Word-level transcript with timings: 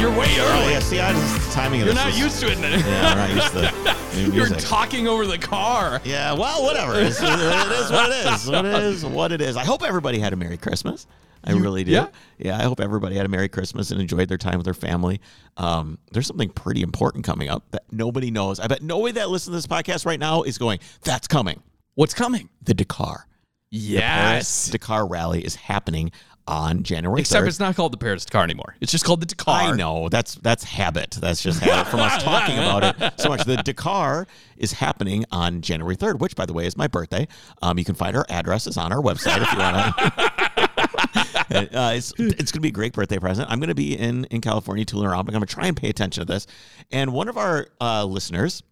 you're 0.00 0.10
way 0.10 0.26
early. 0.26 0.40
Oh, 0.40 0.62
early. 0.62 0.72
yeah. 0.72 0.78
See, 0.80 1.00
I 1.00 1.12
just 1.12 1.52
timing 1.52 1.80
of 1.82 1.86
You're 1.86 1.94
this 1.94 2.04
not 2.04 2.12
is- 2.12 2.18
used 2.20 2.40
to 2.40 2.46
it. 2.52 2.58
Yeah, 2.58 3.08
I'm 3.08 3.18
not 3.18 3.30
used 3.30 3.52
to 3.52 4.16
new 4.28 4.32
You're 4.32 4.48
talking 4.48 5.08
over 5.08 5.26
the 5.26 5.38
car. 5.38 6.00
Yeah, 6.04 6.32
well, 6.34 6.62
whatever. 6.62 6.98
It's, 7.00 7.20
it 7.20 7.28
is 7.28 7.90
what 7.90 8.10
it 8.10 8.26
is. 8.26 8.46
What 8.46 8.64
it 8.64 8.74
is. 8.82 9.04
What 9.04 9.32
it 9.32 9.40
is. 9.40 9.56
I 9.56 9.64
hope 9.64 9.82
everybody 9.82 10.18
had 10.18 10.32
a 10.32 10.36
Merry 10.36 10.56
Christmas. 10.56 11.06
I 11.44 11.52
really 11.52 11.84
do. 11.84 11.92
yeah? 11.92 12.08
Yeah, 12.36 12.58
I 12.58 12.64
hope 12.64 12.80
everybody 12.80 13.14
had 13.16 13.24
a 13.24 13.28
Merry 13.28 13.48
Christmas 13.48 13.90
and 13.92 14.00
enjoyed 14.00 14.28
their 14.28 14.36
time 14.38 14.56
with 14.58 14.64
their 14.64 14.74
family. 14.74 15.20
Um, 15.56 15.96
there's 16.10 16.26
something 16.26 16.50
pretty 16.50 16.82
important 16.82 17.24
coming 17.24 17.48
up 17.48 17.64
that 17.70 17.84
nobody 17.92 18.30
knows. 18.30 18.58
I 18.58 18.66
bet 18.66 18.82
nobody 18.82 19.12
that 19.12 19.30
listens 19.30 19.52
to 19.54 19.56
this 19.58 19.66
podcast 19.66 20.04
right 20.04 20.18
now 20.18 20.42
is 20.42 20.58
going, 20.58 20.80
"That's 21.04 21.28
coming." 21.28 21.62
What's 21.94 22.12
coming? 22.12 22.48
The 22.62 22.74
Dakar. 22.74 23.26
Yes. 23.70 24.66
the 24.66 24.72
Dakar 24.72 25.06
Rally 25.06 25.44
is 25.44 25.54
happening 25.54 26.10
on 26.48 26.82
January 26.82 27.20
Except 27.20 27.44
3rd. 27.44 27.48
it's 27.48 27.60
not 27.60 27.76
called 27.76 27.92
the 27.92 27.98
Paris 27.98 28.24
Dakar 28.24 28.42
anymore. 28.42 28.74
It's 28.80 28.90
just 28.90 29.04
called 29.04 29.20
the 29.20 29.26
Dakar. 29.26 29.54
I 29.54 29.76
know 29.76 30.08
that's 30.08 30.34
that's 30.36 30.64
habit. 30.64 31.10
That's 31.20 31.42
just 31.42 31.60
habit 31.60 31.88
from 31.90 32.00
us 32.00 32.22
talking 32.24 32.56
about 32.56 32.82
it 32.84 33.20
so 33.20 33.28
much. 33.28 33.44
The 33.44 33.58
Dakar 33.58 34.26
is 34.56 34.72
happening 34.72 35.24
on 35.30 35.60
January 35.60 35.94
third, 35.94 36.20
which, 36.20 36.34
by 36.34 36.46
the 36.46 36.52
way, 36.54 36.66
is 36.66 36.76
my 36.76 36.88
birthday. 36.88 37.28
Um, 37.62 37.78
you 37.78 37.84
can 37.84 37.94
find 37.94 38.16
our 38.16 38.24
addresses 38.30 38.76
on 38.76 38.92
our 38.92 39.00
website 39.02 39.42
if 39.42 39.52
you 39.52 39.58
want 39.58 39.96
to. 39.96 41.78
uh, 41.78 41.92
it's 41.92 42.12
it's 42.18 42.50
going 42.50 42.58
to 42.58 42.60
be 42.60 42.68
a 42.68 42.72
great 42.72 42.94
birthday 42.94 43.18
present. 43.18 43.50
I'm 43.50 43.60
going 43.60 43.68
to 43.68 43.74
be 43.74 43.96
in 43.96 44.24
in 44.26 44.40
California 44.40 44.84
tooling 44.84 45.06
around. 45.06 45.26
but 45.26 45.34
I'm 45.34 45.40
going 45.40 45.46
to 45.46 45.54
try 45.54 45.66
and 45.66 45.76
pay 45.76 45.90
attention 45.90 46.26
to 46.26 46.32
this. 46.32 46.46
And 46.90 47.12
one 47.12 47.28
of 47.28 47.36
our 47.36 47.68
uh, 47.80 48.04
listeners 48.04 48.62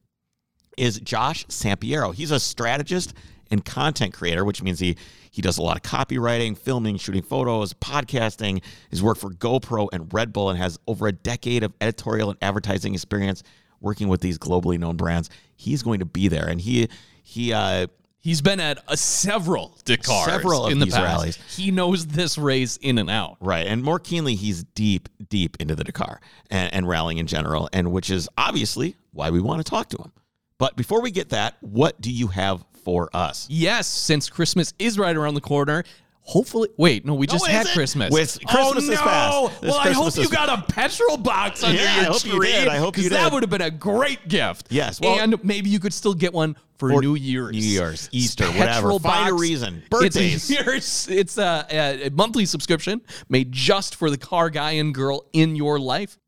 is 0.79 0.99
Josh 1.01 1.46
Sampiero. 1.46 2.15
He's 2.15 2.30
a 2.30 2.40
strategist 2.40 3.15
and 3.51 3.65
content 3.65 4.13
creator, 4.13 4.45
which 4.45 4.63
means 4.63 4.80
he 4.80 4.96
he 5.37 5.42
does 5.42 5.59
a 5.59 5.62
lot 5.62 5.76
of 5.76 5.82
copywriting, 5.82 6.56
filming, 6.56 6.96
shooting 6.96 7.20
photos, 7.20 7.74
podcasting. 7.74 8.62
He's 8.90 9.02
worked 9.02 9.20
for 9.20 9.29
GoPro 9.29 9.87
and 9.93 10.10
Red 10.10 10.32
Bull 10.32 10.48
and 10.48 10.59
has 10.59 10.78
over 10.87 11.06
a 11.09 11.12
decade 11.12 11.62
of 11.62 11.74
editorial 11.82 12.30
and 12.30 12.38
advertising 12.40 12.95
experience 12.95 13.43
working 13.82 14.09
with 14.09 14.23
these 14.23 14.38
globally 14.38 14.78
known 14.78 14.96
brands. 14.96 15.28
He's 15.54 15.82
going 15.82 15.98
to 15.98 16.06
be 16.06 16.28
there, 16.28 16.48
and 16.48 16.59
he 16.59 16.88
he 17.23 17.52
uh, 17.52 17.88
He's 18.18 18.40
been 18.40 18.60
at 18.60 18.78
uh, 18.88 18.96
several 18.96 19.78
Dakar, 19.84 20.24
Several 20.24 20.65
of 20.65 20.73
in 20.73 20.78
the 20.78 20.87
these 20.87 20.95
past. 20.95 21.04
rallies. 21.04 21.38
He 21.54 21.71
knows 21.71 22.06
this 22.06 22.38
race 22.38 22.78
in 22.78 22.96
and 22.96 23.10
out. 23.10 23.37
Right. 23.40 23.66
And 23.66 23.82
more 23.84 23.98
keenly, 23.98 24.37
he's 24.37 24.65
deep, 24.65 25.10
deep 25.28 25.59
into 25.60 25.74
the 25.76 25.84
Dakar 25.84 26.23
and, 26.50 26.73
and 26.73 26.88
rallying 26.88 27.18
in 27.18 27.26
general, 27.26 27.68
and 27.74 27.93
which 27.93 28.10
is 28.10 28.26
obviously 28.38 28.96
why 29.12 29.28
we 29.28 29.40
want 29.40 29.65
to 29.65 29.71
talk 29.71 29.90
to 29.90 29.98
him. 29.98 30.12
But 30.56 30.76
before 30.76 31.02
we 31.02 31.10
get 31.10 31.28
that, 31.28 31.56
what 31.60 32.00
do 32.00 32.10
you 32.10 32.28
have 32.28 32.65
for 32.87 33.10
us? 33.12 33.48
Yes, 33.51 33.88
since 33.88 34.30
Christmas 34.30 34.73
is 34.79 34.96
right 34.96 35.16
around 35.16 35.34
the 35.34 35.40
corner. 35.40 35.82
Hopefully, 36.23 36.68
wait, 36.76 37.04
no, 37.04 37.15
we 37.15 37.26
just 37.26 37.45
it 37.48 37.51
had. 37.51 37.66
Christmas. 37.66 38.12
With- 38.12 38.38
Christmas 38.46 38.88
oh, 38.88 38.93
is 38.93 38.98
no. 38.98 39.04
past. 39.04 39.60
This 39.60 39.70
Well, 39.70 39.80
I 39.80 39.90
hope 39.90 40.16
you 40.16 40.28
got 40.28 40.48
a 40.48 40.62
petrol 40.73 41.16
box 41.16 41.65
under 41.65 41.80
Yeah, 41.82 41.93
I 41.93 41.96
your 42.02 42.04
hope 42.12 42.24
you 42.24 42.37
tree. 42.37 42.46
did. 42.52 42.68
I 42.68 42.76
hope 42.78 42.96
you 42.96 43.02
'cause 43.04 43.10
That 43.10 43.32
would 43.32 43.43
have 43.43 43.51
been 43.51 43.60
a 43.60 43.70
great 43.73 44.28
gift. 44.28 44.68
Yes, 44.70 45.01
well- 45.01 45.18
and 45.20 45.43
maybe 45.45 45.68
you 45.68 45.80
could 45.80 45.93
still 45.93 46.15
get 46.15 46.32
one 46.32 46.54
for 46.78 46.90
For 46.90 47.01
New 47.02 47.15
Year's, 47.16 47.52
New 47.52 47.59
Year's, 47.59 48.09
Easter, 48.12 48.45
Petrol 48.52 48.60
whatever. 48.60 48.88
Find 49.00 49.28
a 49.28 49.32
box. 49.32 49.40
reason. 49.40 49.78
It's 49.78 49.88
Birthdays. 49.88 50.50
a, 51.09 51.18
it's 51.18 51.38
a, 51.38 51.66
a 52.06 52.10
monthly 52.10 52.45
subscription 52.46 53.02
made 53.28 53.50
just 53.50 53.96
for 53.96 54.10
the 54.10 54.18
car 54.18 54.48
guy 54.50 54.73
and 54.73 54.95
girl 54.95 55.26
in 55.32 55.56
your 55.56 55.80
life. 55.80 56.18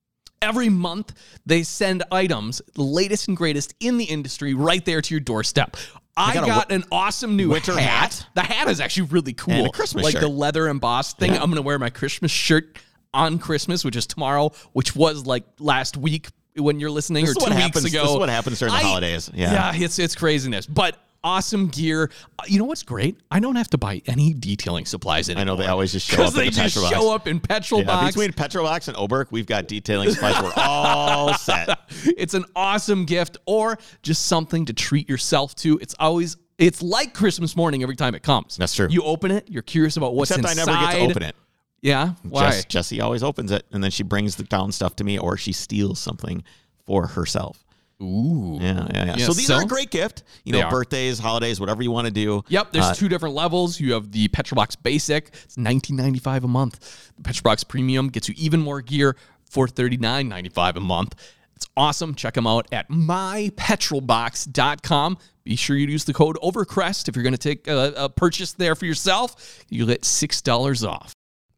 Every 0.41 0.69
month, 0.69 1.15
they 1.45 1.65
send 1.65 2.05
items, 2.13 2.63
the 2.75 2.83
latest 2.83 3.27
and 3.27 3.37
greatest 3.37 3.75
in 3.81 3.99
the 3.99 4.05
industry, 4.05 4.55
right 4.55 4.85
there 4.85 5.03
to 5.03 5.13
your 5.15 5.21
doorstep. 5.21 5.77
I 6.19 6.35
got 6.35 6.47
got, 6.47 6.71
a 6.71 6.75
an 6.75 6.85
awesome 6.93 7.37
new 7.37 7.51
winter 7.51 7.73
hat. 7.79 8.15
hat. 8.15 8.27
The 8.35 8.43
hat 8.43 8.69
is 8.69 8.81
actually 8.81 9.09
really 9.09 9.33
cool. 9.33 9.55
And 9.55 9.67
a 9.67 9.71
Christmas 9.71 10.05
like 10.05 10.13
shirt. 10.13 10.23
the 10.23 10.29
leather 10.29 10.69
embossed 10.69 11.19
thing. 11.19 11.33
I'm 11.33 11.39
going 11.51 11.57
to 11.57 11.63
wear 11.63 11.79
my 11.79 11.91
Christmas 11.91 12.31
shirt 12.31 12.79
on 13.15 13.39
Christmas, 13.39 13.85
which 13.85 13.97
is 13.97 14.07
tomorrow, 14.07 14.53
which 14.73 14.95
was 14.97 15.27
like 15.27 15.45
last 15.59 15.97
week 15.97 16.29
when 16.57 16.81
you're 16.81 16.91
listening 16.91 17.25
This 17.25 17.37
or 17.37 17.41
two 17.41 17.51
weeks 17.51 17.57
happens- 17.63 17.85
ago. 17.85 18.03
this 18.03 18.11
is 18.13 18.17
what 18.19 18.29
happens 18.29 18.59
during 18.59 18.75
the 18.75 18.81
holidays. 18.81 19.31
Yeah. 19.33 19.73
yeah, 19.75 19.85
it's 19.85 19.99
it's 19.99 20.15
craziness, 20.15 20.67
but 20.67 20.97
awesome 21.25 21.69
gear. 21.69 22.11
Uh, 22.39 22.45
You 22.49 22.59
know 22.59 22.65
what's 22.65 22.83
great? 22.83 23.17
I 23.31 23.41
don't 23.41 23.57
have 23.57 23.69
to 23.71 23.79
buy 23.79 24.03
any 24.07 24.33
detailing 24.35 24.85
supplies 24.87 25.29
anymore. 25.29 25.41
I 25.43 25.45
know 25.45 25.57
they 25.57 25.67
always 25.67 25.93
just 25.93 26.09
show 26.09 26.23
up 26.25 26.33
they 26.35 26.47
the 26.47 26.51
just 26.51 26.75
Petrol 26.77 26.91
show 26.91 27.09
Box. 27.09 27.15
up 27.23 27.27
in 27.29 27.41
petrol 27.41 27.81
Yeah, 27.81 27.87
box. 27.87 28.15
between 28.15 28.33
Petrobox 28.33 28.89
and 28.89 28.97
Oberk, 28.97 29.27
we've 29.31 29.47
got 29.47 29.67
detailing 29.69 30.11
supplies. 30.11 30.41
We're 30.43 30.53
all 30.57 31.35
set. 31.39 31.79
it's 32.05 32.35
an 32.35 32.45
awesome 32.57 33.05
gift 33.05 33.37
or 33.47 33.79
just 34.03 34.27
something 34.27 34.65
to 34.67 34.73
treat 34.73 35.09
yourself 35.09 35.55
to. 35.57 35.79
It's 35.81 35.95
always 35.99 36.37
it's 36.59 36.83
like 36.83 37.15
Christmas 37.15 37.55
morning 37.57 37.83
every 37.83 37.95
time 37.97 38.15
it 38.15 38.23
comes. 38.23 38.57
That's 38.57 38.75
true. 38.75 38.89
You 38.91 39.03
open 39.03 39.31
it, 39.31 39.49
you're 39.49 39.63
curious 39.63 39.97
about 39.97 40.15
what's 40.15 40.31
Except 40.31 40.49
I 40.49 40.55
never 40.55 40.73
get 40.73 40.93
to 40.93 40.99
open 41.11 41.23
it. 41.23 41.37
Yeah, 41.81 42.15
why? 42.25 42.51
Jess, 42.51 42.65
Jessie 42.65 43.01
always 43.01 43.23
opens 43.23 43.53
it, 43.53 43.65
and 43.71 43.85
then 43.85 43.93
she 43.93 44.03
brings 44.03 44.35
the 44.35 44.43
down 44.43 44.73
stuff 44.73 44.97
to 44.97 45.05
me, 45.05 45.17
or 45.19 45.37
she 45.37 45.53
steals 45.53 46.01
something 46.01 46.43
for 46.85 47.07
herself. 47.07 47.65
Ooh. 48.01 48.59
Yeah, 48.61 48.87
yeah, 48.93 49.05
yeah. 49.07 49.15
Yeah, 49.19 49.27
so 49.27 49.33
these 49.33 49.49
so- 49.49 49.57
are 49.57 49.63
a 49.63 49.67
great 49.67 49.91
gift. 49.91 50.23
You 50.45 50.53
know, 50.53 50.69
birthdays, 50.71 51.19
holidays, 51.19 51.59
whatever 51.59 51.83
you 51.83 51.91
want 51.91 52.05
to 52.07 52.13
do. 52.13 52.45
Yep, 52.49 52.71
there's 52.73 52.85
Uh, 52.85 52.95
two 52.95 53.09
different 53.09 53.35
levels. 53.35 53.81
You 53.81 53.95
have 53.95 54.13
the 54.13 54.29
Petrobox 54.29 54.77
Basic, 54.81 55.35
it's 55.45 55.57
19.95 55.57 56.45
a 56.45 56.49
month. 56.49 57.11
The 57.17 57.23
Petrobox 57.23 57.67
Premium 57.67 58.09
gets 58.09 58.29
you 58.29 58.37
even 58.39 58.61
more 58.61 58.81
gear 58.83 59.17
for 59.51 59.67
39.95 59.67 60.77
a 60.77 60.81
month. 60.81 61.17
It's 61.57 61.67
awesome. 61.77 62.15
Check 62.15 62.35
them 62.35 62.47
out 62.47 62.69
at 62.71 62.89
mypetrolbox.com. 62.89 65.19
Be 65.45 65.57
sure 65.57 65.77
you 65.77 65.87
use 65.89 66.05
the 66.05 66.13
code 66.13 66.37
OVERCREST 66.43 67.09
if 67.09 67.17
you're 67.17 67.23
going 67.25 67.33
to 67.33 67.39
take 67.39 67.67
a, 67.67 67.93
a 67.97 68.09
purchase 68.09 68.53
there 68.53 68.77
for 68.77 68.87
yourself. 68.87 69.65
You'll 69.69 69.89
get 69.89 70.03
$6 70.03 70.89
off. 70.89 71.13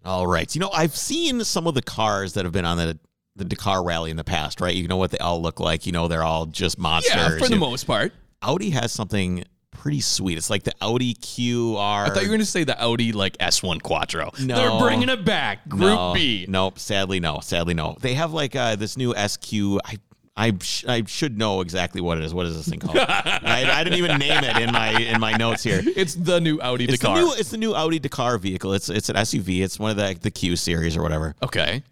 All 0.05 0.27
right. 0.27 0.55
You 0.55 0.61
know, 0.61 0.71
I've 0.71 0.97
seen 0.97 1.45
some 1.45 1.67
of 1.67 1.75
the 1.75 1.83
cars 1.83 2.33
that 2.35 2.45
have 2.47 2.53
been 2.53 2.65
on 2.65 2.79
the 2.79 2.99
the 3.41 3.45
Dakar 3.47 3.83
rally 3.83 4.11
in 4.11 4.17
the 4.17 4.25
past, 4.25 4.61
right? 4.61 4.75
You 4.75 4.87
know 4.87 4.97
what 4.99 5.11
they 5.11 5.19
all 5.19 5.43
look 5.43 5.59
like. 5.59 5.87
You 5.87 5.93
know, 5.93 6.07
they're 6.07 6.23
all 6.23 6.47
just 6.47 6.79
monsters. 6.79 7.15
Yeah, 7.17 7.39
for 7.39 7.49
the 7.49 7.57
most 7.57 7.85
part. 7.85 8.13
Audi 8.43 8.71
has 8.71 8.93
something 8.93 9.45
pretty 9.71 10.01
sweet. 10.01 10.37
It's 10.39 10.51
like 10.51 10.63
the 10.63 10.75
Audi 10.81 11.15
QR. 11.15 12.07
I 12.07 12.09
thought 12.09 12.17
you 12.17 12.29
were 12.29 12.35
going 12.35 12.41
to 12.41 12.47
say 12.47 12.65
the 12.65 12.81
Audi 12.81 13.13
like 13.13 13.37
S1 13.39 13.83
Quattro. 13.83 14.31
No. 14.41 14.57
They're 14.57 14.81
bringing 14.81 15.09
it 15.09 15.25
back. 15.25 15.69
Group 15.69 15.83
no, 15.83 16.15
B. 16.15 16.45
Nope. 16.49 16.79
Sadly, 16.79 17.19
no. 17.19 17.41
Sadly, 17.41 17.75
no. 17.75 17.97
They 18.01 18.15
have 18.15 18.33
like 18.33 18.55
uh, 18.55 18.77
this 18.77 18.97
new 18.97 19.15
SQ. 19.15 19.53
I 19.85 19.97
I, 20.37 20.53
sh- 20.63 20.85
I 20.89 21.05
should 21.05 21.37
know 21.37 21.61
exactly 21.61 22.01
what 22.01 22.17
it 22.17 22.25
is. 22.25 22.33
What 22.33 22.47
is 22.47 22.57
this 22.57 22.67
thing 22.69 22.79
called? 22.79 22.97
I, 22.99 23.67
I 23.71 23.85
didn't 23.85 23.99
even 23.99 24.19
name 24.19 24.43
it 24.43 24.57
in 24.57 24.73
my 24.73 24.99
in 24.99 25.21
my 25.21 25.33
notes 25.33 25.63
here. 25.63 25.83
It's 25.85 26.15
the 26.15 26.41
new 26.41 26.59
Audi 26.63 26.85
It's 26.85 26.99
Dakar. 26.99 27.17
the 27.17 27.21
new 27.23 27.33
it's 27.35 27.51
the 27.51 27.59
new 27.59 27.75
Audi 27.75 27.99
Dakar 27.99 28.39
vehicle. 28.39 28.73
It's 28.73 28.89
it's 28.89 29.11
an 29.11 29.17
SUV. 29.17 29.63
It's 29.63 29.79
one 29.79 29.91
of 29.91 29.97
the 29.99 30.17
the 30.19 30.31
Q 30.31 30.57
series 30.57 30.97
or 30.97 31.03
whatever. 31.03 31.35
okay. 31.43 31.83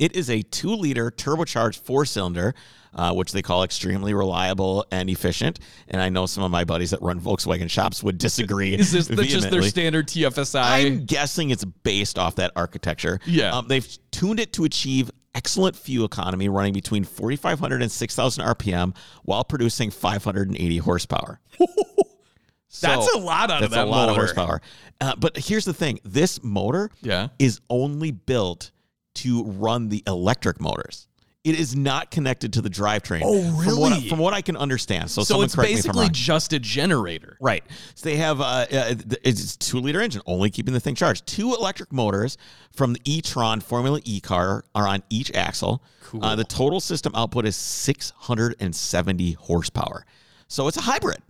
It 0.00 0.16
is 0.16 0.30
a 0.30 0.40
two 0.42 0.74
liter 0.74 1.10
turbocharged 1.10 1.78
four 1.80 2.04
cylinder, 2.06 2.54
uh, 2.94 3.12
which 3.12 3.32
they 3.32 3.42
call 3.42 3.62
extremely 3.64 4.14
reliable 4.14 4.86
and 4.90 5.10
efficient. 5.10 5.60
And 5.88 6.00
I 6.00 6.08
know 6.08 6.24
some 6.24 6.42
of 6.42 6.50
my 6.50 6.64
buddies 6.64 6.90
that 6.90 7.02
run 7.02 7.20
Volkswagen 7.20 7.68
shops 7.68 8.02
would 8.02 8.16
disagree. 8.16 8.74
Is 8.74 8.90
this 8.92 9.08
that's 9.08 9.28
just 9.28 9.50
their 9.50 9.62
standard 9.62 10.08
TFSI? 10.08 10.62
I'm 10.64 11.04
guessing 11.04 11.50
it's 11.50 11.64
based 11.64 12.18
off 12.18 12.36
that 12.36 12.50
architecture. 12.56 13.20
Yeah. 13.26 13.54
Um, 13.54 13.68
they've 13.68 13.86
tuned 14.10 14.40
it 14.40 14.54
to 14.54 14.64
achieve 14.64 15.10
excellent 15.34 15.76
fuel 15.76 16.06
economy, 16.06 16.48
running 16.48 16.72
between 16.72 17.04
4,500 17.04 17.82
and 17.82 17.92
6,000 17.92 18.44
RPM 18.44 18.96
while 19.24 19.44
producing 19.44 19.90
580 19.90 20.78
horsepower. 20.78 21.40
So, 22.72 22.86
That's 22.86 23.12
a 23.14 23.18
lot 23.18 23.50
out 23.50 23.64
of 23.64 23.70
that's 23.70 23.74
that 23.74 23.88
a 23.88 23.90
lot 23.90 24.08
of 24.08 24.14
horsepower. 24.14 24.62
Uh, 25.00 25.16
but 25.16 25.36
here's 25.36 25.64
the 25.64 25.74
thing: 25.74 25.98
this 26.04 26.40
motor 26.44 26.88
Yeah. 27.02 27.26
is 27.40 27.60
only 27.68 28.12
built 28.12 28.70
to 29.14 29.44
run 29.44 29.88
the 29.88 30.02
electric 30.06 30.60
motors. 30.60 31.06
It 31.42 31.58
is 31.58 31.74
not 31.74 32.10
connected 32.10 32.52
to 32.54 32.60
the 32.60 32.68
drivetrain. 32.68 33.22
Oh, 33.24 33.42
From 33.62 33.78
what, 33.78 33.92
I- 33.92 33.96
really? 33.96 34.08
from 34.10 34.18
what 34.18 34.34
I 34.34 34.42
can 34.42 34.58
understand. 34.58 35.10
So, 35.10 35.22
So 35.22 35.40
it's 35.40 35.54
correct 35.54 35.72
me 35.72 35.78
if 35.78 35.86
I'm 35.86 35.92
basically 35.92 36.08
just 36.10 36.52
a 36.52 36.58
generator. 36.58 37.38
Right. 37.40 37.64
So 37.94 38.10
they 38.10 38.16
have 38.16 38.42
uh, 38.42 38.66
uh 38.70 38.94
it's 39.24 39.54
a 39.54 39.58
two 39.58 39.78
liter 39.78 40.02
engine, 40.02 40.20
only 40.26 40.50
keeping 40.50 40.74
the 40.74 40.80
thing 40.80 40.94
charged. 40.94 41.26
Two 41.26 41.54
electric 41.54 41.94
motors 41.94 42.36
from 42.72 42.92
the 42.92 43.00
e-tron 43.06 43.60
Formula 43.60 44.00
E 44.04 44.20
car 44.20 44.64
are 44.74 44.86
on 44.86 45.02
each 45.08 45.32
axle. 45.32 45.82
Cool. 46.02 46.22
Uh, 46.22 46.36
the 46.36 46.44
total 46.44 46.78
system 46.78 47.12
output 47.14 47.46
is 47.46 47.56
670 47.56 49.32
horsepower. 49.32 50.04
So 50.46 50.68
it's 50.68 50.76
a 50.76 50.82
hybrid. 50.82 51.22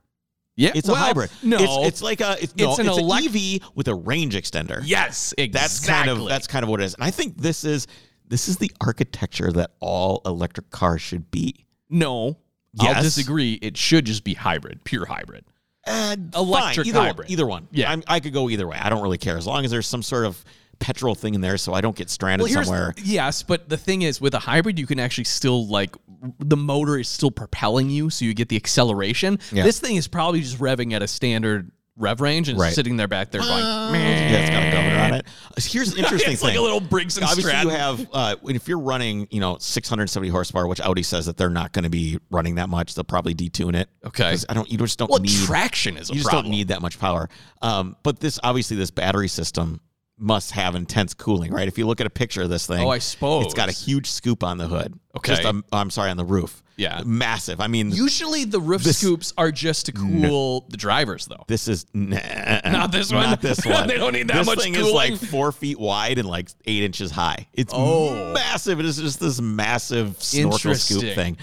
Yeah, 0.61 0.73
It's 0.75 0.87
well, 0.89 0.97
a 0.97 1.01
hybrid. 1.01 1.31
No, 1.43 1.57
it's, 1.59 1.87
it's 1.89 2.03
like 2.03 2.21
a 2.21 2.37
it's, 2.43 2.55
no, 2.57 2.71
It's 2.71 2.79
it's 2.81 2.89
an 2.89 2.95
an, 2.95 3.09
elec- 3.09 3.63
EV 3.63 3.71
with 3.75 3.89
a 3.89 3.95
range 3.95 4.35
extender. 4.35 4.83
yes, 4.85 5.33
exactly. 5.39 5.49
That's 5.61 5.87
kind 5.87 6.11
of 6.11 6.29
that's 6.29 6.47
kind 6.47 6.63
of 6.63 6.69
what 6.69 6.81
it 6.81 6.85
is. 6.85 6.95
And 6.95 7.05
I 7.05 7.11
think 7.11 7.37
this 7.39 7.65
is 7.65 7.87
this 8.29 8.47
is 8.49 8.59
the 8.59 8.71
architecture 8.81 9.51
that 9.53 9.71
all 9.81 10.21
electric 10.27 10.71
cars 10.71 11.01
should 11.01 11.31
be. 11.31 11.67
no. 11.89 12.37
I'll 12.79 13.03
disagree. 13.03 13.55
It 13.55 13.77
should 13.77 14.05
just 14.05 14.23
be 14.23 14.35
hybrid, 14.35 14.85
pure 14.85 15.05
hybrid. 15.05 15.45
Uh, 15.85 16.15
Electric 16.37 16.87
fine, 16.87 16.95
either 16.95 17.01
hybrid. 17.01 17.27
One, 17.27 17.33
either 17.33 17.47
one. 17.47 17.69
Yeah. 17.73 17.91
I'm, 17.91 18.03
I 18.07 18.21
could 18.21 18.33
go 18.33 18.49
either 18.49 18.69
way. 18.69 18.77
I 18.81 18.89
don't 18.89 19.03
really 19.03 19.19
care 19.19 19.37
as 19.37 19.45
long 19.45 19.65
as 19.65 19.73
there's 19.73 19.89
some 19.89 20.05
sort 20.05 20.25
of 20.25 20.45
petrol 20.81 21.15
thing 21.15 21.35
in 21.35 21.41
there, 21.41 21.57
so 21.59 21.73
I 21.75 21.81
don't 21.81 21.95
get 21.95 22.11
stranded 22.11 22.49
here's- 22.49 22.67
somewhere. 22.67 22.95
Yes, 23.03 23.43
but 23.45 23.69
the 23.69 23.77
thing 23.77 24.03
is, 24.03 24.21
with 24.21 24.35
a 24.35 24.39
hybrid, 24.41 24.79
you 24.79 24.87
can 24.87 24.99
actually 24.99 25.25
still 25.25 25.67
like 25.69 25.95
the 26.41 26.57
motor 26.57 26.99
is 26.99 27.09
still 27.09 27.31
propelling 27.31 27.89
you, 27.91 28.11
so 28.11 28.25
you 28.25 28.35
get 28.35 28.49
the 28.49 28.57
acceleration. 28.57 29.39
Yeah. 29.53 29.63
This 29.63 29.79
thing 29.81 29.97
is 29.97 30.09
probably 30.09 30.41
just 30.41 30.59
revving 30.59 30.93
at 30.93 31.03
a 31.03 31.07
standard 31.09 31.71
rev 31.97 32.21
range 32.23 32.49
and 32.49 32.59
Right. 32.59 32.73
sitting 32.73 32.97
there 32.97 33.09
back 33.09 33.31
there 33.31 33.43
going, 33.43 33.63
man 33.93 34.33
Yeah, 34.33 34.39
it's 34.39 34.51
got 34.51 34.63
a 34.63 34.71
governor 34.71 35.01
on 35.03 35.15
it. 35.15 35.27
Here's 35.63 35.93
the 35.93 35.99
interesting 36.03 36.33
it's 36.33 36.41
thing. 36.41 36.51
like 36.51 36.59
a 36.59 36.63
little 36.63 36.81
Briggs 36.81 37.17
and 37.19 37.25
Obviously, 37.25 37.51
Stratton. 37.51 37.71
you 37.71 37.77
have 37.77 38.09
uh, 38.13 38.37
if 38.45 38.69
you're 38.69 38.79
running, 38.79 39.29
you 39.31 39.41
know, 39.41 39.59
670 39.59 40.29
horsepower, 40.31 40.67
which 40.67 40.81
Audi 40.81 41.03
says 41.03 41.27
that 41.27 41.37
they're 41.37 41.51
not 41.51 41.73
going 41.73 41.83
to 41.83 41.91
be 41.91 42.19
running 42.31 42.55
that 42.55 42.71
much. 42.71 42.95
They'll 42.95 43.05
probably 43.05 43.35
detune 43.35 43.75
it. 43.77 43.91
Okay. 44.07 44.35
I 44.49 44.55
don't. 44.55 44.71
You 44.71 44.79
just 44.79 44.99
don't 44.99 45.11
well, 45.11 45.21
need. 45.21 45.31
traction 45.45 45.99
is 45.99 46.09
a 46.09 46.13
you 46.15 46.21
just 46.21 46.31
problem. 46.31 46.47
don't 46.47 46.53
need 46.53 46.69
that 46.69 46.81
much 46.81 46.99
power. 46.99 47.29
Um, 47.61 47.97
but 48.03 48.19
this 48.21 48.39
obviously 48.43 48.77
this 48.79 48.91
battery 48.91 49.29
system 49.29 49.81
must 50.21 50.51
have 50.53 50.75
intense 50.75 51.15
cooling, 51.15 51.51
right? 51.53 51.67
If 51.67 51.79
you 51.79 51.87
look 51.87 52.01
at 52.01 52.07
a 52.07 52.11
picture 52.11 52.43
of 52.43 52.51
this 52.51 52.67
thing, 52.67 52.85
Oh, 52.87 52.91
I 52.91 52.99
suppose. 52.99 53.47
it's 53.47 53.55
got 53.55 53.69
a 53.69 53.73
huge 53.73 54.11
scoop 54.11 54.45
on 54.45 54.59
the 54.59 54.67
hood. 54.69 54.99
Okay. 55.17 55.33
Just 55.33 55.45
um, 55.47 55.65
I'm 55.73 55.91
sorry 55.91 56.11
on 56.11 56.17
the 56.17 56.25
roof. 56.25 56.63
Yeah. 56.77 57.03
massive. 57.05 57.61
I 57.61 57.67
mean, 57.67 57.91
Usually 57.91 58.45
the 58.45 58.61
roof 58.61 58.83
This- 58.83 58.99
scoops 58.99 59.35
are 59.37 59.53
just 59.53 59.87
to 59.87 59.93
cool 59.93 60.65
the 60.71 60.77
drivers, 60.79 61.27
though. 61.27 61.45
This 61.47 61.69
is 61.69 61.85
nah, 61.93 62.19
Not 62.65 62.91
this 62.93 63.13
one? 63.13 63.29
Not 63.29 63.43
this 63.43 63.65
one. 63.67 63.87
They 63.87 63.99
don't 63.99 64.15
need 64.15 64.29
that 64.29 64.35
this 64.39 64.47
much 64.47 64.61
thing 64.61 64.75
is 64.75 64.91
like 64.91 65.17
four 65.17 65.53
feet 65.53 65.79
wide 65.79 66.17
and 66.19 66.27
like 66.29 66.49
eight 66.67 66.83
inches 66.83 67.11
high. 67.11 67.49
It's 67.53 67.73
Oh. 67.77 68.33
massive. 68.33 68.81
It 68.81 68.87
is 68.87 68.97
just 68.97 69.21
this 69.21 69.41
massive 69.43 70.23
snorkel 70.23 70.75
scoop 70.75 71.15
thing. 71.15 71.37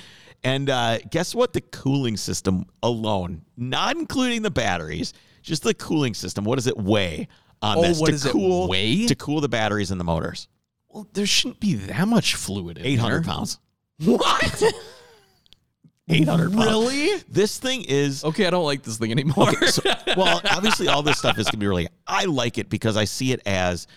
And 0.43 0.69
uh, 0.69 0.99
guess 1.11 1.35
what? 1.35 1.53
The 1.53 1.61
cooling 1.61 2.17
system 2.17 2.65
alone, 2.81 3.41
not 3.57 3.95
including 3.97 4.41
the 4.43 4.51
batteries, 4.51 5.13
just 5.41 5.63
the 5.63 5.73
cooling 5.73 6.13
system. 6.13 6.45
What 6.45 6.55
does 6.55 6.67
it 6.67 6.77
weigh 6.77 7.27
on 7.61 7.77
Oh, 7.77 7.81
this? 7.81 7.99
what 7.99 8.09
to 8.17 8.27
it 8.29 8.31
cool, 8.31 8.67
weigh? 8.67 9.05
To 9.07 9.15
cool 9.15 9.41
the 9.41 9.49
batteries 9.49 9.91
and 9.91 9.99
the 9.99 10.03
motors. 10.05 10.47
Well, 10.89 11.07
there 11.13 11.25
shouldn't 11.25 11.59
be 11.59 11.75
that 11.75 12.07
much 12.07 12.35
fluid 12.35 12.77
in 12.77 12.85
Eight 12.85 12.99
hundred 12.99 13.23
there. 13.25 13.33
pounds. 13.33 13.59
What? 14.03 14.63
Eight 16.09 16.27
hundred 16.27 16.53
pounds. 16.53 16.65
really? 16.65 17.21
This 17.29 17.57
thing 17.57 17.83
is 17.83 18.23
Okay, 18.23 18.45
I 18.45 18.49
don't 18.49 18.63
like 18.63 18.83
this 18.83 18.97
thing 18.97 19.11
anymore. 19.11 19.49
Okay, 19.49 19.65
so, 19.67 19.81
well, 20.15 20.39
obviously, 20.51 20.87
all 20.87 21.01
this 21.03 21.17
stuff 21.19 21.37
is 21.37 21.45
gonna 21.47 21.57
be 21.57 21.67
really. 21.67 21.87
I 22.07 22.25
like 22.25 22.57
it 22.57 22.69
because 22.69 22.95
I 22.95 23.03
see 23.05 23.31
it 23.33 23.41
as. 23.45 23.87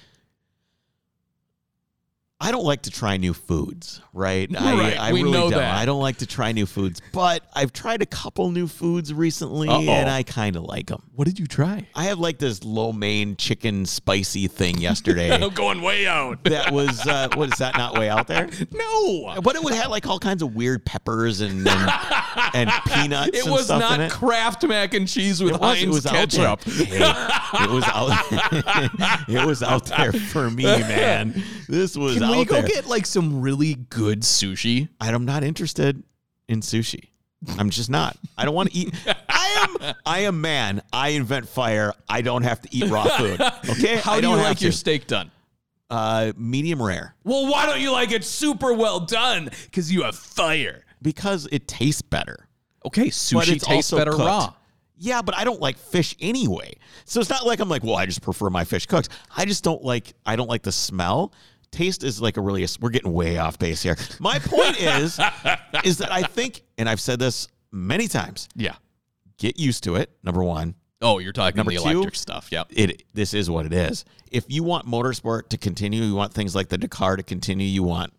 I 2.43 2.53
don't 2.53 2.65
like 2.65 2.83
to 2.83 2.91
try 2.91 3.19
new 3.19 3.35
foods, 3.35 4.01
right? 4.15 4.51
Right, 4.51 4.97
I, 4.99 5.11
I 5.11 5.13
we 5.13 5.23
really 5.23 5.33
know 5.33 5.51
don't. 5.51 5.59
that. 5.59 5.77
I 5.77 5.85
don't 5.85 6.01
like 6.01 6.17
to 6.19 6.27
try 6.27 6.53
new 6.53 6.65
foods, 6.65 7.03
but 7.13 7.43
I've 7.55 7.71
tried 7.71 8.01
a 8.01 8.07
couple 8.07 8.51
new 8.51 8.67
foods 8.67 9.13
recently, 9.13 9.69
Uh-oh. 9.69 9.83
and 9.83 10.09
I 10.09 10.23
kind 10.23 10.57
of 10.57 10.63
like 10.63 10.87
them. 10.87 11.03
what 11.17 11.27
did 11.27 11.39
you 11.39 11.47
try? 11.47 11.87
I 11.95 12.05
have 12.05 12.19
like 12.19 12.39
this 12.39 12.65
lo 12.65 12.93
mein 12.93 13.37
chicken 13.37 13.85
spicy 13.85 14.49
thing 14.49 14.79
yesterday. 14.79 15.31
I'm 15.35 15.51
going 15.51 15.83
way 15.83 16.07
out. 16.07 16.43
that 16.45 16.73
was 16.73 17.07
uh, 17.07 17.29
what 17.35 17.53
is 17.53 17.59
that 17.59 17.77
not 17.77 17.99
way 17.99 18.09
out 18.09 18.27
there? 18.27 18.49
no. 18.73 19.39
But 19.43 19.57
it 19.57 19.63
would 19.63 19.75
have 19.75 19.91
like 19.91 20.07
all 20.07 20.19
kinds 20.19 20.41
of 20.41 20.55
weird 20.55 20.87
peppers 20.87 21.43
and 21.43 21.69
and, 21.69 21.91
and 22.55 22.71
peanuts. 22.87 23.37
It 23.37 23.45
and 23.45 23.53
was 23.53 23.69
not 23.69 24.01
it. 24.01 24.11
Kraft 24.11 24.65
mac 24.67 24.95
and 24.95 25.07
cheese 25.07 25.43
with 25.43 25.57
It 25.57 25.61
was, 25.61 25.79
Heinz 25.79 25.83
it 25.83 25.89
was 25.89 26.07
ketchup. 26.07 26.63
Hey, 26.65 27.65
it 27.65 27.71
was 27.71 27.85
out. 27.85 29.29
it 29.29 29.47
was 29.47 29.63
out 29.63 29.85
there 29.85 30.13
for 30.13 30.49
me, 30.51 30.65
man. 30.65 31.43
This 31.69 31.97
was 31.97 32.19
Can 32.31 32.39
we 32.39 32.45
go 32.45 32.55
there. 32.61 32.69
get 32.69 32.87
like 32.87 33.07
some 33.07 33.41
really 33.41 33.75
good 33.75 34.23
sushi? 34.23 34.89
I'm 35.01 35.25
not 35.25 35.45
interested 35.45 36.03
in 36.49 36.61
sushi. 36.61 37.09
I'm 37.59 37.71
just 37.71 37.89
not. 37.89 38.17
I 38.37 38.45
don't 38.45 38.55
want 38.55 38.71
to 38.71 38.77
eat. 38.77 38.95
I 39.29 39.67
am. 39.83 39.95
I 40.05 40.19
am 40.21 40.41
man. 40.41 40.83
I 40.93 41.11
invent 41.11 41.49
fire. 41.49 41.95
I 42.09 42.21
don't 42.23 42.43
have 42.43 42.61
to 42.63 42.69
eat 42.71 42.91
raw 42.91 43.05
food. 43.05 43.41
Okay. 43.71 43.97
How 43.97 44.15
I 44.15 44.21
do 44.21 44.29
you 44.29 44.37
like 44.37 44.61
your 44.61 44.73
steak 44.73 45.07
done? 45.07 45.31
uh, 45.91 46.33
medium 46.37 46.81
rare 46.83 47.15
Well, 47.25 47.51
why 47.51 47.67
don't 47.67 47.81
you 47.81 47.91
like 47.91 48.13
it 48.13 48.25
super 48.25 48.73
well 48.73 49.01
done? 49.01 49.51
Because 49.65 49.93
you 49.93 50.05
have 50.05 50.15
fire. 50.17 50.85
because 51.03 51.49
it 51.51 51.67
tastes 51.67 52.03
better. 52.03 52.47
Okay, 52.87 53.09
sushi 53.09 53.61
tastes 53.61 53.91
better 53.91 54.13
cooked. 54.13 54.25
raw. 54.25 54.55
Yeah, 54.97 55.23
but 55.23 55.35
I 55.37 55.45
don't 55.45 55.61
like 55.61 55.79
fish 55.79 56.15
anyway. 56.21 56.75
So 57.07 57.21
it's 57.21 57.31
not 57.31 57.47
like 57.47 57.59
I'm 57.61 57.69
like, 57.69 57.83
well, 57.83 57.97
I 57.97 58.07
just 58.07 58.23
prefer 58.23 58.51
my 58.51 58.65
fish 58.65 58.87
cooked. 58.87 59.09
I 59.35 59.47
just 59.47 59.65
don't 59.65 59.83
like. 59.83 60.13
I 60.27 60.37
don't 60.37 60.49
like 60.49 60.63
the 60.63 60.73
smell. 60.73 61.33
Taste 61.73 62.03
is 62.05 62.21
like 62.21 62.37
a 62.37 62.41
really. 62.41 62.67
We're 62.81 62.91
getting 62.91 63.13
way 63.13 63.39
off 63.39 63.59
base 63.59 63.83
here. 63.83 63.97
My 64.19 64.39
point 64.39 64.81
is, 64.81 65.19
is 65.85 65.99
that 65.99 66.11
I 66.11 66.23
think, 66.23 66.63
and 66.79 66.89
I've 66.89 67.01
said 67.01 67.19
this 67.19 67.49
many 67.71 68.09
times. 68.09 68.49
Yeah. 68.57 68.75
Get 69.39 69.59
used 69.59 69.85
to 69.85 69.95
it. 69.97 70.11
Number 70.23 70.43
one, 70.43 70.75
Oh, 71.03 71.19
you're 71.19 71.33
talking 71.33 71.57
Number 71.57 71.73
the 71.73 71.79
two? 71.79 71.89
electric 71.89 72.15
stuff. 72.17 72.49
Yep. 72.53 72.67
it 72.71 73.05
this 73.15 73.33
is 73.33 73.49
what 73.49 73.65
it 73.67 73.73
is. 73.73 74.05
If 74.31 74.45
you 74.49 74.63
want 74.63 74.87
motorsport 74.87 75.49
to 75.49 75.57
continue, 75.59 76.03
you 76.03 76.15
want 76.15 76.35
things 76.35 76.55
like 76.55 76.69
the 76.69 76.77
Dakar 76.77 77.17
to 77.17 77.23
continue, 77.23 77.67
you 77.67 77.83
want 77.83 78.13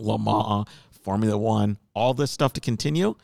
Le 0.00 0.18
Mans, 0.18 0.66
Formula 1.02 1.38
One, 1.38 1.78
all 1.94 2.12
this 2.14 2.30
stuff 2.32 2.52
to 2.54 2.60
continue. 2.60 3.14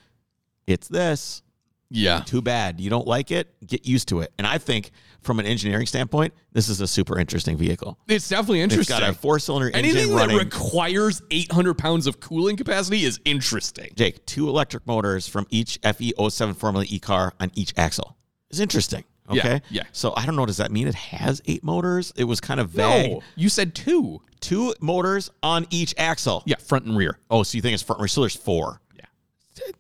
It's 0.69 0.87
this. 0.87 1.43
Yeah. 1.91 2.21
Too 2.21 2.41
bad. 2.43 2.79
You 2.81 2.91
don't 2.91 3.09
like 3.09 3.33
it. 3.33 3.53
Get 3.67 3.87
used 3.87 4.07
to 4.09 4.21
it. 4.21 4.33
And 4.39 4.47
I 4.47 4.59
think 4.59 4.93
from 5.22 5.38
an 5.40 5.46
engineering 5.46 5.87
standpoint, 5.87 6.32
this 6.52 6.69
is 6.69 6.81
a 6.81 6.87
super 6.87 7.19
interesting 7.19 7.56
vehicle. 7.56 7.99
It's 8.08 8.28
definitely 8.28 8.61
It's 8.62 8.72
interesting. 8.72 8.99
got 8.99 9.08
a 9.08 9.12
four 9.12 9.38
cylinder 9.38 9.69
engine 9.69 9.96
Anything 9.96 10.17
that 10.17 10.28
requires 10.31 11.22
800 11.31 11.75
pounds 11.75 12.06
of 12.06 12.20
cooling 12.20 12.56
capacity 12.56 13.05
is 13.05 13.20
interesting. 13.25 13.90
Jake, 13.96 14.25
two 14.26 14.49
electric 14.49 14.87
motors 14.87 15.28
from 15.28 15.46
each 15.50 15.81
FE07 15.82 16.56
Formula 16.56 16.87
E 16.88 16.99
car 16.99 17.32
on 17.40 17.50
each 17.55 17.72
axle. 17.76 18.17
It's 18.50 18.61
interesting. 18.61 19.05
Yeah, 19.32 19.40
Okay. 19.43 19.61
yeah. 19.70 19.82
So 19.93 20.12
I 20.17 20.26
don't 20.26 20.34
know. 20.34 20.44
Does 20.46 20.56
that 20.56 20.72
mean 20.72 20.88
it 20.88 20.94
has 20.96 21.40
eight 21.46 21.62
motors? 21.62 22.12
It 22.17 22.25
was 22.25 22.40
kind 22.40 22.58
of 22.58 22.70
vague. 22.70 23.11
No, 23.12 23.22
you 23.37 23.49
said 23.49 23.75
two. 23.75 24.20
Two 24.40 24.75
motors 24.81 25.31
on 25.43 25.67
each 25.70 25.94
axle. 25.99 26.43
Yeah, 26.46 26.56
front 26.56 26.87
and 26.87 26.96
rear. 26.96 27.19
Oh, 27.31 27.43
so 27.44 27.56
you 27.56 27.62
think 27.62 27.75
it's 27.75 27.82
front 27.82 27.99
and 27.99 28.02
rear? 28.05 28.08
So 28.08 28.22
there's 28.22 28.34
four. 28.34 28.81
Yeah. 28.96 29.05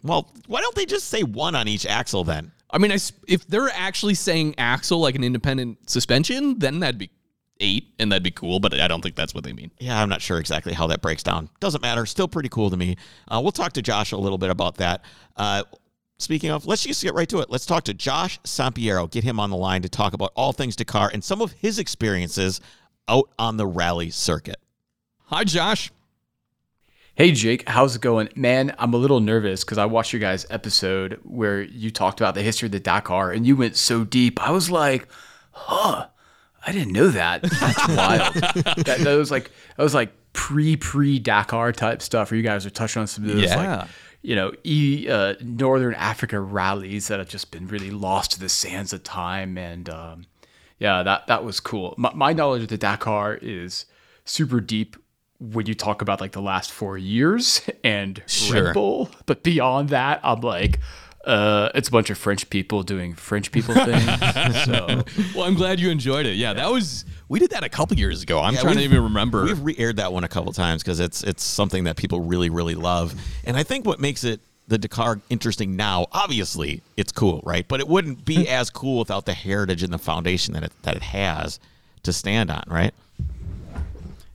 Well, 0.04 0.30
why 0.46 0.60
don't 0.60 0.74
they 0.76 0.86
just 0.86 1.08
say 1.08 1.22
one 1.22 1.54
on 1.56 1.66
each 1.66 1.84
axle 1.86 2.22
then? 2.22 2.52
I 2.72 2.78
mean, 2.78 2.92
I 2.92 2.98
if 3.26 3.46
they're 3.46 3.70
actually 3.70 4.14
saying 4.14 4.54
axle 4.58 5.00
like 5.00 5.14
an 5.14 5.24
independent 5.24 5.90
suspension, 5.90 6.58
then 6.58 6.80
that'd 6.80 6.98
be 6.98 7.10
eight, 7.60 7.92
and 7.98 8.10
that'd 8.10 8.22
be 8.22 8.30
cool. 8.30 8.60
But 8.60 8.74
I 8.74 8.88
don't 8.88 9.02
think 9.02 9.16
that's 9.16 9.34
what 9.34 9.44
they 9.44 9.52
mean. 9.52 9.70
Yeah, 9.78 10.00
I'm 10.00 10.08
not 10.08 10.22
sure 10.22 10.38
exactly 10.38 10.72
how 10.72 10.86
that 10.88 11.02
breaks 11.02 11.22
down. 11.22 11.48
Doesn't 11.60 11.82
matter. 11.82 12.06
Still 12.06 12.28
pretty 12.28 12.48
cool 12.48 12.70
to 12.70 12.76
me. 12.76 12.96
Uh, 13.28 13.40
we'll 13.42 13.52
talk 13.52 13.72
to 13.74 13.82
Josh 13.82 14.12
a 14.12 14.16
little 14.16 14.38
bit 14.38 14.50
about 14.50 14.76
that. 14.76 15.04
Uh, 15.36 15.64
speaking 16.18 16.50
of, 16.50 16.66
let's 16.66 16.82
just 16.82 17.02
get 17.02 17.14
right 17.14 17.28
to 17.28 17.40
it. 17.40 17.50
Let's 17.50 17.66
talk 17.66 17.84
to 17.84 17.94
Josh 17.94 18.40
Sampiero. 18.42 19.10
Get 19.10 19.24
him 19.24 19.38
on 19.40 19.50
the 19.50 19.56
line 19.56 19.82
to 19.82 19.88
talk 19.88 20.12
about 20.12 20.32
all 20.34 20.52
things 20.52 20.76
Dakar 20.76 21.10
and 21.12 21.22
some 21.22 21.40
of 21.42 21.52
his 21.52 21.78
experiences 21.78 22.60
out 23.08 23.30
on 23.38 23.56
the 23.56 23.66
rally 23.66 24.10
circuit. 24.10 24.56
Hi, 25.26 25.44
Josh. 25.44 25.92
Hey 27.20 27.32
Jake, 27.32 27.68
how's 27.68 27.96
it 27.96 28.00
going? 28.00 28.30
Man, 28.34 28.74
I'm 28.78 28.94
a 28.94 28.96
little 28.96 29.20
nervous 29.20 29.62
because 29.62 29.76
I 29.76 29.84
watched 29.84 30.10
your 30.14 30.20
guys' 30.20 30.46
episode 30.48 31.20
where 31.22 31.60
you 31.60 31.90
talked 31.90 32.18
about 32.18 32.34
the 32.34 32.40
history 32.40 32.64
of 32.64 32.72
the 32.72 32.80
Dakar 32.80 33.30
and 33.30 33.46
you 33.46 33.56
went 33.56 33.76
so 33.76 34.04
deep. 34.04 34.40
I 34.40 34.52
was 34.52 34.70
like, 34.70 35.06
huh, 35.50 36.06
I 36.66 36.72
didn't 36.72 36.94
know 36.94 37.08
that. 37.08 37.42
That's 37.42 37.88
wild. 37.94 38.34
that, 38.86 39.00
that 39.02 39.16
was 39.16 39.30
like 39.30 39.50
that 39.76 39.82
was 39.82 39.92
like 39.92 40.14
pre 40.32 40.78
pre 40.78 41.18
Dakar 41.18 41.72
type 41.72 42.00
stuff 42.00 42.30
where 42.30 42.38
you 42.38 42.42
guys 42.42 42.64
are 42.64 42.70
touching 42.70 43.00
on 43.00 43.06
some 43.06 43.24
of 43.24 43.32
those 43.34 43.42
Yeah. 43.42 43.80
like 43.80 43.88
you 44.22 44.34
know, 44.34 44.52
e, 44.64 45.06
uh, 45.06 45.34
Northern 45.42 45.92
Africa 45.96 46.40
rallies 46.40 47.08
that 47.08 47.18
have 47.18 47.28
just 47.28 47.50
been 47.50 47.66
really 47.66 47.90
lost 47.90 48.32
to 48.32 48.40
the 48.40 48.48
sands 48.48 48.94
of 48.94 49.02
time. 49.02 49.58
And 49.58 49.90
um, 49.90 50.24
yeah, 50.78 51.02
that 51.02 51.26
that 51.26 51.44
was 51.44 51.60
cool. 51.60 51.94
My, 51.98 52.14
my 52.14 52.32
knowledge 52.32 52.62
of 52.62 52.68
the 52.68 52.78
Dakar 52.78 53.34
is 53.34 53.84
super 54.24 54.62
deep 54.62 54.96
when 55.40 55.66
you 55.66 55.74
talk 55.74 56.02
about 56.02 56.20
like 56.20 56.32
the 56.32 56.42
last 56.42 56.70
four 56.70 56.98
years 56.98 57.62
and 57.82 58.22
Sure. 58.26 58.64
Red 58.64 58.74
Bull. 58.74 59.10
But 59.26 59.42
beyond 59.42 59.88
that, 59.88 60.20
I'm 60.22 60.40
like, 60.40 60.78
uh, 61.24 61.68
it's 61.74 61.88
a 61.88 61.90
bunch 61.90 62.08
of 62.10 62.16
French 62.18 62.48
people 62.50 62.82
doing 62.82 63.14
French 63.14 63.50
people 63.52 63.74
things. 63.86 64.04
so 64.64 65.02
Well, 65.34 65.44
I'm 65.46 65.54
glad 65.54 65.80
you 65.80 65.90
enjoyed 65.90 66.26
it. 66.26 66.36
Yeah, 66.36 66.52
that 66.54 66.70
was 66.70 67.04
we 67.28 67.38
did 67.38 67.50
that 67.50 67.62
a 67.64 67.68
couple 67.68 67.96
years 67.98 68.22
ago. 68.22 68.40
I'm 68.40 68.54
Yeah, 68.54 68.62
trying 68.62 68.76
to 68.76 68.82
even 68.82 69.02
remember. 69.02 69.44
We've 69.44 69.60
re-aired 69.60 69.96
that 69.96 70.12
one 70.12 70.24
a 70.24 70.28
couple 70.28 70.52
times 70.52 70.82
because 70.82 71.00
it's 71.00 71.22
it's 71.22 71.42
something 71.44 71.84
that 71.84 71.96
people 71.96 72.20
really 72.20 72.50
really 72.50 72.74
love, 72.74 73.14
and 73.44 73.56
I 73.56 73.62
think 73.62 73.86
what 73.86 74.00
makes 74.00 74.24
it 74.24 74.40
the 74.68 74.78
Dakar 74.78 75.20
interesting 75.30 75.74
now, 75.74 76.06
obviously, 76.12 76.80
it's 76.96 77.10
cool, 77.12 77.40
right? 77.44 77.66
But 77.66 77.80
it 77.80 77.88
wouldn't 77.88 78.24
be 78.24 78.48
as 78.48 78.70
cool 78.70 79.00
without 79.00 79.26
the 79.26 79.34
heritage 79.34 79.82
and 79.82 79.92
the 79.92 79.98
foundation 79.98 80.54
that 80.54 80.62
it 80.62 80.72
that 80.82 80.96
it 80.96 81.02
has 81.02 81.58
to 82.04 82.12
stand 82.12 82.50
on, 82.50 82.62
right? 82.68 82.94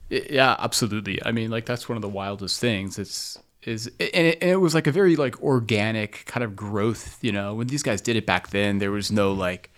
Yeah, 0.08 0.56
absolutely. 0.58 1.24
I 1.24 1.32
mean, 1.32 1.50
like 1.50 1.66
that's 1.66 1.88
one 1.88 1.96
of 1.96 2.02
the 2.02 2.08
wildest 2.08 2.60
things. 2.60 2.98
It's 2.98 3.38
is 3.62 3.88
and 3.98 4.26
it, 4.26 4.38
and 4.40 4.50
it 4.50 4.60
was 4.60 4.74
like 4.74 4.86
a 4.86 4.92
very 4.92 5.16
like 5.16 5.42
organic 5.42 6.24
kind 6.26 6.44
of 6.44 6.54
growth. 6.54 7.18
You 7.22 7.32
know, 7.32 7.54
when 7.54 7.66
these 7.66 7.82
guys 7.82 8.00
did 8.00 8.16
it 8.16 8.24
back 8.24 8.50
then, 8.50 8.78
there 8.78 8.92
was 8.92 9.10
no 9.10 9.32
like 9.32 9.70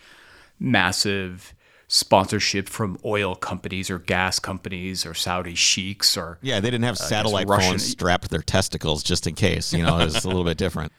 massive 0.61 1.55
sponsorship 1.89 2.69
from 2.69 2.99
oil 3.03 3.35
companies 3.35 3.89
or 3.89 3.99
gas 3.99 4.39
companies 4.39 5.07
or 5.07 5.15
Saudi 5.15 5.55
sheiks 5.55 6.17
or 6.19 6.39
Yeah, 6.43 6.61
they 6.61 6.71
didn't 6.71 6.85
have 6.85 6.97
uh, 6.97 7.05
satellite 7.05 7.49
phones 7.49 7.85
strapped 7.85 8.25
to 8.25 8.31
their 8.31 8.43
testicles 8.43 9.03
just 9.03 9.27
in 9.27 9.35
case. 9.35 9.73
You 9.73 9.83
know, 9.83 9.99
it 9.99 10.05
was 10.05 10.25
a 10.25 10.29
little 10.29 10.45
bit 10.45 10.59
different. 10.59 10.93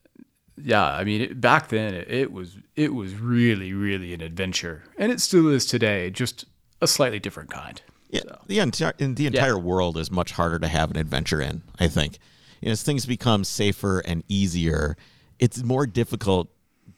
yeah. 0.62 0.84
I 0.84 1.04
mean, 1.04 1.22
it, 1.22 1.40
back 1.40 1.68
then 1.68 1.94
it, 1.94 2.10
it 2.10 2.32
was 2.32 2.58
it 2.76 2.94
was 2.94 3.14
really 3.14 3.72
really 3.72 4.12
an 4.12 4.20
adventure, 4.20 4.84
and 4.98 5.10
it 5.10 5.20
still 5.20 5.48
is 5.48 5.64
today, 5.64 6.10
just 6.10 6.44
a 6.82 6.86
slightly 6.86 7.18
different 7.18 7.50
kind. 7.50 7.80
Yeah, 8.08 8.22
the 8.46 8.60
entire 8.60 8.94
in 8.98 9.14
the 9.14 9.26
entire 9.26 9.58
world 9.58 9.96
is 9.96 10.10
much 10.10 10.32
harder 10.32 10.58
to 10.58 10.68
have 10.68 10.90
an 10.90 10.96
adventure 10.96 11.40
in. 11.40 11.62
I 11.78 11.88
think, 11.88 12.18
know, 12.62 12.70
as 12.70 12.82
things 12.82 13.04
become 13.06 13.44
safer 13.44 14.00
and 14.00 14.22
easier, 14.28 14.96
it's 15.38 15.62
more 15.62 15.86
difficult 15.86 16.48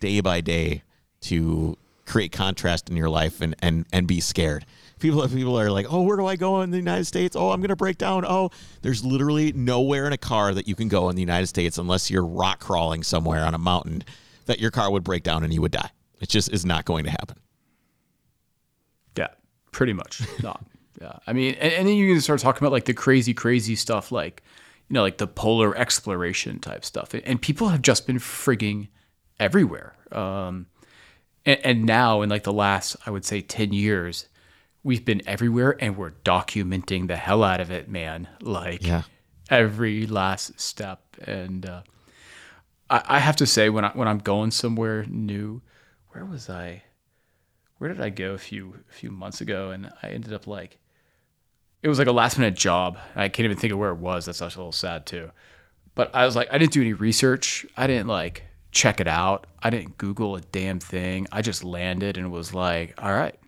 day 0.00 0.20
by 0.20 0.40
day 0.40 0.82
to 1.22 1.76
create 2.04 2.32
contrast 2.32 2.88
in 2.90 2.96
your 2.96 3.08
life 3.08 3.40
and 3.40 3.54
and 3.60 3.86
and 3.92 4.06
be 4.06 4.20
scared. 4.20 4.66
People 4.98 5.26
people 5.28 5.58
are 5.58 5.70
like, 5.70 5.86
"Oh, 5.88 6.02
where 6.02 6.16
do 6.16 6.26
I 6.26 6.36
go 6.36 6.60
in 6.62 6.70
the 6.70 6.78
United 6.78 7.06
States? 7.06 7.36
Oh, 7.36 7.52
I'm 7.52 7.60
going 7.60 7.68
to 7.68 7.76
break 7.76 7.98
down." 7.98 8.24
Oh, 8.26 8.50
there's 8.82 9.04
literally 9.04 9.52
nowhere 9.52 10.06
in 10.06 10.12
a 10.12 10.18
car 10.18 10.52
that 10.54 10.68
you 10.68 10.74
can 10.74 10.88
go 10.88 11.08
in 11.08 11.16
the 11.16 11.22
United 11.22 11.46
States 11.46 11.78
unless 11.78 12.10
you're 12.10 12.24
rock 12.24 12.60
crawling 12.60 13.02
somewhere 13.02 13.44
on 13.44 13.54
a 13.54 13.58
mountain 13.58 14.02
that 14.46 14.58
your 14.58 14.70
car 14.70 14.90
would 14.90 15.04
break 15.04 15.22
down 15.22 15.44
and 15.44 15.54
you 15.54 15.62
would 15.62 15.72
die. 15.72 15.90
It 16.20 16.28
just 16.28 16.52
is 16.52 16.66
not 16.66 16.84
going 16.84 17.04
to 17.04 17.10
happen. 17.10 17.36
Yeah, 19.16 19.28
pretty 19.70 19.92
much 19.92 20.22
not. 20.42 20.64
Yeah, 21.00 21.18
I 21.26 21.32
mean, 21.32 21.54
and, 21.54 21.72
and 21.72 21.88
then 21.88 21.94
you 21.96 22.12
can 22.12 22.20
start 22.20 22.40
talking 22.40 22.62
about 22.62 22.72
like 22.72 22.86
the 22.86 22.94
crazy, 22.94 23.34
crazy 23.34 23.76
stuff, 23.76 24.10
like 24.10 24.42
you 24.88 24.94
know, 24.94 25.02
like 25.02 25.18
the 25.18 25.26
polar 25.26 25.76
exploration 25.76 26.58
type 26.58 26.84
stuff, 26.84 27.14
and, 27.14 27.40
people 27.42 27.68
have 27.68 27.82
just 27.82 28.06
been 28.06 28.18
frigging 28.18 28.88
everywhere. 29.38 29.94
Um, 30.10 30.66
and, 31.44 31.60
and 31.62 31.84
now, 31.84 32.22
in 32.22 32.30
like 32.30 32.44
the 32.44 32.52
last, 32.52 32.96
I 33.06 33.10
would 33.10 33.24
say, 33.24 33.40
ten 33.42 33.72
years, 33.72 34.28
we've 34.82 35.04
been 35.04 35.22
everywhere, 35.26 35.76
and 35.78 35.96
we're 35.96 36.12
documenting 36.24 37.06
the 37.06 37.16
hell 37.16 37.44
out 37.44 37.60
of 37.60 37.70
it, 37.70 37.88
man. 37.88 38.28
Like 38.40 38.84
Yeah. 38.86 39.02
every 39.50 40.06
last 40.06 40.58
step, 40.58 41.02
and 41.22 41.66
uh, 41.66 41.82
I, 42.90 43.02
I 43.06 43.18
have 43.18 43.36
to 43.36 43.46
say, 43.46 43.68
when 43.68 43.84
I 43.84 43.90
when 43.90 44.08
I'm 44.08 44.18
going 44.18 44.50
somewhere 44.50 45.04
new, 45.06 45.60
where 46.08 46.24
was 46.24 46.48
I? 46.50 46.82
Where 47.78 47.88
did 47.88 48.00
I 48.00 48.10
go 48.10 48.34
a 48.34 48.38
few 48.38 48.74
a 48.90 48.92
few 48.92 49.10
months 49.10 49.40
ago, 49.40 49.70
and 49.70 49.90
I 50.02 50.08
ended 50.08 50.32
up 50.32 50.46
like, 50.46 50.78
it 51.82 51.88
was 51.88 51.98
like 51.98 52.08
a 52.08 52.12
last 52.12 52.38
minute 52.38 52.56
job. 52.56 52.98
I 53.16 53.28
can't 53.28 53.44
even 53.44 53.56
think 53.56 53.72
of 53.72 53.78
where 53.78 53.90
it 53.90 53.98
was. 53.98 54.26
That's 54.26 54.42
actually 54.42 54.62
a 54.62 54.64
little 54.64 54.72
sad 54.72 55.06
too. 55.06 55.30
But 55.94 56.14
I 56.14 56.26
was 56.26 56.36
like, 56.36 56.48
I 56.52 56.58
didn't 56.58 56.72
do 56.72 56.80
any 56.80 56.92
research. 56.92 57.66
I 57.76 57.86
didn't 57.86 58.08
like 58.08 58.44
check 58.70 59.00
it 59.00 59.08
out. 59.08 59.46
I 59.62 59.70
didn't 59.70 59.98
Google 59.98 60.36
a 60.36 60.40
damn 60.40 60.78
thing. 60.80 61.26
I 61.32 61.42
just 61.42 61.64
landed 61.64 62.16
and 62.16 62.30
was 62.30 62.54
like, 62.54 62.94
all 63.02 63.12
right, 63.12 63.38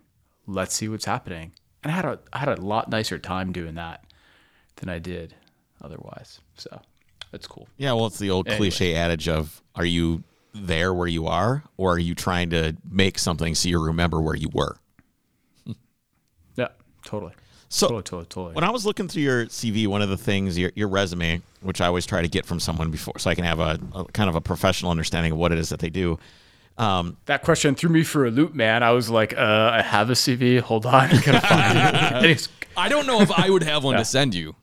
let's 0.47 0.73
see 0.73 0.89
what's 0.89 1.05
happening. 1.05 1.53
And 1.83 1.91
I 1.91 1.95
had 1.95 2.05
a 2.05 2.19
I 2.33 2.39
had 2.39 2.49
a 2.49 2.61
lot 2.61 2.89
nicer 2.89 3.19
time 3.19 3.51
doing 3.51 3.75
that 3.75 4.03
than 4.77 4.89
I 4.89 4.99
did 4.99 5.35
otherwise. 5.81 6.39
So 6.55 6.81
that's 7.31 7.47
cool. 7.47 7.67
Yeah, 7.77 7.93
well, 7.93 8.07
it's 8.07 8.19
the 8.19 8.29
old 8.29 8.47
cliche 8.47 8.95
adage 8.95 9.27
of 9.27 9.61
are 9.75 9.85
you 9.85 10.23
there 10.53 10.93
where 10.93 11.07
you 11.07 11.27
are 11.27 11.63
or 11.77 11.93
are 11.93 11.99
you 11.99 12.13
trying 12.15 12.49
to 12.51 12.75
make 12.89 13.17
something 13.17 13.55
so 13.55 13.69
you 13.69 13.81
remember 13.83 14.21
where 14.21 14.35
you 14.35 14.49
were? 14.53 14.77
Yeah, 16.55 16.67
totally. 17.05 17.33
So 17.69 17.87
Totally, 17.87 18.03
totally, 18.03 18.25
totally. 18.25 18.53
when 18.55 18.65
I 18.65 18.69
was 18.69 18.85
looking 18.85 19.07
through 19.07 19.21
your 19.23 19.45
CV, 19.45 19.87
one 19.87 20.01
of 20.01 20.09
the 20.09 20.17
things 20.17 20.57
your 20.57 20.73
your 20.75 20.89
resume, 20.89 21.41
which 21.61 21.79
I 21.79 21.87
always 21.87 22.05
try 22.05 22.21
to 22.21 22.27
get 22.27 22.45
from 22.45 22.59
someone 22.59 22.91
before, 22.91 23.17
so 23.17 23.29
I 23.29 23.35
can 23.35 23.45
have 23.45 23.59
a, 23.61 23.79
a 23.95 24.03
kind 24.11 24.29
of 24.29 24.35
a 24.35 24.41
professional 24.41 24.91
understanding 24.91 25.31
of 25.31 25.37
what 25.37 25.53
it 25.53 25.57
is 25.57 25.69
that 25.69 25.79
they 25.79 25.89
do. 25.89 26.19
Um, 26.77 27.15
that 27.27 27.43
question 27.43 27.75
threw 27.75 27.89
me 27.89 28.03
for 28.03 28.25
a 28.25 28.31
loop, 28.31 28.53
man. 28.53 28.83
I 28.83 28.91
was 28.91 29.09
like, 29.09 29.33
uh, 29.37 29.71
I 29.73 29.81
have 29.81 30.09
a 30.09 30.13
CV. 30.13 30.59
Hold 30.59 30.85
on, 30.85 30.93
I 31.11 31.21
gotta 31.21 31.39
find 31.47 32.25
it. 32.25 32.47
I 32.77 32.89
don't 32.89 33.07
know 33.07 33.21
if 33.21 33.31
I 33.31 33.49
would 33.49 33.63
have 33.63 33.85
one 33.85 33.95
to 33.95 34.03
send 34.03 34.35
you. 34.35 34.53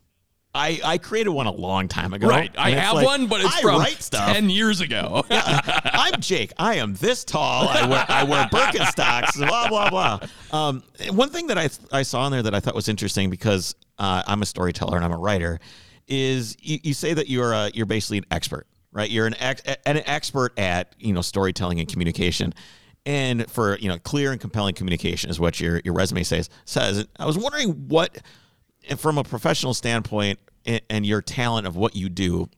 I 0.55 0.81
I 0.85 0.99
created 0.99 1.31
one 1.31 1.47
a 1.47 1.52
long 1.52 1.88
time 1.88 2.14
ago. 2.14 2.26
Right. 2.28 2.50
I 2.57 2.71
have 2.71 2.95
like, 2.95 3.07
one, 3.07 3.26
but 3.26 3.40
it's 3.40 3.55
I 3.55 3.61
from 3.61 3.78
write 3.78 4.02
stuff. 4.02 4.33
10 4.33 4.50
years 4.50 4.81
ago. 4.81 5.25
I'm 5.31 6.21
Jake. 6.21 6.52
I 6.59 6.76
am 6.76 6.95
this 6.95 7.25
tall. 7.25 7.69
I 7.69 7.87
wear 7.87 8.05
I 8.09 8.25
wear 8.25 8.47
Birkenstocks. 8.47 9.37
Blah 9.37 9.69
blah 9.69 9.90
blah. 9.90 10.21
Um, 10.50 10.83
one 11.11 11.31
thing 11.31 11.49
that 11.49 11.59
I 11.59 11.69
I 11.93 12.02
saw 12.02 12.26
in 12.26 12.33
there 12.33 12.43
that 12.43 12.55
I 12.55 12.61
thought 12.61 12.75
was 12.75 12.88
interesting 12.88 13.31
because 13.31 13.75
uh, 13.99 14.23
I'm 14.26 14.43
a 14.43 14.47
storyteller 14.47 14.97
and 14.97 15.05
I'm 15.05 15.12
a 15.12 15.19
writer 15.19 15.61
is 16.09 16.57
you, 16.61 16.78
you 16.83 16.95
say 16.95 17.14
that 17.14 17.28
you're 17.28 17.52
a, 17.52 17.71
you're 17.75 17.87
basically 17.87 18.19
an 18.19 18.25
expert, 18.31 18.67
right? 18.93 19.11
You're 19.11 19.26
an 19.26 19.37
ex, 19.38 19.62
an 19.85 20.02
expert 20.07 20.59
at 20.59 20.95
you 20.99 21.12
know 21.12 21.21
storytelling 21.21 21.78
and 21.81 21.88
communication. 21.88 22.55
And 23.07 23.50
for 23.50 23.78
you 23.78 23.88
know, 23.88 23.99
clear 23.99 24.33
and 24.33 24.40
compelling 24.40 24.75
communication 24.75 25.31
is 25.31 25.38
what 25.38 25.61
your 25.61 25.81
your 25.85 25.95
resume 25.95 26.23
says. 26.25 26.50
Says. 26.64 27.07
I 27.19 27.26
was 27.26 27.38
wondering 27.38 27.88
what, 27.88 28.19
from 28.97 29.18
a 29.18 29.25
professional 29.25 29.75
standpoint, 29.75 30.38
and- 30.64 30.83
and 30.88 31.07
your 31.07 31.23
talent 31.23 31.66
of 31.66 31.76
what 31.76 31.97
you 31.97 32.09
do, 32.09 32.49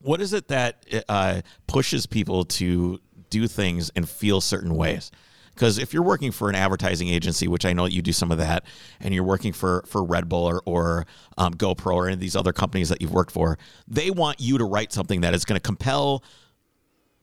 what 0.00 0.20
is 0.20 0.32
it 0.32 0.48
that 0.48 0.84
uh, 1.08 1.40
pushes 1.66 2.06
people 2.06 2.44
to 2.44 3.00
do 3.30 3.48
things 3.48 3.90
and 3.96 4.08
feel 4.08 4.40
certain 4.40 4.74
ways? 4.74 5.10
Because 5.54 5.78
if 5.78 5.94
you're 5.94 6.02
working 6.02 6.32
for 6.32 6.50
an 6.50 6.54
advertising 6.54 7.08
agency, 7.08 7.48
which 7.48 7.64
I 7.64 7.72
know 7.72 7.86
you 7.86 8.02
do 8.02 8.12
some 8.12 8.30
of 8.30 8.36
that, 8.38 8.64
and 9.00 9.14
you're 9.14 9.24
working 9.24 9.54
for 9.54 9.84
for 9.86 10.04
Red 10.04 10.28
Bull 10.28 10.44
or, 10.44 10.62
or 10.66 11.06
um, 11.38 11.54
GoPro 11.54 11.94
or 11.94 12.06
any 12.06 12.14
of 12.14 12.20
these 12.20 12.36
other 12.36 12.52
companies 12.52 12.90
that 12.90 13.00
you've 13.00 13.12
worked 13.12 13.32
for, 13.32 13.58
they 13.88 14.10
want 14.10 14.38
you 14.38 14.58
to 14.58 14.64
write 14.64 14.92
something 14.92 15.22
that 15.22 15.32
is 15.32 15.46
going 15.46 15.56
to 15.56 15.62
compel 15.62 16.22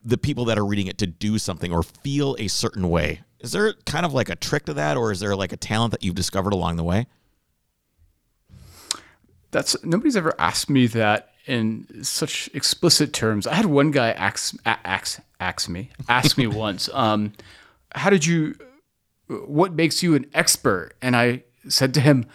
the 0.04 0.18
people 0.18 0.46
that 0.46 0.58
are 0.58 0.66
reading 0.66 0.88
it 0.88 0.98
to 0.98 1.08
do 1.08 1.38
something 1.38 1.72
or 1.72 1.84
feel 1.84 2.36
a 2.40 2.48
certain 2.48 2.90
way. 2.90 3.22
Is 3.40 3.52
there 3.52 3.74
kind 3.86 4.06
of 4.06 4.13
like 4.13 4.30
a 4.30 4.36
trick 4.36 4.66
to 4.66 4.74
that, 4.74 4.98
or 4.98 5.12
is 5.12 5.20
there 5.20 5.36
like 5.36 5.54
a 5.54 5.58
talent 5.58 5.92
that 5.92 6.04
you've 6.04 6.16
discovered 6.16 6.54
along 6.54 6.78
the 6.78 6.84
way? 6.84 7.06
That's 9.53 9.81
nobody's 9.83 10.17
ever 10.17 10.33
asked 10.38 10.69
me 10.69 10.88
that 10.88 11.29
in 11.45 12.03
such 12.03 12.50
explicit 12.53 13.13
terms. 13.13 13.48
I 13.48 13.53
had 13.53 13.67
one 13.67 13.91
guy 13.91 14.12
ask 14.12 14.55
ask 14.65 15.22
ask 15.39 15.69
me 15.69 15.91
ask 16.10 16.38
me 16.38 16.48
once, 16.65 16.89
um, 16.93 17.33
how 17.95 18.10
did 18.10 18.25
you? 18.25 18.55
What 19.27 19.74
makes 19.74 20.03
you 20.03 20.15
an 20.15 20.25
expert? 20.33 20.93
And 21.01 21.15
I 21.15 21.43
said 21.69 21.93
to 21.93 22.01
him, 22.01 22.25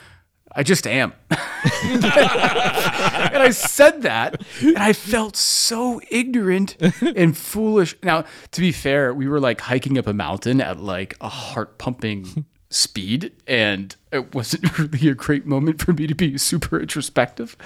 I 0.52 0.62
just 0.62 0.86
am. 0.86 1.12
and 1.30 1.38
I 3.36 3.50
said 3.50 4.02
that, 4.02 4.42
and 4.62 4.78
I 4.78 4.92
felt 4.94 5.36
so 5.36 6.00
ignorant 6.10 6.76
and 7.02 7.36
foolish. 7.36 7.94
Now, 8.02 8.24
to 8.52 8.60
be 8.60 8.72
fair, 8.72 9.12
we 9.12 9.28
were 9.28 9.40
like 9.40 9.60
hiking 9.60 9.98
up 9.98 10.06
a 10.06 10.14
mountain 10.14 10.60
at 10.60 10.80
like 10.80 11.16
a 11.20 11.28
heart 11.28 11.78
pumping 11.78 12.46
speed, 12.70 13.32
and 13.46 13.94
it 14.12 14.34
wasn't 14.34 14.78
really 14.78 15.08
a 15.08 15.14
great 15.14 15.46
moment 15.46 15.80
for 15.82 15.92
me 15.92 16.06
to 16.06 16.14
be 16.14 16.36
super 16.38 16.78
introspective. 16.80 17.56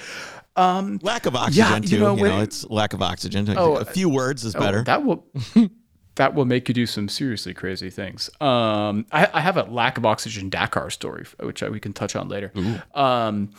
Um, 0.55 0.99
Lack 1.03 1.27
of 1.27 1.35
oxygen, 1.35 1.65
Yeah, 1.65 1.77
you 1.77 1.83
too. 1.83 1.95
You 1.95 2.01
know, 2.01 2.15
know, 2.15 2.23
when- 2.23 2.43
it's 2.43 2.65
lack 2.69 2.93
of 2.93 3.01
oxygen. 3.03 3.53
Oh, 3.57 3.77
a 3.77 3.85
few 3.85 4.09
words 4.09 4.45
is 4.45 4.55
Oh, 4.55 4.61
better. 4.61 4.83
that 4.85 5.05
will 5.05 5.27
that 6.17 6.35
will 6.35 6.45
make 6.45 6.69
you 6.69 6.75
do 6.75 6.85
some 6.87 7.09
seriously 7.09 7.55
crazy 7.55 7.89
things. 7.89 8.29
Um, 8.41 9.07
I, 9.11 9.29
I 9.33 9.41
have 9.41 9.57
a 9.57 9.63
lack 9.65 9.97
of 9.97 10.05
oxygen 10.05 10.51
Dakar 10.51 10.91
story, 10.91 11.25
which 11.41 11.63
I, 11.63 11.71
we 11.71 11.81
can 11.81 11.95
touch 11.95 12.15
on 12.15 12.29
later. 12.29 12.53
Um, 12.95 13.51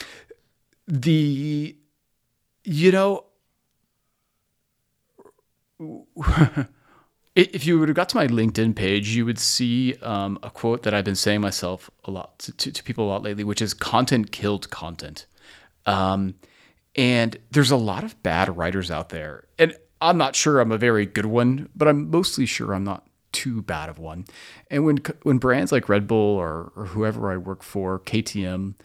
the 0.87 1.75
you 2.63 2.91
know. 2.91 3.25
If 7.35 7.65
you 7.65 7.79
would 7.79 7.89
have 7.89 7.95
got 7.95 8.09
to 8.09 8.15
my 8.15 8.27
LinkedIn 8.27 8.75
page, 8.75 9.09
you 9.09 9.25
would 9.25 9.39
see 9.39 9.95
um, 10.03 10.37
a 10.43 10.51
quote 10.51 10.83
that 10.83 10.93
I've 10.93 11.05
been 11.05 11.15
saying 11.15 11.41
myself 11.41 11.89
a 12.05 12.11
lot 12.11 12.37
to, 12.39 12.71
to, 12.71 12.83
people 12.83 13.05
a 13.05 13.09
lot 13.09 13.23
lately, 13.23 13.43
which 13.43 13.61
is 13.61 13.73
"content 13.73 14.31
killed 14.31 14.69
content." 14.69 15.25
Um, 15.87 16.35
and 16.95 17.37
there's 17.49 17.71
a 17.71 17.75
lot 17.75 18.03
of 18.03 18.21
bad 18.21 18.55
writers 18.55 18.91
out 18.91 19.09
there. 19.09 19.45
And 19.57 19.75
I'm 19.99 20.17
not 20.17 20.35
sure 20.35 20.59
I'm 20.59 20.71
a 20.71 20.77
very 20.77 21.07
good 21.07 21.25
one, 21.25 21.69
but 21.75 21.87
I'm 21.87 22.11
mostly 22.11 22.45
sure 22.45 22.73
I'm 22.73 22.83
not 22.83 23.07
too 23.31 23.63
bad 23.63 23.89
of 23.89 23.97
one. 23.97 24.25
And 24.69 24.85
when 24.85 24.97
when 25.23 25.39
brands 25.39 25.71
like 25.71 25.89
Red 25.89 26.07
Bull 26.07 26.37
or, 26.37 26.71
or 26.75 26.85
whoever 26.85 27.31
I 27.31 27.37
work 27.37 27.63
for, 27.63 27.99
KTM, 27.99 28.75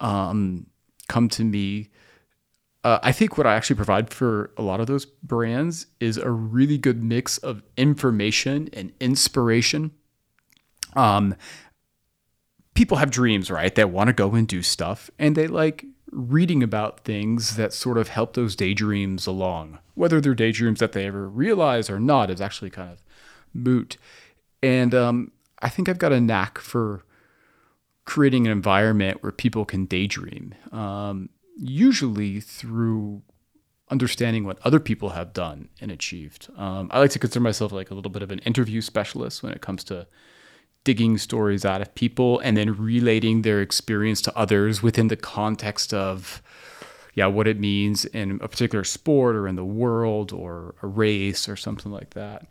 um, 0.00 0.66
come 1.08 1.28
to 1.30 1.44
me, 1.44 1.88
uh, 2.84 2.98
I 3.02 3.12
think 3.12 3.38
what 3.38 3.46
I 3.46 3.54
actually 3.54 3.76
provide 3.76 4.12
for 4.12 4.50
a 4.58 4.62
lot 4.62 4.78
of 4.78 4.86
those 4.86 5.06
brands 5.06 5.86
is 6.00 6.18
a 6.18 6.30
really 6.30 6.76
good 6.76 7.02
mix 7.02 7.38
of 7.38 7.62
information 7.76 8.68
and 8.74 8.92
inspiration. 9.00 9.90
Um, 10.94 11.34
people 12.74 12.98
have 12.98 13.10
dreams, 13.10 13.50
right? 13.50 13.74
They 13.74 13.86
want 13.86 14.08
to 14.08 14.12
go 14.12 14.34
and 14.34 14.46
do 14.46 14.62
stuff, 14.62 15.10
and 15.18 15.34
they 15.34 15.46
like 15.46 15.86
reading 16.12 16.62
about 16.62 17.00
things 17.00 17.56
that 17.56 17.72
sort 17.72 17.98
of 17.98 18.08
help 18.08 18.34
those 18.34 18.54
daydreams 18.54 19.26
along. 19.26 19.78
Whether 19.94 20.20
they're 20.20 20.34
daydreams 20.34 20.80
that 20.80 20.92
they 20.92 21.06
ever 21.06 21.28
realize 21.28 21.88
or 21.88 21.98
not 21.98 22.30
is 22.30 22.40
actually 22.40 22.70
kind 22.70 22.92
of 22.92 23.02
moot. 23.52 23.96
And 24.62 24.94
um, 24.94 25.32
I 25.62 25.68
think 25.70 25.88
I've 25.88 25.98
got 25.98 26.12
a 26.12 26.20
knack 26.20 26.58
for 26.58 27.04
creating 28.04 28.46
an 28.46 28.52
environment 28.52 29.22
where 29.22 29.32
people 29.32 29.64
can 29.64 29.86
daydream, 29.86 30.54
um, 30.72 31.30
usually 31.56 32.40
through 32.40 33.22
understanding 33.90 34.44
what 34.44 34.58
other 34.64 34.80
people 34.80 35.10
have 35.10 35.32
done 35.32 35.68
and 35.80 35.90
achieved. 35.90 36.48
Um, 36.56 36.88
I 36.90 37.00
like 37.00 37.10
to 37.10 37.18
consider 37.18 37.42
myself 37.42 37.70
like 37.70 37.90
a 37.90 37.94
little 37.94 38.10
bit 38.10 38.22
of 38.22 38.30
an 38.30 38.38
interview 38.40 38.80
specialist 38.80 39.42
when 39.42 39.52
it 39.52 39.60
comes 39.60 39.84
to 39.84 40.06
digging 40.84 41.16
stories 41.18 41.64
out 41.64 41.80
of 41.80 41.94
people 41.94 42.38
and 42.40 42.56
then 42.56 42.76
relating 42.76 43.42
their 43.42 43.60
experience 43.60 44.20
to 44.22 44.36
others 44.36 44.82
within 44.82 45.08
the 45.08 45.16
context 45.16 45.92
of 45.94 46.42
yeah 47.14 47.26
what 47.26 47.48
it 47.48 47.58
means 47.58 48.04
in 48.06 48.38
a 48.42 48.48
particular 48.48 48.84
sport 48.84 49.34
or 49.34 49.48
in 49.48 49.56
the 49.56 49.64
world 49.64 50.30
or 50.32 50.74
a 50.82 50.86
race 50.86 51.48
or 51.48 51.56
something 51.56 51.90
like 51.90 52.10
that 52.10 52.46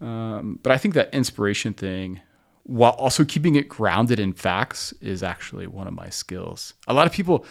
um, 0.00 0.58
but 0.62 0.72
i 0.72 0.78
think 0.78 0.94
that 0.94 1.12
inspiration 1.14 1.72
thing 1.72 2.20
while 2.64 2.92
also 2.92 3.24
keeping 3.24 3.54
it 3.54 3.68
grounded 3.68 4.18
in 4.18 4.32
facts 4.32 4.92
is 5.00 5.22
actually 5.22 5.68
one 5.68 5.86
of 5.86 5.94
my 5.94 6.08
skills 6.08 6.74
a 6.88 6.94
lot 6.94 7.06
of 7.06 7.12
people 7.12 7.46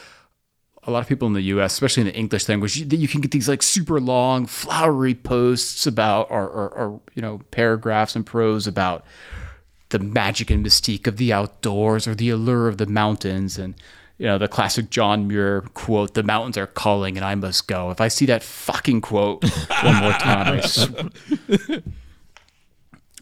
a 0.85 0.91
lot 0.91 0.99
of 0.99 1.07
people 1.07 1.27
in 1.27 1.33
the 1.33 1.41
U.S., 1.41 1.73
especially 1.73 2.01
in 2.01 2.07
the 2.07 2.15
English 2.15 2.47
language, 2.47 2.77
you, 2.77 2.85
you 2.97 3.07
can 3.07 3.21
get 3.21 3.31
these 3.31 3.49
like 3.49 3.63
super 3.63 3.99
long, 3.99 4.45
flowery 4.45 5.15
posts 5.15 5.87
about, 5.87 6.29
or, 6.29 6.47
or, 6.47 6.69
or 6.69 7.01
you 7.13 7.21
know, 7.21 7.41
paragraphs 7.51 8.15
and 8.15 8.25
prose 8.25 8.67
about 8.67 9.03
the 9.89 9.99
magic 9.99 10.49
and 10.49 10.65
mystique 10.65 11.07
of 11.07 11.17
the 11.17 11.31
outdoors 11.31 12.07
or 12.07 12.15
the 12.15 12.29
allure 12.29 12.67
of 12.67 12.77
the 12.77 12.85
mountains 12.85 13.57
and 13.57 13.75
you 14.17 14.25
know 14.25 14.37
the 14.37 14.47
classic 14.47 14.89
John 14.89 15.27
Muir 15.27 15.61
quote 15.73 16.13
the 16.15 16.23
mountains 16.23 16.57
are 16.57 16.67
calling 16.67 17.17
and 17.17 17.25
I 17.25 17.35
must 17.35 17.67
go 17.67 17.91
if 17.91 18.01
I 18.01 18.07
see 18.07 18.25
that 18.25 18.43
fucking 18.43 19.01
quote 19.01 19.43
one 19.83 19.95
more 19.95 20.11
time 20.13 20.53
I 20.53 20.61
sw- 20.61 20.89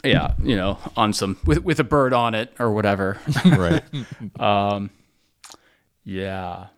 yeah 0.02 0.34
you 0.42 0.56
know 0.56 0.78
on 0.96 1.12
some 1.12 1.38
with 1.44 1.62
with 1.62 1.80
a 1.80 1.84
bird 1.84 2.12
on 2.12 2.34
it 2.34 2.52
or 2.58 2.72
whatever 2.72 3.18
right. 3.44 3.82
Um, 4.40 4.90
yeah 6.04 6.68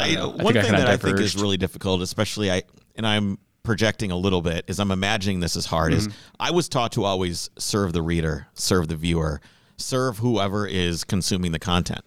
I. 0.00 0.20
I 0.20 0.26
one 0.26 0.56
I 0.56 0.62
thing 0.62 0.72
that 0.72 0.88
I 0.88 0.96
think 0.96 1.20
is 1.20 1.36
really 1.36 1.56
difficult, 1.56 2.02
especially 2.02 2.50
I, 2.50 2.62
and 2.96 3.06
I'm 3.06 3.38
projecting 3.62 4.10
a 4.10 4.16
little 4.16 4.42
bit, 4.42 4.64
is 4.68 4.80
I'm 4.80 4.90
imagining 4.90 5.40
this 5.40 5.56
as 5.56 5.66
hard. 5.66 5.92
Is 5.92 6.08
Mm-hmm. 6.08 6.16
I 6.40 6.50
was 6.50 6.68
taught 6.68 6.92
to 6.92 7.04
always 7.04 7.50
serve 7.58 7.92
the 7.92 8.02
reader, 8.02 8.46
serve 8.54 8.88
the 8.88 8.96
viewer, 8.96 9.40
serve 9.76 10.18
whoever 10.18 10.66
is 10.66 11.04
consuming 11.04 11.52
the 11.52 11.58
content. 11.58 12.00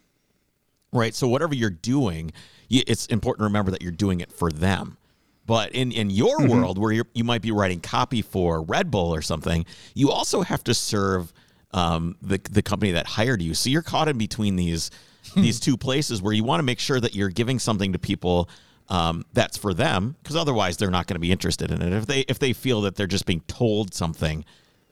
Right. 0.92 1.16
So 1.16 1.28
whatever 1.28 1.56
you're 1.56 1.70
doing, 1.70 2.32
you, 2.70 2.84
it's 2.86 3.06
important 3.08 3.42
to 3.42 3.46
remember 3.46 3.72
that 3.72 3.82
you're 3.82 3.92
doing 3.92 4.20
it 4.20 4.32
for 4.32 4.52
them. 4.52 4.98
But 5.46 5.72
in, 5.74 5.92
in 5.92 6.10
your 6.10 6.38
Mm-hmm. 6.40 6.52
world, 6.52 6.78
where 6.78 6.92
you're, 6.92 7.08
you 7.14 7.24
might 7.24 7.42
be 7.42 7.52
writing 7.52 7.82
copy 7.82 8.22
for 8.22 8.62
Red 8.62 8.90
Bull 8.92 9.14
or 9.14 9.22
something, 9.22 9.66
you 9.94 10.10
also 10.12 10.42
have 10.42 10.64
to 10.66 10.74
serve 10.74 11.34
um, 11.72 12.16
the 12.22 12.40
the 12.52 12.62
company 12.62 12.92
that 12.92 13.08
hired 13.08 13.42
you. 13.42 13.54
So 13.56 13.70
you're 13.70 13.82
caught 13.82 14.08
in 14.08 14.18
between 14.18 14.56
these 14.56 14.92
these 15.36 15.60
two 15.60 15.78
places 15.78 16.22
where 16.22 16.34
you 16.34 16.44
want 16.44 16.60
to 16.60 16.63
make 16.63 16.80
sure 16.80 17.00
that 17.00 17.16
you're 17.16 17.30
giving 17.30 17.60
something 17.60 17.94
to 17.94 18.00
people 18.00 18.50
um, 18.90 19.25
that's 19.34 19.58
for 19.58 19.74
them, 19.74 20.16
because 20.22 20.36
otherwise 20.36 20.78
they're 20.78 20.92
not 20.92 21.08
going 21.08 21.16
to 21.16 21.20
be 21.22 21.32
interested 21.32 21.72
in 21.72 21.82
it. 21.82 21.94
If 21.94 22.06
they 22.06 22.22
if 22.22 22.40
they 22.40 22.54
feel 22.54 22.82
that 22.82 22.96
they're 22.96 23.08
just 23.08 23.25
being 23.25 23.42
told 23.48 23.94
something, 23.94 24.44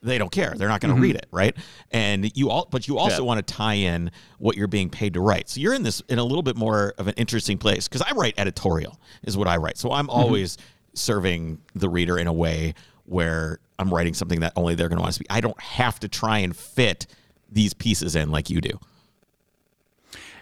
they 0.02 0.18
don't 0.18 0.32
care. 0.32 0.54
They're 0.58 0.70
not 0.70 0.82
going 0.82 0.96
to 0.96 1.02
read 1.02 1.16
it, 1.16 1.28
right? 1.32 1.56
And 1.92 2.36
you 2.36 2.50
all, 2.50 2.68
but 2.72 2.88
you 2.88 2.98
also 2.98 3.16
Mm-hmm. 3.18 3.22
Yeah. 3.24 3.28
want 3.28 3.46
to 3.48 3.54
tie 3.54 3.74
in 3.76 4.10
what 4.40 4.56
you're 4.58 4.68
being 4.68 4.90
paid 4.90 5.14
to 5.16 5.20
write. 5.22 5.50
So 5.50 5.60
you're 5.60 5.74
in 5.74 5.84
this 5.84 6.02
in 6.10 6.18
a 6.20 6.24
little 6.24 6.42
bit 6.42 6.56
more 6.56 6.94
of 6.98 7.08
an 7.08 7.14
interesting 7.18 7.58
place 7.58 7.88
because 7.88 8.02
I 8.02 8.12
write 8.14 8.34
editorial 8.38 9.00
is 9.24 9.38
what 9.38 9.48
I 9.48 9.58
write. 9.58 9.78
So 9.78 9.92
I'm 9.92 10.08
Mm-hmm. 10.08 10.20
always 10.20 10.58
serving 10.94 11.60
the 11.76 11.90
reader 11.90 12.18
in 12.18 12.28
a 12.28 12.34
way 12.34 12.74
where 13.06 13.60
I'm 13.78 13.94
writing 13.94 14.14
something 14.14 14.40
that 14.42 14.54
only 14.56 14.76
they're 14.76 14.90
going 14.90 14.98
to 14.98 15.02
want 15.02 15.10
to 15.14 15.16
speak. 15.16 15.28
I 15.30 15.42
don't 15.42 15.60
have 15.60 16.00
to 16.00 16.08
try 16.08 16.40
and 16.40 16.56
fit 16.56 17.08
these 17.52 17.74
pieces 17.74 18.16
in 18.16 18.32
like 18.32 18.50
you 18.50 18.62
do. 18.62 18.80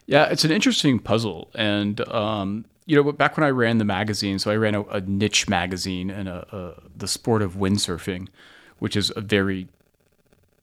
Yeah, 0.09 0.25
it's 0.25 0.43
an 0.43 0.49
interesting 0.49 0.97
puzzle, 0.97 1.51
and 1.53 2.01
um, 2.09 2.65
you 2.87 2.95
know, 2.95 3.11
back 3.11 3.37
when 3.37 3.43
I 3.43 3.51
ran 3.51 3.77
the 3.77 3.85
magazine, 3.85 4.39
so 4.39 4.49
I 4.49 4.55
ran 4.55 4.73
a, 4.73 4.81
a 4.85 5.01
niche 5.01 5.47
magazine 5.47 6.09
and 6.09 6.27
a, 6.27 6.47
a 6.51 6.81
the 6.97 7.07
sport 7.07 7.43
of 7.43 7.53
windsurfing, 7.53 8.27
which 8.79 8.95
is 8.95 9.13
a 9.15 9.21
very 9.21 9.67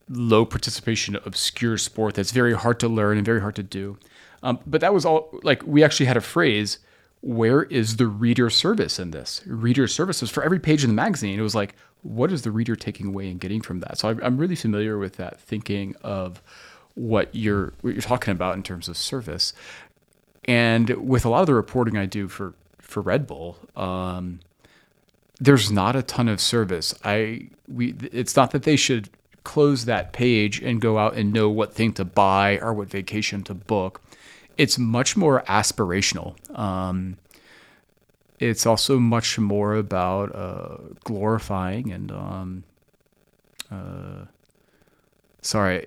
low 0.09 0.45
participation, 0.47 1.15
obscure 1.25 1.79
sport 1.79 2.17
that's 2.17 2.33
very 2.33 2.55
hard 2.55 2.81
to 2.81 2.89
learn 2.89 3.19
and 3.19 3.25
very 3.25 3.41
hard 3.41 3.55
to 3.55 3.63
do. 3.63 3.99
Um, 4.43 4.59
but 4.67 4.81
that 4.81 4.93
was 4.93 5.05
all 5.05 5.31
like 5.45 5.63
we 5.65 5.85
actually 5.85 6.07
had 6.07 6.17
a 6.17 6.21
phrase. 6.21 6.81
Where 7.21 7.63
is 7.63 7.99
the 7.99 8.09
reader 8.09 8.51
service 8.51 8.99
in 8.99 9.13
this? 9.13 9.43
Reader 9.47 9.87
services 9.87 10.29
for 10.29 10.43
every 10.43 10.59
page 10.59 10.83
in 10.83 10.91
the 10.91 10.95
magazine. 10.95 11.39
It 11.39 11.43
was 11.43 11.55
like, 11.55 11.77
what 12.03 12.33
is 12.33 12.43
the 12.43 12.51
reader 12.51 12.75
taking 12.75 13.07
away 13.07 13.31
and 13.31 13.39
getting 13.39 13.61
from 13.61 13.79
that? 13.79 13.99
So 13.99 14.09
I, 14.09 14.27
I'm 14.27 14.39
really 14.39 14.57
familiar 14.57 14.99
with 14.99 15.19
that 15.19 15.39
thinking 15.39 15.95
of 16.03 16.43
what 16.97 17.33
you're 17.33 17.73
what 17.83 17.93
you're 17.93 18.03
talking 18.03 18.33
about 18.33 18.57
in 18.57 18.65
terms 18.65 18.89
of 18.89 18.97
service. 18.97 19.53
And 20.47 20.91
with 20.91 21.25
a 21.25 21.29
lot 21.29 21.41
of 21.41 21.47
the 21.47 21.55
reporting 21.55 21.97
I 21.97 22.07
do 22.07 22.27
for 22.27 22.55
for 22.81 23.01
Red 23.01 23.27
Bull, 23.27 23.59
um, 23.77 24.41
there's 25.39 25.71
not 25.71 25.95
a 25.95 26.03
ton 26.03 26.29
of 26.29 26.41
service. 26.41 26.95
I 27.05 27.49
we 27.69 27.95
it's 28.13 28.35
not 28.35 28.51
that 28.51 28.65
they 28.65 28.77
should 28.77 29.11
close 29.45 29.85
that 29.85 30.13
page 30.13 30.61
and 30.61 30.81
go 30.81 30.99
out 30.99 31.15
and 31.15 31.33
know 31.33 31.49
what 31.49 31.73
thing 31.73 31.93
to 31.93 32.05
buy 32.05 32.59
or 32.59 32.73
what 32.73 32.89
vacation 32.89 33.45
to 33.45 33.55
book. 33.55 34.01
It's 34.57 34.79
much 34.79 35.17
more 35.17 35.43
aspirational. 35.43 36.35
Um, 36.59 37.19
it's 38.39 38.67
also 38.67 38.99
much 38.99 39.39
more 39.39 39.75
about 39.75 40.35
uh, 40.35 40.79
glorifying 41.05 41.93
and 41.93 42.11
um, 42.11 42.65
uh, 43.71 44.25
sorry, 45.43 45.87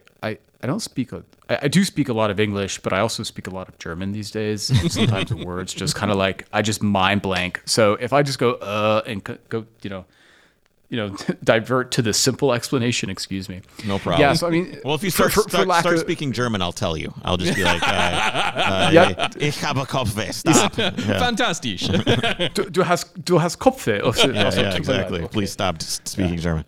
I, 0.61 0.65
I 0.65 0.67
don't 0.67 0.79
speak 0.81 1.11
a 1.11 1.23
I, 1.49 1.59
I 1.63 1.67
do 1.67 1.83
speak 1.83 2.09
a 2.09 2.13
lot 2.13 2.29
of 2.31 2.39
English, 2.39 2.79
but 2.79 2.93
I 2.93 2.99
also 2.99 3.23
speak 3.23 3.47
a 3.47 3.51
lot 3.51 3.67
of 3.69 3.77
German 3.79 4.11
these 4.11 4.31
days. 4.31 4.63
Sometimes 4.93 5.29
the 5.29 5.37
words 5.37 5.73
just 5.73 5.95
kind 5.95 6.11
of 6.11 6.17
like 6.17 6.45
I 6.53 6.61
just 6.61 6.81
mind 6.83 7.21
blank. 7.21 7.61
So 7.65 7.93
if 7.99 8.13
I 8.13 8.23
just 8.23 8.39
go 8.39 8.53
uh 8.53 9.01
and 9.05 9.23
co- 9.23 9.37
go, 9.49 9.65
you 9.83 9.89
know, 9.89 10.05
you 10.91 10.97
know, 10.97 11.15
divert 11.43 11.91
to 11.91 12.01
the 12.01 12.13
simple 12.13 12.51
explanation. 12.51 13.09
Excuse 13.11 13.47
me. 13.47 13.61
No 13.85 13.99
problem. 13.99 14.21
Yeah. 14.21 14.33
So 14.33 14.47
I 14.47 14.49
mean, 14.49 14.79
Well, 14.83 14.95
if 14.95 15.03
you 15.03 15.11
start, 15.11 15.31
for- 15.31 15.43
for 15.43 15.49
start, 15.49 15.67
lack 15.67 15.81
start 15.81 15.95
of- 15.95 16.01
speaking 16.01 16.31
German, 16.33 16.61
I'll 16.63 16.71
tell 16.73 16.97
you. 16.97 17.13
I'll 17.23 17.37
just 17.37 17.55
be 17.55 17.63
like, 17.63 17.81
uh, 17.83 17.85
uh, 17.91 18.89
Yep. 18.91 19.35
ich 19.39 19.61
habe 19.63 19.85
Kopfweh. 19.85 20.33
Stop. 20.33 20.77
yeah, 20.77 20.89
Fantastisch. 21.19 21.87
du, 22.55 22.69
du 22.71 22.83
hast 22.83 23.13
du 23.23 23.37
hast 23.39 23.59
Kopfweh. 23.59 24.01
Or 24.03 24.13
so- 24.15 24.29
or 24.29 24.33
yeah, 24.33 24.49
something 24.49 24.65
like 24.65 24.77
exactly. 24.77 25.19
Okay. 25.19 25.27
Please 25.31 25.51
stop 25.51 25.75
s- 25.79 26.01
speaking 26.05 26.37
German. 26.39 26.65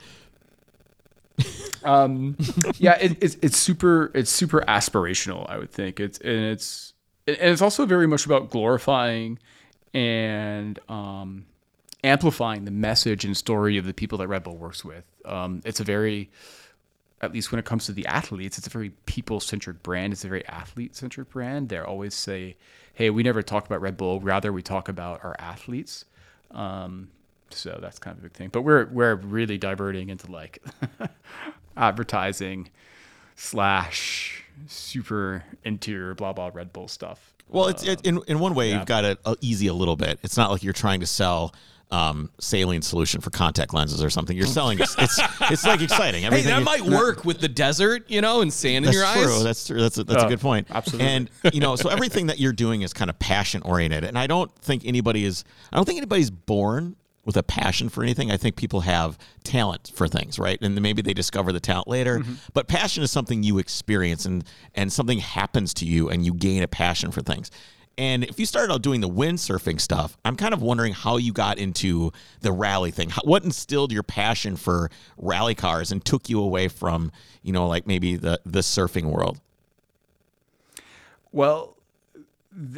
Um, 1.84 2.38
yeah, 2.78 2.98
it, 3.00 3.18
it's 3.22 3.38
it's 3.42 3.58
super 3.58 4.12
it's 4.14 4.32
super 4.32 4.62
aspirational. 4.68 5.50
I 5.50 5.58
would 5.58 5.72
think 5.72 6.00
it's 6.00 6.18
and 6.20 6.46
it's 6.46 6.94
and 7.28 7.38
it's 7.40 7.62
also 7.62 7.86
very 7.86 8.08
much 8.08 8.26
about 8.26 8.50
glorifying 8.50 9.40
and 9.94 10.80
um, 10.90 11.46
amplifying 12.04 12.66
the 12.66 12.72
message 12.72 13.26
and 13.26 13.36
story 13.36 13.78
of 13.78 13.86
the 13.86 13.94
people 13.94 14.18
that 14.20 14.28
Red 14.28 14.44
Bull 14.44 14.58
works 14.58 14.84
with. 14.84 15.04
Um, 15.26 15.62
it's 15.66 15.80
a 15.80 15.84
very 15.84 16.30
at 17.22 17.32
least 17.34 17.52
when 17.52 17.60
it 17.60 17.66
comes 17.66 17.86
to 17.86 17.92
the 17.92 18.06
athletes, 18.08 18.58
it's 18.58 18.68
a 18.68 18.72
very 18.72 18.90
people 19.06 19.40
centric 19.40 19.84
brand. 19.84 20.12
It's 20.12 20.24
a 20.24 20.28
very 20.28 20.46
athlete 20.48 20.96
centric 20.96 21.30
brand. 21.30 21.70
They 21.70 21.78
always 21.78 22.16
say, 22.16 22.58
"Hey, 22.94 23.10
we 23.10 23.24
never 23.24 23.44
talk 23.44 23.66
about 23.66 23.82
Red 23.82 23.96
Bull. 23.98 24.20
Rather, 24.20 24.52
we 24.52 24.62
talk 24.64 24.90
about 24.90 25.24
our 25.24 25.36
athletes." 25.40 26.06
Um, 26.50 27.10
so 27.54 27.78
that's 27.82 28.00
kind 28.00 28.18
of 28.18 28.24
a 28.24 28.28
big 28.28 28.34
thing. 28.34 28.50
But 28.50 28.64
we're 28.64 28.86
we're 28.88 29.16
really 29.16 29.58
diverting 29.58 30.10
into 30.10 30.32
like 30.32 30.64
advertising 31.78 32.70
slash 33.36 34.44
super 34.68 35.44
interior 35.64 36.14
blah 36.14 36.34
blah 36.34 36.52
Red 36.54 36.72
Bull 36.74 36.88
stuff. 36.88 37.34
Well, 37.50 37.68
it's 37.68 37.84
it, 37.84 38.06
in 38.06 38.20
in 38.28 38.40
one 38.40 38.56
way 38.56 38.72
you've 38.72 38.86
got 38.86 39.04
it 39.04 39.20
uh, 39.26 39.36
easy 39.42 39.68
a 39.68 39.74
little 39.74 39.96
bit. 39.96 40.20
It's 40.24 40.38
not 40.38 40.52
like 40.52 40.64
you're 40.64 40.74
trying 40.74 41.02
to 41.02 41.08
sell 41.08 41.54
um, 41.90 42.30
saline 42.40 42.82
solution 42.82 43.20
for 43.20 43.32
contact 43.32 43.74
lenses 43.74 44.02
or 44.02 44.10
something. 44.10 44.38
You're 44.38 44.48
selling 44.48 44.80
it's 44.80 44.96
it's, 44.98 45.20
it's 45.52 45.66
like 45.66 45.82
exciting. 45.82 46.22
hey, 46.22 46.28
Everything 46.28 46.52
that 46.52 46.60
you- 46.60 46.64
might 46.66 46.82
work 46.84 47.26
with 47.26 47.42
the 47.42 47.50
desert, 47.50 48.10
you 48.10 48.22
know, 48.22 48.40
and 48.42 48.54
sand 48.54 48.86
in 48.86 48.94
your 48.94 49.04
true. 49.04 49.24
eyes. 49.24 49.44
That's 49.44 49.68
true. 49.68 49.82
That's 49.82 49.98
a, 49.98 50.06
that's 50.06 50.24
a 50.24 50.26
Oh, 50.28 50.30
good 50.30 50.40
point. 50.40 50.68
absolutely. 50.70 51.08
And 51.10 51.30
you 51.54 51.60
know, 51.60 51.76
so 51.76 51.90
everything 51.90 52.28
that 52.28 52.40
you're 52.40 52.54
doing 52.54 52.84
is 52.84 52.94
kind 52.94 53.10
of 53.10 53.20
passion 53.20 53.62
oriented. 53.64 54.06
And 54.06 54.18
I 54.18 54.28
don't 54.28 54.50
think 54.60 54.86
anybody 54.86 55.26
is. 55.26 55.44
I 55.74 55.76
don't 55.76 55.84
think 55.86 55.98
anybody's 55.98 56.30
born 56.32 56.96
with 57.26 57.38
a 57.38 57.44
passion 57.44 57.90
for 57.90 58.04
anything. 58.04 58.32
I 58.32 58.38
think 58.38 58.56
people 58.56 58.82
have 58.82 59.18
talent 59.44 59.92
for 59.94 60.08
things, 60.08 60.40
right? 60.40 60.58
And 60.62 60.76
then 60.76 60.82
maybe 60.82 61.02
they 61.02 61.14
discover 61.14 61.52
the 61.52 61.60
talent 61.60 61.88
later. 61.88 62.20
Mm-hmm. 62.20 62.34
But 62.54 62.68
passion 62.68 63.04
is 63.04 63.12
something 63.12 63.44
you 63.44 63.60
experience, 63.60 64.26
and 64.26 64.44
and 64.76 64.92
something 64.92 65.20
happens 65.20 65.74
to 65.76 65.86
you, 65.86 66.10
and 66.10 66.26
you 66.26 66.34
gain 66.34 66.64
a 66.64 66.68
passion 66.68 67.12
for 67.12 67.22
things. 67.22 67.52
And 67.98 68.24
if 68.24 68.40
you 68.40 68.46
started 68.46 68.74
out 68.74 68.82
doing 68.82 69.02
the 69.02 69.10
windsurfing 69.10 69.80
stuff, 69.80 70.18
I'm 70.24 70.36
kind 70.36 70.54
of 70.54 70.62
wondering 70.62 70.94
how 70.94 71.18
you 71.18 71.34
got 71.34 71.58
into 71.58 72.12
the 72.40 72.52
rally 72.52 72.90
thing. 72.90 73.10
How, 73.10 73.22
what 73.24 73.44
instilled 73.44 73.92
your 73.92 74.02
passion 74.02 74.56
for 74.56 74.90
rally 75.18 75.56
cars 75.56 75.92
and 75.92 76.04
took 76.04 76.30
you 76.30 76.40
away 76.42 76.68
from, 76.70 77.12
you 77.44 77.52
know, 77.52 77.68
like 77.68 77.86
maybe 77.86 78.16
the 78.16 78.40
the 78.46 78.62
surfing 78.62 79.06
world? 79.06 79.40
Well, 81.32 81.78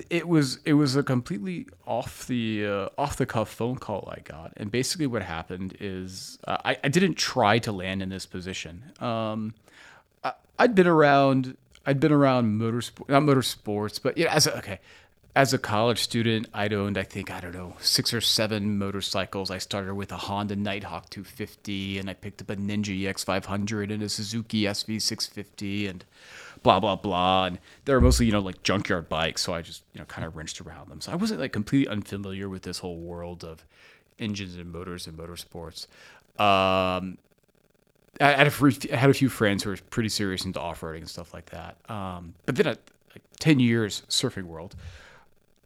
it 0.09 0.27
was 0.27 0.59
it 0.65 0.73
was 0.73 0.95
a 0.95 1.03
completely 1.03 1.67
off 1.87 2.27
the 2.27 2.65
uh, 2.65 2.89
off 2.97 3.17
the 3.17 3.25
cuff 3.25 3.49
phone 3.49 3.77
call 3.77 4.11
I 4.15 4.19
got, 4.21 4.53
and 4.57 4.69
basically 4.69 5.07
what 5.07 5.23
happened 5.23 5.75
is 5.79 6.37
uh, 6.47 6.57
I, 6.63 6.77
I 6.83 6.89
didn't 6.89 7.15
try 7.15 7.59
to 7.59 7.71
land 7.71 8.03
in 8.03 8.09
this 8.09 8.25
position. 8.25 8.91
Um, 8.99 9.55
I, 10.23 10.33
I'd 10.59 10.75
been 10.75 10.87
around 10.87 11.57
I'd 11.85 11.99
been 11.99 12.11
around 12.11 12.59
motorsport 12.59 13.09
not 13.09 13.23
motorsports, 13.23 13.99
but 14.01 14.17
yeah, 14.17 14.33
as 14.33 14.47
a, 14.47 14.57
okay. 14.57 14.79
As 15.35 15.51
a 15.51 15.57
college 15.57 15.97
student, 15.97 16.47
I'd 16.53 16.73
owned, 16.73 16.95
I 16.95 17.01
think, 17.01 17.31
I 17.31 17.39
don't 17.39 17.55
know, 17.55 17.75
six 17.79 18.13
or 18.13 18.21
seven 18.21 18.77
motorcycles. 18.77 19.49
I 19.49 19.57
started 19.57 19.95
with 19.95 20.11
a 20.11 20.17
Honda 20.17 20.55
Nighthawk 20.55 21.09
250, 21.09 21.97
and 21.97 22.07
I 22.07 22.13
picked 22.13 22.43
up 22.43 22.51
a 22.51 22.55
Ninja 22.55 22.95
EX500 22.95 23.91
and 23.91 24.03
a 24.03 24.09
Suzuki 24.09 24.65
SV650, 24.65 25.89
and 25.89 26.05
blah 26.63 26.79
blah 26.79 26.95
blah. 26.95 27.45
And 27.45 27.59
they're 27.85 28.01
mostly 28.01 28.25
you 28.25 28.31
know 28.31 28.39
like 28.39 28.63
junkyard 28.63 29.09
bikes. 29.09 29.41
So 29.41 29.53
i 29.53 29.61
just 29.61 29.83
you 29.93 29.99
know 29.99 30.05
kind 30.05 30.25
of 30.25 30.35
wrenched 30.35 30.61
around 30.61 30.89
them. 30.89 31.01
So 31.01 31.11
i 31.11 31.15
wasn't 31.15 31.39
like 31.39 31.53
completely 31.53 31.91
unfamiliar 31.91 32.49
with 32.49 32.63
this 32.63 32.79
whole 32.79 32.97
world 32.97 33.43
of 33.43 33.65
engines 34.19 34.55
and 34.55 34.71
motors 34.71 35.07
and 35.07 35.17
motorsports. 35.17 35.87
Um 36.41 37.17
I 38.21 38.31
had 38.31 38.47
had 38.91 39.09
a 39.09 39.13
few 39.13 39.29
friends 39.29 39.63
who 39.63 39.71
were 39.71 39.77
pretty 39.89 40.09
serious 40.09 40.45
into 40.45 40.59
off-roading 40.59 40.99
and 40.99 41.09
stuff 41.09 41.33
like 41.33 41.49
that. 41.51 41.77
Um 41.89 42.33
but 42.45 42.55
then 42.55 42.67
at 42.67 42.79
like 43.13 43.23
10 43.39 43.59
years 43.59 44.03
surfing 44.09 44.43
world 44.43 44.75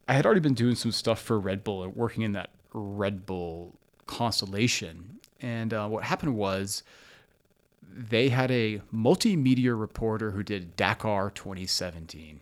I 0.07 0.13
had 0.13 0.25
already 0.25 0.41
been 0.41 0.53
doing 0.53 0.75
some 0.75 0.91
stuff 0.91 1.21
for 1.21 1.39
Red 1.39 1.63
Bull 1.63 1.83
and 1.83 1.95
working 1.95 2.23
in 2.23 2.31
that 2.33 2.49
Red 2.73 3.25
Bull 3.25 3.73
constellation. 4.05 5.19
And 5.41 5.73
uh, 5.73 5.87
what 5.87 6.03
happened 6.03 6.35
was 6.35 6.83
they 7.97 8.29
had 8.29 8.51
a 8.51 8.81
multimedia 8.93 9.77
reporter 9.79 10.31
who 10.31 10.43
did 10.43 10.75
Dakar 10.75 11.31
2017 11.31 12.41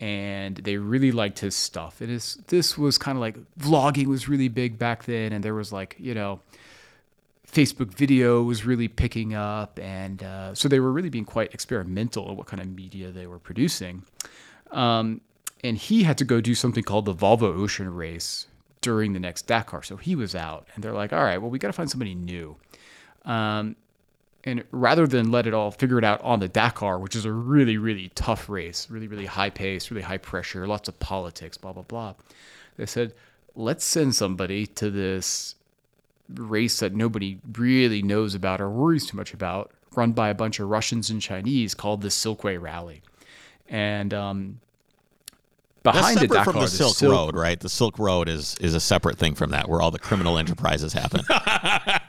and 0.00 0.56
they 0.56 0.78
really 0.78 1.12
liked 1.12 1.40
his 1.40 1.54
stuff. 1.54 2.00
It 2.00 2.08
is 2.08 2.38
this 2.48 2.78
was 2.78 2.96
kind 2.96 3.16
of 3.16 3.20
like 3.20 3.36
vlogging 3.58 4.06
was 4.06 4.28
really 4.28 4.48
big 4.48 4.78
back 4.78 5.04
then, 5.04 5.32
and 5.32 5.44
there 5.44 5.54
was 5.54 5.72
like 5.72 5.94
you 5.98 6.14
know, 6.14 6.40
Facebook 7.46 7.92
video 7.92 8.42
was 8.42 8.64
really 8.64 8.88
picking 8.88 9.34
up, 9.34 9.78
and 9.78 10.22
uh, 10.22 10.54
so 10.54 10.68
they 10.68 10.80
were 10.80 10.90
really 10.90 11.10
being 11.10 11.26
quite 11.26 11.52
experimental 11.52 12.30
in 12.30 12.36
what 12.36 12.46
kind 12.46 12.62
of 12.62 12.68
media 12.68 13.10
they 13.10 13.26
were 13.26 13.38
producing. 13.38 14.02
Um, 14.70 15.20
and 15.62 15.76
he 15.76 16.04
had 16.04 16.16
to 16.18 16.24
go 16.24 16.40
do 16.40 16.54
something 16.54 16.82
called 16.82 17.04
the 17.04 17.14
Volvo 17.14 17.54
Ocean 17.54 17.92
Race 17.92 18.46
during 18.80 19.12
the 19.12 19.20
next 19.20 19.46
Dakar, 19.46 19.82
so 19.82 19.98
he 19.98 20.16
was 20.16 20.34
out, 20.34 20.66
and 20.74 20.82
they're 20.82 20.94
like, 20.94 21.12
all 21.12 21.22
right, 21.22 21.36
well 21.36 21.50
we 21.50 21.58
got 21.58 21.68
to 21.68 21.74
find 21.74 21.90
somebody 21.90 22.14
new. 22.14 22.56
Um, 23.26 23.76
and 24.44 24.64
rather 24.70 25.06
than 25.06 25.30
let 25.30 25.46
it 25.46 25.54
all 25.54 25.70
figure 25.70 25.98
it 25.98 26.04
out 26.04 26.20
on 26.22 26.40
the 26.40 26.48
Dakar, 26.48 26.98
which 26.98 27.14
is 27.14 27.24
a 27.24 27.32
really, 27.32 27.76
really 27.76 28.10
tough 28.14 28.48
race, 28.48 28.88
really, 28.90 29.06
really 29.06 29.26
high 29.26 29.50
pace, 29.50 29.90
really 29.90 30.02
high 30.02 30.18
pressure, 30.18 30.66
lots 30.66 30.88
of 30.88 30.98
politics, 30.98 31.56
blah, 31.58 31.72
blah, 31.72 31.82
blah, 31.82 32.14
they 32.76 32.86
said, 32.86 33.12
let's 33.54 33.84
send 33.84 34.14
somebody 34.14 34.66
to 34.66 34.90
this 34.90 35.54
race 36.34 36.80
that 36.80 36.94
nobody 36.94 37.38
really 37.52 38.02
knows 38.02 38.34
about 38.34 38.60
or 38.60 38.70
worries 38.70 39.06
too 39.06 39.16
much 39.16 39.34
about, 39.34 39.72
run 39.94 40.12
by 40.12 40.28
a 40.28 40.34
bunch 40.34 40.60
of 40.60 40.68
Russians 40.68 41.10
and 41.10 41.20
Chinese 41.20 41.74
called 41.74 42.00
the 42.00 42.08
Silkway 42.08 42.60
Rally. 42.60 43.02
And 43.68 44.14
um, 44.14 44.60
That's 45.82 45.98
behind 45.98 46.18
the 46.18 46.26
Dakar, 46.28 46.44
from 46.44 46.60
the 46.60 46.68
Silk, 46.68 46.96
Silk- 46.96 47.12
Road, 47.12 47.34
right? 47.34 47.58
The 47.60 47.68
Silk 47.68 47.98
Road 47.98 48.28
is 48.28 48.56
is 48.60 48.74
a 48.74 48.80
separate 48.80 49.18
thing 49.18 49.34
from 49.34 49.50
that, 49.50 49.68
where 49.68 49.80
all 49.80 49.90
the 49.90 49.98
criminal 49.98 50.38
enterprises 50.38 50.92
happen. 50.92 51.20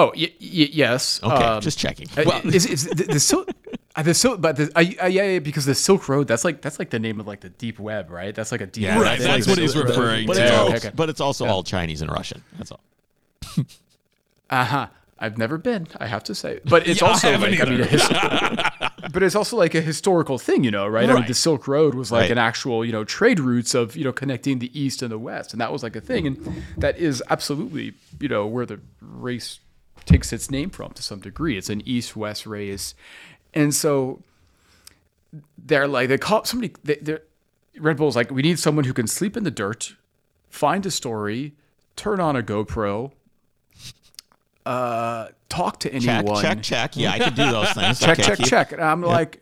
Oh, 0.00 0.12
y- 0.16 0.32
y- 0.40 0.70
yes. 0.72 1.20
Okay, 1.22 1.34
um, 1.44 1.60
just 1.60 1.78
checking. 1.78 2.06
Uh, 2.16 2.40
is, 2.44 2.66
is 2.66 2.84
the, 2.86 3.04
the 3.04 3.18
silk 3.20 3.48
uh, 3.96 4.02
the 4.02 4.14
silk 4.14 4.40
but 4.40 4.54
the 4.56 4.64
uh, 4.76 4.80
uh, 5.04 5.06
yeah, 5.06 5.22
yeah 5.24 5.38
because 5.40 5.64
the 5.64 5.74
silk 5.74 6.08
road 6.08 6.28
that's 6.28 6.44
like 6.44 6.62
that's 6.62 6.78
like 6.78 6.90
the 6.90 7.00
name 7.00 7.18
of 7.18 7.26
like 7.26 7.40
the 7.40 7.48
deep 7.48 7.78
web 7.80 8.08
right 8.10 8.32
that's 8.34 8.52
like 8.52 8.60
a 8.60 8.66
deep 8.66 8.84
Yeah, 8.84 8.96
web 8.98 9.06
Right, 9.06 9.18
thing. 9.18 9.26
that's 9.26 9.48
what 9.48 9.58
he's 9.58 9.72
Silk 9.72 9.88
referring 9.88 10.26
But 10.26 10.34
to. 10.34 10.42
it's, 10.44 10.52
all, 10.52 10.66
okay, 10.68 10.76
okay. 10.76 10.90
but 10.94 11.08
it's 11.08 11.20
also 11.20 11.46
all 11.46 11.62
Chinese 11.64 12.00
and 12.02 12.10
Russian. 12.12 12.42
That's 12.58 12.70
all. 12.70 12.80
uh-huh 14.50 14.86
i've 15.18 15.36
never 15.36 15.58
been 15.58 15.86
i 15.98 16.06
have 16.06 16.22
to 16.24 16.34
say 16.34 16.60
but 16.64 16.86
it's 16.86 17.00
Yeah, 17.00 17.08
also 17.08 17.30
haven't 17.32 17.50
like 17.50 17.60
i 17.60 17.64
mean 17.70 17.80
a 17.80 17.84
his- 17.86 18.08
but 19.12 19.22
it's 19.22 19.34
also 19.34 19.56
like 19.56 19.74
a 19.74 19.80
historical 19.80 20.38
thing 20.38 20.62
you 20.64 20.70
know 20.70 20.86
right, 20.86 21.08
I 21.10 21.14
mean, 21.14 21.26
the 21.26 21.34
silk 21.34 21.66
road 21.66 21.94
was 21.94 22.12
like 22.12 22.22
Right. 22.22 22.30
an 22.30 22.38
actual 22.38 22.84
you 22.84 22.92
know 22.92 23.04
trade 23.04 23.40
routes 23.40 23.74
of 23.74 23.96
you 23.96 24.04
know 24.04 24.12
connecting 24.12 24.58
the 24.60 24.70
east 24.78 25.02
and 25.02 25.10
the 25.10 25.18
west 25.18 25.52
and 25.52 25.60
that 25.60 25.72
was 25.72 25.82
like 25.82 25.96
a 25.96 26.00
thing 26.00 26.26
and 26.26 26.62
that 26.76 26.98
is 26.98 27.22
absolutely 27.30 27.94
you 28.20 28.28
know 28.28 28.46
where 28.46 28.64
the 28.66 28.80
race 29.00 29.58
takes 30.08 30.32
its 30.32 30.50
name 30.50 30.70
from 30.70 30.92
to 30.92 31.02
some 31.02 31.20
degree 31.20 31.56
it's 31.56 31.68
an 31.68 31.82
east-west 31.84 32.46
race 32.46 32.94
and 33.54 33.74
so 33.74 34.20
they're 35.56 35.86
like 35.86 36.08
they 36.08 36.18
call 36.18 36.44
somebody 36.44 36.72
they, 36.84 36.96
they're 36.96 37.22
red 37.78 37.96
bull's 37.96 38.16
like 38.16 38.30
we 38.30 38.42
need 38.42 38.58
someone 38.58 38.84
who 38.84 38.92
can 38.92 39.06
sleep 39.06 39.36
in 39.36 39.44
the 39.44 39.50
dirt 39.50 39.94
find 40.48 40.84
a 40.86 40.90
story 40.90 41.54
turn 41.96 42.18
on 42.20 42.34
a 42.36 42.42
gopro 42.42 43.12
uh 44.66 45.28
talk 45.48 45.80
to 45.80 45.88
Check, 46.00 46.20
anyone 46.24 46.42
check, 46.42 46.62
check. 46.62 46.96
Yeah, 46.96 47.12
I 47.12 47.18
can 47.18 47.34
do 47.34 47.50
those 47.50 47.70
things. 47.72 48.00
check, 48.00 48.18
Okay, 48.18 48.22
check, 48.22 48.38
keep- 48.38 48.46
check. 48.46 48.72
And 48.72 48.82
I'm 48.82 49.00
like, 49.00 49.40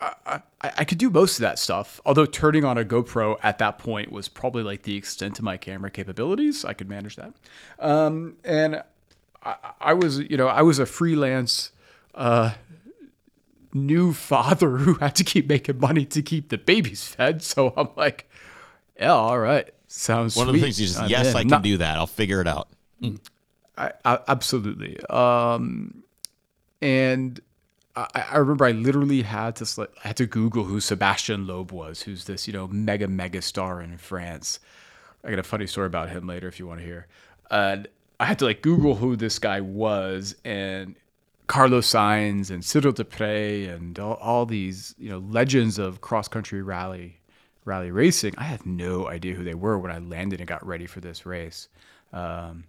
I, 0.00 0.12
I, 0.26 0.40
I 0.62 0.84
could 0.84 0.98
do 0.98 1.08
most 1.08 1.38
of 1.38 1.40
that 1.42 1.58
stuff. 1.58 2.00
Although 2.04 2.26
turning 2.26 2.64
on 2.64 2.76
a 2.76 2.84
GoPro 2.84 3.38
at 3.42 3.58
that 3.58 3.78
point 3.78 4.12
was 4.12 4.28
probably 4.28 4.62
like 4.62 4.82
the 4.82 4.94
extent 4.96 5.38
of 5.38 5.44
my 5.44 5.56
camera 5.56 5.90
capabilities. 5.90 6.64
I 6.66 6.74
could 6.74 6.88
manage 6.88 7.16
that. 7.16 7.32
Um, 7.78 8.36
and 8.44 8.82
I, 9.42 9.56
I 9.80 9.92
was, 9.94 10.18
you 10.18 10.36
know, 10.36 10.48
I 10.48 10.62
was 10.62 10.78
a 10.78 10.86
freelance 10.86 11.72
uh, 12.14 12.52
new 13.72 14.12
father 14.12 14.78
who 14.78 14.94
had 14.94 15.14
to 15.16 15.24
keep 15.24 15.48
making 15.48 15.78
money 15.78 16.04
to 16.06 16.22
keep 16.22 16.48
the 16.48 16.58
babies 16.58 17.06
fed. 17.06 17.42
So 17.50 17.72
I'm 17.76 17.88
like, 17.96 18.28
yeah, 18.98 19.12
all 19.12 19.38
right. 19.38 19.68
Sounds 19.88 20.36
One 20.36 20.48
of 20.48 20.54
the 20.54 20.60
things 20.60 20.80
you 20.80 20.86
just, 20.86 21.00
I'm 21.00 21.08
yes, 21.08 21.30
in. 21.30 21.36
I 21.36 21.40
can 21.40 21.48
Not- 21.48 21.62
do 21.62 21.78
that. 21.78 21.96
I'll 21.96 22.06
figure 22.06 22.40
it 22.40 22.46
out. 22.46 22.68
I, 23.76 23.92
I, 24.04 24.18
absolutely. 24.28 25.00
Um, 25.08 26.04
and 26.82 27.40
I, 27.96 28.06
I 28.32 28.36
remember 28.36 28.66
I 28.66 28.72
literally 28.72 29.22
had 29.22 29.56
to 29.56 29.88
I 30.04 30.08
had 30.08 30.16
to 30.18 30.26
Google 30.26 30.64
who 30.64 30.80
Sebastian 30.80 31.46
Loeb 31.46 31.72
was, 31.72 32.02
who's 32.02 32.24
this 32.24 32.46
you 32.46 32.52
know 32.52 32.68
mega 32.68 33.08
mega 33.08 33.42
star 33.42 33.80
in 33.80 33.96
France. 33.98 34.60
I 35.24 35.30
got 35.30 35.38
a 35.38 35.42
funny 35.42 35.66
story 35.66 35.86
about 35.86 36.10
him 36.10 36.26
later 36.26 36.46
if 36.46 36.58
you 36.58 36.66
want 36.66 36.80
to 36.80 36.86
hear. 36.86 37.06
And 37.50 37.88
I 38.20 38.26
had 38.26 38.38
to 38.40 38.44
like 38.44 38.60
Google 38.62 38.94
who 38.94 39.16
this 39.16 39.38
guy 39.38 39.60
was, 39.62 40.36
and 40.44 40.94
Carlos 41.46 41.90
Sainz 41.90 42.50
and 42.50 42.64
Cyril 42.64 42.92
Despres 42.92 43.74
and 43.74 43.98
all, 43.98 44.14
all 44.14 44.46
these 44.46 44.94
you 44.98 45.08
know 45.08 45.18
legends 45.18 45.78
of 45.78 46.00
cross 46.00 46.28
country 46.28 46.62
rally 46.62 47.18
rally 47.64 47.90
racing. 47.90 48.34
I 48.38 48.44
had 48.44 48.64
no 48.66 49.08
idea 49.08 49.34
who 49.34 49.42
they 49.42 49.54
were 49.54 49.78
when 49.78 49.90
I 49.90 49.98
landed 49.98 50.40
and 50.40 50.46
got 50.46 50.64
ready 50.66 50.86
for 50.86 51.00
this 51.00 51.24
race. 51.26 51.68
Um, 52.12 52.64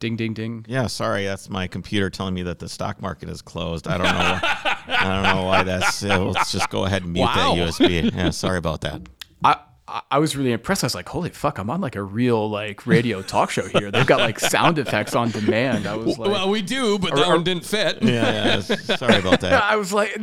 ding 0.00 0.16
ding 0.16 0.34
ding. 0.34 0.64
Yeah, 0.68 0.86
sorry, 0.88 1.24
that's 1.24 1.48
my 1.48 1.66
computer 1.66 2.10
telling 2.10 2.34
me 2.34 2.42
that 2.42 2.58
the 2.58 2.68
stock 2.68 3.00
market 3.00 3.28
is 3.28 3.40
closed. 3.42 3.86
I 3.86 3.96
don't 3.98 4.06
know. 4.06 4.38
I 4.42 5.04
don't 5.04 5.36
know 5.36 5.44
why 5.46 5.62
that's. 5.62 6.02
Uh, 6.04 6.24
let's 6.34 6.52
just 6.52 6.70
go 6.70 6.86
ahead 6.86 7.04
and 7.04 7.12
mute 7.12 7.22
Wow. 7.22 7.54
that 7.54 7.68
USB. 7.68 8.12
Yeah, 8.14 8.30
sorry 8.30 8.58
about 8.58 8.80
that. 8.82 9.02
I, 9.44 9.56
I 9.90 10.02
I 10.12 10.18
was 10.18 10.36
really 10.36 10.52
impressed. 10.52 10.84
I 10.84 10.86
was 10.86 10.94
like, 10.94 11.08
holy 11.08 11.30
fuck, 11.30 11.58
I'm 11.58 11.68
on 11.68 11.80
like 11.80 11.96
a 11.96 12.02
real 12.02 12.48
like 12.48 12.86
radio 12.86 13.22
talk 13.22 13.50
show 13.50 13.66
here. 13.68 13.90
They've 13.90 14.06
got 14.06 14.20
like 14.20 14.38
sound 14.38 14.78
effects 14.78 15.14
on 15.14 15.30
demand. 15.30 15.86
I 15.86 15.96
was 15.96 16.16
like, 16.18 16.30
well, 16.30 16.48
we 16.48 16.62
do, 16.62 16.98
but 16.98 17.14
that 17.14 17.26
or- 17.26 17.34
one 17.34 17.44
didn't 17.44 17.64
fit. 17.64 18.02
Yeah, 18.02 18.60
yeah, 18.68 18.96
sorry 18.96 19.18
about 19.18 19.40
that. 19.40 19.62
I 19.70 19.76
was 19.76 19.92
like, 19.92 20.14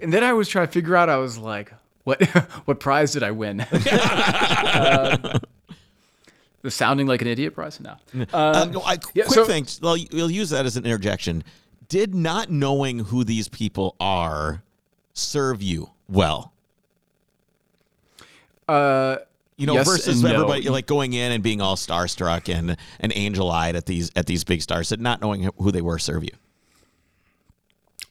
and 0.00 0.12
then 0.12 0.24
I 0.24 0.32
was 0.32 0.48
trying 0.48 0.66
to 0.66 0.72
figure 0.72 0.96
out. 0.96 1.08
I 1.08 1.16
was 1.18 1.38
like, 1.38 1.72
what 2.02 2.22
what 2.66 2.80
prize 2.80 3.12
did 3.12 3.22
I 3.22 3.30
win? 3.30 3.64
Um, 4.74 5.40
the 6.62 6.70
sounding 6.70 7.06
like 7.06 7.20
an 7.20 7.28
idiot 7.28 7.54
prize? 7.54 7.78
No. 7.78 7.94
Uh, 8.32 8.66
no, 8.72 8.80
I, 8.80 8.98
yeah, 9.12 9.24
quick 9.24 9.34
so- 9.34 9.44
thing. 9.44 9.66
Well, 9.82 9.96
we'll 10.12 10.30
use 10.30 10.50
that 10.50 10.64
as 10.66 10.76
an 10.76 10.84
interjection. 10.86 11.44
Did 11.88 12.14
not 12.14 12.50
knowing 12.50 13.00
who 13.00 13.22
these 13.22 13.48
people 13.48 13.94
are 14.00 14.62
serve 15.12 15.62
you 15.62 15.90
well? 16.08 16.53
Uh, 18.68 19.16
You 19.56 19.66
know, 19.66 19.74
Yes 19.74 19.86
versus 19.86 20.22
and 20.22 20.24
no. 20.24 20.34
everybody 20.34 20.68
like 20.68 20.86
going 20.86 21.12
in 21.12 21.30
and 21.32 21.42
being 21.42 21.60
all 21.60 21.76
starstruck 21.76 22.52
and 22.52 22.76
and 23.00 23.12
angel 23.14 23.50
eyed 23.50 23.76
at 23.76 23.86
these 23.86 24.10
at 24.16 24.26
these 24.26 24.42
big 24.44 24.62
stars. 24.62 24.90
and 24.92 25.00
not 25.02 25.20
knowing 25.20 25.48
who 25.58 25.70
they 25.70 25.82
were 25.82 25.98
serve 25.98 26.24
you? 26.24 26.32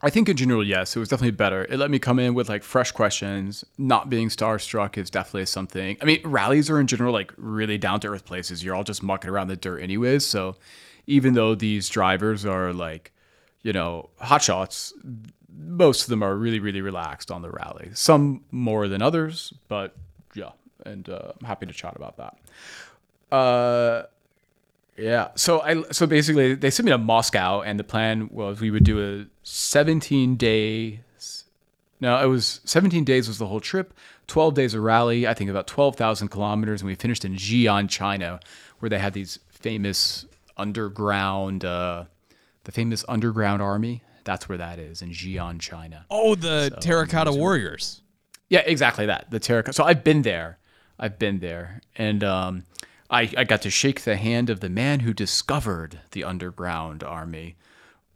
I 0.05 0.09
think 0.09 0.27
in 0.27 0.35
general, 0.35 0.65
yes, 0.65 0.95
it 0.95 0.99
was 0.99 1.07
definitely 1.07 1.31
better. 1.31 1.63
It 1.63 1.77
let 1.77 1.89
me 1.89 1.97
come 1.97 2.19
in 2.19 2.33
with 2.33 2.49
like 2.49 2.61
fresh 2.63 2.91
questions. 2.91 3.63
Not 3.77 4.09
being 4.09 4.27
starstruck 4.29 4.97
is 4.97 5.09
definitely 5.09 5.45
something. 5.45 5.97
I 6.01 6.05
mean, 6.05 6.19
rallies 6.25 6.69
are 6.69 6.79
in 6.79 6.87
general 6.87 7.13
like 7.13 7.33
really 7.37 7.77
down 7.77 7.99
to 8.01 8.09
earth 8.09 8.25
places. 8.25 8.63
You're 8.63 8.75
all 8.75 8.83
just 8.83 9.01
mucking 9.01 9.29
around 9.29 9.47
the 9.47 9.55
dirt 9.55 9.79
anyways. 9.79 10.25
So 10.25 10.55
even 11.07 11.33
though 11.35 11.55
these 11.55 11.87
drivers 11.89 12.45
are 12.45 12.73
like, 12.73 13.11
you 13.61 13.71
know, 13.71 14.09
hotshots, 14.21 14.91
most 15.49 16.03
of 16.03 16.09
them 16.09 16.21
are 16.23 16.35
really, 16.35 16.59
really 16.59 16.81
relaxed 16.81 17.31
on 17.31 17.41
the 17.41 17.49
rally. 17.49 17.89
Some 17.93 18.43
more 18.51 18.89
than 18.89 19.01
others, 19.01 19.53
but 19.69 19.95
yeah. 20.35 20.51
And 20.85 21.07
uh, 21.09 21.33
I'm 21.39 21.47
happy 21.47 21.65
to 21.65 21.73
chat 21.73 21.95
about 21.95 22.17
that. 22.17 22.37
Uh, 23.35 24.03
yeah. 24.97 25.29
So 25.35 25.61
I 25.61 25.81
so 25.91 26.05
basically 26.05 26.55
they 26.55 26.69
sent 26.69 26.85
me 26.85 26.91
to 26.91 26.97
Moscow 26.97 27.61
and 27.61 27.79
the 27.79 27.83
plan 27.83 28.29
was 28.31 28.61
we 28.61 28.71
would 28.71 28.83
do 28.83 29.21
a 29.21 29.25
17 29.43 30.35
days. 30.35 30.99
No, 31.99 32.21
it 32.21 32.27
was 32.27 32.59
17 32.65 33.03
days 33.03 33.27
was 33.27 33.37
the 33.37 33.47
whole 33.47 33.61
trip. 33.61 33.93
12 34.27 34.53
days 34.53 34.73
of 34.73 34.83
rally. 34.83 35.27
I 35.27 35.33
think 35.33 35.49
about 35.49 35.67
12,000 35.67 36.29
kilometers, 36.29 36.81
and 36.81 36.87
we 36.87 36.95
finished 36.95 37.25
in 37.25 37.35
Xi'an, 37.35 37.89
China, 37.89 38.39
where 38.79 38.89
they 38.89 38.99
had 38.99 39.13
these 39.13 39.39
famous 39.49 40.25
underground, 40.57 41.65
uh, 41.65 42.05
the 42.63 42.71
famous 42.71 43.03
underground 43.07 43.61
army. 43.61 44.01
That's 44.23 44.47
where 44.47 44.57
that 44.57 44.79
is 44.79 45.01
in 45.01 45.09
Xi'an, 45.09 45.59
China. 45.59 46.05
Oh, 46.09 46.35
the 46.35 46.77
Terracotta 46.79 47.33
Warriors. 47.33 48.01
Yeah, 48.53 48.61
exactly 48.67 49.07
that. 49.07 49.31
The 49.31 49.39
terracotta. 49.39 49.73
So 49.73 49.83
I've 49.83 50.03
been 50.03 50.21
there. 50.21 50.59
I've 50.99 51.17
been 51.17 51.39
there, 51.39 51.81
and 51.95 52.23
um, 52.23 52.65
I, 53.09 53.27
I 53.35 53.45
got 53.45 53.63
to 53.63 53.71
shake 53.71 54.01
the 54.01 54.15
hand 54.15 54.51
of 54.51 54.59
the 54.59 54.69
man 54.69 54.99
who 54.99 55.11
discovered 55.11 56.01
the 56.11 56.23
underground 56.23 57.03
army. 57.03 57.55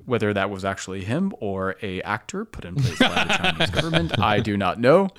Whether 0.06 0.36
that 0.36 0.52
was 0.52 0.64
actually 0.64 1.06
him 1.06 1.34
or 1.40 1.76
a 1.82 2.04
actor 2.04 2.46
put 2.46 2.66
in 2.66 2.76
place 2.76 3.00
by 3.00 3.24
the 3.24 3.34
Chinese 3.34 3.70
government, 3.82 4.20
I 4.20 4.40
do 4.40 4.56
not 4.58 4.80
know. 4.80 5.10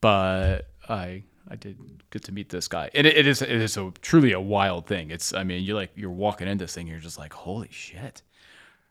But 0.00 0.70
I 0.88 1.24
I 1.46 1.56
did 1.56 1.76
get 2.10 2.24
to 2.24 2.32
meet 2.32 2.48
this 2.48 2.66
guy, 2.66 2.88
and 2.94 3.06
it, 3.06 3.18
it 3.18 3.26
is 3.26 3.42
it 3.42 3.50
is 3.50 3.76
a 3.76 3.92
truly 4.00 4.32
a 4.32 4.40
wild 4.40 4.86
thing. 4.86 5.10
It's 5.10 5.34
I 5.34 5.44
mean 5.44 5.62
you're 5.62 5.76
like 5.76 5.90
you're 5.94 6.10
walking 6.10 6.48
into 6.48 6.64
this 6.64 6.74
thing, 6.74 6.86
you're 6.86 7.00
just 7.00 7.18
like 7.18 7.34
holy 7.34 7.68
shit, 7.70 8.22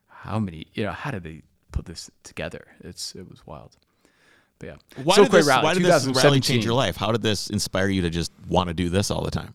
how 0.07 0.37
many 0.37 0.67
you 0.75 0.83
know 0.83 0.91
how 0.91 1.09
did 1.09 1.23
they 1.23 1.41
put 1.71 1.85
this 1.85 2.11
together? 2.21 2.67
It's 2.81 3.15
it 3.15 3.27
was 3.27 3.47
wild. 3.47 3.75
But 4.59 4.67
yeah. 4.67 5.03
Why 5.03 5.15
So 5.15 5.23
did 5.23 5.31
this, 5.31 5.47
Rally, 5.47 5.63
why 5.63 5.73
did 5.73 5.83
this 5.83 6.05
rally 6.23 6.39
change 6.39 6.65
your 6.65 6.73
life? 6.73 6.95
How 6.95 7.11
did 7.11 7.21
this 7.21 7.49
inspire 7.49 7.89
you 7.89 8.01
to 8.01 8.09
just 8.09 8.31
want 8.47 8.69
to 8.69 8.73
do 8.73 8.89
this 8.89 9.11
all 9.11 9.23
the 9.23 9.31
time? 9.31 9.53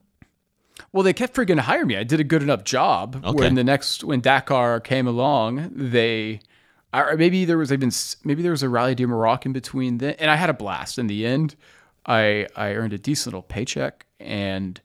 Well, 0.93 1.03
they 1.03 1.13
kept 1.13 1.35
freaking 1.35 1.59
hiring 1.59 1.87
me. 1.87 1.97
I 1.97 2.05
did 2.05 2.21
a 2.21 2.25
good 2.25 2.43
enough 2.43 2.65
job. 2.65 3.23
Okay. 3.25 3.33
When 3.33 3.55
the 3.55 3.65
next 3.65 4.05
when 4.05 4.21
Dakar 4.21 4.81
came 4.81 5.07
along, 5.07 5.71
they 5.75 6.41
or 6.93 7.17
maybe 7.17 7.45
there 7.45 7.59
was 7.59 7.73
even 7.73 7.91
maybe 8.25 8.43
there 8.43 8.53
was 8.53 8.63
a 8.63 8.69
Rally 8.69 8.95
du 8.95 9.07
Maroc 9.07 9.45
in 9.45 9.53
between 9.53 9.99
then, 9.99 10.15
and 10.19 10.31
I 10.31 10.37
had 10.37 10.51
a 10.51 10.55
blast. 10.55 10.99
In 10.99 11.07
the 11.07 11.27
end, 11.27 11.57
I 12.07 12.47
I 12.57 12.73
earned 12.73 12.93
a 12.93 12.99
decent 12.99 13.27
little 13.27 13.43
paycheck 13.43 14.07
and 14.19 14.81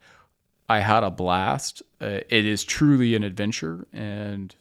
I 0.70 0.80
had 0.80 1.04
a 1.04 1.12
blast. 1.12 1.82
Uh, 2.02 2.20
it 2.30 2.46
is 2.46 2.64
truly 2.64 3.16
an 3.16 3.24
adventure, 3.24 3.86
and 3.94 4.56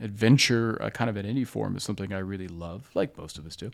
adventure, 0.00 0.80
uh, 0.82 0.90
kind 0.90 1.10
of 1.10 1.16
in 1.16 1.26
any 1.26 1.44
form, 1.44 1.76
is 1.76 1.82
something 1.82 2.12
I 2.12 2.18
really 2.18 2.48
love, 2.48 2.90
like 2.94 3.16
most 3.18 3.38
of 3.38 3.46
us 3.46 3.56
do. 3.56 3.70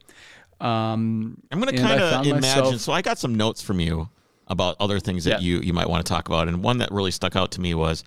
Um, 0.61 1.41
I'm 1.51 1.61
going 1.61 1.75
to 1.75 1.81
kind 1.83 2.01
of 2.01 2.27
imagine. 2.27 2.41
myself- 2.41 2.77
So 2.81 2.93
I 2.93 3.03
got 3.03 3.19
some 3.19 3.35
notes 3.35 3.61
from 3.63 3.81
you 3.81 4.09
about 4.49 4.77
other 4.81 5.01
things 5.01 5.25
that 5.25 5.41
Yeah. 5.43 5.47
you 5.47 5.61
you 5.61 5.73
might 5.73 5.89
want 5.89 6.05
to 6.05 6.09
talk 6.11 6.29
about, 6.29 6.49
and 6.49 6.63
one 6.63 6.79
that 6.79 6.91
really 6.93 7.11
stuck 7.11 7.35
out 7.37 7.51
to 7.53 7.61
me 7.61 7.75
was 7.75 8.05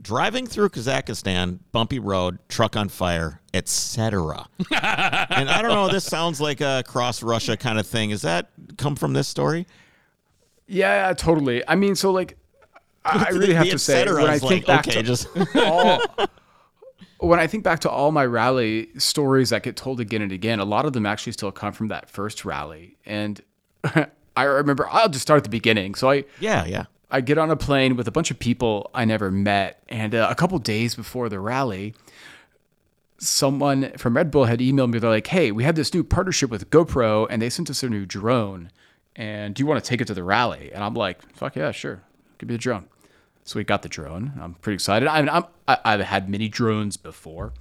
driving 0.00 0.46
through 0.46 0.70
Kazakhstan, 0.70 1.58
bumpy 1.72 1.98
road, 1.98 2.38
truck 2.48 2.76
on 2.76 2.88
fire, 2.88 3.40
etc. 3.52 4.46
and 4.70 5.48
I 5.50 5.60
don't 5.62 5.70
know. 5.70 5.88
This 5.88 6.04
sounds 6.04 6.40
like 6.40 6.60
a 6.60 6.82
cross 6.86 7.22
Russia 7.22 7.56
kind 7.56 7.78
of 7.78 7.86
thing. 7.86 8.10
Is 8.10 8.22
that 8.22 8.50
come 8.76 8.96
from 8.96 9.12
this 9.12 9.28
story? 9.28 9.66
Yeah, 10.66 11.12
totally. 11.12 11.62
I 11.68 11.74
mean, 11.76 11.94
so 11.94 12.10
like, 12.10 12.36
I 13.04 13.26
I 13.26 13.28
really 13.32 13.54
have 13.54 13.68
to 13.68 13.78
say 13.78 14.00
etc. 14.02 14.22
when 14.22 14.30
I 14.30 14.34
is 14.36 14.40
think 14.42 14.66
like, 14.66 14.84
back 14.84 14.88
okay, 14.88 14.96
to 15.00 15.02
just 15.02 15.28
all, 15.56 16.00
when 17.18 17.38
I 17.38 17.46
think 17.46 17.64
back 17.64 17.80
to 17.80 17.90
all 17.90 18.12
my 18.12 18.24
rally 18.26 18.88
stories 18.98 19.50
that 19.50 19.62
get 19.62 19.76
told 19.76 20.00
again 20.00 20.22
and 20.22 20.32
again, 20.32 20.60
a 20.60 20.64
lot 20.64 20.84
of 20.84 20.92
them 20.92 21.06
actually 21.06 21.32
still 21.32 21.52
come 21.52 21.72
from 21.72 21.88
that 21.88 22.08
first 22.08 22.44
rally. 22.44 22.96
And 23.06 23.40
I 24.36 24.42
remember, 24.42 24.88
I'll 24.90 25.08
just 25.08 25.22
start 25.22 25.38
at 25.38 25.44
the 25.44 25.50
beginning. 25.50 25.94
So 25.94 26.10
I, 26.10 26.24
yeah, 26.40 26.64
yeah. 26.64 26.84
I 27.10 27.20
get 27.20 27.38
on 27.38 27.50
a 27.50 27.56
plane 27.56 27.96
with 27.96 28.08
a 28.08 28.10
bunch 28.10 28.30
of 28.30 28.38
people 28.38 28.90
I 28.92 29.04
never 29.04 29.30
met, 29.30 29.82
and 29.88 30.16
uh, 30.16 30.26
a 30.28 30.34
couple 30.34 30.58
days 30.58 30.96
before 30.96 31.28
the 31.28 31.38
rally, 31.38 31.94
someone 33.18 33.92
from 33.96 34.16
Red 34.16 34.32
Bull 34.32 34.46
had 34.46 34.58
emailed 34.58 34.90
me. 34.90 34.98
They're 34.98 35.10
like, 35.10 35.28
"Hey, 35.28 35.52
we 35.52 35.62
have 35.62 35.76
this 35.76 35.94
new 35.94 36.02
partnership 36.02 36.50
with 36.50 36.70
GoPro, 36.70 37.28
and 37.30 37.40
they 37.40 37.50
sent 37.50 37.70
us 37.70 37.84
a 37.84 37.88
new 37.88 38.04
drone. 38.04 38.72
And 39.14 39.54
do 39.54 39.62
you 39.62 39.66
want 39.66 39.84
to 39.84 39.88
take 39.88 40.00
it 40.00 40.06
to 40.06 40.14
the 40.14 40.24
rally?" 40.24 40.72
And 40.72 40.82
I'm 40.82 40.94
like, 40.94 41.22
"Fuck 41.36 41.54
yeah, 41.54 41.70
sure, 41.70 42.02
give 42.38 42.48
me 42.48 42.56
the 42.56 42.58
drone." 42.58 42.88
So 43.44 43.58
we 43.58 43.64
got 43.64 43.82
the 43.82 43.88
drone. 43.88 44.32
I'm 44.40 44.54
pretty 44.54 44.74
excited. 44.74 45.06
I 45.06 45.20
mean, 45.20 45.28
I'm, 45.28 45.44
I, 45.68 45.78
I've 45.84 46.00
had 46.00 46.28
many 46.28 46.48
drones 46.48 46.96
before, 46.96 47.52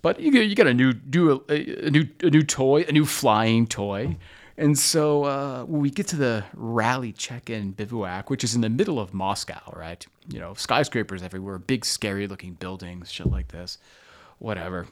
but 0.00 0.18
you 0.18 0.32
you 0.32 0.54
got 0.54 0.66
a 0.66 0.74
new 0.74 0.92
do 0.94 1.44
a, 1.48 1.86
a 1.86 1.90
new 1.90 2.08
a 2.22 2.30
new 2.30 2.42
toy, 2.42 2.84
a 2.88 2.92
new 2.92 3.04
flying 3.04 3.66
toy. 3.66 4.16
And 4.56 4.76
so 4.76 5.24
uh, 5.24 5.64
we 5.68 5.88
get 5.88 6.08
to 6.08 6.16
the 6.16 6.44
rally 6.52 7.12
check-in 7.12 7.72
bivouac, 7.72 8.28
which 8.28 8.42
is 8.42 8.56
in 8.56 8.60
the 8.60 8.68
middle 8.68 8.98
of 8.98 9.14
Moscow, 9.14 9.60
right? 9.76 10.04
You 10.28 10.40
know, 10.40 10.54
skyscrapers 10.54 11.22
everywhere, 11.22 11.58
big 11.58 11.84
scary-looking 11.84 12.54
buildings, 12.54 13.12
shit 13.12 13.28
like 13.28 13.48
this, 13.48 13.78
whatever. 14.40 14.88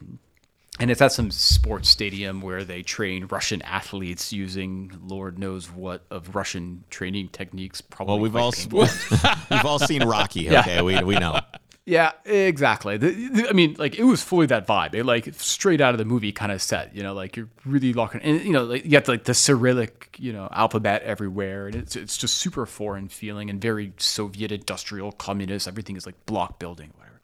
And 0.79 0.91
it's 0.91 1.01
at 1.01 1.11
some 1.11 1.31
sports 1.31 1.89
stadium 1.89 2.39
where 2.41 2.63
they 2.63 2.83
train 2.83 3.25
Russian 3.31 3.61
athletes 3.63 4.31
using 4.31 4.91
Lord 5.03 5.39
knows 5.39 5.71
what 5.71 6.03
of 6.11 6.35
Russian 6.35 6.83
training 6.91 7.29
techniques. 7.29 7.81
Probably 7.81 8.13
Well, 8.13 8.21
we've 8.21 8.35
all 8.35 8.53
we've 9.51 9.65
all 9.65 9.79
seen 9.79 10.03
Rocky. 10.03 10.47
Okay, 10.55 10.81
we 10.81 11.01
we 11.03 11.15
know. 11.15 11.39
Yeah, 11.85 12.11
exactly. 12.25 12.97
The, 12.97 13.11
the- 13.29 13.49
I 13.49 13.53
mean, 13.53 13.75
like 13.79 13.97
it 13.97 14.03
was 14.03 14.21
fully 14.21 14.45
that 14.47 14.67
vibe. 14.67 14.93
It 14.93 15.05
like 15.05 15.33
straight 15.35 15.79
out 15.81 15.93
of 15.93 15.97
the 15.97 16.05
movie 16.05 16.31
kind 16.31 16.51
of 16.51 16.61
set. 16.61 16.93
You 16.95 17.01
know, 17.01 17.13
like 17.13 17.37
you're 17.37 17.47
really 17.65 17.93
locking, 17.93 18.21
and 18.21 18.43
you 18.43 18.51
know, 18.51 18.65
like 18.65 18.83
you 18.85 18.91
got 18.91 19.07
like 19.07 19.23
the 19.23 19.33
Cyrillic, 19.33 20.15
you 20.19 20.31
know, 20.33 20.47
alphabet 20.51 21.01
everywhere, 21.03 21.65
and 21.67 21.75
it's 21.75 21.95
it's 21.95 22.17
just 22.17 22.35
super 22.35 22.65
foreign 22.67 23.07
feeling 23.07 23.49
and 23.49 23.59
very 23.61 23.93
Soviet 23.97 24.51
industrial 24.51 25.11
communist. 25.13 25.67
Everything 25.67 25.95
is 25.95 26.05
like 26.05 26.23
block 26.27 26.59
building, 26.59 26.91
whatever. 26.97 27.21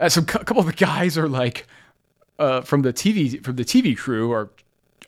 Uh, 0.00 0.08
so 0.08 0.20
a 0.20 0.24
couple 0.24 0.58
of 0.60 0.66
the 0.66 0.72
guys 0.72 1.16
are 1.16 1.28
like 1.28 1.66
uh, 2.38 2.60
from 2.60 2.82
the 2.82 2.92
TV 2.92 3.42
from 3.44 3.56
the 3.56 3.64
TV 3.64 3.96
crew 3.96 4.32
are 4.32 4.50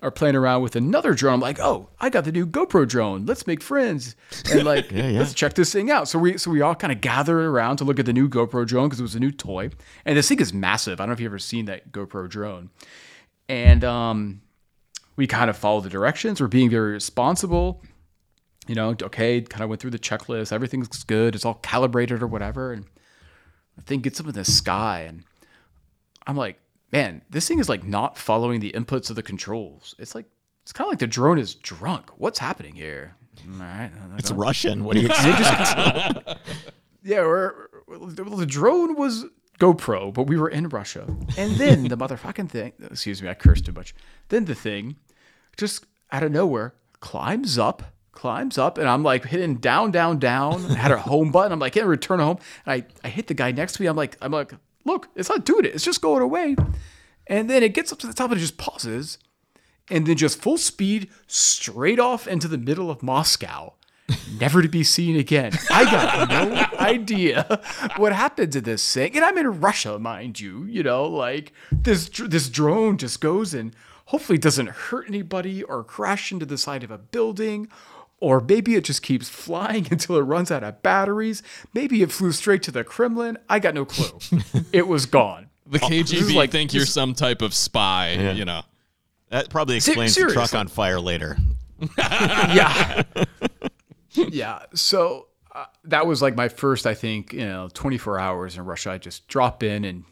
are 0.03 0.11
playing 0.11 0.35
around 0.35 0.63
with 0.63 0.77
another 0.77 1.13
drone. 1.15 1.35
I'm 1.35 1.41
like, 1.41 1.61
oh, 1.61 1.89
I 2.01 2.09
got 2.09 2.25
the 2.25 2.33
new 2.33 2.47
GoPro 2.47 2.89
drone. 2.89 3.27
Let's 3.27 3.47
make 3.47 3.63
friends 3.63 4.17
and 4.51 4.65
like 4.65 4.91
yeah. 4.93 5.11
let's 5.19 5.35
check 5.35 5.55
this 5.55 5.73
thing 5.73 5.91
out. 5.91 6.09
So 6.09 6.19
we 6.19 6.39
so 6.39 6.51
we 6.51 6.61
all 6.61 6.75
kind 6.75 6.93
of 6.93 7.01
gathered 7.01 7.45
around 7.45 7.77
to 7.79 7.85
look 7.85 7.99
at 7.99 8.07
the 8.07 8.13
new 8.13 8.29
GoPro 8.29 8.67
drone 8.67 8.89
because 8.89 9.01
it 9.01 9.05
was 9.05 9.15
a 9.15 9.21
new 9.21 9.31
toy, 9.31 9.71
and 10.05 10.17
this 10.17 10.29
thing 10.29 10.41
is 10.41 10.53
massive. 10.53 11.01
I 11.01 11.05
don't 11.05 11.11
know 11.11 11.15
if 11.15 11.21
you've 11.21 11.31
ever 11.31 11.39
seen 11.39 11.67
that 11.67 11.93
GoPro 11.93 12.29
drone, 12.29 12.71
and 13.49 13.85
um, 13.85 14.43
we 15.17 15.27
kind 15.27 15.51
of 15.51 15.57
followed 15.57 15.85
the 15.85 15.91
directions. 15.91 16.41
We're 16.41 16.49
being 16.49 16.71
very 16.71 16.93
responsible. 16.93 17.83
You 18.67 18.75
know, 18.75 18.91
okay, 19.03 19.41
kind 19.41 19.63
of 19.63 19.69
went 19.69 19.81
through 19.81 19.91
the 19.91 19.99
checklist. 19.99 20.53
Everything's 20.53 20.89
good. 21.05 21.35
It's 21.35 21.45
all 21.45 21.55
calibrated 21.55 22.23
or 22.23 22.27
whatever, 22.27 22.73
and 22.73 22.87
the 23.77 23.83
thing 23.83 24.01
gets 24.01 24.21
up 24.21 24.27
in 24.27 24.33
the 24.33 24.45
sky 24.45 25.01
and 25.01 25.25
I'm 26.27 26.37
like, 26.37 26.61
man, 26.93 27.23
this 27.31 27.47
thing 27.49 27.59
is 27.59 27.69
like 27.69 27.85
not 27.85 28.19
following 28.19 28.61
the 28.61 28.73
inputs 28.73 29.11
of 29.11 29.17
the 29.17 29.23
controls. 29.23 29.95
It's 29.99 30.15
like 30.15 30.27
it's 30.63 30.73
kind 30.73 30.87
of 30.87 30.93
like 30.93 30.99
the 30.99 31.07
drone 31.07 31.39
is 31.39 31.55
drunk. 31.55 32.11
What's 32.19 32.39
happening 32.39 32.75
here? 32.75 33.17
All 33.55 33.59
right, 33.61 33.91
It's 34.19 34.31
Russian. 34.31 34.85
What 34.85 34.95
do 34.97 35.01
you 35.01 35.07
expect? 35.11 36.29
yeah, 37.03 37.21
we're, 37.21 37.55
well, 37.89 38.07
the 38.37 38.47
drone 38.47 38.95
was 38.97 39.25
GoPro, 39.59 40.13
but 40.13 40.25
we 40.25 40.37
were 40.37 40.49
in 40.49 40.69
Russia, 40.69 41.07
and 41.39 41.57
then 41.57 41.85
the 41.89 41.97
motherfucking 41.97 42.51
thing. 42.51 42.73
Excuse 42.83 43.23
me, 43.23 43.29
I 43.29 43.35
cursed 43.35 43.65
too 43.67 43.73
much. 43.73 43.95
Then 44.29 44.45
the 44.45 44.55
thing, 44.55 44.97
just 45.57 45.87
out 46.13 46.23
of 46.23 46.33
nowhere, 46.33 46.75
climbs 47.01 47.59
up. 47.59 47.83
Climbs 48.13 48.59
up 48.59 48.77
and 48.77 48.87
I'm 48.89 49.03
like 49.03 49.25
hitting 49.25 49.55
down, 49.55 49.93
down, 49.93 50.19
down. 50.19 50.67
I 50.73 50.75
had 50.75 50.91
a 50.91 50.99
home 50.99 51.31
button. 51.31 51.53
I'm 51.53 51.59
like, 51.61 51.73
hitting 51.75 51.89
return 51.89 52.19
home. 52.19 52.39
And 52.67 52.83
I, 52.83 53.07
I 53.07 53.09
hit 53.09 53.29
the 53.29 53.35
guy 53.35 53.53
next 53.53 53.75
to 53.75 53.83
me. 53.83 53.87
I'm 53.87 53.97
like, 53.97 54.19
I'm 54.21 54.33
like, 54.33 54.53
look, 54.85 55.09
it's 55.15 55.29
not 55.29 55.45
doing 55.45 55.65
it. 55.65 55.75
It's 55.75 55.85
just 55.85 56.01
going 56.01 56.23
away. 56.23 56.57
And 57.27 57.49
then 57.49 57.63
it 57.63 57.75
gets 57.75 57.93
up 57.93 57.99
to 58.01 58.07
the 58.07 58.13
top 58.13 58.31
and 58.31 58.39
it 58.39 58.43
just 58.43 58.59
pauses. 58.59 59.19
And 59.89 60.07
then 60.07 60.17
just 60.17 60.41
full 60.41 60.59
speed 60.59 61.11
straight 61.27 61.99
off 61.99 62.29
into 62.29 62.47
the 62.47 62.59
middle 62.59 62.93
of 62.93 63.03
Moscow, 63.03 63.75
never 64.39 64.63
to 64.63 64.69
be 64.69 64.85
seen 64.85 65.17
again. 65.17 65.53
I 65.69 65.85
got 65.85 66.29
no 66.29 66.79
idea 66.79 67.61
what 67.97 68.13
happened 68.13 68.53
to 68.53 68.61
this 68.61 68.95
thing. 68.95 69.17
And 69.17 69.25
I'm 69.25 69.37
in 69.37 69.61
Russia, 69.61 69.99
mind 69.99 70.39
you. 70.39 70.65
You 70.65 70.85
know, 70.85 71.05
like 71.05 71.53
this 71.73 72.09
this 72.09 72.49
drone 72.49 72.99
just 72.99 73.21
goes 73.21 73.53
and 73.53 73.75
hopefully 74.07 74.39
doesn't 74.39 74.69
hurt 74.69 75.09
anybody 75.09 75.65
or 75.65 75.83
crash 75.83 76.31
into 76.31 76.47
the 76.47 76.59
side 76.59 76.85
of 76.85 76.93
a 76.93 76.99
building. 76.99 77.69
Or 78.21 78.41
maybe 78.41 78.75
it 78.75 78.85
just 78.85 79.03
keeps 79.03 79.29
flying 79.29 79.89
until 79.91 80.17
it 80.17 80.23
runs 80.23 80.51
out 80.51 80.63
of 80.63 80.83
batteries. 80.83 81.43
Maybe 81.75 82.03
it 82.03 82.13
flew 82.13 82.33
straight 82.33 82.63
to 82.65 82.71
the 82.71 82.85
Kremlin. 82.85 83.39
I 83.49 83.59
got 83.59 83.75
no 83.75 83.85
clue. 83.85 84.19
it 84.73 84.87
was 84.87 85.07
gone. 85.07 85.49
The 85.67 85.79
KGB 85.79 86.35
like- 86.35 86.51
think 86.51 86.75
you're 86.75 86.87
some 86.87 87.15
type 87.15 87.43
of 87.43 87.55
spy, 87.55 88.13
you 88.33 88.45
know. 88.45 88.63
That 89.31 89.49
probably 89.49 89.77
explains 89.77 90.15
the 90.17 90.27
truck 90.33 90.55
on 90.55 90.67
fire 90.69 91.01
later. 91.01 91.37
yeah 91.99 93.03
yeah 94.15 94.61
so 94.75 95.29
uh, 95.55 95.65
that 95.85 96.07
was 96.07 96.21
like 96.21 96.37
my 96.37 96.49
first 96.49 96.87
i 96.87 96.95
think 96.95 97.33
you 97.33 97.47
know 97.47 97.69
24 97.73 98.19
hours 98.19 98.57
in 98.57 98.65
russia 98.65 98.91
i 98.91 98.99
just 98.99 99.27
drop 99.29 99.63
in 99.63 99.85
and 99.85 100.05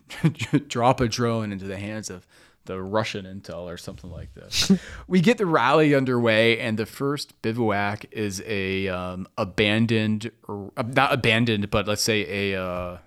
drop 0.69 1.01
a 1.01 1.09
drone 1.09 1.53
into 1.53 1.67
the 1.67 1.77
hands 1.77 2.11
of 2.11 2.27
the 2.69 2.81
russian 2.81 3.27
intel 3.27 3.65
or 3.65 3.77
something 3.77 4.11
like 4.11 4.33
this 4.35 4.71
we 5.09 5.21
get 5.21 5.37
the 5.37 5.47
rally 5.47 5.95
underway 5.95 6.59
and 6.59 6.79
the 6.79 6.87
first 6.87 7.41
bivouac 7.43 8.07
is 8.13 8.43
a 8.47 8.89
um, 8.89 9.27
abandoned 9.37 10.31
uh, 10.49 10.83
not 10.83 11.13
abandoned 11.13 11.69
but 11.71 11.87
let's 11.87 12.03
say 12.03 12.53
a 12.53 12.63
uh, 12.63 12.99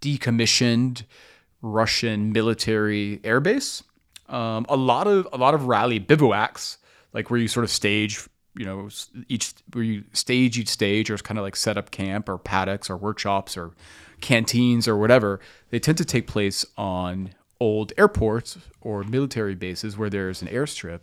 decommissioned 0.00 1.02
Russian 1.62 2.32
military 2.32 3.18
airbase. 3.18 3.82
Um, 4.28 4.64
a 4.68 4.76
lot 4.76 5.06
of 5.06 5.28
a 5.32 5.36
lot 5.36 5.54
of 5.54 5.66
rally 5.66 5.98
bivouacs, 5.98 6.78
like 7.12 7.30
where 7.30 7.40
you 7.40 7.48
sort 7.48 7.64
of 7.64 7.70
stage, 7.70 8.26
you 8.56 8.64
know, 8.64 8.88
each 9.28 9.52
where 9.72 9.84
you 9.84 10.04
stage 10.12 10.58
each 10.58 10.68
stage, 10.68 11.10
or 11.10 11.14
it's 11.14 11.22
kind 11.22 11.38
of 11.38 11.42
like 11.42 11.56
set 11.56 11.76
up 11.76 11.90
camp 11.90 12.28
or 12.28 12.38
paddocks 12.38 12.88
or 12.88 12.96
workshops 12.96 13.56
or 13.56 13.72
canteens 14.20 14.86
or 14.86 14.96
whatever. 14.96 15.40
They 15.70 15.80
tend 15.80 15.98
to 15.98 16.04
take 16.04 16.26
place 16.26 16.64
on 16.76 17.30
old 17.60 17.92
airports 17.98 18.58
or 18.80 19.04
military 19.04 19.54
bases 19.54 19.96
where 19.98 20.08
there's 20.10 20.40
an 20.42 20.48
airstrip, 20.48 21.00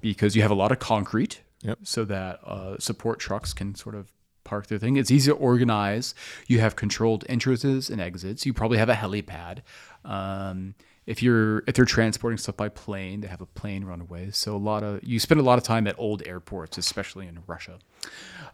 because 0.00 0.34
you 0.36 0.42
have 0.42 0.50
a 0.50 0.54
lot 0.54 0.72
of 0.72 0.78
concrete, 0.78 1.40
Yep. 1.62 1.78
so 1.82 2.04
that 2.06 2.40
uh, 2.44 2.76
support 2.78 3.18
trucks 3.20 3.52
can 3.52 3.74
sort 3.74 3.94
of 3.94 4.10
park 4.44 4.66
their 4.66 4.78
thing. 4.78 4.96
It's 4.96 5.10
easy 5.10 5.30
to 5.30 5.36
organize. 5.36 6.14
You 6.46 6.58
have 6.60 6.74
controlled 6.74 7.24
entrances 7.28 7.90
and 7.90 8.00
exits. 8.00 8.44
You 8.46 8.52
probably 8.54 8.78
have 8.78 8.88
a 8.88 8.94
helipad. 8.94 9.60
Um, 10.04 10.74
if 11.06 11.22
you're 11.22 11.58
if 11.66 11.74
they're 11.74 11.84
transporting 11.84 12.38
stuff 12.38 12.56
by 12.56 12.68
plane, 12.70 13.20
they 13.20 13.28
have 13.28 13.40
a 13.42 13.46
plane 13.46 13.84
runway. 13.84 14.30
So 14.30 14.56
a 14.56 14.58
lot 14.58 14.82
of 14.82 15.04
you 15.04 15.18
spend 15.20 15.40
a 15.40 15.44
lot 15.44 15.58
of 15.58 15.64
time 15.64 15.86
at 15.86 15.94
old 15.98 16.22
airports, 16.26 16.78
especially 16.78 17.26
in 17.26 17.40
Russia. 17.46 17.78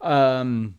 Um, 0.00 0.76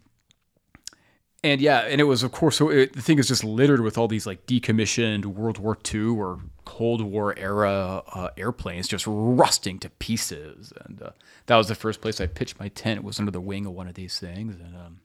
and 1.44 1.62
yeah, 1.62 1.80
and 1.80 2.02
it 2.02 2.06
was 2.06 2.24
of 2.24 2.32
course 2.32 2.58
so 2.58 2.70
it, 2.70 2.94
the 2.94 3.02
thing 3.02 3.20
is 3.20 3.28
just 3.28 3.44
littered 3.44 3.82
with 3.82 3.98
all 3.98 4.08
these 4.08 4.26
like 4.26 4.46
decommissioned 4.46 5.26
World 5.26 5.58
War 5.60 5.78
II 5.94 6.08
or 6.10 6.40
Cold 6.68 7.02
War 7.02 7.34
era 7.40 8.04
uh, 8.14 8.30
airplanes 8.38 8.90
just 8.90 9.06
rusting 9.08 9.80
to 9.80 9.90
pieces. 9.90 10.74
And 10.84 11.02
uh, 11.02 11.12
that 11.46 11.56
was 11.56 11.70
the 11.70 11.76
first 11.76 12.02
place 12.02 12.20
I 12.20 12.28
pitched 12.28 12.60
my 12.60 12.68
tent. 12.68 12.98
It 13.00 13.04
was 13.06 13.20
under 13.20 13.32
the 13.32 13.40
wing 13.40 13.66
of 13.66 13.72
one 13.72 13.88
of 13.88 13.94
these 13.94 14.20
things, 14.20 14.56
and 14.60 14.76
um, 14.76 15.00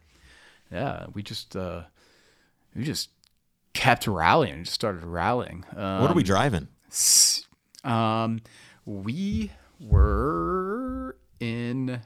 yeah, 0.72 1.06
we 1.14 1.22
just 1.22 1.54
uh, 1.54 1.82
we 2.74 2.82
just 2.82 3.10
kept 3.74 4.08
rallying. 4.08 4.64
Just 4.64 4.74
started 4.74 5.04
rallying. 5.04 5.64
Um, 5.76 6.00
What 6.02 6.10
are 6.10 6.14
we 6.14 6.24
driving? 6.24 6.66
um, 7.84 8.40
we 8.84 9.52
were 9.78 11.16
in 11.38 12.00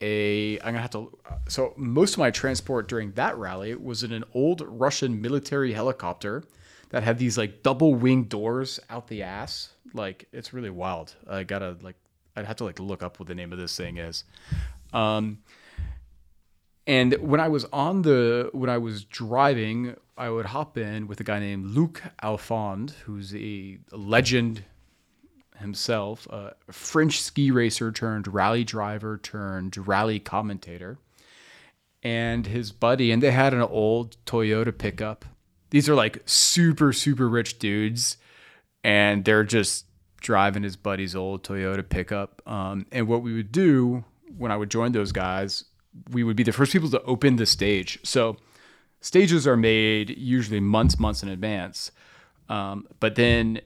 a. 0.00 0.58
I'm 0.60 0.66
gonna 0.72 0.80
have 0.80 0.90
to. 0.92 1.16
So 1.48 1.74
most 1.76 2.14
of 2.14 2.18
my 2.18 2.30
transport 2.30 2.88
during 2.88 3.12
that 3.12 3.36
rally 3.36 3.74
was 3.74 4.02
in 4.02 4.12
an 4.12 4.24
old 4.34 4.62
Russian 4.66 5.20
military 5.20 5.72
helicopter 5.74 6.42
that 6.90 7.02
had 7.02 7.18
these 7.18 7.36
like 7.36 7.62
double 7.62 7.94
wing 7.94 8.24
doors 8.24 8.80
out 8.90 9.08
the 9.08 9.22
ass. 9.22 9.70
Like 9.92 10.26
it's 10.32 10.52
really 10.52 10.70
wild. 10.70 11.14
I 11.28 11.44
gotta 11.44 11.76
like. 11.82 11.96
I'd 12.38 12.44
have 12.44 12.56
to 12.56 12.64
like 12.64 12.78
look 12.78 13.02
up 13.02 13.18
what 13.18 13.28
the 13.28 13.34
name 13.34 13.52
of 13.52 13.58
this 13.58 13.74
thing 13.76 13.96
is. 13.96 14.24
Um, 14.92 15.38
and 16.86 17.14
when 17.14 17.40
I 17.40 17.48
was 17.48 17.64
on 17.72 18.02
the 18.02 18.50
when 18.52 18.70
I 18.70 18.78
was 18.78 19.04
driving, 19.04 19.96
I 20.16 20.30
would 20.30 20.46
hop 20.46 20.78
in 20.78 21.08
with 21.08 21.18
a 21.20 21.24
guy 21.24 21.40
named 21.40 21.66
Luc 21.66 22.02
Alphand, 22.22 22.90
who's 23.04 23.34
a 23.34 23.78
legend 23.90 24.64
himself, 25.58 26.26
a 26.28 26.54
French 26.70 27.20
ski 27.20 27.50
racer 27.50 27.90
turned 27.90 28.28
rally 28.28 28.64
driver 28.64 29.18
turned 29.18 29.76
rally 29.86 30.20
commentator, 30.20 30.98
and 32.02 32.46
his 32.46 32.72
buddy, 32.72 33.10
and 33.10 33.22
they 33.22 33.32
had 33.32 33.54
an 33.54 33.62
old 33.62 34.16
Toyota 34.24 34.76
pickup. 34.76 35.24
These 35.70 35.88
are 35.88 35.94
like 35.94 36.22
super 36.26 36.92
super 36.92 37.28
rich 37.28 37.58
dudes, 37.58 38.16
and 38.84 39.24
they're 39.24 39.44
just 39.44 39.86
driving 40.20 40.62
his 40.62 40.76
buddy's 40.76 41.14
old 41.14 41.42
Toyota 41.42 41.88
pickup. 41.88 42.42
Um, 42.46 42.86
and 42.90 43.06
what 43.06 43.22
we 43.22 43.34
would 43.34 43.52
do 43.52 44.04
when 44.36 44.50
I 44.50 44.56
would 44.56 44.70
join 44.70 44.92
those 44.92 45.12
guys, 45.12 45.64
we 46.10 46.24
would 46.24 46.36
be 46.36 46.42
the 46.42 46.52
first 46.52 46.72
people 46.72 46.90
to 46.90 47.02
open 47.02 47.36
the 47.36 47.46
stage. 47.46 47.98
So 48.02 48.36
stages 49.00 49.46
are 49.46 49.56
made 49.56 50.16
usually 50.18 50.60
months, 50.60 50.98
months 50.98 51.22
in 51.22 51.28
advance. 51.28 51.90
Um, 52.48 52.86
but 53.00 53.14
then, 53.14 53.60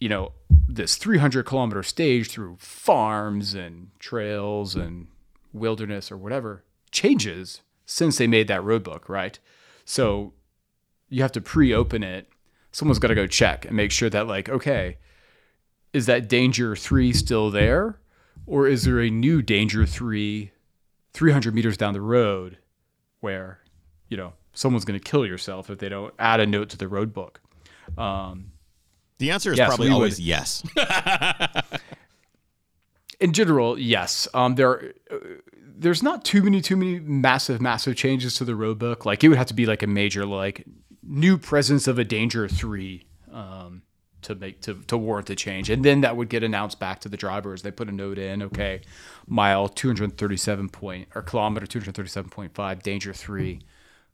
you 0.00 0.08
know, 0.08 0.32
this 0.68 0.96
300 0.96 1.44
kilometer 1.44 1.82
stage 1.82 2.30
through 2.30 2.56
farms 2.58 3.54
and 3.54 3.90
trails 3.98 4.74
and 4.74 5.08
wilderness 5.52 6.10
or 6.10 6.16
whatever 6.16 6.64
changes 6.90 7.60
since 7.86 8.18
they 8.18 8.26
made 8.26 8.48
that 8.48 8.64
road 8.64 8.82
book, 8.82 9.08
right? 9.08 9.38
So 9.84 10.32
you 11.08 11.22
have 11.22 11.32
to 11.32 11.40
pre-open 11.40 12.02
it. 12.02 12.28
Someone's 12.72 12.98
got 12.98 13.08
to 13.08 13.14
go 13.14 13.26
check 13.26 13.64
and 13.66 13.76
make 13.76 13.92
sure 13.92 14.10
that 14.10 14.26
like, 14.26 14.48
okay, 14.48 14.96
is 15.92 16.06
that 16.06 16.28
danger 16.28 16.74
three 16.74 17.12
still 17.12 17.50
there? 17.50 18.00
Or 18.46 18.66
is 18.66 18.84
there 18.84 19.00
a 19.00 19.10
new 19.10 19.42
danger 19.42 19.86
three 19.86 20.50
300 21.12 21.54
meters 21.54 21.76
down 21.76 21.92
the 21.92 22.00
road 22.00 22.58
where, 23.20 23.60
you 24.08 24.16
know, 24.16 24.32
someone's 24.52 24.84
going 24.84 24.98
to 24.98 25.10
kill 25.10 25.24
yourself 25.24 25.70
if 25.70 25.78
they 25.78 25.88
don't 25.88 26.12
add 26.18 26.40
a 26.40 26.46
note 26.46 26.68
to 26.70 26.76
the 26.76 26.88
road 26.88 27.12
book? 27.14 27.40
Um, 27.96 28.50
The 29.18 29.30
answer 29.30 29.52
is 29.52 29.58
Yes, 29.58 29.68
probably 29.68 29.86
we 29.86 29.90
would. 29.90 29.94
always 29.96 30.20
yes. 30.20 30.62
in 33.20 33.32
general, 33.32 33.78
yes. 33.78 34.26
Um, 34.34 34.56
there, 34.56 34.92
uh, 35.10 35.16
there's 35.76 36.02
not 36.02 36.24
too 36.24 36.42
many, 36.42 36.60
too 36.60 36.76
many 36.76 36.98
massive, 37.00 37.60
massive 37.60 37.96
changes 37.96 38.34
to 38.36 38.44
the 38.44 38.54
road 38.56 38.78
book. 38.78 39.06
Like 39.06 39.22
it 39.24 39.28
would 39.28 39.38
have 39.38 39.46
to 39.46 39.54
be 39.54 39.66
like 39.66 39.82
a 39.82 39.86
major, 39.86 40.26
like 40.26 40.64
new 41.06 41.38
presence 41.38 41.86
of 41.86 41.98
a 41.98 42.04
danger 42.04 42.48
three, 42.48 43.06
um, 43.32 43.82
to 44.22 44.34
make 44.34 44.60
to 44.62 44.74
to 44.86 44.96
warrant 44.96 45.30
a 45.30 45.36
change, 45.36 45.70
and 45.70 45.84
then 45.84 46.00
that 46.00 46.16
would 46.16 46.28
get 46.28 46.42
announced 46.42 46.80
back 46.80 47.00
to 47.00 47.08
the 47.08 47.16
drivers. 47.16 47.62
They 47.62 47.70
put 47.70 47.88
a 47.88 47.92
note 47.92 48.18
in, 48.18 48.42
okay, 48.42 48.80
mile 49.26 49.68
237 49.68 50.68
point 50.70 51.08
or 51.14 51.22
kilometer 51.22 51.66
237.5, 51.66 52.82
danger 52.82 53.12
three, 53.12 53.60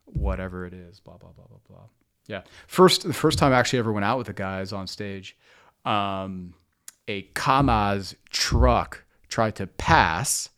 whatever 0.04 0.66
it 0.66 0.74
is, 0.74 1.00
blah 1.00 1.16
blah 1.16 1.30
blah 1.30 1.46
blah 1.46 1.58
blah. 1.68 1.84
Yeah, 2.26 2.42
first 2.66 3.04
the 3.04 3.12
first 3.12 3.38
time 3.38 3.52
I 3.52 3.58
actually 3.58 3.78
ever 3.78 3.92
went 3.92 4.04
out 4.04 4.18
with 4.18 4.26
the 4.26 4.32
guys 4.32 4.72
on 4.72 4.86
stage. 4.86 5.36
Um, 5.84 6.54
a 7.08 7.22
Kamaz 7.34 8.14
truck 8.28 9.04
tried 9.28 9.56
to 9.56 9.66
pass 9.66 10.50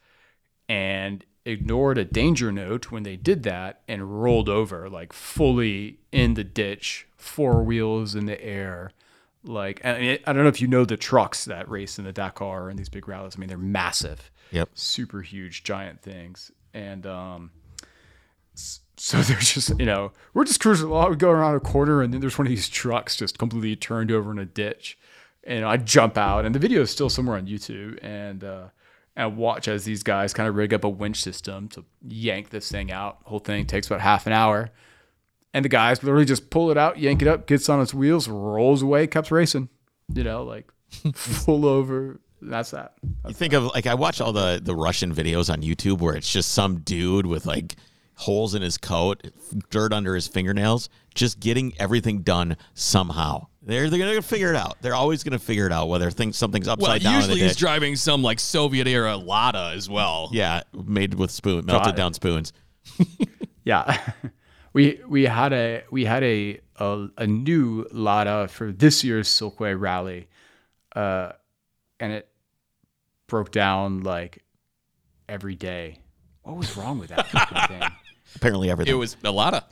and 0.69 1.25
ignored 1.45 1.99
a 1.99 2.05
danger 2.05 2.53
note 2.53 2.91
when 2.91 3.03
they 3.03 3.17
did 3.17 3.43
that 3.43 3.81
and 3.89 4.23
rolled 4.23 4.49
over 4.49 4.89
like 4.89 5.13
fully 5.13 5.99
in 6.13 6.35
the 6.35 6.45
ditch, 6.45 7.07
four 7.17 7.63
wheels 7.63 8.15
in 8.15 8.27
the 8.27 8.43
air. 8.45 8.93
Like 9.45 9.81
and 9.83 10.05
it, 10.05 10.23
I 10.27 10.33
don't 10.33 10.45
know 10.45 10.49
if 10.49 10.61
you 10.61 10.69
know 10.69 10.85
the 10.85 10.97
trucks 10.97 11.45
that 11.47 11.69
race 11.69 11.99
in 11.99 12.05
the 12.05 12.13
Dakar 12.13 12.69
and 12.69 12.79
these 12.79 12.89
big 12.89 13.09
rallies. 13.09 13.35
I 13.37 13.41
mean, 13.41 13.49
they're 13.49 13.59
massive, 13.59 14.31
Yep. 14.53 14.71
super 14.75 15.21
huge, 15.23 15.65
giant 15.65 16.01
things. 16.01 16.53
And 16.73 17.05
um, 17.07 17.51
so 18.55 19.21
there's 19.23 19.53
just 19.53 19.79
you 19.81 19.87
know 19.87 20.13
we're 20.35 20.45
just 20.45 20.61
cruising 20.61 20.89
along, 20.89 21.11
we 21.11 21.17
go 21.17 21.31
around 21.31 21.55
a 21.57 21.61
corner, 21.61 22.03
and 22.03 22.13
then 22.15 22.21
there's 22.21 22.39
one 22.39 22.47
of 22.47 22.51
these 22.51 22.69
trucks 22.69 23.17
just 23.17 23.39
completely 23.39 23.75
turned 23.77 24.11
over 24.13 24.31
in 24.31 24.39
a 24.39 24.45
ditch, 24.45 24.97
and 25.45 25.65
I 25.65 25.77
jump 25.77 26.17
out, 26.17 26.45
and 26.45 26.55
the 26.55 26.59
video 26.61 26.83
is 26.83 26.91
still 26.91 27.11
somewhere 27.11 27.37
on 27.37 27.47
YouTube, 27.47 27.99
and 28.03 28.45
uh, 28.45 28.65
and 29.17 29.37
watch 29.37 29.69
as 29.69 29.85
these 29.85 30.03
guys 30.03 30.33
kind 30.33 30.49
of 30.49 30.55
rig 30.55 30.73
up 30.73 30.85
a 30.85 30.89
winch 30.89 31.23
system 31.23 31.69
to 31.69 31.85
yank 32.07 32.51
this 32.51 32.71
thing 32.71 32.91
out. 32.91 33.19
Whole 33.25 33.39
thing 33.39 33.67
takes 33.67 33.87
about 33.87 34.01
half 34.01 34.27
an 34.27 34.33
hour, 34.33 34.71
and 35.53 35.65
the 35.65 35.69
guys 35.69 36.03
literally 36.03 36.25
just 36.25 36.51
pull 36.51 36.71
it 36.71 36.79
out, 36.79 36.99
yank 36.99 37.23
it 37.23 37.29
up, 37.29 37.47
gets 37.47 37.69
on 37.69 37.81
its 37.81 37.93
wheels, 37.93 38.29
rolls 38.29 38.83
away, 38.83 39.07
keeps 39.07 39.31
racing. 39.31 39.69
You 40.13 40.25
know, 40.25 40.43
like 40.45 40.73
full 41.15 41.67
over. 41.67 42.21
That's 42.41 42.73
that. 42.73 42.95
You 43.27 43.35
think 43.35 43.53
of 43.53 43.65
like 43.67 43.87
I 43.87 43.95
watch 43.95 44.21
all 44.21 44.33
the 44.33 44.61
the 44.63 44.75
Russian 44.75 45.15
videos 45.15 45.53
on 45.53 45.63
YouTube 45.63 45.99
where 46.01 46.17
it's 46.17 46.31
just 46.31 46.53
some 46.53 46.81
dude 46.81 47.27
with 47.27 47.47
like 47.47 47.77
holes 48.17 48.55
in 48.55 48.63
his 48.63 48.79
coat, 48.79 49.27
dirt 49.71 49.93
under 49.93 50.15
his 50.15 50.27
fingernails, 50.27 50.89
just 51.15 51.41
getting 51.41 51.73
everything 51.79 52.23
done 52.23 52.57
somehow. 52.75 53.47
They're 53.65 53.89
they're 53.89 53.99
gonna 53.99 54.23
figure 54.23 54.51
it 54.51 54.57
out. 54.57 54.79
They're 54.83 54.95
always 54.95 55.23
gonna 55.23 55.39
figure 55.39 55.67
it 55.67 55.73
out 55.73 55.89
whether 55.89 56.11
things 56.11 56.37
something's 56.37 56.67
Well, 56.67 56.75
upside 56.75 57.03
down. 57.03 57.15
in 57.15 57.21
usually 57.21 57.41
the 57.41 57.47
he's 57.47 57.57
driving 57.57 57.95
some 57.97 58.23
like 58.23 58.41
Soviet 58.41 58.89
era 58.89 59.17
Lada 59.17 59.73
as 59.75 59.89
well. 59.89 60.29
yeah, 60.33 60.63
made 60.73 61.15
with 61.15 61.31
spoon, 61.31 61.65
melted 61.67 61.91
God. 61.91 61.97
down 61.97 62.15
spoons. 62.15 62.53
Yeah. 63.65 64.01
we 64.73 65.01
we 65.07 65.23
had 65.23 65.53
a 65.53 65.85
we 65.93 66.05
had 66.05 66.25
a 66.25 66.61
a, 66.81 67.07
a 67.17 67.27
new 67.29 67.87
Lada 67.93 68.49
for 68.49 68.73
this 68.73 69.05
year's 69.05 69.29
Silkway 69.29 69.79
rally. 69.81 70.27
Uh 70.97 71.31
and 72.01 72.13
it 72.13 72.29
broke 73.29 73.53
down 73.53 74.01
like 74.03 74.43
every 75.29 75.55
day. 75.55 76.01
What 76.43 76.57
was 76.57 76.77
wrong 76.77 76.99
with 76.99 77.11
that 77.11 77.29
thing? 77.69 77.83
Apparently 78.35 78.69
everything. 78.69 78.93
It 78.93 78.99
was 78.99 79.17
a 79.23 79.31
Lada. 79.31 79.65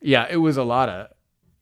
Yeah, 0.00 0.26
it 0.28 0.36
was 0.38 0.56
a 0.56 0.64
Lada. 0.64 1.10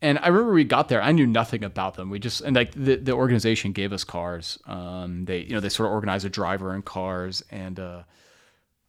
And 0.04 0.18
I 0.18 0.28
remember 0.28 0.52
we 0.52 0.64
got 0.64 0.90
there. 0.90 1.00
I 1.00 1.12
knew 1.12 1.26
nothing 1.26 1.64
about 1.64 1.94
them. 1.94 2.10
We 2.10 2.18
just 2.18 2.42
and 2.42 2.54
like 2.54 2.72
the, 2.72 2.96
the 2.96 3.12
organization 3.12 3.72
gave 3.72 3.90
us 3.90 4.04
cars. 4.04 4.58
Um, 4.66 5.24
they 5.24 5.38
you 5.38 5.54
know 5.54 5.60
they 5.60 5.70
sort 5.70 5.86
of 5.86 5.94
organized 5.94 6.26
a 6.26 6.28
driver 6.28 6.74
and 6.74 6.84
cars, 6.84 7.42
and 7.50 7.80
uh, 7.80 8.02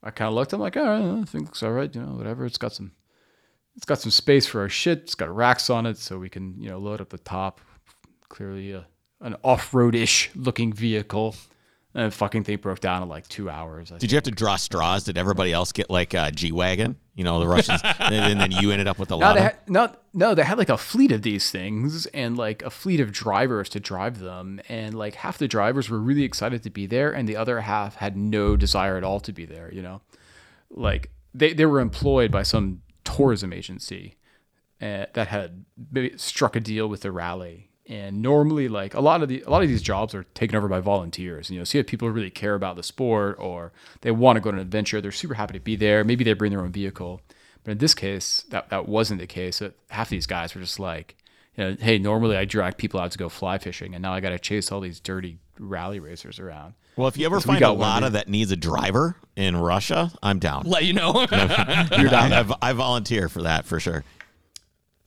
I 0.03 0.11
kind 0.11 0.27
of 0.27 0.33
looked. 0.33 0.51
I'm 0.51 0.59
like, 0.59 0.75
all 0.75 0.83
right, 0.83 1.21
I 1.21 1.23
think 1.23 1.47
it's 1.47 1.63
all 1.63 1.71
right. 1.71 1.95
You 1.95 2.01
know, 2.01 2.17
whatever. 2.17 2.45
It's 2.45 2.57
got 2.57 2.73
some, 2.73 2.91
it's 3.77 3.85
got 3.85 3.99
some 3.99 4.11
space 4.11 4.45
for 4.45 4.59
our 4.59 4.67
shit. 4.67 5.03
It's 5.03 5.15
got 5.15 5.33
racks 5.33 5.69
on 5.69 5.85
it, 5.85 5.97
so 5.97 6.19
we 6.19 6.27
can 6.27 6.53
you 6.59 6.69
know 6.69 6.79
load 6.79 6.99
up 6.99 7.11
the 7.11 7.17
top. 7.17 7.61
Clearly, 8.27 8.73
a, 8.73 8.85
an 9.21 9.37
off-road-ish 9.41 10.31
looking 10.35 10.73
vehicle. 10.73 11.33
And 11.97 12.11
the 12.11 12.15
fucking 12.15 12.43
thing 12.43 12.57
broke 12.57 12.81
down 12.81 13.03
in 13.03 13.07
like 13.07 13.25
two 13.29 13.49
hours. 13.49 13.89
I 13.89 13.97
Did 13.97 14.11
you 14.11 14.17
have 14.17 14.25
to 14.25 14.31
draw 14.31 14.57
straws? 14.57 15.05
Did 15.05 15.17
everybody 15.17 15.53
else 15.53 15.71
get 15.71 15.89
like 15.89 16.13
a 16.13 16.29
G 16.29 16.51
wagon? 16.51 16.97
You 17.15 17.23
know 17.23 17.39
the 17.39 17.47
Russians, 17.47 17.79
and, 17.99 18.37
then 18.41 18.51
you 18.51 18.71
ended 18.71 18.89
up 18.89 18.99
with 18.99 19.11
a 19.11 19.15
No, 19.17 19.27
lot 19.27 19.33
they 19.35 19.39
of. 19.39 19.45
had, 19.45 19.69
no, 19.69 19.95
no, 20.13 20.35
they 20.35 20.43
had 20.43 20.57
like 20.57 20.67
a 20.67 20.75
fleet 20.77 21.13
of 21.13 21.21
these 21.21 21.49
things 21.51 22.05
and 22.07 22.37
like 22.37 22.61
a 22.63 22.69
fleet 22.69 22.99
of 22.99 23.13
drivers 23.13 23.69
to 23.69 23.79
drive 23.79 24.19
them. 24.19 24.59
And 24.67 24.93
like 24.93 25.15
half 25.15 25.37
the 25.37 25.47
drivers 25.47 25.89
were 25.89 25.99
really 25.99 26.23
excited 26.23 26.63
to 26.63 26.69
be 26.69 26.85
there, 26.85 27.13
and 27.13 27.29
the 27.29 27.37
other 27.37 27.61
half 27.61 27.95
had 27.95 28.17
no 28.17 28.57
desire 28.57 28.97
at 28.97 29.05
all 29.05 29.21
to 29.21 29.31
be 29.31 29.45
there. 29.45 29.73
You 29.73 29.81
know, 29.81 30.01
like 30.69 31.11
they, 31.33 31.53
they 31.53 31.65
were 31.65 31.79
employed 31.79 32.29
by 32.29 32.43
some 32.43 32.81
tourism 33.05 33.53
agency 33.53 34.17
uh, 34.81 35.05
that 35.13 35.29
had 35.29 35.63
maybe 35.91 36.17
struck 36.17 36.57
a 36.57 36.59
deal 36.59 36.89
with 36.89 37.01
the 37.03 37.11
rally. 37.13 37.69
And 37.87 38.21
normally, 38.21 38.67
like 38.67 38.95
a 38.95 38.99
lot 38.99 39.21
of 39.21 39.29
the 39.29 39.43
a 39.45 39.49
lot 39.49 39.61
of 39.61 39.69
these 39.69 39.83
jobs 39.83 40.15
are 40.15 40.23
taken 40.33 40.55
over 40.55 40.67
by 40.67 40.79
volunteers. 40.79 41.51
You 41.51 41.59
know, 41.59 41.63
see 41.63 41.77
if 41.77 41.85
people 41.85 42.09
really 42.09 42.31
care 42.31 42.55
about 42.55 42.75
the 42.77 42.83
sport 42.83 43.37
or 43.39 43.73
they 44.01 44.09
want 44.09 44.37
to 44.37 44.41
go 44.41 44.49
on 44.49 44.55
an 44.55 44.61
adventure. 44.61 45.01
They're 45.01 45.11
super 45.11 45.35
happy 45.35 45.53
to 45.53 45.59
be 45.59 45.75
there. 45.75 46.03
Maybe 46.03 46.23
they 46.23 46.33
bring 46.33 46.51
their 46.51 46.61
own 46.61 46.71
vehicle. 46.71 47.21
But 47.63 47.71
in 47.73 47.77
this 47.77 47.93
case, 47.93 48.45
that 48.49 48.69
that 48.69 48.87
wasn't 48.87 49.19
the 49.19 49.27
case. 49.27 49.61
half 49.89 50.07
of 50.07 50.09
these 50.09 50.25
guys 50.25 50.55
were 50.55 50.61
just 50.61 50.79
like, 50.79 51.15
you 51.55 51.63
know, 51.63 51.77
hey, 51.79 51.99
normally 51.99 52.37
I 52.37 52.45
drag 52.45 52.77
people 52.77 52.99
out 52.99 53.11
to 53.11 53.17
go 53.17 53.29
fly 53.29 53.57
fishing, 53.59 53.93
and 53.93 54.01
now 54.01 54.13
I 54.13 54.19
got 54.19 54.29
to 54.29 54.39
chase 54.39 54.71
all 54.71 54.81
these 54.81 54.99
dirty 54.99 55.37
rally 55.59 55.99
racers 55.99 56.39
around. 56.39 56.73
Well, 56.95 57.07
if 57.07 57.17
you 57.17 57.25
ever 57.25 57.41
find 57.41 57.57
a 57.57 57.59
got 57.59 57.77
one 57.77 57.87
Lada 57.89 58.09
that 58.11 58.29
needs 58.29 58.51
a 58.51 58.55
driver 58.55 59.17
in 59.35 59.57
Russia, 59.57 60.11
I'm 60.23 60.39
down. 60.39 60.63
Let 60.65 60.85
you 60.85 60.93
know. 60.93 61.11
You're 61.97 62.09
down. 62.09 62.31
I, 62.31 62.45
I 62.61 62.73
volunteer 62.73 63.27
for 63.27 63.43
that 63.43 63.65
for 63.65 63.79
sure. 63.79 64.05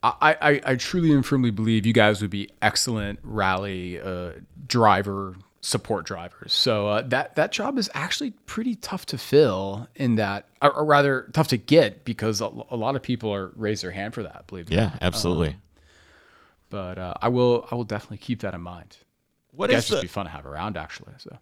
I, 0.03 0.37
I, 0.41 0.61
I 0.65 0.77
truly 0.77 1.13
and 1.13 1.27
firmly 1.27 1.51
believe 1.51 1.85
you 1.85 1.93
guys 1.93 2.23
would 2.23 2.31
be 2.31 2.51
excellent 2.63 3.19
rally 3.23 4.01
uh, 4.01 4.33
driver 4.67 5.35
support 5.61 6.07
drivers. 6.07 6.53
So 6.53 6.89
uh, 6.89 7.03
that 7.03 7.35
that 7.37 7.53
job 7.53 7.79
is 7.79 7.91
actually 7.95 8.31
pretty 8.47 8.77
tough 8.77 9.07
to 9.07 9.19
fill. 9.19 9.89
In 9.97 10.17
that, 10.17 10.47
or, 10.63 10.73
or 10.73 10.85
rather, 10.85 11.29
tough 11.33 11.49
to 11.49 11.57
get 11.57 12.05
because 12.05 12.41
a, 12.41 12.51
a, 12.71 12.77
lot 12.77 12.97
of 12.97 13.03
people 13.03 13.33
are 13.35 13.53
raise 13.57 13.81
their 13.81 13.91
hand 13.91 14.15
for 14.15 14.23
that. 14.23 14.47
Believe 14.47 14.71
me. 14.71 14.77
Yeah, 14.77 14.97
absolutely. 15.01 15.49
Um, 15.49 15.63
but 16.71 16.99
uh, 16.99 17.15
I 17.21 17.29
will 17.29 17.67
I 17.71 17.75
will 17.75 17.85
definitely 17.85 18.19
keep 18.19 18.41
that 18.41 18.55
in 18.55 18.61
mind. 18.61 18.97
What 19.53 19.71
is 19.71 19.89
just 19.89 20.03
be 20.03 20.09
fun 20.09 20.27
to 20.27 20.31
have 20.31 20.47
around 20.47 20.77
actually. 20.77 21.13
So. 21.19 21.37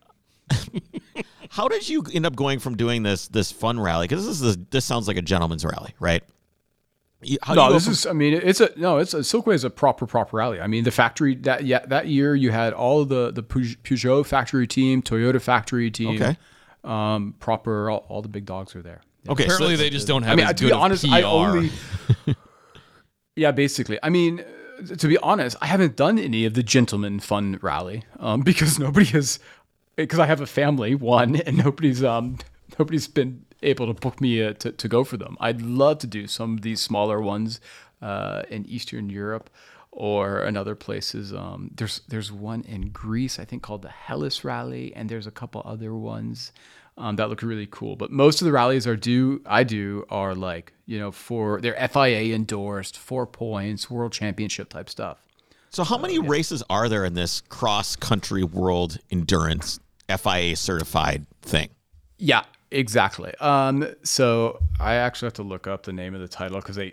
How 1.50 1.68
did 1.68 1.88
you 1.88 2.04
end 2.12 2.26
up 2.26 2.36
going 2.36 2.58
from 2.58 2.76
doing 2.76 3.02
this 3.02 3.28
this 3.28 3.52
fun 3.52 3.78
rally? 3.78 4.06
Because 4.06 4.26
this 4.26 4.40
is 4.40 4.56
this 4.70 4.84
sounds 4.84 5.08
like 5.08 5.16
a 5.16 5.22
gentleman's 5.22 5.64
rally, 5.64 5.94
right? 6.00 6.22
How 7.42 7.54
no, 7.54 7.72
this 7.72 7.86
is. 7.88 8.06
I 8.06 8.12
mean, 8.12 8.34
it's 8.34 8.60
a 8.60 8.70
no. 8.76 8.98
It's 8.98 9.14
a 9.14 9.18
Silkway 9.18 9.54
is 9.54 9.64
a 9.64 9.70
proper 9.70 10.06
proper 10.06 10.36
rally. 10.36 10.60
I 10.60 10.66
mean, 10.66 10.84
the 10.84 10.90
factory 10.90 11.34
that 11.36 11.64
yeah 11.64 11.84
that 11.86 12.08
year 12.08 12.34
you 12.34 12.50
had 12.50 12.74
all 12.74 13.04
the 13.04 13.32
the 13.32 13.42
Peugeot 13.42 14.26
factory 14.26 14.66
team, 14.66 15.02
Toyota 15.02 15.40
factory 15.40 15.90
team, 15.90 16.20
okay, 16.20 16.36
um, 16.84 17.34
proper 17.40 17.90
all, 17.90 18.04
all 18.08 18.22
the 18.22 18.28
big 18.28 18.44
dogs 18.44 18.76
are 18.76 18.82
there. 18.82 19.00
Yeah. 19.24 19.32
Okay, 19.32 19.44
apparently 19.44 19.76
so 19.76 19.82
they 19.82 19.90
just 19.90 20.06
don't 20.06 20.24
have. 20.24 20.38
I 20.38 20.44
mean, 20.44 20.54
to 20.54 20.64
be 20.66 20.72
honest, 20.72 21.04
PR. 21.04 21.14
I 21.14 21.22
only. 21.22 21.70
yeah, 23.36 23.50
basically. 23.50 23.98
I 24.02 24.10
mean, 24.10 24.44
to 24.98 25.08
be 25.08 25.16
honest, 25.18 25.56
I 25.62 25.66
haven't 25.66 25.96
done 25.96 26.18
any 26.18 26.44
of 26.44 26.52
the 26.52 26.62
gentleman 26.62 27.20
fun 27.20 27.58
rally 27.62 28.04
um, 28.20 28.40
because 28.42 28.78
nobody 28.78 29.06
has. 29.06 29.38
Because 29.96 30.18
I 30.18 30.26
have 30.26 30.42
a 30.42 30.46
family, 30.46 30.94
one, 30.94 31.36
and 31.36 31.56
nobody's 31.56 32.04
um 32.04 32.36
nobody's 32.78 33.08
been 33.08 33.45
able 33.62 33.86
to 33.86 33.94
book 33.94 34.20
me 34.20 34.42
uh, 34.42 34.52
to, 34.54 34.72
to 34.72 34.88
go 34.88 35.04
for 35.04 35.16
them. 35.16 35.36
I'd 35.40 35.62
love 35.62 35.98
to 35.98 36.06
do 36.06 36.26
some 36.26 36.54
of 36.54 36.62
these 36.62 36.80
smaller 36.80 37.20
ones 37.20 37.60
uh, 38.02 38.42
in 38.48 38.66
Eastern 38.66 39.10
Europe 39.10 39.50
or 39.90 40.42
in 40.42 40.56
other 40.56 40.74
places. 40.74 41.32
Um, 41.32 41.70
there's 41.74 42.02
there's 42.08 42.30
one 42.30 42.62
in 42.62 42.90
Greece, 42.90 43.38
I 43.38 43.44
think, 43.44 43.62
called 43.62 43.82
the 43.82 43.88
Hellas 43.88 44.44
Rally, 44.44 44.94
and 44.94 45.08
there's 45.08 45.26
a 45.26 45.30
couple 45.30 45.62
other 45.64 45.94
ones 45.94 46.52
um, 46.98 47.16
that 47.16 47.28
look 47.28 47.42
really 47.42 47.68
cool. 47.70 47.96
But 47.96 48.10
most 48.10 48.40
of 48.40 48.44
the 48.44 48.52
rallies 48.52 48.86
are 48.86 48.96
do 48.96 49.40
I 49.46 49.64
do 49.64 50.04
are 50.10 50.34
like 50.34 50.72
you 50.84 50.98
know 50.98 51.10
for 51.10 51.60
they're 51.60 51.88
FIA 51.88 52.34
endorsed, 52.34 52.98
four 52.98 53.26
points, 53.26 53.90
World 53.90 54.12
Championship 54.12 54.68
type 54.68 54.90
stuff. 54.90 55.18
So 55.70 55.84
how 55.84 55.98
many 55.98 56.14
yeah. 56.14 56.22
races 56.24 56.62
are 56.70 56.88
there 56.88 57.04
in 57.04 57.14
this 57.14 57.40
cross 57.42 57.96
country 57.96 58.44
world 58.44 58.98
endurance 59.10 59.80
FIA 60.08 60.56
certified 60.56 61.26
thing? 61.42 61.70
Yeah, 62.18 62.44
Exactly. 62.76 63.34
Um, 63.40 63.88
so 64.02 64.60
I 64.78 64.96
actually 64.96 65.26
have 65.26 65.34
to 65.34 65.42
look 65.42 65.66
up 65.66 65.84
the 65.84 65.94
name 65.94 66.14
of 66.14 66.20
the 66.20 66.28
title 66.28 66.58
because 66.58 66.76
they 66.76 66.92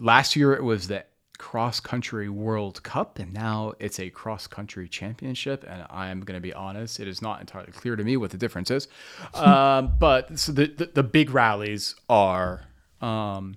last 0.00 0.34
year 0.34 0.54
it 0.54 0.64
was 0.64 0.88
the 0.88 1.04
cross 1.36 1.78
country 1.78 2.30
World 2.30 2.82
Cup, 2.82 3.18
and 3.18 3.30
now 3.34 3.74
it's 3.78 4.00
a 4.00 4.08
cross 4.08 4.46
country 4.46 4.88
championship. 4.88 5.62
And 5.68 5.84
I'm 5.90 6.20
going 6.20 6.38
to 6.38 6.40
be 6.40 6.54
honest, 6.54 7.00
it 7.00 7.06
is 7.06 7.20
not 7.20 7.38
entirely 7.40 7.70
clear 7.70 7.96
to 7.96 8.02
me 8.02 8.16
what 8.16 8.30
the 8.30 8.38
difference 8.38 8.70
is. 8.70 8.88
um, 9.34 9.92
but 9.98 10.38
so 10.38 10.52
the, 10.52 10.68
the, 10.68 10.86
the 10.86 11.02
big 11.02 11.32
rallies 11.32 11.96
are 12.08 12.62
um, 13.02 13.56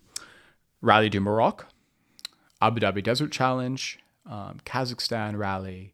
Rally 0.82 1.08
du 1.08 1.22
Maroc, 1.22 1.68
Abu 2.62 2.82
Dhabi 2.82 3.02
Desert 3.02 3.32
Challenge, 3.32 4.00
um, 4.30 4.60
Kazakhstan 4.66 5.38
Rally, 5.38 5.94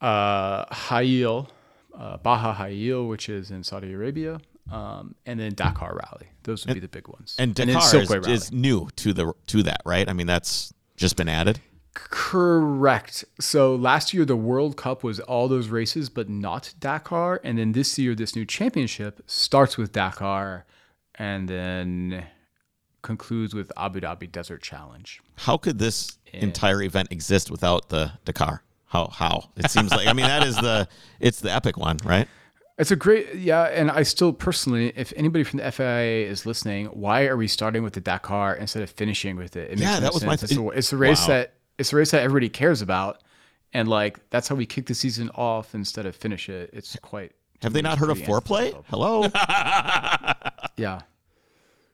uh, 0.00 0.74
Hail 0.74 1.50
uh, 1.96 2.16
Baja 2.18 2.52
Hail, 2.54 3.06
which 3.06 3.28
is 3.28 3.50
in 3.50 3.62
Saudi 3.62 3.92
Arabia, 3.92 4.40
um, 4.70 5.14
and 5.26 5.38
then 5.40 5.54
Dakar 5.54 5.94
Rally. 5.94 6.28
Those 6.42 6.64
would 6.64 6.70
and, 6.70 6.76
be 6.76 6.80
the 6.80 6.88
big 6.88 7.08
ones. 7.08 7.36
And 7.38 7.54
Dakar 7.54 7.94
and 7.94 8.26
is, 8.26 8.44
is, 8.44 8.52
new 8.52 8.88
to 8.96 9.12
the 9.12 9.34
to 9.48 9.62
that, 9.64 9.82
right? 9.84 10.08
I 10.08 10.12
mean, 10.12 10.26
that's 10.26 10.72
just 10.96 11.16
been 11.16 11.28
added. 11.28 11.60
Correct. 11.94 13.24
So 13.40 13.74
last 13.74 14.14
year 14.14 14.24
the 14.24 14.36
World 14.36 14.76
Cup 14.76 15.02
was 15.02 15.18
all 15.20 15.48
those 15.48 15.68
races, 15.68 16.08
but 16.08 16.28
not 16.28 16.74
Dakar. 16.78 17.40
And 17.42 17.58
then 17.58 17.72
this 17.72 17.98
year, 17.98 18.14
this 18.14 18.36
new 18.36 18.44
championship 18.44 19.20
starts 19.26 19.76
with 19.76 19.92
Dakar, 19.92 20.64
and 21.16 21.48
then 21.48 22.26
concludes 23.02 23.54
with 23.54 23.72
Abu 23.76 24.00
Dhabi 24.00 24.30
Desert 24.30 24.62
Challenge. 24.62 25.20
How 25.36 25.56
could 25.56 25.78
this 25.78 26.18
entire 26.32 26.82
event 26.82 27.08
exist 27.10 27.50
without 27.50 27.88
the 27.88 28.12
Dakar? 28.24 28.62
How 28.88 29.08
how 29.08 29.50
it 29.56 29.70
seems 29.70 29.90
like 29.90 30.06
I 30.06 30.12
mean 30.12 30.26
that 30.26 30.46
is 30.46 30.56
the 30.56 30.88
it's 31.20 31.40
the 31.40 31.52
epic 31.52 31.76
one, 31.76 31.98
right? 32.04 32.26
It's 32.78 32.90
a 32.92 32.96
great 32.96 33.34
yeah, 33.34 33.64
and 33.64 33.90
I 33.90 34.04
still 34.04 34.32
personally, 34.32 34.92
if 34.94 35.12
anybody 35.16 35.42
from 35.42 35.58
the 35.58 35.70
FIA 35.70 36.26
is 36.28 36.46
listening, 36.46 36.86
why 36.86 37.26
are 37.26 37.36
we 37.36 37.48
starting 37.48 37.82
with 37.82 37.94
the 37.94 38.00
Dakar 38.00 38.54
instead 38.54 38.84
of 38.84 38.90
finishing 38.90 39.36
with 39.36 39.56
it? 39.56 39.72
it 39.72 39.78
yeah, 39.80 39.98
that 39.98 40.12
was 40.12 40.22
sense. 40.22 40.26
my. 40.26 40.36
Th- 40.36 40.52
it's, 40.52 40.78
it's 40.78 40.92
a 40.92 40.96
race 40.96 41.22
wow. 41.22 41.26
that 41.26 41.54
it's 41.76 41.92
a 41.92 41.96
race 41.96 42.12
that 42.12 42.22
everybody 42.22 42.48
cares 42.48 42.80
about, 42.80 43.20
and 43.72 43.88
like 43.88 44.20
that's 44.30 44.46
how 44.46 44.54
we 44.54 44.64
kick 44.64 44.86
the 44.86 44.94
season 44.94 45.28
off 45.34 45.74
instead 45.74 46.06
of 46.06 46.14
finish 46.14 46.48
it. 46.48 46.70
It's 46.72 46.96
quite. 47.02 47.32
Have 47.62 47.72
they 47.72 47.82
not 47.82 47.98
heard 47.98 48.10
of 48.10 48.18
foreplay? 48.18 48.72
Hello. 48.86 49.22
yeah. 50.76 51.00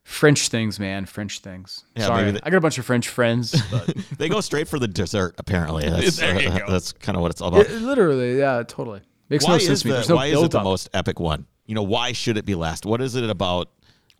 French 0.04 0.48
things, 0.48 0.78
man. 0.78 1.06
French 1.06 1.40
things. 1.40 1.84
Yeah, 1.96 2.06
Sorry, 2.06 2.30
they, 2.30 2.40
I 2.42 2.50
got 2.50 2.58
a 2.58 2.60
bunch 2.60 2.78
of 2.78 2.84
French 2.84 3.08
friends. 3.08 3.60
But. 3.70 3.96
they 4.18 4.28
go 4.28 4.40
straight 4.42 4.68
for 4.68 4.78
the 4.78 4.86
dessert. 4.86 5.34
Apparently, 5.38 5.84
that's, 5.88 6.22
uh, 6.22 6.60
that's 6.68 6.92
kind 6.92 7.16
of 7.16 7.22
what 7.22 7.30
it's 7.30 7.40
all 7.40 7.48
about. 7.48 7.66
It, 7.66 7.80
literally, 7.80 8.38
yeah, 8.38 8.62
totally. 8.66 9.00
Makes 9.30 9.46
why 9.46 9.52
no 9.52 9.58
sense 9.58 9.82
to 9.82 9.88
me. 9.88 9.94
The, 9.94 10.08
no 10.08 10.16
why 10.16 10.26
is 10.26 10.42
it 10.42 10.50
the 10.50 10.62
most 10.62 10.90
epic 10.92 11.18
one? 11.18 11.46
You 11.64 11.74
know, 11.74 11.82
why 11.82 12.12
should 12.12 12.36
it 12.36 12.44
be 12.44 12.54
last? 12.54 12.84
What 12.84 13.00
is 13.00 13.16
it 13.16 13.28
about 13.28 13.70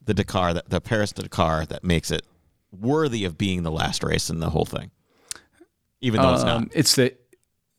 the 0.03 0.15
Dakar, 0.15 0.55
the, 0.55 0.65
the 0.67 0.81
Paris 0.81 1.13
Dakar, 1.13 1.67
that 1.67 1.85
makes 1.85 2.11
it 2.11 2.23
worthy 2.73 3.27
of 3.27 3.37
being 3.37 3.63
the 3.63 3.71
last 3.71 4.03
race 4.03 4.31
in 4.31 4.41
the 4.41 4.51
whole 4.51 4.65
thing? 4.65 4.91
Even 6.01 6.23
though 6.23 6.29
um, 6.29 6.35
it's 6.35 6.45
not. 6.45 6.69
It's 6.73 6.95
the 6.97 7.15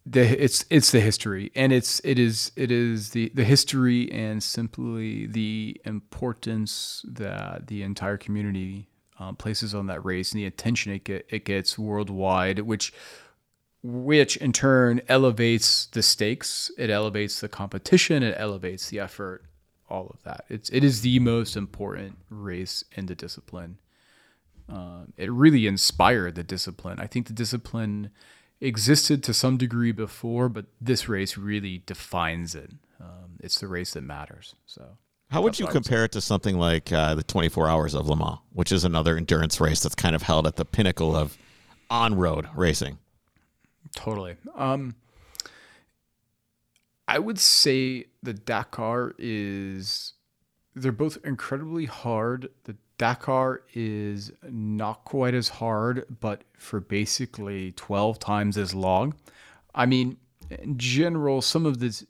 the 0.06 0.44
it's 0.44 0.66
it's 0.70 0.92
the 0.92 1.00
history. 1.00 1.52
And 1.56 1.74
it's 1.74 2.02
it 2.04 2.20
is 2.20 2.52
it 2.56 2.72
is 2.72 3.12
the 3.12 3.32
the 3.34 3.44
history 3.44 4.12
and 4.12 4.42
simply 4.42 5.26
the 5.26 5.80
importance 5.86 7.06
that 7.08 7.68
the 7.68 7.84
entire 7.84 8.18
community 8.18 8.88
um, 9.20 9.36
places 9.36 9.74
on 9.74 9.88
that 9.88 10.04
race 10.04 10.32
and 10.34 10.42
the 10.42 10.46
attention 10.46 10.92
it 10.92 11.06
get, 11.06 11.26
it 11.30 11.46
gets 11.46 11.80
worldwide 11.80 12.60
which 12.60 12.92
which 13.82 14.36
in 14.38 14.52
turn 14.52 15.00
elevates 15.08 15.86
the 15.86 16.04
stakes 16.04 16.70
it 16.78 16.90
elevates 16.90 17.40
the 17.40 17.48
competition 17.48 18.24
it 18.24 18.36
elevates 18.38 18.90
the 18.90 19.00
effort 19.00 19.46
all 19.90 20.08
of 20.14 20.24
that. 20.24 20.46
It's 20.50 20.70
it 20.70 20.84
is 20.84 21.02
the 21.02 21.20
most 21.20 21.56
important 21.56 22.18
race 22.30 22.84
in 22.94 23.06
the 23.06 23.16
discipline. 23.16 23.78
Um, 24.68 25.14
it 25.16 25.32
really 25.32 25.68
inspired 25.68 26.36
the 26.36 26.44
discipline. 26.44 27.00
I 27.00 27.08
think 27.08 27.28
the 27.28 27.34
discipline 27.34 28.10
existed 28.66 29.24
to 29.24 29.34
some 29.34 29.58
degree 29.58 29.92
before, 29.92 30.50
but 30.50 30.66
this 30.82 31.08
race 31.08 31.38
really 31.38 31.84
defines 31.86 32.56
it. 32.56 32.72
Um, 33.00 33.38
it's 33.40 33.60
the 33.60 33.68
race 33.68 33.94
that 33.94 34.02
matters. 34.02 34.56
So, 34.66 34.98
how 35.30 35.42
would 35.42 35.60
you 35.60 35.68
compare 35.68 36.04
it 36.06 36.12
to 36.14 36.22
something 36.22 36.58
like 36.58 36.92
uh, 36.92 37.16
the 37.16 37.24
24 37.24 37.70
Hours 37.70 37.94
of 37.94 38.08
Le 38.08 38.16
Mans, 38.16 38.40
which 38.54 38.72
is 38.72 38.84
another 38.84 39.18
endurance 39.18 39.60
race 39.60 39.82
that's 39.82 39.96
kind 39.96 40.16
of 40.16 40.24
held 40.24 40.48
at 40.48 40.56
the 40.56 40.66
pinnacle 40.66 41.16
of 41.16 41.38
on-road 41.90 42.48
racing? 42.56 42.98
Totally. 43.96 44.36
Um, 44.56 44.96
I 47.08 47.20
would 47.20 47.40
say 47.40 48.06
the 48.24 48.34
Dakar 48.34 49.14
is. 49.18 50.14
They're 50.78 50.92
both 50.92 51.18
incredibly 51.24 51.86
hard. 51.86 52.50
The 52.66 52.76
Dakar 52.98 53.62
is 53.74 54.32
not 54.50 55.04
quite 55.04 55.34
as 55.34 55.50
hard, 55.50 56.06
but 56.22 56.44
for 56.58 56.80
basically 56.80 57.74
12 57.74 58.20
times 58.20 58.58
as 58.58 58.74
long. 58.74 59.14
I 59.74 59.86
mean, 59.86 60.18
in 60.50 60.78
general, 60.78 61.42
some 61.42 61.66
of 61.66 61.80
this, 61.80 62.06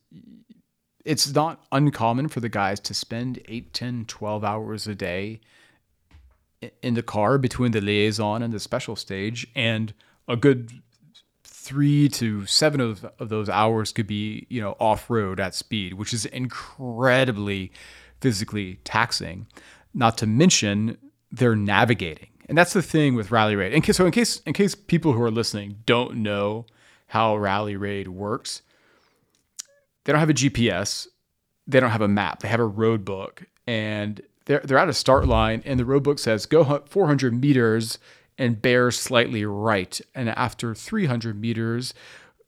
it's 1.03 1.33
not 1.33 1.65
uncommon 1.71 2.27
for 2.27 2.39
the 2.39 2.49
guys 2.49 2.79
to 2.81 2.93
spend 2.93 3.41
8, 3.45 3.73
10, 3.73 4.05
12 4.05 4.43
hours 4.43 4.87
a 4.87 4.95
day 4.95 5.41
in 6.81 6.93
the 6.93 7.03
car 7.03 7.37
between 7.37 7.71
the 7.71 7.81
liaison 7.81 8.41
and 8.41 8.53
the 8.53 8.59
special 8.59 8.95
stage. 8.95 9.47
And 9.55 9.93
a 10.27 10.35
good 10.35 10.71
three 11.43 12.07
to 12.09 12.45
seven 12.45 12.79
of, 12.79 13.05
of 13.17 13.29
those 13.29 13.49
hours 13.49 13.91
could 13.91 14.07
be, 14.07 14.45
you 14.49 14.61
know, 14.61 14.75
off 14.79 15.09
road 15.09 15.39
at 15.39 15.55
speed, 15.55 15.95
which 15.95 16.13
is 16.13 16.25
incredibly 16.25 17.71
physically 18.21 18.79
taxing 18.83 19.47
not 19.95 20.17
to 20.19 20.27
mention 20.27 20.97
they're 21.31 21.55
navigating. 21.55 22.27
And 22.47 22.57
that's 22.57 22.73
the 22.73 22.83
thing 22.83 23.15
with 23.15 23.31
Rally 23.31 23.55
Raid. 23.55 23.73
And 23.73 23.95
so 23.95 24.05
in 24.05 24.11
case 24.11 24.39
in 24.41 24.53
case 24.53 24.75
people 24.75 25.13
who 25.13 25.21
are 25.21 25.31
listening 25.31 25.79
don't 25.85 26.17
know 26.17 26.67
how 27.07 27.35
Rally 27.35 27.75
Raid 27.75 28.07
works, 28.09 28.61
they 30.03 30.11
don't 30.11 30.19
have 30.19 30.29
a 30.29 30.33
GPS, 30.33 31.07
they 31.65 31.79
don't 31.79 31.89
have 31.89 32.01
a 32.01 32.07
map, 32.07 32.41
they 32.41 32.47
have 32.47 32.59
a 32.59 32.65
road 32.65 33.03
book, 33.03 33.45
and 33.65 34.21
they're 34.45 34.61
they're 34.63 34.77
at 34.77 34.89
a 34.89 34.93
start 34.93 35.27
line, 35.27 35.63
and 35.65 35.79
the 35.79 35.85
road 35.85 36.03
book 36.03 36.19
says 36.19 36.45
go 36.45 36.83
400 36.87 37.33
meters 37.33 37.97
and 38.37 38.61
bear 38.61 38.91
slightly 38.91 39.45
right, 39.45 39.99
and 40.13 40.29
after 40.29 40.75
300 40.75 41.39
meters, 41.39 41.93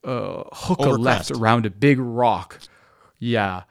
uh, 0.04 0.44
hook 0.52 0.82
Over 0.82 0.90
a 0.90 0.94
left 0.94 1.32
around 1.32 1.66
a 1.66 1.72
big 1.72 1.98
rock. 1.98 2.60
Yeah, 3.18 3.64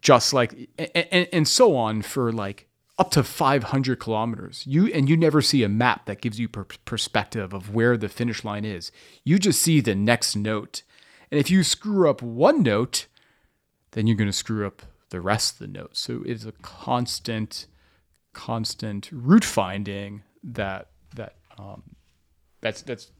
just 0.00 0.32
like 0.32 0.70
and, 0.78 1.06
and, 1.10 1.28
and 1.30 1.48
so 1.48 1.76
on 1.76 2.00
for 2.00 2.32
like 2.32 2.68
up 2.98 3.10
to 3.12 3.22
500 3.22 3.98
kilometers. 3.98 4.64
You 4.66 4.86
and 4.88 5.08
you 5.08 5.16
never 5.16 5.40
see 5.40 5.62
a 5.62 5.68
map 5.68 6.06
that 6.06 6.20
gives 6.20 6.38
you 6.38 6.48
per- 6.48 6.66
perspective 6.84 7.52
of 7.52 7.74
where 7.74 7.96
the 7.96 8.08
finish 8.08 8.44
line 8.44 8.64
is. 8.64 8.92
You 9.24 9.38
just 9.38 9.62
see 9.62 9.80
the 9.80 9.94
next 9.94 10.36
note, 10.36 10.82
and 11.30 11.40
if 11.40 11.50
you 11.50 11.62
screw 11.62 12.08
up 12.10 12.22
one 12.22 12.62
note, 12.62 13.06
then 13.92 14.06
you're 14.06 14.16
going 14.16 14.28
to 14.28 14.32
screw 14.32 14.66
up 14.66 14.82
the 15.10 15.20
rest 15.20 15.54
of 15.54 15.58
the 15.60 15.78
notes. 15.78 16.00
So 16.00 16.22
it's 16.26 16.44
a 16.44 16.52
constant, 16.62 17.66
constant 18.32 19.08
route 19.12 19.44
finding 19.44 20.22
that 20.42 20.88
that 21.14 21.36
um, 21.58 21.82
that's 22.60 22.82
that's 22.82 23.10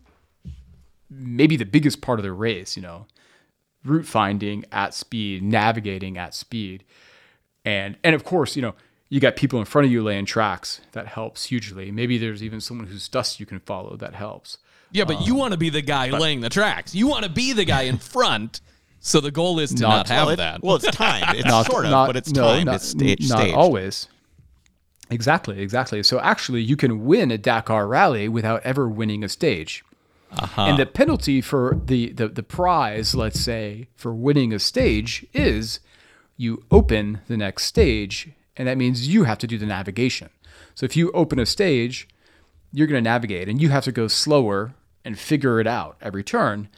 maybe 1.09 1.57
the 1.57 1.65
biggest 1.65 2.01
part 2.03 2.19
of 2.19 2.25
the 2.25 2.33
race. 2.33 2.77
You 2.77 2.83
know, 2.83 3.07
route 3.85 4.07
finding 4.07 4.65
at 4.71 4.95
speed, 4.95 5.43
navigating 5.43 6.19
at 6.19 6.35
speed, 6.35 6.85
and 7.65 7.97
and 8.05 8.15
of 8.15 8.25
course, 8.25 8.57
you 8.57 8.63
know, 8.63 8.75
you 9.13 9.21
got 9.21 9.37
people 9.37 9.59
in 9.59 9.67
front 9.67 9.85
of 9.85 9.93
you 9.93 10.03
laying 10.03 10.25
tracks 10.25 10.81
that 10.93 11.07
helps 11.07 11.45
hugely. 11.45 11.91
Maybe 11.91 12.17
there's 12.17 12.43
even 12.43 12.63
someone 12.63 12.87
whose 12.87 13.09
dust 13.09 13.39
you 13.41 13.45
can 13.45 13.61
follow 13.61 13.95
that 13.97 14.15
helps. 14.15 14.57
Yeah, 14.91 15.05
but 15.05 15.27
you 15.27 15.35
want 15.35 15.53
to 15.53 15.59
be 15.59 15.69
the 15.69 15.83
guy 15.83 16.09
laying 16.09 16.41
the 16.41 16.49
tracks. 16.49 16.95
You 16.95 17.09
want 17.09 17.25
to 17.25 17.31
be 17.31 17.53
the 17.53 17.67
guy 17.67 17.83
in 17.83 17.99
front. 17.99 18.63
So 19.01 19.21
the 19.21 19.31
goal 19.31 19.59
is 19.59 19.75
to 19.75 19.83
Not- 19.83 19.89
not, 19.97 20.09
have 20.09 20.25
well, 20.27 20.33
it- 20.33 20.37
that. 20.37 20.63
well, 20.63 20.77
it's 20.77 20.87
timed. 20.97 21.37
It's 21.39 21.45
Not- 21.55 21.67
sort 21.67 21.85
of, 21.85 21.91
not- 21.91 22.07
but 22.07 22.17
it's 22.17 22.33
no, 22.33 22.43
timed. 22.43 22.67
Not, 22.67 22.75
it's 22.77 22.89
sta- 22.89 23.17
not 23.21 23.39
staged. 23.41 23.55
always. 23.55 24.09
Exactly, 25.11 25.61
exactly. 25.61 26.03
So 26.03 26.19
actually, 26.21 26.63
you 26.63 26.77
can 26.77 27.05
win 27.05 27.31
a 27.31 27.37
Dakar 27.39 27.87
rally 27.87 28.29
without 28.29 28.63
ever 28.63 28.89
winning 28.89 29.23
a 29.23 29.29
stage. 29.29 29.85
Uh-huh. 30.39 30.63
And 30.63 30.79
the 30.79 30.87
penalty 30.87 31.43
for 31.43 31.79
the, 31.85 32.13
the 32.13 32.29
the 32.29 32.43
prize, 32.43 33.15
let's 33.15 33.39
say, 33.41 33.89
for 33.95 34.15
winning 34.15 34.55
a 34.55 34.59
stage 34.59 35.27
is 35.35 35.81
you 36.39 36.65
open 36.71 37.21
the 37.29 37.37
next 37.37 37.65
stage, 37.65 38.31
and 38.57 38.69
that 38.69 38.79
means 38.79 39.09
you 39.09 39.25
have 39.25 39.39
to 39.39 39.47
do 39.47 39.59
the 39.59 39.67
navigation. 39.67 40.31
So 40.75 40.85
if 40.85 40.97
you 40.97 41.11
open 41.13 41.39
a 41.39 41.47
stage, 41.47 42.09
you're 42.73 42.87
going 42.87 43.03
to 43.03 43.11
navigate, 43.11 43.49
and 43.49 43.61
you 43.61 43.69
have 43.71 43.85
to 43.85 43.93
go 43.93 44.09
slower 44.09 44.75
and 45.05 45.19
figure 45.19 45.61
it 45.61 45.67
out 45.67 45.97
every 46.01 46.25
turn. 46.25 46.69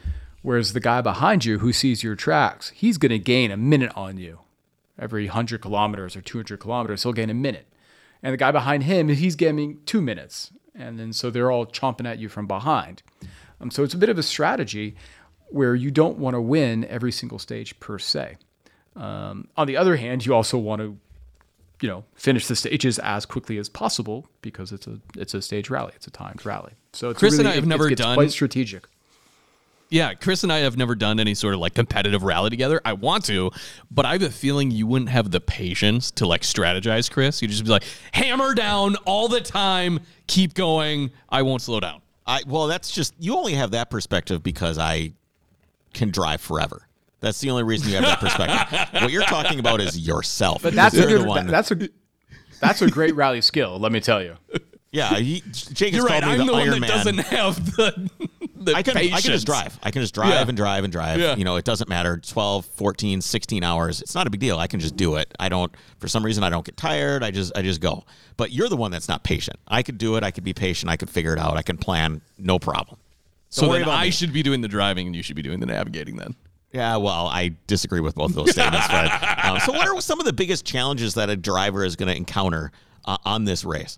Whereas 0.41 0.73
the 0.73 0.79
guy 0.79 1.01
behind 1.01 1.45
you 1.45 1.59
who 1.59 1.73
sees 1.73 2.03
your 2.03 2.15
tracks, 2.15 2.69
he's 2.69 2.97
going 2.97 3.11
to 3.11 3.19
gain 3.19 3.51
a 3.51 3.57
minute 3.57 3.91
on 3.95 4.17
you 4.17 4.39
every 4.99 5.25
100 5.25 5.61
kilometers 5.61 6.15
or 6.15 6.21
200 6.21 6.59
kilometers, 6.59 7.03
he'll 7.03 7.13
gain 7.13 7.29
a 7.29 7.33
minute. 7.33 7.67
And 8.23 8.33
the 8.33 8.37
guy 8.37 8.51
behind 8.51 8.83
him, 8.83 9.09
he's 9.09 9.35
gaining 9.35 9.79
two 9.85 10.01
minutes. 10.01 10.51
And 10.73 10.99
then 10.99 11.13
so 11.13 11.29
they're 11.29 11.51
all 11.51 11.65
chomping 11.65 12.07
at 12.07 12.19
you 12.19 12.29
from 12.29 12.47
behind. 12.47 13.03
Um, 13.61 13.71
so 13.71 13.83
it's 13.83 13.93
a 13.93 13.97
bit 13.97 14.09
of 14.09 14.17
a 14.17 14.23
strategy 14.23 14.95
where 15.49 15.75
you 15.75 15.91
don't 15.91 16.17
want 16.17 16.33
to 16.33 16.41
win 16.41 16.85
every 16.85 17.11
single 17.11 17.39
stage 17.39 17.79
per 17.79 17.99
se. 17.99 18.37
Um, 18.95 19.47
on 19.57 19.67
the 19.67 19.77
other 19.77 19.95
hand, 19.97 20.25
you 20.25 20.33
also 20.33 20.57
want 20.57 20.81
to, 20.81 20.97
you 21.81 21.89
know, 21.89 22.03
finish 22.15 22.47
the 22.47 22.55
stages 22.55 22.99
as 22.99 23.25
quickly 23.25 23.57
as 23.57 23.69
possible 23.69 24.27
because 24.41 24.71
it's 24.71 24.87
a 24.87 24.99
it's 25.17 25.33
a 25.33 25.41
stage 25.41 25.69
rally, 25.69 25.91
it's 25.95 26.07
a 26.07 26.11
timed 26.11 26.45
rally. 26.45 26.73
So 26.93 27.09
it's 27.09 27.19
Chris 27.19 27.33
and 27.33 27.39
really, 27.41 27.51
I 27.51 27.55
have 27.55 27.63
it- 27.63 27.67
never 27.67 27.85
it 27.87 27.89
gets 27.89 28.01
done- 28.01 28.15
quite 28.15 28.31
strategic. 28.31 28.87
Yeah, 29.89 30.15
Chris 30.15 30.41
and 30.41 30.51
I 30.51 30.59
have 30.59 30.77
never 30.77 30.95
done 30.95 31.19
any 31.19 31.35
sort 31.35 31.53
of 31.53 31.59
like 31.59 31.75
competitive 31.75 32.23
rally 32.23 32.49
together. 32.49 32.81
I 32.83 32.93
want 32.93 33.23
to, 33.25 33.51
but 33.91 34.03
I 34.05 34.13
have 34.13 34.23
a 34.23 34.31
feeling 34.31 34.71
you 34.71 34.87
wouldn't 34.87 35.11
have 35.11 35.29
the 35.29 35.39
patience 35.39 36.09
to 36.11 36.25
like 36.25 36.41
strategize, 36.41 37.09
Chris. 37.09 37.39
You'd 37.41 37.51
just 37.51 37.63
be 37.63 37.69
like, 37.69 37.83
hammer 38.11 38.55
down 38.55 38.95
all 39.05 39.27
the 39.27 39.41
time, 39.41 39.99
keep 40.25 40.55
going. 40.55 41.11
I 41.29 41.43
won't 41.43 41.61
slow 41.61 41.79
down. 41.79 42.01
I 42.25 42.41
well, 42.47 42.65
that's 42.65 42.89
just 42.91 43.13
you 43.19 43.35
only 43.35 43.53
have 43.53 43.71
that 43.71 43.91
perspective 43.91 44.41
because 44.41 44.79
I 44.79 45.13
can 45.93 46.09
drive 46.09 46.41
forever. 46.41 46.87
That's 47.21 47.39
the 47.39 47.49
only 47.49 47.63
reason 47.63 47.89
you 47.89 47.95
have 47.95 48.03
that 48.05 48.19
perspective. 48.19 48.89
what 49.01 49.11
you're 49.11 49.23
talking 49.23 49.59
about 49.59 49.81
is 49.81 49.97
yourself. 49.97 50.61
But 50.61 50.73
that's 50.73 50.95
a 50.95 51.05
good, 51.07 51.21
the 51.21 51.25
one. 51.25 51.47
that's 51.47 51.71
a 51.71 51.89
that's 52.61 52.81
a 52.81 52.89
great 52.89 53.15
rally 53.15 53.41
skill, 53.41 53.79
let 53.79 53.91
me 53.91 53.99
tell 53.99 54.21
you. 54.21 54.35
yeah, 54.91 55.15
he, 55.15 55.41
Jake 55.51 55.93
has 55.93 55.97
You're 55.97 56.05
right. 56.05 56.21
called 56.23 56.37
me 56.37 56.41
I'm 56.41 56.45
the, 56.45 56.45
the, 56.45 56.51
one 56.53 56.61
Iron 56.61 56.71
that 56.71 56.79
Man. 56.81 56.89
doesn't 56.89 57.17
have 57.19 57.75
the 57.75 58.09
the 58.55 58.73
I 58.73 58.81
can, 58.81 58.97
I 58.97 59.09
can 59.09 59.19
just 59.21 59.45
drive. 59.45 59.77
I 59.83 59.91
can 59.91 60.01
just 60.01 60.13
drive 60.15 60.29
Yeah. 60.29 60.45
and 60.47 60.57
drive 60.57 60.83
and 60.83 60.91
drive. 60.91 61.19
Yeah. 61.19 61.35
You 61.35 61.43
know, 61.43 61.55
it 61.57 61.65
doesn't 61.65 61.87
matter. 61.89 62.17
12, 62.17 62.65
14, 62.65 63.21
16 63.21 63.63
hours. 63.63 64.01
It's 64.01 64.15
not 64.15 64.25
a 64.25 64.29
big 64.29 64.39
deal. 64.39 64.57
I 64.57 64.67
can 64.67 64.79
just 64.79 64.95
do 64.95 65.15
it. 65.15 65.31
I 65.39 65.49
don't 65.49 65.71
for 65.99 66.07
some 66.07 66.23
reason 66.25 66.43
I 66.43 66.49
don't 66.49 66.65
get 66.65 66.77
tired. 66.77 67.23
I 67.23 67.31
just 67.31 67.55
I 67.57 67.61
just 67.61 67.81
go. 67.81 68.05
But 68.37 68.51
you're 68.51 68.69
the 68.69 68.77
one 68.77 68.91
that's 68.91 69.07
not 69.07 69.23
patient. 69.23 69.59
I 69.67 69.83
could 69.83 69.97
do 69.97 70.15
it. 70.15 70.23
I 70.23 70.31
could 70.31 70.43
be 70.43 70.53
patient. 70.53 70.89
I 70.91 70.97
could 70.97 71.09
figure 71.09 71.33
it 71.33 71.39
out. 71.39 71.57
I 71.57 71.61
can 71.61 71.77
plan. 71.77 72.21
No 72.37 72.57
problem. 72.59 72.97
So 73.49 73.63
Don't 73.63 73.69
worry 73.71 73.79
then 73.79 73.89
I 73.89 74.05
me. 74.05 74.11
should 74.11 74.33
be 74.33 74.41
doing 74.43 74.61
the 74.61 74.67
driving 74.67 75.07
and 75.07 75.15
you 75.15 75.21
should 75.23 75.35
be 75.35 75.41
doing 75.41 75.59
the 75.59 75.65
navigating 75.67 76.15
then. 76.17 76.35
Yeah, 76.75 76.97
well, 76.97 77.27
I 77.27 77.55
disagree 77.67 78.01
with 78.01 78.15
both 78.15 78.31
of 78.31 78.35
those 78.35 78.51
statements. 78.51 78.87
But 78.89 79.05
um, 79.45 79.59
so, 79.61 79.71
what 79.71 79.87
are 79.87 80.01
some 80.01 80.19
of 80.19 80.25
the 80.25 80.33
biggest 80.33 80.65
challenges 80.65 81.13
that 81.13 81.29
a 81.29 81.35
driver 81.37 81.85
is 81.85 81.95
going 81.95 82.09
to 82.09 82.15
encounter 82.15 82.71
uh, 83.05 83.17
on 83.25 83.45
this 83.45 83.63
race? 83.63 83.97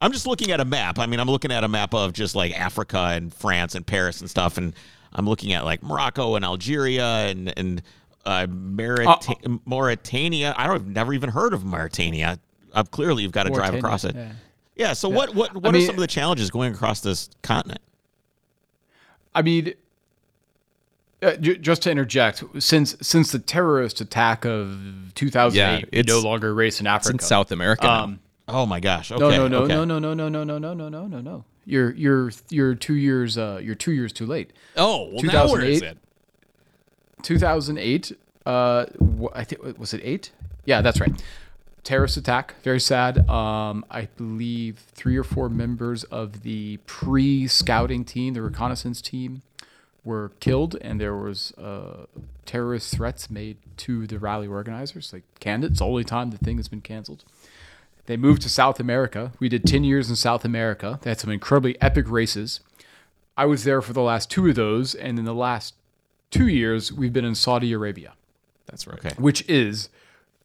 I'm 0.00 0.12
just 0.12 0.26
looking 0.26 0.52
at 0.52 0.60
a 0.60 0.64
map. 0.64 0.98
I 1.00 1.06
mean, 1.06 1.18
I'm 1.18 1.28
looking 1.28 1.50
at 1.50 1.64
a 1.64 1.68
map 1.68 1.92
of 1.94 2.12
just 2.12 2.36
like 2.36 2.58
Africa 2.58 2.98
and 3.12 3.34
France 3.34 3.74
and 3.74 3.84
Paris 3.84 4.20
and 4.20 4.30
stuff, 4.30 4.58
and 4.58 4.74
I'm 5.12 5.26
looking 5.26 5.52
at 5.54 5.64
like 5.64 5.82
Morocco 5.82 6.36
and 6.36 6.44
Algeria 6.44 7.26
and 7.26 7.52
and 7.58 7.82
uh, 8.24 8.46
Marita- 8.46 9.60
Mauritania. 9.64 10.54
I 10.56 10.66
don't, 10.66 10.76
I've 10.76 10.86
never 10.86 11.14
even 11.14 11.30
heard 11.30 11.52
of 11.52 11.64
Mauritania. 11.64 12.38
Uh, 12.72 12.84
clearly, 12.84 13.24
you've 13.24 13.32
got 13.32 13.44
to 13.44 13.50
drive 13.50 13.74
across 13.74 14.04
it. 14.04 14.14
yeah. 14.14 14.32
Yeah. 14.76 14.92
so, 14.92 15.08
what 15.08 15.34
what 15.34 15.54
what 15.54 15.64
I 15.64 15.68
are 15.70 15.72
mean- 15.72 15.86
some 15.86 15.96
of 15.96 16.00
the 16.00 16.06
challenges 16.06 16.50
going 16.50 16.72
across 16.74 17.00
this 17.00 17.28
continent? 17.42 17.80
I 19.34 19.42
mean, 19.42 19.74
uh, 21.26 21.36
ju- 21.36 21.58
just 21.58 21.82
to 21.82 21.90
interject, 21.90 22.42
since 22.58 22.96
since 23.02 23.32
the 23.32 23.38
terrorist 23.38 24.00
attack 24.00 24.44
of 24.44 25.12
2008, 25.14 25.54
Yeah, 25.56 25.76
it's- 25.98 26.06
no 26.06 26.20
longer 26.20 26.54
race 26.54 26.80
in 26.80 26.86
It's 26.86 26.92
Africa. 27.06 27.14
in 27.14 27.18
South 27.20 27.52
America. 27.52 27.90
Um, 27.90 28.20
Oh 28.48 28.64
my 28.64 28.78
gosh. 28.78 29.10
Okay. 29.10 29.18
no, 29.20 29.28
no, 29.30 29.48
no, 29.48 29.58
okay. 29.64 29.74
no, 29.74 29.84
no, 29.84 29.98
no, 29.98 30.14
no, 30.14 30.28
no, 30.28 30.44
no, 30.44 30.58
no, 30.58 30.72
no, 30.74 30.88
no, 30.88 31.06
no, 31.08 31.20
no. 31.20 31.44
You're 31.64 31.92
you're 31.94 32.30
you're 32.48 32.74
two 32.76 32.94
years 32.94 33.36
uh 33.36 33.58
you're 33.60 33.74
two 33.74 33.90
years 33.92 34.12
too 34.12 34.24
late. 34.26 34.52
oh, 34.76 35.08
well, 35.12 35.22
now 35.24 35.48
where 35.50 35.62
is 35.62 35.80
2008? 35.80 35.82
it? 35.82 35.98
2008. 37.22 38.12
Uh, 38.44 38.86
I 39.34 39.42
think 39.44 39.78
was 39.78 39.92
it 39.92 40.00
eight? 40.04 40.30
Yeah, 40.64 40.80
that's 40.80 41.00
right. 41.00 41.12
Terrorist 41.82 42.16
attack, 42.16 42.54
very 42.62 42.80
sad. 42.80 43.28
Um, 43.28 43.84
I 43.90 44.02
believe 44.16 44.78
three 44.92 45.16
or 45.16 45.24
four 45.24 45.48
members 45.48 46.04
of 46.04 46.42
the 46.42 46.78
pre-scouting 46.86 48.04
team, 48.04 48.34
the 48.34 48.42
reconnaissance 48.42 49.00
team, 49.00 49.42
were 50.06 50.30
killed, 50.40 50.76
and 50.80 51.00
there 51.00 51.16
was 51.16 51.52
uh, 51.58 52.06
terrorist 52.46 52.94
threats 52.94 53.28
made 53.28 53.58
to 53.78 54.06
the 54.06 54.18
rally 54.18 54.46
organizers. 54.46 55.12
Like, 55.12 55.24
canned 55.40 55.64
it. 55.64 55.72
It's 55.72 55.80
the 55.80 55.84
only 55.86 56.04
time 56.04 56.30
the 56.30 56.38
thing 56.38 56.56
has 56.56 56.68
been 56.68 56.80
canceled. 56.80 57.24
They 58.06 58.16
moved 58.16 58.42
to 58.42 58.48
South 58.48 58.78
America. 58.78 59.32
We 59.40 59.48
did 59.48 59.66
10 59.66 59.82
years 59.82 60.08
in 60.08 60.14
South 60.16 60.44
America. 60.44 61.00
They 61.02 61.10
had 61.10 61.18
some 61.18 61.30
incredibly 61.30 61.80
epic 61.82 62.08
races. 62.08 62.60
I 63.36 63.46
was 63.46 63.64
there 63.64 63.82
for 63.82 63.92
the 63.92 64.00
last 64.00 64.30
two 64.30 64.48
of 64.48 64.54
those, 64.54 64.94
and 64.94 65.18
in 65.18 65.24
the 65.24 65.34
last 65.34 65.74
two 66.30 66.46
years, 66.46 66.92
we've 66.92 67.12
been 67.12 67.24
in 67.24 67.34
Saudi 67.34 67.72
Arabia, 67.72 68.14
That's 68.66 68.86
right. 68.86 68.98
Okay. 68.98 69.14
which 69.18 69.46
is 69.48 69.88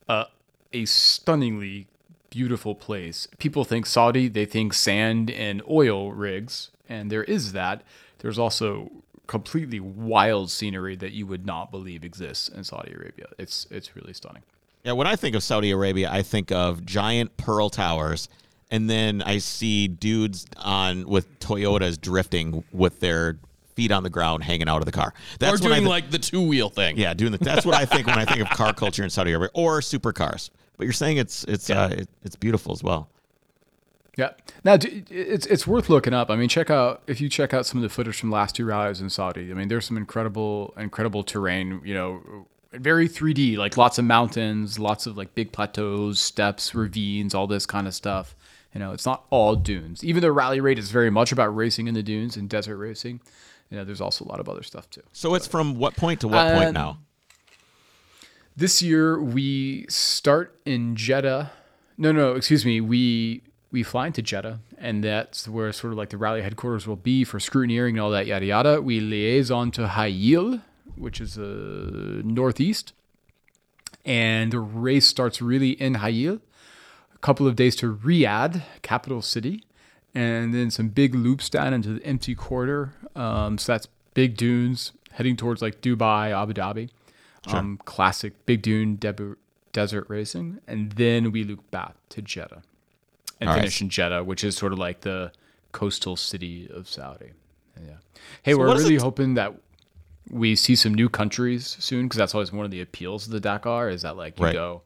uh, 0.09 0.25
a 0.73 0.85
stunningly 0.85 1.87
beautiful 2.31 2.73
place. 2.73 3.27
People 3.37 3.63
think 3.63 3.85
Saudi, 3.85 4.27
they 4.27 4.45
think 4.45 4.73
sand 4.73 5.29
and 5.29 5.61
oil 5.69 6.11
rigs, 6.11 6.71
and 6.89 7.11
there 7.11 7.23
is 7.25 7.51
that. 7.51 7.83
There's 8.19 8.39
also 8.39 8.91
completely 9.27 9.79
wild 9.79 10.51
scenery 10.51 10.95
that 10.97 11.11
you 11.11 11.25
would 11.27 11.45
not 11.45 11.71
believe 11.71 12.03
exists 12.03 12.49
in 12.49 12.63
Saudi 12.63 12.93
Arabia. 12.93 13.27
It's 13.37 13.67
it's 13.71 13.95
really 13.95 14.13
stunning. 14.13 14.43
Yeah, 14.83 14.93
when 14.93 15.07
I 15.07 15.15
think 15.15 15.35
of 15.35 15.43
Saudi 15.43 15.71
Arabia, 15.71 16.09
I 16.11 16.23
think 16.23 16.51
of 16.51 16.85
giant 16.85 17.37
pearl 17.37 17.69
towers, 17.69 18.27
and 18.71 18.89
then 18.89 19.21
I 19.21 19.37
see 19.37 19.87
dudes 19.87 20.45
on 20.57 21.07
with 21.07 21.39
Toyotas 21.39 21.99
drifting 22.01 22.63
with 22.71 22.99
their 22.99 23.37
feet 23.75 23.91
on 23.91 24.03
the 24.03 24.09
ground, 24.09 24.43
hanging 24.43 24.67
out 24.67 24.79
of 24.79 24.85
the 24.85 24.91
car. 24.91 25.13
That's 25.39 25.61
when 25.61 25.71
I 25.71 25.75
doing 25.75 25.85
thi- 25.85 25.89
like 25.89 26.11
the 26.11 26.19
two 26.19 26.41
wheel 26.41 26.69
thing. 26.69 26.97
yeah, 26.97 27.13
doing 27.13 27.31
the, 27.31 27.37
That's 27.37 27.65
what 27.65 27.75
I 27.75 27.85
think 27.85 28.07
when 28.07 28.17
I 28.17 28.25
think 28.25 28.41
of 28.41 28.49
car 28.49 28.73
culture 28.73 29.03
in 29.03 29.09
Saudi 29.09 29.31
Arabia 29.31 29.49
or 29.53 29.79
supercars. 29.79 30.49
But 30.77 30.85
you're 30.85 30.93
saying 30.93 31.17
it's 31.17 31.43
it's 31.45 31.69
uh, 31.69 31.89
it, 31.99 32.09
it's 32.23 32.35
beautiful 32.35 32.73
as 32.73 32.83
well. 32.83 33.07
Yeah. 34.17 34.31
Now 34.63 34.77
it's 35.09 35.45
it's 35.45 35.65
worth 35.65 35.89
looking 35.89 36.13
up. 36.13 36.29
I 36.29 36.35
mean, 36.35 36.49
check 36.49 36.69
out 36.69 37.01
if 37.07 37.21
you 37.21 37.29
check 37.29 37.53
out 37.53 37.65
some 37.65 37.77
of 37.77 37.83
the 37.83 37.89
footage 37.89 38.19
from 38.19 38.29
the 38.29 38.35
last 38.35 38.55
two 38.55 38.65
rallies 38.65 38.99
in 39.01 39.09
Saudi. 39.09 39.49
I 39.51 39.53
mean, 39.53 39.67
there's 39.69 39.85
some 39.85 39.97
incredible 39.97 40.73
incredible 40.77 41.23
terrain. 41.23 41.81
You 41.83 41.93
know, 41.93 42.45
very 42.73 43.07
3D, 43.07 43.57
like 43.57 43.77
lots 43.77 43.97
of 43.97 44.05
mountains, 44.05 44.77
lots 44.79 45.05
of 45.05 45.15
like 45.17 45.33
big 45.33 45.51
plateaus, 45.53 46.19
steps, 46.19 46.75
ravines, 46.75 47.33
all 47.33 47.47
this 47.47 47.65
kind 47.65 47.87
of 47.87 47.93
stuff. 47.93 48.35
You 48.73 48.79
know, 48.79 48.91
it's 48.91 49.05
not 49.05 49.25
all 49.29 49.55
dunes. 49.55 50.03
Even 50.03 50.21
though 50.21 50.29
rally 50.29 50.59
raid 50.61 50.77
is 50.79 50.91
very 50.91 51.09
much 51.09 51.31
about 51.31 51.47
racing 51.55 51.87
in 51.87 51.93
the 51.93 52.03
dunes 52.03 52.37
and 52.37 52.49
desert 52.49 52.77
racing, 52.77 53.19
you 53.69 53.77
know, 53.77 53.83
there's 53.85 53.99
also 54.01 54.23
a 54.25 54.27
lot 54.27 54.39
of 54.39 54.47
other 54.49 54.63
stuff 54.63 54.89
too. 54.89 55.03
So 55.13 55.35
it's 55.35 55.47
from 55.47 55.75
what 55.75 55.95
point 55.95 56.21
to 56.21 56.27
what 56.27 56.47
Uh, 56.47 56.57
point 56.59 56.73
now? 56.73 56.99
This 58.55 58.81
year 58.81 59.21
we 59.21 59.85
start 59.89 60.59
in 60.65 60.95
Jeddah. 60.95 61.51
No, 61.97 62.11
no, 62.11 62.33
excuse 62.33 62.65
me. 62.65 62.81
We 62.81 63.43
we 63.71 63.83
fly 63.83 64.07
into 64.07 64.21
Jeddah, 64.21 64.59
and 64.77 65.03
that's 65.03 65.47
where 65.47 65.71
sort 65.71 65.93
of 65.93 65.97
like 65.97 66.09
the 66.09 66.17
rally 66.17 66.41
headquarters 66.41 66.85
will 66.85 66.97
be 66.97 67.23
for 67.23 67.39
scrutineering 67.39 67.91
and 67.91 67.99
all 68.01 68.11
that 68.11 68.27
yada 68.27 68.45
yada. 68.45 68.81
We 68.81 68.99
liaison 68.99 69.71
to 69.71 69.87
Hayil, 69.87 70.61
which 70.95 71.21
is 71.21 71.37
uh, 71.37 72.21
northeast, 72.23 72.93
and 74.05 74.51
the 74.51 74.59
race 74.59 75.07
starts 75.07 75.41
really 75.41 75.71
in 75.71 75.95
Hayil. 75.95 76.41
A 77.15 77.17
couple 77.19 77.47
of 77.47 77.55
days 77.55 77.75
to 77.77 77.95
Riyadh, 77.95 78.63
capital 78.81 79.21
city, 79.21 79.63
and 80.13 80.53
then 80.53 80.69
some 80.69 80.89
big 80.89 81.15
loops 81.15 81.49
down 81.49 81.73
into 81.73 81.93
the 81.93 82.05
empty 82.05 82.35
quarter. 82.35 82.93
Um, 83.15 83.57
so 83.57 83.71
that's 83.71 83.87
big 84.13 84.35
dunes 84.35 84.91
heading 85.13 85.37
towards 85.37 85.61
like 85.61 85.81
Dubai, 85.81 86.31
Abu 86.31 86.53
Dhabi. 86.53 86.89
Um, 87.47 87.79
classic 87.85 88.45
big 88.45 88.61
dune 88.61 88.99
desert 89.71 90.05
racing, 90.09 90.59
and 90.67 90.91
then 90.91 91.31
we 91.31 91.43
loop 91.43 91.71
back 91.71 91.95
to 92.09 92.21
Jeddah 92.21 92.61
and 93.41 93.49
All 93.49 93.55
right. 93.55 93.61
finish 93.63 93.81
in 93.81 93.89
Jeddah, 93.89 94.23
which 94.23 94.43
is 94.45 94.55
sort 94.55 94.71
of 94.71 94.79
like 94.79 95.01
the 95.01 95.31
coastal 95.73 96.15
city 96.15 96.69
of 96.73 96.87
Saudi. 96.87 97.31
Yeah. 97.85 97.95
Hey, 98.43 98.53
So 98.53 98.59
we're 98.59 98.67
really 98.77 98.95
it- 98.95 99.01
hoping 99.01 99.33
that 99.33 99.53
we 100.29 100.55
see 100.55 100.75
some 100.75 100.93
new 100.93 101.09
countries 101.09 101.75
soon 101.79 102.05
because 102.05 102.17
that's 102.17 102.33
always 102.35 102.53
one 102.53 102.63
of 102.63 102.71
the 102.71 102.79
appeals 102.81 103.25
of 103.25 103.33
the 103.33 103.39
Dakar 103.41 103.89
is 103.89 104.03
that 104.03 104.15
like 104.15 104.39
you 104.39 104.45
Right. 104.45 104.53
go 104.53 104.83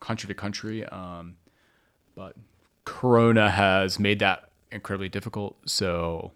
country 0.00 0.26
to 0.28 0.34
country. 0.34 0.84
Um, 0.84 1.36
but 2.14 2.34
Corona 2.84 3.50
has 3.50 3.98
made 3.98 4.18
that 4.18 4.50
incredibly 4.72 5.08
difficult. 5.08 5.56
So 5.66 6.32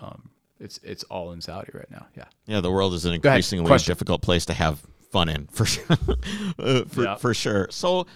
um, 0.00 0.28
it's 0.60 0.78
it's 0.82 1.04
all 1.04 1.32
in 1.32 1.40
Saudi 1.40 1.70
right 1.72 1.90
now. 1.90 2.06
Yeah. 2.16 2.24
Yeah, 2.46 2.60
the 2.60 2.70
world 2.70 2.92
is 2.94 3.04
an 3.04 3.12
increasingly 3.14 3.78
difficult 3.78 4.20
place 4.22 4.44
to 4.46 4.54
have 4.54 4.80
fun 5.12 5.28
in, 5.28 5.46
for 5.46 5.64
sure. 5.64 5.86
Uh, 6.58 6.84
for, 6.84 7.02
Yeah. 7.04 7.14
for 7.16 7.32
sure. 7.34 7.68
So 7.70 8.06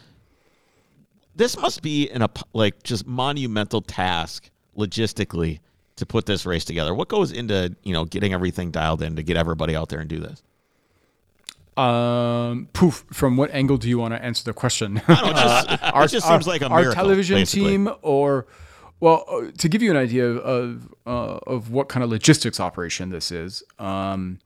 this 1.40 1.56
must 1.56 1.80
be 1.80 2.10
an 2.10 2.26
like 2.52 2.82
just 2.82 3.06
monumental 3.06 3.80
task 3.80 4.50
logistically 4.76 5.60
to 5.96 6.04
put 6.04 6.26
this 6.26 6.44
race 6.44 6.66
together. 6.66 6.94
What 6.94 7.08
goes 7.08 7.32
into 7.32 7.74
you 7.82 7.94
know 7.94 8.04
getting 8.04 8.34
everything 8.34 8.70
dialed 8.70 9.00
in 9.00 9.16
to 9.16 9.22
get 9.22 9.38
everybody 9.38 9.74
out 9.74 9.88
there 9.88 10.00
and 10.00 10.08
do 10.08 10.20
this? 10.20 10.42
Um, 11.78 12.68
poof. 12.74 13.06
From 13.10 13.38
what 13.38 13.50
angle 13.52 13.78
do 13.78 13.88
you 13.88 13.98
want 13.98 14.12
to 14.12 14.22
answer 14.22 14.44
the 14.44 14.52
question? 14.52 15.00
I 15.08 15.14
don't 15.14 15.34
know, 15.34 15.40
just, 15.40 15.82
our, 15.94 16.04
it 16.04 16.08
just 16.08 16.26
our- 16.26 16.40
like 16.40 16.60
a 16.60 16.68
our 16.68 16.92
television 16.92 17.38
basically. 17.38 17.70
team, 17.70 17.90
or 18.02 18.46
well, 19.00 19.24
uh, 19.26 19.50
to 19.56 19.68
give 19.70 19.80
you 19.80 19.90
an 19.90 19.96
idea 19.96 20.26
of 20.28 20.94
uh, 21.06 21.38
of 21.46 21.70
what 21.70 21.88
kind 21.88 22.04
of 22.04 22.10
logistics 22.10 22.60
operation 22.60 23.08
this 23.08 23.32
is. 23.32 23.62
Um, 23.78 24.40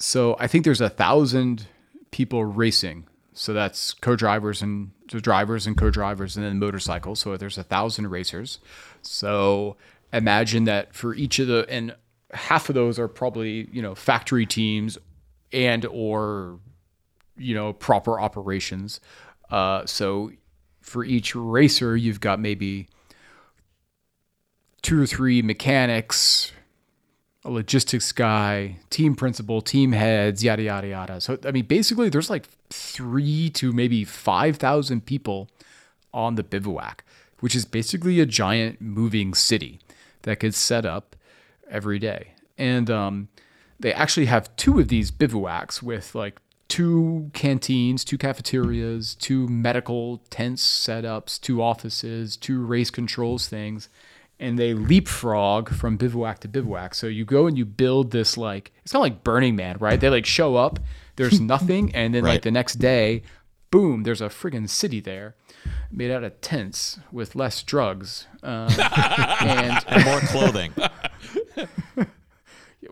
so 0.00 0.36
I 0.40 0.48
think 0.48 0.64
there's 0.64 0.80
a 0.80 0.90
thousand 0.90 1.68
people 2.10 2.44
racing. 2.44 3.06
So 3.38 3.52
that's 3.52 3.94
co-drivers 3.94 4.62
and 4.62 4.90
drivers 5.06 5.64
and 5.68 5.76
co-drivers, 5.76 6.36
and 6.36 6.44
then 6.44 6.58
motorcycles. 6.58 7.20
So 7.20 7.36
there's 7.36 7.56
a 7.56 7.62
thousand 7.62 8.08
racers. 8.08 8.58
So 9.02 9.76
imagine 10.12 10.64
that 10.64 10.92
for 10.92 11.14
each 11.14 11.38
of 11.38 11.46
the 11.46 11.64
and 11.68 11.94
half 12.32 12.68
of 12.68 12.74
those 12.74 12.98
are 12.98 13.06
probably 13.06 13.68
you 13.72 13.80
know 13.80 13.94
factory 13.94 14.44
teams 14.44 14.98
and 15.52 15.86
or 15.86 16.58
you 17.36 17.54
know 17.54 17.72
proper 17.74 18.20
operations. 18.20 18.98
Uh, 19.50 19.86
so 19.86 20.32
for 20.80 21.04
each 21.04 21.36
racer, 21.36 21.96
you've 21.96 22.20
got 22.20 22.40
maybe 22.40 22.88
two 24.82 25.00
or 25.00 25.06
three 25.06 25.42
mechanics, 25.42 26.50
a 27.48 27.50
logistics 27.50 28.12
guy, 28.12 28.76
team 28.90 29.14
principal, 29.14 29.60
team 29.60 29.92
heads, 29.92 30.44
yada 30.44 30.62
yada 30.62 30.88
yada. 30.88 31.20
So 31.20 31.38
I 31.44 31.50
mean, 31.50 31.64
basically, 31.64 32.08
there's 32.08 32.30
like 32.30 32.48
three 32.70 33.50
to 33.50 33.72
maybe 33.72 34.04
five 34.04 34.56
thousand 34.58 35.06
people 35.06 35.48
on 36.12 36.34
the 36.34 36.42
bivouac, 36.42 37.04
which 37.40 37.56
is 37.56 37.64
basically 37.64 38.20
a 38.20 38.26
giant 38.26 38.80
moving 38.80 39.34
city 39.34 39.80
that 40.22 40.40
gets 40.40 40.58
set 40.58 40.84
up 40.84 41.16
every 41.70 41.98
day. 41.98 42.34
And 42.56 42.90
um, 42.90 43.28
they 43.80 43.92
actually 43.92 44.26
have 44.26 44.54
two 44.56 44.78
of 44.78 44.88
these 44.88 45.10
bivouacs 45.10 45.82
with 45.82 46.14
like 46.14 46.40
two 46.68 47.30
canteens, 47.32 48.04
two 48.04 48.18
cafeterias, 48.18 49.14
two 49.14 49.48
medical 49.48 50.18
tents 50.30 50.62
setups, 50.62 51.40
two 51.40 51.62
offices, 51.62 52.36
two 52.36 52.64
race 52.64 52.90
controls 52.90 53.48
things. 53.48 53.88
And 54.40 54.56
they 54.58 54.72
leapfrog 54.72 55.70
from 55.70 55.96
bivouac 55.96 56.38
to 56.40 56.48
bivouac. 56.48 56.94
So 56.94 57.08
you 57.08 57.24
go 57.24 57.46
and 57.48 57.58
you 57.58 57.64
build 57.64 58.12
this 58.12 58.36
like 58.36 58.70
it's 58.84 58.92
kind 58.92 59.00
of 59.04 59.12
like 59.12 59.24
Burning 59.24 59.56
Man, 59.56 59.76
right? 59.80 59.98
They 60.00 60.08
like 60.10 60.26
show 60.26 60.54
up, 60.56 60.78
there's 61.16 61.40
nothing, 61.54 61.92
and 61.94 62.14
then 62.14 62.22
Right. 62.24 62.34
like 62.34 62.42
the 62.42 62.50
next 62.52 62.76
day, 62.76 63.22
boom, 63.70 64.04
there's 64.04 64.20
a 64.20 64.28
friggin' 64.28 64.68
city 64.68 65.00
there, 65.00 65.34
made 65.90 66.10
out 66.12 66.22
of 66.24 66.40
tents 66.40 67.00
with 67.10 67.34
less 67.34 67.62
drugs, 67.64 68.26
um, 68.44 68.68
and 69.40 69.84
And 69.88 70.04
more 70.04 70.20
clothing. 70.20 70.72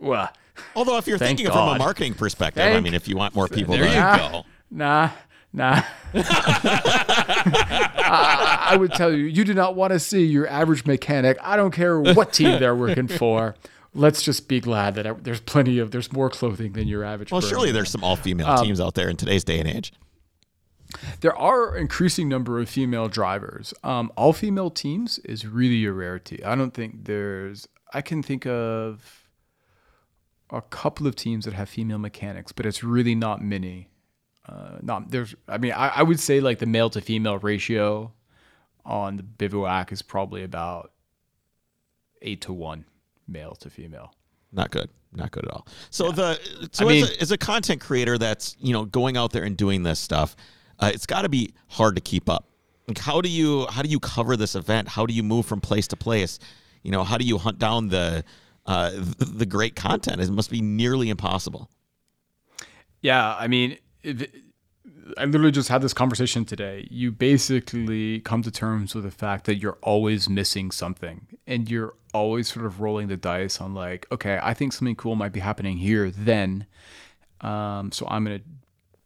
well, 0.01 0.31
Although, 0.75 0.97
if 0.97 1.07
you're 1.07 1.19
Thank 1.19 1.39
thinking 1.39 1.53
from 1.53 1.77
a 1.77 1.79
marketing 1.79 2.15
perspective, 2.15 2.63
I 2.65 2.81
mean, 2.81 2.95
if 2.95 3.09
you 3.09 3.17
want 3.17 3.35
more 3.35 3.47
people, 3.47 3.75
There 3.75 3.85
to, 3.85 3.91
you 3.91 3.95
go. 4.33 4.45
Nah, 4.71 5.11
nah. 5.57 5.83
I, 7.39 8.69
I 8.71 8.77
would 8.77 8.93
tell 8.93 9.13
you, 9.13 9.25
you 9.25 9.45
do 9.45 9.55
not 9.55 9.75
want 9.75 9.93
to 9.93 9.99
see 9.99 10.25
your 10.25 10.47
average 10.49 10.87
mechanic. 10.87 11.37
I 11.43 11.57
don't 11.57 11.73
care 11.73 12.01
what 12.01 12.33
team 12.33 12.61
they're 12.61 12.75
working 12.77 13.09
for. 13.09 13.55
Let's 13.95 14.23
just 14.23 14.47
be 14.49 14.61
glad 14.61 14.95
that 14.97 15.25
there's 15.25 15.41
plenty 15.41 15.79
of 15.79 15.91
there's 15.91 16.13
more 16.13 16.29
clothing 16.31 16.73
than 16.73 16.87
your 16.87 17.03
average. 17.03 17.33
well, 17.33 17.41
surely 17.41 17.73
there's 17.73 17.91
some 17.91 18.05
all-female 18.05 18.47
Um, 18.47 18.65
teams 18.65 18.81
out 18.81 18.95
there 18.95 19.09
in 19.09 19.17
today's 19.17 19.43
day 19.43 19.59
and 19.59 19.69
age. 19.69 19.93
there 21.21 21.35
are 21.37 21.75
increasing 21.77 22.29
number 22.29 22.61
of 22.61 22.69
female 22.69 23.09
drivers. 23.09 23.73
Um, 23.83 24.13
all 24.17 24.33
female 24.35 24.71
teams 24.71 25.19
is 25.21 25.47
really 25.47 25.85
a 25.87 25.93
rarity. 25.93 26.45
I 26.45 26.55
don't 26.55 26.73
think 26.75 27.05
there's. 27.07 27.67
I 27.95 28.03
can 28.03 28.23
think 28.23 28.47
of 28.47 29.23
a 30.51 30.61
couple 30.61 31.07
of 31.07 31.17
teams 31.17 31.45
that 31.47 31.55
have 31.55 31.69
female 31.69 31.99
mechanics, 31.99 32.53
but 32.53 32.67
it's 32.67 32.85
really 32.85 33.15
not 33.15 33.41
many. 33.43 33.89
Uh, 34.49 34.79
not 34.83 35.11
there's. 35.11 35.35
I 35.49 35.59
mean, 35.59 35.73
I, 35.73 35.89
I 35.89 36.03
would 36.03 36.21
say 36.21 36.41
like 36.41 36.59
the 36.59 36.67
male 36.67 36.91
to 36.91 37.01
female 37.01 37.39
ratio 37.39 38.13
on 38.85 39.17
the 39.17 39.23
bivouac 39.23 39.91
is 39.93 40.03
probably 40.03 40.45
about 40.45 40.93
eight 42.23 42.41
to 42.43 42.53
one 42.53 42.85
male 43.27 43.55
to 43.57 43.71
female. 43.71 44.15
Not 44.53 44.71
good. 44.71 44.89
Not 45.13 45.33
good 45.33 45.45
at 45.45 45.51
all. 45.51 45.67
So 45.91 46.13
the 46.13 46.39
so 46.73 46.87
I 46.87 46.93
as, 46.93 47.03
mean- 47.03 47.05
a, 47.19 47.23
as 47.23 47.33
a 47.33 47.39
content 47.39 47.81
creator 47.81 48.19
that's 48.19 48.57
you 48.61 48.73
know 48.73 48.85
going 48.85 49.17
out 49.17 49.33
there 49.33 49.45
and 49.45 49.57
doing 49.57 49.83
this 49.83 49.99
stuff, 49.99 50.37
uh, 50.79 50.91
it's 50.95 51.07
got 51.07 51.23
to 51.23 51.29
be 51.29 51.53
hard 51.69 51.97
to 51.97 52.01
keep 52.01 52.29
up. 52.29 52.49
Like 52.87 52.99
how 52.99 53.21
do 53.21 53.29
you 53.29 53.67
how 53.71 53.83
do 53.83 53.89
you 53.89 53.99
cover 53.99 54.37
this 54.37 54.55
event? 54.55 54.89
How 54.89 55.07
do 55.07 55.15
you 55.15 55.23
move 55.23 55.47
from 55.47 55.61
place 55.61 55.89
to 55.89 55.97
place? 55.97 56.39
You 56.83 56.93
know 56.93 57.03
how 57.03 57.19
do 57.19 57.25
you 57.25 57.39
hunt 57.39 57.59
down 57.59 57.89
the 57.89 58.23
uh, 58.67 58.93
the 59.19 59.47
great 59.47 59.75
content? 59.75 60.21
It 60.21 60.31
must 60.31 60.51
be 60.51 60.61
nearly 60.61 61.09
impossible. 61.09 61.69
Yeah, 63.03 63.35
I 63.37 63.47
mean, 63.49 63.79
I 65.19 65.25
literally 65.25 65.53
just 65.53 65.69
had 65.69 65.83
this 65.83 65.93
conversation 65.93 66.45
today. 66.45 66.87
You 66.91 67.11
basically 67.11 68.21
come 68.21 68.43
to 68.43 68.51
terms 68.51 68.95
with 68.95 69.05
the 69.05 69.11
fact 69.11 69.47
that 69.47 69.57
you're 69.57 69.79
always 69.83 70.29
missing 70.29 70.71
something, 70.71 71.27
and 71.47 71.71
you're 71.71 71.95
always 72.15 72.53
sort 72.53 72.67
of 72.67 72.81
rolling 72.81 73.09
the 73.09 73.17
dice 73.17 73.61
on 73.61 73.75
like, 73.75 74.07
okay, 74.13 74.39
I 74.43 74.55
think 74.55 74.73
something 74.73 74.97
cool 74.97 75.17
might 75.17 75.33
be 75.33 75.41
happening 75.41 75.77
here. 75.77 76.11
Then, 76.11 76.67
um, 77.41 77.93
so 77.93 78.07
I'm 78.09 78.25
gonna 78.25 78.41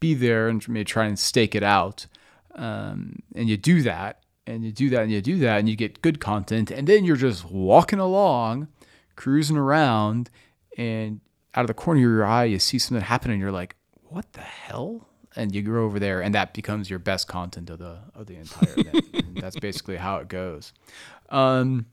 be 0.01 0.15
there 0.15 0.49
and 0.49 0.67
maybe 0.69 0.85
try 0.85 1.07
and 1.07 1.19
stake 1.19 1.55
it 1.55 1.63
out. 1.63 2.07
Um, 2.55 3.21
and 3.35 3.49
you 3.49 3.57
do 3.57 3.83
that, 3.83 4.23
and 4.47 4.65
you 4.65 4.73
do 4.73 4.91
that, 4.91 5.03
and 5.03 5.13
you 5.13 5.21
do 5.21 5.39
that, 5.39 5.59
and 5.59 5.69
you 5.69 5.77
get 5.77 6.03
good 6.03 6.21
content, 6.21 6.71
and 6.71 6.87
then 6.87 7.05
you're 7.05 7.17
just 7.17 7.51
walking 7.51 7.99
along, 7.99 8.69
cruising 9.17 9.57
around, 9.57 10.31
and 10.77 11.21
out 11.55 11.63
of 11.63 11.69
the 11.69 11.75
corner 11.75 12.01
of 12.01 12.03
your 12.03 12.25
eye, 12.25 12.45
you 12.45 12.59
see 12.59 12.79
something 12.79 13.05
happen, 13.05 13.31
and 13.31 13.41
you're 13.41 13.53
like, 13.53 13.77
"What 14.11 14.33
the 14.33 14.41
hell?" 14.41 15.09
And 15.37 15.55
you 15.55 15.63
go 15.63 15.77
over 15.77 15.99
there, 15.99 16.21
and 16.21 16.35
that 16.35 16.53
becomes 16.53 16.91
your 16.91 16.99
best 16.99 17.29
content 17.29 17.71
of 17.71 17.79
the 17.79 17.99
of 18.15 18.27
the 18.27 18.37
entire 18.37 18.75
event. 18.77 19.07
And 19.15 19.37
that's 19.37 19.59
basically 19.59 19.97
how 19.97 20.17
it 20.17 20.29
goes. 20.29 20.73
Um, 21.29 21.87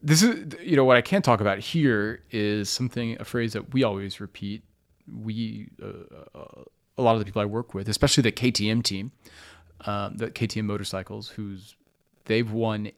this 0.00 0.22
is, 0.22 0.54
you 0.62 0.76
know, 0.76 0.84
what 0.84 0.96
I 0.96 1.02
can't 1.02 1.24
talk 1.24 1.40
about 1.40 1.58
here 1.58 2.22
is 2.30 2.70
something 2.70 3.16
a 3.18 3.24
phrase 3.24 3.52
that 3.54 3.72
we 3.74 3.82
always 3.82 4.20
repeat. 4.20 4.62
We, 5.12 5.68
uh, 5.82 6.38
uh, 6.38 6.64
a 6.96 7.02
lot 7.02 7.14
of 7.14 7.18
the 7.18 7.24
people 7.24 7.42
I 7.42 7.46
work 7.46 7.74
with, 7.74 7.88
especially 7.88 8.22
the 8.22 8.32
KTM 8.32 8.84
team, 8.84 9.10
um, 9.86 10.16
the 10.16 10.30
KTM 10.30 10.64
motorcycles, 10.66 11.30
who's 11.30 11.74
they've 12.26 12.50
won 12.50 12.92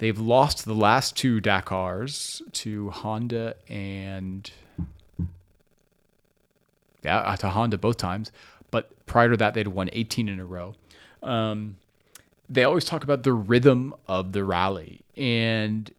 They've 0.00 0.18
lost 0.18 0.64
the 0.64 0.74
last 0.74 1.14
two 1.14 1.42
Dakars 1.42 2.40
to 2.52 2.88
Honda 2.88 3.54
and 3.68 4.50
uh, 7.04 7.36
to 7.36 7.50
Honda 7.50 7.78
both 7.78 7.96
times. 7.96 8.32
But 8.70 8.90
prior 9.06 9.30
to 9.30 9.36
that, 9.38 9.54
they'd 9.54 9.68
won 9.68 9.90
18 9.92 10.28
in 10.28 10.40
a 10.40 10.44
row. 10.44 10.74
Um, 11.22 11.76
they 12.48 12.64
always 12.64 12.84
talk 12.84 13.04
about 13.04 13.22
the 13.22 13.32
rhythm 13.32 13.94
of 14.08 14.32
the 14.32 14.44
rally, 14.44 15.02
and 15.16 15.90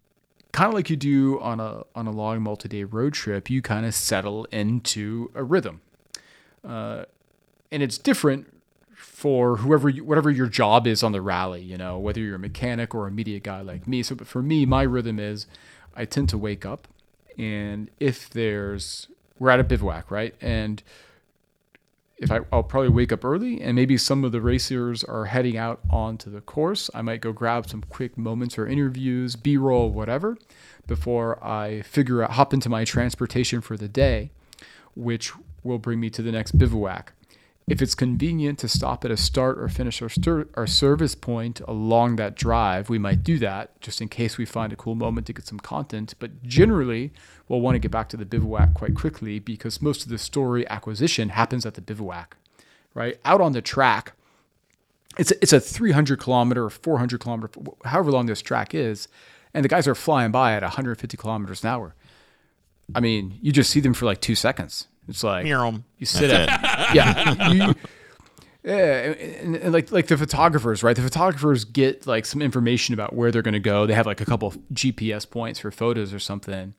kind 0.51 0.67
of 0.67 0.73
like 0.73 0.89
you 0.89 0.95
do 0.97 1.39
on 1.39 1.59
a 1.59 1.83
on 1.95 2.07
a 2.07 2.11
long 2.11 2.41
multi-day 2.41 2.83
road 2.83 3.13
trip, 3.13 3.49
you 3.49 3.61
kind 3.61 3.85
of 3.85 3.93
settle 3.93 4.45
into 4.45 5.31
a 5.33 5.43
rhythm, 5.43 5.81
uh, 6.67 7.05
and 7.71 7.81
it's 7.81 7.97
different 7.97 8.47
for 8.95 9.57
whoever 9.57 9.89
you, 9.89 10.03
whatever 10.03 10.29
your 10.29 10.47
job 10.47 10.87
is 10.87 11.03
on 11.03 11.11
the 11.11 11.21
rally, 11.21 11.61
you 11.61 11.77
know, 11.77 11.97
whether 11.97 12.19
you're 12.19 12.35
a 12.35 12.39
mechanic 12.39 12.93
or 12.93 13.07
a 13.07 13.11
media 13.11 13.39
guy 13.39 13.61
like 13.61 13.87
me. 13.87 14.03
So 14.03 14.15
but 14.15 14.27
for 14.27 14.41
me, 14.41 14.65
my 14.65 14.83
rhythm 14.83 15.19
is 15.19 15.47
I 15.95 16.05
tend 16.05 16.29
to 16.29 16.37
wake 16.37 16.65
up 16.65 16.87
and 17.37 17.89
if 17.99 18.29
there's 18.29 19.07
we're 19.41 19.49
at 19.49 19.59
a 19.59 19.63
bivouac, 19.63 20.11
right? 20.11 20.35
And 20.39 20.83
if 22.17 22.31
I, 22.31 22.41
I'll 22.53 22.61
probably 22.61 22.89
wake 22.89 23.11
up 23.11 23.25
early 23.25 23.59
and 23.59 23.75
maybe 23.75 23.97
some 23.97 24.23
of 24.23 24.31
the 24.31 24.39
racers 24.39 25.03
are 25.03 25.25
heading 25.25 25.57
out 25.57 25.79
onto 25.89 26.29
the 26.29 26.41
course. 26.41 26.91
I 26.93 27.01
might 27.01 27.21
go 27.21 27.33
grab 27.33 27.67
some 27.67 27.81
quick 27.89 28.19
moments 28.19 28.59
or 28.59 28.67
interviews, 28.67 29.35
B 29.35 29.57
roll, 29.57 29.89
whatever, 29.89 30.37
before 30.85 31.43
I 31.43 31.81
figure 31.81 32.21
out, 32.21 32.33
hop 32.33 32.53
into 32.53 32.69
my 32.69 32.85
transportation 32.85 33.61
for 33.61 33.75
the 33.75 33.87
day, 33.87 34.29
which 34.93 35.33
will 35.63 35.79
bring 35.79 35.99
me 35.99 36.11
to 36.11 36.21
the 36.21 36.31
next 36.31 36.51
bivouac. 36.51 37.13
If 37.67 37.81
it's 37.81 37.95
convenient 37.95 38.59
to 38.59 38.67
stop 38.67 39.05
at 39.05 39.11
a 39.11 39.17
start 39.17 39.59
or 39.59 39.69
finish 39.69 40.01
our, 40.01 40.09
stir, 40.09 40.47
service 40.65 41.15
point 41.15 41.61
along 41.61 42.17
that 42.17 42.35
drive, 42.35 42.89
we 42.89 42.97
might 42.97 43.23
do 43.23 43.37
that 43.39 43.79
just 43.79 44.01
in 44.01 44.09
case 44.09 44.37
we 44.37 44.45
find 44.45 44.73
a 44.73 44.75
cool 44.75 44.95
moment 44.95 45.27
to 45.27 45.33
get 45.33 45.47
some 45.47 45.59
content. 45.59 46.15
But 46.19 46.43
generally, 46.43 47.13
we'll 47.47 47.61
want 47.61 47.75
to 47.75 47.79
get 47.79 47.91
back 47.91 48.09
to 48.09 48.17
the 48.17 48.25
bivouac 48.25 48.73
quite 48.73 48.95
quickly 48.95 49.39
because 49.39 49.81
most 49.81 50.03
of 50.03 50.09
the 50.09 50.17
story 50.17 50.67
acquisition 50.69 51.29
happens 51.29 51.65
at 51.65 51.75
the 51.75 51.81
bivouac, 51.81 52.35
right? 52.93 53.17
Out 53.23 53.41
on 53.41 53.53
the 53.53 53.61
track, 53.61 54.13
it's 55.17 55.31
a, 55.31 55.35
it's 55.41 55.53
a 55.53 55.59
300 55.59 56.19
kilometer 56.19 56.65
or 56.65 56.69
400 56.69 57.19
kilometer, 57.19 57.49
however 57.85 58.11
long 58.11 58.25
this 58.25 58.41
track 58.41 58.73
is, 58.73 59.07
and 59.53 59.63
the 59.63 59.69
guys 59.69 59.87
are 59.87 59.95
flying 59.95 60.31
by 60.31 60.53
at 60.53 60.63
150 60.63 61.15
kilometers 61.17 61.63
an 61.63 61.69
hour. 61.69 61.95
I 62.93 62.99
mean, 62.99 63.37
you 63.41 63.51
just 63.51 63.69
see 63.69 63.79
them 63.79 63.93
for 63.93 64.05
like 64.05 64.21
two 64.21 64.35
seconds. 64.35 64.87
It's 65.11 65.23
like 65.23 65.43
Meow. 65.43 65.75
you 65.97 66.05
sit 66.05 66.29
That's 66.29 66.51
at 66.51 66.95
yeah, 66.95 67.51
you, 67.51 67.75
yeah, 68.63 68.73
and, 69.41 69.55
and 69.55 69.73
like 69.73 69.91
like 69.91 70.07
the 70.07 70.17
photographers, 70.17 70.83
right? 70.83 70.95
The 70.95 71.01
photographers 71.01 71.65
get 71.65 72.07
like 72.07 72.25
some 72.25 72.41
information 72.41 72.93
about 72.93 73.13
where 73.13 73.31
they're 73.31 73.41
going 73.41 73.53
to 73.53 73.59
go. 73.59 73.85
They 73.85 73.93
have 73.93 74.05
like 74.05 74.21
a 74.21 74.25
couple 74.25 74.51
GPS 74.73 75.29
points 75.29 75.59
for 75.59 75.69
photos 75.69 76.13
or 76.13 76.19
something, 76.19 76.73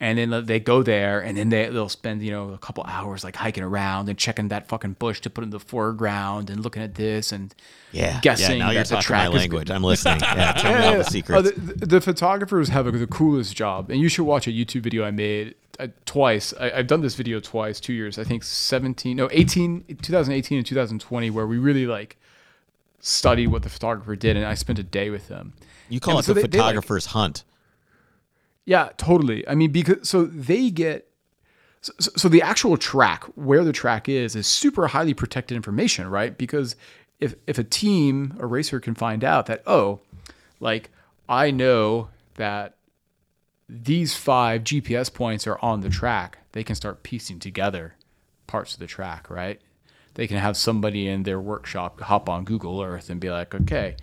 and 0.00 0.16
then 0.18 0.44
they 0.46 0.60
go 0.60 0.82
there, 0.82 1.20
and 1.20 1.36
then 1.36 1.48
they 1.48 1.68
they'll 1.68 1.88
spend 1.88 2.22
you 2.22 2.30
know 2.30 2.50
a 2.52 2.58
couple 2.58 2.84
hours 2.84 3.24
like 3.24 3.36
hiking 3.36 3.64
around 3.64 4.08
and 4.08 4.16
checking 4.18 4.48
that 4.48 4.68
fucking 4.68 4.92
bush 4.94 5.20
to 5.22 5.30
put 5.30 5.42
in 5.44 5.50
the 5.50 5.58
foreground 5.60 6.50
and 6.50 6.60
looking 6.62 6.82
at 6.82 6.94
this 6.94 7.32
and 7.32 7.54
Yeah. 7.92 8.20
guessing 8.22 8.58
yeah, 8.58 8.64
now 8.66 8.70
you're 8.70 8.82
that 8.84 8.88
the 8.88 8.94
talking 8.96 9.06
track 9.06 9.28
my 9.30 9.34
is 9.36 9.40
language. 9.42 9.70
I'm 9.70 9.82
listening. 9.82 10.20
Yeah, 10.22 10.52
tell 10.52 10.78
me 10.78 10.84
all 10.86 10.92
the 10.94 10.98
Oh, 11.00 11.02
secrets. 11.02 11.50
the, 11.50 11.60
the- 11.60 11.86
the 11.86 12.00
photographers 12.00 12.68
have 12.68 12.86
a, 12.86 12.92
the 12.92 13.06
coolest 13.06 13.56
job, 13.56 13.90
and 13.90 14.00
you 14.00 14.08
should 14.08 14.24
watch 14.24 14.46
a 14.46 14.50
YouTube 14.52 14.82
video 14.82 15.04
I 15.04 15.10
made 15.10 15.54
uh, 15.80 15.88
twice. 16.06 16.54
I, 16.60 16.70
I've 16.70 16.86
done 16.86 17.00
this 17.02 17.14
video 17.14 17.40
twice, 17.40 17.80
two 17.80 17.92
years. 17.92 18.18
I 18.18 18.24
think 18.24 18.42
17, 18.44 19.16
no, 19.16 19.28
18, 19.32 19.84
2018 20.02 20.58
and 20.58 20.66
2020, 20.66 21.30
where 21.30 21.46
we 21.46 21.58
really 21.58 21.86
like 21.86 22.16
studied 23.00 23.48
what 23.48 23.62
the 23.62 23.68
photographer 23.68 24.16
did, 24.16 24.36
and 24.36 24.44
I 24.46 24.54
spent 24.54 24.78
a 24.78 24.82
day 24.82 25.10
with 25.10 25.28
them. 25.28 25.52
you 25.88 26.00
call 26.00 26.14
and 26.18 26.20
it 26.20 26.26
so 26.26 26.34
the 26.34 26.42
they- 26.42 26.46
they, 26.48 26.58
like- 26.58 26.66
photographer's 26.66 27.06
hunt. 27.06 27.44
Yeah, 28.68 28.90
totally. 28.98 29.48
I 29.48 29.54
mean, 29.54 29.72
because 29.72 30.06
so 30.06 30.26
they 30.26 30.68
get 30.68 31.08
so, 31.80 31.92
so- 31.98 32.28
the 32.28 32.42
actual 32.42 32.76
track, 32.76 33.24
where 33.34 33.64
the 33.64 33.72
track 33.72 34.10
is, 34.10 34.36
is 34.36 34.46
super 34.46 34.88
highly 34.88 35.14
protected 35.14 35.56
information, 35.56 36.06
right? 36.10 36.36
Because 36.36 36.76
if 37.18 37.34
if 37.46 37.56
a 37.58 37.64
team, 37.64 38.36
a 38.38 38.44
racer 38.46 38.78
can 38.78 38.94
find 38.94 39.24
out 39.24 39.46
that 39.46 39.62
oh, 39.66 40.00
like 40.60 40.90
I 41.30 41.50
know 41.50 42.10
that 42.34 42.74
these 43.70 44.14
five 44.14 44.64
GPS 44.64 45.12
points 45.12 45.46
are 45.46 45.58
on 45.62 45.80
the 45.80 45.88
track, 45.88 46.36
they 46.52 46.62
can 46.62 46.74
start 46.74 47.02
piecing 47.02 47.38
together 47.38 47.94
parts 48.46 48.74
of 48.74 48.80
the 48.80 48.86
track, 48.86 49.30
right? 49.30 49.62
They 50.12 50.26
can 50.26 50.36
have 50.36 50.58
somebody 50.58 51.08
in 51.08 51.22
their 51.22 51.40
workshop 51.40 52.02
hop 52.02 52.28
on 52.28 52.44
Google 52.44 52.82
Earth 52.82 53.08
and 53.08 53.18
be 53.18 53.30
like, 53.30 53.54
okay, 53.54 53.96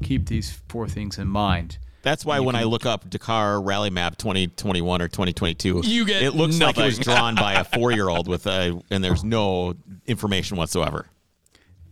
keep 0.00 0.26
these 0.26 0.60
four 0.68 0.86
things 0.86 1.18
in 1.18 1.26
mind. 1.26 1.78
That's 2.02 2.24
why 2.24 2.40
when 2.40 2.56
I 2.56 2.64
look 2.64 2.84
up 2.84 3.08
Dakar 3.08 3.60
Rally 3.60 3.90
Map 3.90 4.16
2021 4.16 5.02
or 5.02 5.08
2022, 5.08 5.82
You 5.84 6.04
get 6.04 6.22
it 6.22 6.34
looks 6.34 6.58
like 6.60 6.76
it 6.76 6.84
was 6.84 6.98
drawn 6.98 7.34
by 7.34 7.54
a 7.54 7.64
four 7.76 7.92
year 7.92 8.08
old 8.08 8.28
with 8.28 8.46
a, 8.46 8.80
and 8.90 9.02
there's 9.02 9.24
no 9.24 9.74
information 10.06 10.56
whatsoever. 10.56 11.06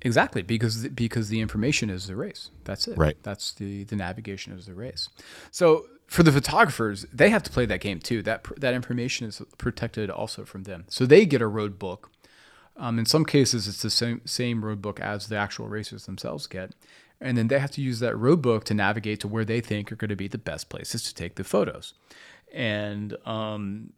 Exactly, 0.03 0.43
because 0.43 0.89
because 0.89 1.29
the 1.29 1.41
information 1.41 1.91
is 1.91 2.07
the 2.07 2.17
race. 2.17 2.51
That's 2.65 2.89
it. 2.89 2.97
Right. 2.97 3.17
That's 3.23 3.53
the 3.53 3.85
the 3.85 3.97
navigation 3.97 4.53
is 4.53 4.67
the 4.67 4.75
race. 4.75 5.09
So 5.51 5.87
for 6.07 6.23
the 6.23 6.33
photographers, 6.33 7.07
they 7.13 7.31
have 7.31 7.43
to 7.45 7.51
play 7.51 7.67
that 7.67 7.81
game 7.81 8.01
too. 8.01 8.23
That 8.23 8.47
that 8.57 8.75
information 8.75 9.27
is 9.29 9.43
protected 9.59 10.11
also 10.11 10.45
from 10.45 10.65
them. 10.65 10.87
So 10.89 11.07
they 11.07 11.27
get 11.27 11.43
a 11.43 11.47
road 11.47 11.79
book. 11.79 12.11
Um, 12.77 12.99
in 12.99 13.07
some 13.07 13.25
cases, 13.25 13.69
it's 13.69 13.83
the 13.83 13.91
same 13.91 14.23
same 14.25 14.65
road 14.65 14.81
book 14.81 15.01
as 15.01 15.29
the 15.29 15.37
actual 15.37 15.69
racers 15.69 16.07
themselves 16.07 16.47
get, 16.47 16.75
and 17.21 17.37
then 17.37 17.49
they 17.49 17.59
have 17.59 17.71
to 17.73 17.83
use 17.83 18.01
that 18.01 18.17
road 18.17 18.41
book 18.41 18.65
to 18.65 18.75
navigate 18.75 19.21
to 19.21 19.29
where 19.29 19.45
they 19.45 19.61
think 19.61 19.93
are 19.93 19.97
going 19.97 20.09
to 20.09 20.17
be 20.17 20.29
the 20.29 20.39
best 20.39 20.69
places 20.69 21.03
to 21.05 21.15
take 21.15 21.35
the 21.35 21.45
photos. 21.45 21.95
And 22.53 23.17
um, 23.27 23.93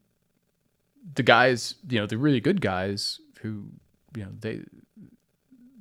the 1.14 1.22
guys, 1.22 1.76
you 1.88 1.98
know, 1.98 2.06
the 2.06 2.18
really 2.18 2.40
good 2.40 2.60
guys 2.60 3.20
who, 3.40 3.66
you 4.16 4.24
know, 4.24 4.30
they 4.40 4.60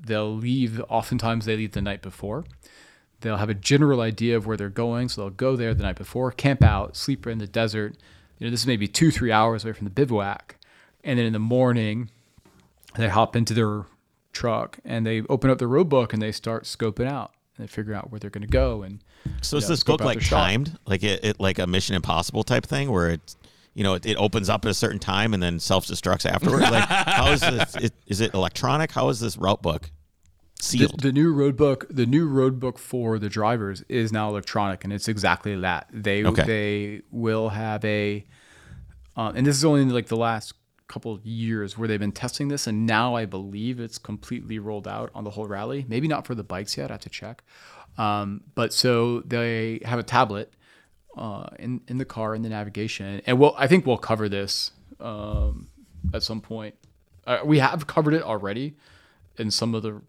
they'll 0.04 0.36
leave 0.36 0.82
oftentimes 0.90 1.46
they 1.46 1.58
leave 1.58 1.74
the 1.74 1.82
night 1.82 2.02
before. 2.02 2.46
They'll 3.22 3.38
have 3.38 3.50
a 3.50 3.56
general 3.56 4.02
idea 4.02 4.36
of 4.36 4.48
where 4.48 4.58
they're 4.58 4.70
going 4.70 5.10
so 5.10 5.22
they'll 5.22 5.30
go 5.30 5.56
there 5.56 5.74
the 5.74 5.84
night 5.84 5.96
before 5.96 6.32
camp 6.32 6.64
out 6.64 6.96
sleep 6.96 7.28
in 7.28 7.38
the 7.38 7.48
desert. 7.48 7.98
You 8.40 8.48
know 8.48 8.52
this 8.52 8.62
is 8.62 8.68
maybe 8.68 8.88
two 8.88 9.12
three 9.12 9.32
hours 9.32 9.64
away 9.64 9.74
from 9.74 9.86
the 9.86 9.92
bivouac. 9.92 10.58
And 11.04 11.18
then 11.18 11.26
in 11.26 11.34
the 11.34 11.40
morning 11.40 12.10
they 12.96 13.08
hop 13.10 13.36
into 13.36 13.54
their 13.54 13.86
truck 14.34 14.80
and 14.86 15.06
they 15.06 15.22
open 15.30 15.50
up 15.50 15.58
the 15.58 15.68
road 15.68 15.90
book 15.90 16.14
and 16.14 16.22
they 16.22 16.32
start 16.32 16.64
scoping 16.64 17.08
out 17.08 17.32
and 17.58 17.64
they 17.64 17.68
figure 17.68 17.94
out 17.94 18.12
where 18.12 18.20
they're 18.20 18.30
going 18.30 18.42
to 18.42 18.48
go 18.48 18.82
and 18.84 19.04
So 19.42 19.58
is 19.58 19.64
Yeah, 19.64 19.70
this 19.70 19.84
book 19.84 20.02
like 20.02 20.20
the 20.20 20.24
shot. 20.24 20.38
timed, 20.48 20.78
like 20.86 21.04
it, 21.04 21.24
it 21.24 21.40
like 21.40 21.60
a 21.60 21.68
Mission 21.68 21.96
Impossible 21.96 22.44
type 22.44 22.66
thing, 22.66 22.92
where 22.92 23.10
it, 23.12 23.36
you 23.74 23.84
know, 23.84 23.94
it, 23.96 24.06
it 24.06 24.16
opens 24.18 24.50
up 24.50 24.66
at 24.66 24.72
a 24.72 24.74
certain 24.74 25.00
time 25.00 25.34
and 25.34 25.42
then 25.42 25.60
self 25.60 25.86
destructs 25.86 26.26
afterwards? 26.26 26.70
like, 26.70 26.84
how 26.90 27.32
is 27.32 27.42
this? 27.42 27.76
It, 27.76 27.94
is 28.08 28.22
it 28.22 28.34
electronic? 28.34 28.92
How 28.92 29.10
is 29.10 29.20
this 29.20 29.38
route 29.38 29.62
book 29.62 29.84
the, 29.84 30.62
sealed? 30.62 31.00
the 31.02 31.12
new 31.12 31.34
road 31.34 31.58
book 31.58 31.86
the 31.90 32.06
new 32.06 32.28
road 32.28 32.60
book 32.60 32.78
for 32.78 33.18
the 33.18 33.30
drivers 33.30 33.84
is 33.90 34.12
now 34.12 34.30
electronic 34.30 34.84
and 34.84 34.94
it's 34.94 35.08
exactly 35.08 35.56
that 35.56 35.88
they 35.92 36.24
Okay. 36.24 36.44
they 36.44 37.02
will 37.10 37.50
have 37.50 37.84
a 37.84 38.24
um, 39.16 39.36
and 39.36 39.48
this 39.48 39.58
is 39.58 39.66
only 39.66 39.84
like 39.86 40.06
the 40.08 40.16
last 40.16 40.54
couple 40.92 41.14
of 41.14 41.26
years 41.26 41.78
where 41.78 41.88
they've 41.88 42.02
been 42.02 42.12
testing 42.12 42.50
this 42.50 42.68
and 42.68 42.86
now 42.86 43.16
i 43.16 43.26
believe 43.26 43.80
it's 43.80 43.98
completely 43.98 44.60
rolled 44.60 44.88
out 44.88 45.10
on 45.16 45.24
the 45.24 45.30
whole 45.30 45.48
rally. 45.48 45.86
Maybe 45.88 46.08
not 46.08 46.28
for 46.28 46.36
the 46.36 46.44
bikes 46.44 46.76
yet 46.78 46.92
i 46.92 46.96
have 46.96 47.02
to 47.02 47.10
check. 47.10 47.44
Um, 47.98 48.42
but 48.56 48.74
so 48.74 49.22
they 49.22 49.80
have 49.86 50.00
a 50.00 50.04
tablet 50.04 50.54
uh, 51.18 51.48
in 51.60 51.82
in 51.88 51.98
the 51.98 52.06
car 52.06 52.36
in 52.36 52.42
the 52.42 52.50
navigation. 52.50 53.22
And 53.26 53.40
we'll 53.40 53.56
i 53.58 53.68
think 53.68 53.86
we'll 53.86 53.98
cover 53.98 54.28
this 54.28 54.72
um, 55.00 55.68
at 56.14 56.24
some 56.24 56.42
point. 56.42 56.76
Uh, 57.26 57.40
we 57.46 57.60
have 57.60 57.88
covered 57.88 58.14
it 58.14 58.24
already 58.24 58.76
in 59.38 59.52
some 59.52 59.74
of 59.76 59.84
the 59.84 60.02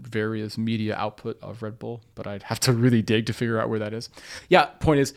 various 0.00 0.58
media 0.58 0.94
output 0.96 1.38
of 1.42 1.62
Red 1.62 1.78
Bull, 1.78 2.02
but 2.14 2.26
I'd 2.26 2.44
have 2.44 2.60
to 2.60 2.72
really 2.84 3.02
dig 3.02 3.26
to 3.26 3.32
figure 3.32 3.60
out 3.60 3.68
where 3.68 3.78
that 3.78 3.92
is. 3.92 4.08
Yeah, 4.48 4.66
point 4.66 5.00
is, 5.00 5.14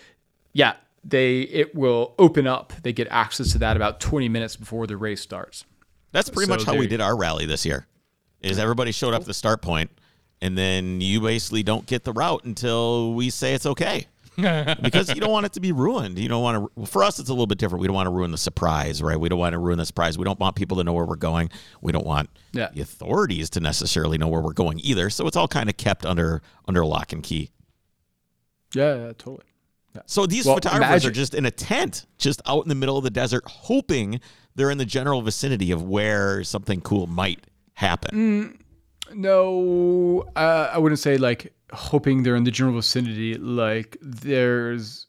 yeah, 0.54 0.76
they 1.04 1.42
it 1.42 1.76
will 1.76 2.14
open 2.20 2.48
up. 2.48 2.74
They 2.84 2.94
get 2.94 3.08
access 3.10 3.52
to 3.54 3.58
that 3.60 3.76
about 3.76 4.00
20 4.00 4.30
minutes 4.30 4.56
before 4.56 4.88
the 4.88 4.98
race 4.98 5.22
starts. 5.22 5.66
That's 6.12 6.30
pretty 6.30 6.48
so 6.48 6.58
much 6.58 6.64
how 6.66 6.76
we 6.76 6.88
did 6.88 7.02
our 7.02 7.18
rally 7.18 7.46
this 7.46 7.66
year. 7.66 7.88
Is 8.42 8.58
everybody 8.60 8.92
showed 8.92 9.14
up 9.14 9.22
at 9.22 9.28
the 9.28 9.34
start 9.34 9.62
point, 9.62 9.92
and 10.42 10.58
then 10.58 11.00
you 11.00 11.22
basically 11.22 11.64
don't 11.64 11.86
get 11.86 12.04
the 12.04 12.12
route 12.14 12.44
until 12.44 13.14
we 13.14 13.30
say 13.30 13.54
it's 13.54 13.66
okay. 13.66 14.08
because 14.82 15.10
you 15.10 15.20
don't 15.20 15.30
want 15.30 15.46
it 15.46 15.54
to 15.54 15.60
be 15.60 15.72
ruined. 15.74 16.18
You 16.18 16.30
don't 16.30 16.42
want 16.42 16.56
to. 16.64 16.72
Well, 16.76 16.86
for 16.86 17.04
us, 17.04 17.20
it's 17.20 17.30
a 17.30 17.34
little 17.34 17.48
bit 17.48 17.58
different. 17.58 17.82
We 17.82 17.88
don't 17.88 17.96
want 17.96 18.08
to 18.08 18.12
ruin 18.12 18.32
the 18.32 18.38
surprise, 18.38 19.02
right? 19.04 19.20
We 19.20 19.30
don't 19.30 19.38
want 19.38 19.54
to 19.54 19.60
ruin 19.60 19.78
the 19.78 19.86
surprise. 19.86 20.18
We 20.18 20.24
don't 20.24 20.40
want 20.40 20.56
people 20.56 20.78
to 20.78 20.84
know 20.84 20.94
where 20.94 21.06
we're 21.06 21.18
going. 21.18 21.52
We 21.82 21.92
don't 21.92 22.06
want 22.06 22.30
Yeah. 22.54 22.70
the 22.74 22.82
authorities 22.82 23.50
to 23.52 23.60
necessarily 23.60 24.18
know 24.18 24.30
where 24.30 24.42
we're 24.42 24.54
going 24.54 24.80
either. 24.84 25.10
So 25.10 25.28
it's 25.28 25.36
all 25.36 25.50
kind 25.50 25.70
of 25.70 25.76
kept 25.78 26.06
under 26.06 26.42
under 26.68 26.86
lock 26.86 27.12
and 27.12 27.22
key. 27.22 27.52
Yeah, 28.74 28.96
yeah 28.96 29.08
totally. 29.18 29.44
So 30.06 30.26
these 30.26 30.46
Well, 30.46 30.56
photographers 30.56 30.88
imagine- 31.04 31.10
are 31.10 31.14
just 31.14 31.34
in 31.34 31.46
a 31.46 31.52
tent, 31.52 32.06
just 32.18 32.42
out 32.46 32.64
in 32.64 32.70
the 32.70 32.76
middle 32.76 32.98
of 32.98 33.04
the 33.04 33.10
desert, 33.10 33.44
hoping 33.46 34.20
they're 34.56 34.72
in 34.72 34.78
the 34.78 34.86
general 34.86 35.22
vicinity 35.22 35.72
of 35.72 35.82
where 35.84 36.44
something 36.44 36.82
cool 36.82 37.08
might 37.08 37.46
happen. 37.76 38.58
No, 39.14 40.26
uh, 40.36 40.70
I 40.74 40.78
wouldn't 40.78 41.00
say 41.00 41.18
like 41.18 41.54
hoping 41.72 42.24
they're 42.24 42.36
in 42.36 42.44
the 42.44 42.52
general 42.52 42.76
vicinity. 42.76 43.36
Like 43.36 43.98
there's 44.02 45.08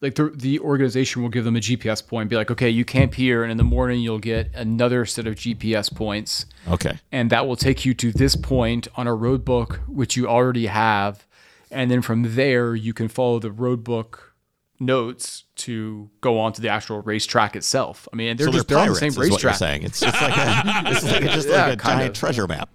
like 0.00 0.14
the 0.14 0.30
the 0.34 0.60
organization 0.60 1.22
will 1.22 1.28
give 1.28 1.44
them 1.44 1.56
a 1.56 1.60
GPS 1.60 2.06
point, 2.06 2.28
be 2.30 2.36
like, 2.36 2.50
okay, 2.50 2.68
you 2.70 2.84
camp 2.84 3.14
here, 3.14 3.42
and 3.42 3.50
in 3.50 3.56
the 3.58 3.64
morning 3.64 4.00
you'll 4.00 4.18
get 4.18 4.50
another 4.54 5.04
set 5.06 5.26
of 5.26 5.34
GPS 5.34 5.92
points. 5.94 6.46
Okay. 6.68 6.98
and 7.10 7.30
that 7.30 7.46
will 7.46 7.56
take 7.56 7.86
you 7.86 7.94
to 7.94 8.12
this 8.12 8.36
point 8.36 8.88
on 8.96 9.06
a 9.06 9.14
road 9.14 9.42
book 9.44 9.80
which 9.88 10.16
you 10.16 10.28
already 10.28 10.66
have 10.66 11.26
and 11.70 11.90
then 11.90 12.02
from 12.02 12.34
there 12.34 12.74
you 12.74 12.92
can 12.94 13.08
follow 13.08 13.38
the 13.38 13.50
road 13.52 13.84
book 13.84 14.34
notes 14.80 15.44
to 15.56 16.08
go 16.20 16.38
on 16.38 16.52
to 16.52 16.60
the 16.60 16.68
actual 16.68 17.00
racetrack 17.02 17.56
itself 17.56 18.06
i 18.12 18.16
mean 18.16 18.36
they're 18.36 18.46
so 18.46 18.52
just 18.52 18.68
they're 18.68 18.76
they're 18.76 18.84
on 18.86 18.88
the 18.90 18.94
same 18.94 19.08
is 19.08 19.16
what 19.18 19.24
you're 19.26 19.32
racetrack 19.32 19.54
saying. 19.56 19.82
It's 19.82 19.98
just 20.00 20.20
like 20.22 20.36
a, 20.36 20.62
it's 20.90 21.02
like 21.04 21.22
a, 21.22 21.28
just 21.28 21.48
Yeah, 21.48 21.64
like 21.66 21.74
a 21.74 21.76
kind 21.76 21.98
giant 21.98 22.10
of. 22.16 22.20
treasure 22.20 22.46
map. 22.46 22.68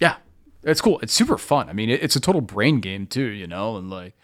yeah 0.00 0.16
it's 0.62 0.80
cool 0.80 0.98
it's 1.00 1.12
super 1.14 1.38
fun 1.38 1.68
i 1.68 1.72
mean 1.72 1.88
it, 1.90 2.02
it's 2.02 2.16
a 2.16 2.20
total 2.20 2.40
brain 2.42 2.80
game 2.80 3.06
too 3.06 3.24
you 3.26 3.46
know 3.46 3.76
and 3.76 3.88
like 3.90 4.14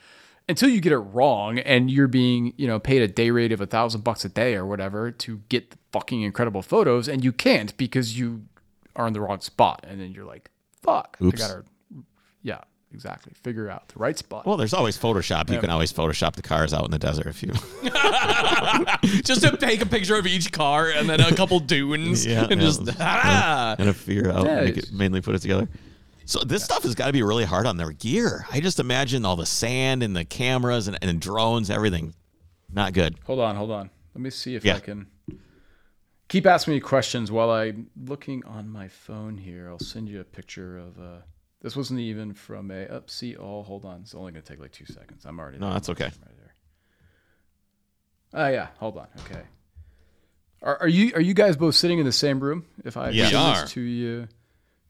until 0.49 0.69
you 0.69 0.81
get 0.81 0.93
it 0.93 0.99
wrong 0.99 1.59
and 1.61 1.91
you're 1.91 2.09
being 2.09 2.53
you 2.57 2.67
know 2.67 2.79
paid 2.79 3.01
a 3.01 3.09
day 3.09 3.31
rate 3.31 3.53
of 3.53 3.61
a 3.61 3.67
thousand 3.67 4.03
bucks 4.05 4.25
a 4.25 4.29
day 4.29 4.55
or 4.55 4.67
whatever 4.67 5.11
to 5.11 5.41
get 5.49 5.71
the 5.71 5.79
fucking 5.93 6.21
incredible 6.23 6.61
photos 6.63 7.09
and 7.09 7.25
you 7.25 7.33
can't 7.33 7.75
because 7.79 8.19
you 8.19 8.43
are 8.95 9.07
in 9.07 9.15
the 9.15 9.21
wrong 9.23 9.41
spot, 9.41 9.83
and 9.89 9.99
then 10.03 10.13
you're 10.13 10.27
like, 10.27 10.51
"Fuck, 10.83 11.17
Oops. 11.23 11.43
I 11.43 11.49
gotta." 11.49 11.65
Yeah, 12.43 12.59
exactly. 12.93 13.33
Figure 13.43 13.69
out 13.71 13.89
the 13.89 13.99
right 13.99 14.17
spot. 14.17 14.47
Well, 14.47 14.57
there's 14.57 14.75
always 14.75 14.99
Photoshop. 14.99 15.51
You 15.51 15.59
can 15.61 15.71
always 15.71 15.93
Photoshop 15.93 16.35
the 16.35 16.43
cars 16.43 16.73
out 16.75 16.85
in 16.85 16.91
the 16.91 16.99
desert 16.99 17.27
if 17.27 17.43
you. 17.43 17.53
just 19.23 19.43
to 19.43 19.57
take 19.57 19.81
a 19.83 19.87
picture 19.87 20.17
of 20.17 20.27
each 20.27 20.53
car 20.53 20.91
and 20.91 21.09
then 21.09 21.21
a 21.21 21.35
couple 21.35 21.59
dunes 21.61 22.25
Yeah, 22.33 22.43
and 22.51 22.61
yeah. 22.61 22.67
just 22.67 22.83
ah. 23.01 23.77
and 23.79 23.87
to 23.89 23.95
figure 23.95 24.31
out, 24.31 24.47
Yeah, 24.47 24.61
make 24.63 24.71
it's- 24.79 24.89
it, 24.91 24.93
mainly 24.95 25.21
put 25.21 25.35
it 25.35 25.41
together. 25.41 25.69
So 26.25 26.41
this 26.45 26.63
stuff 26.63 26.85
has 26.85 26.95
got 26.95 27.07
to 27.09 27.13
be 27.13 27.23
really 27.23 27.45
hard 27.45 27.67
on 27.67 27.77
their 27.77 27.91
gear. 27.91 28.47
I 28.51 28.61
just 28.61 28.79
imagine 28.79 29.25
all 29.25 29.35
the 29.37 29.45
sand 29.47 30.03
and 30.05 30.15
the 30.15 30.25
cameras 30.25 30.87
and, 30.87 30.97
and 31.03 31.21
drones, 31.21 31.69
everything. 31.69 32.15
Not 32.73 32.93
good. 32.93 33.17
hold 33.27 33.41
on, 33.41 33.57
hold 33.57 33.71
on. 33.73 33.91
Let 34.15 34.23
me 34.23 34.31
see 34.31 34.55
if 34.55 34.65
Yeah. 34.65 34.77
I 34.77 34.81
can. 34.81 35.07
Keep 36.29 36.47
asking 36.47 36.75
me 36.75 36.81
questions 36.81 37.31
while 37.31 37.51
I'm 37.51 37.89
looking 38.07 38.43
on 38.47 38.69
my 38.71 38.89
phone 38.89 39.37
here. 39.37 39.69
I'll 39.69 39.79
send 39.81 40.09
you 40.09 40.21
a 40.21 40.25
picture 40.25 40.79
of. 40.79 40.99
Uh, 40.99 41.17
this 41.63 41.75
wasn't 41.77 42.01
even 42.01 42.35
from 42.35 42.71
a. 42.71 42.85
Up, 42.87 43.09
see 43.09 43.37
all. 43.37 43.63
Hold 43.63 43.85
on. 43.85 44.01
It's 44.03 44.15
only 44.15 44.33
gonna 44.33 44.43
take 44.43 44.61
like 44.61 44.73
two 44.73 44.87
seconds. 44.87 45.25
I'm 45.25 45.39
already. 45.41 45.59
No, 45.59 45.67
there. 45.67 45.75
that's 45.75 45.89
okay. 45.89 46.05
Right 46.05 46.37
there. 46.39 46.55
Oh 48.35 48.49
yeah, 48.49 48.69
hold 48.79 48.99
on. 48.99 49.07
Okay. 49.21 49.43
Are, 50.63 50.79
are 50.83 50.89
you 50.89 51.13
are 51.15 51.21
you 51.21 51.35
guys 51.35 51.57
both 51.57 51.75
sitting 51.75 51.99
in 51.99 52.05
the 52.05 52.13
same 52.13 52.41
room? 52.41 52.65
If 52.85 52.97
I 52.97 53.11
Yes. 53.11 53.31
send 53.33 53.53
this 53.57 53.63
are. 53.63 53.67
to 53.75 53.81
you 53.81 54.29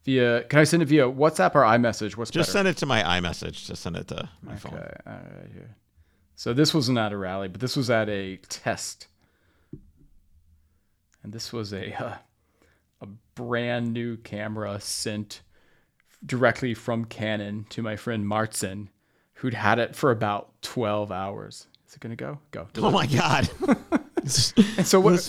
via, 0.05 0.43
can 0.45 0.59
I 0.59 0.65
send 0.65 0.83
it 0.83 0.87
via 0.87 1.05
WhatsApp 1.05 1.55
or 1.55 1.63
iMessage? 1.63 2.17
What's 2.17 2.31
Just 2.31 2.49
better? 2.49 2.59
send 2.59 2.69
it 2.69 2.77
to 2.79 2.87
my 2.87 3.03
iMessage. 3.03 3.67
Just 3.67 3.83
send 3.83 3.97
it 3.97 4.09
to 4.09 4.29
my 4.43 4.57
phone. 4.57 4.75
Okay, 4.75 4.95
all 5.07 5.13
right 5.13 5.51
here. 5.53 5.77
So 6.35 6.53
this 6.53 6.75
wasn't 6.75 6.99
at 6.99 7.13
a 7.13 7.17
rally, 7.17 7.49
but 7.49 7.61
this 7.61 7.77
was 7.77 7.89
at 7.91 8.09
a 8.09 8.37
test, 8.49 9.07
and 11.23 11.33
this 11.33 11.53
was 11.53 11.73
a 11.73 11.95
uh, 12.05 12.17
a 13.01 13.07
brand 13.35 13.93
new 13.93 14.17
camera 14.19 14.79
sent 14.81 15.41
directly 16.25 16.75
from 16.75 17.05
Canon 17.05 17.67
to 17.71 17.83
my 17.83 17.97
friend 17.97 18.27
Martin, 18.27 18.89
who'd 19.35 19.55
had 19.55 19.79
it 19.79 19.95
for 19.97 20.11
about 20.11 20.51
twelve 20.63 21.11
hours. 21.13 21.67
Is 21.89 21.95
it 21.95 22.01
gonna 22.01 22.17
go? 22.17 22.39
Go. 22.51 22.69
Oh 22.77 22.91
my 22.91 23.07
God! 23.07 23.49
And 24.23 24.31
so 24.87 25.01
what? 25.01 25.29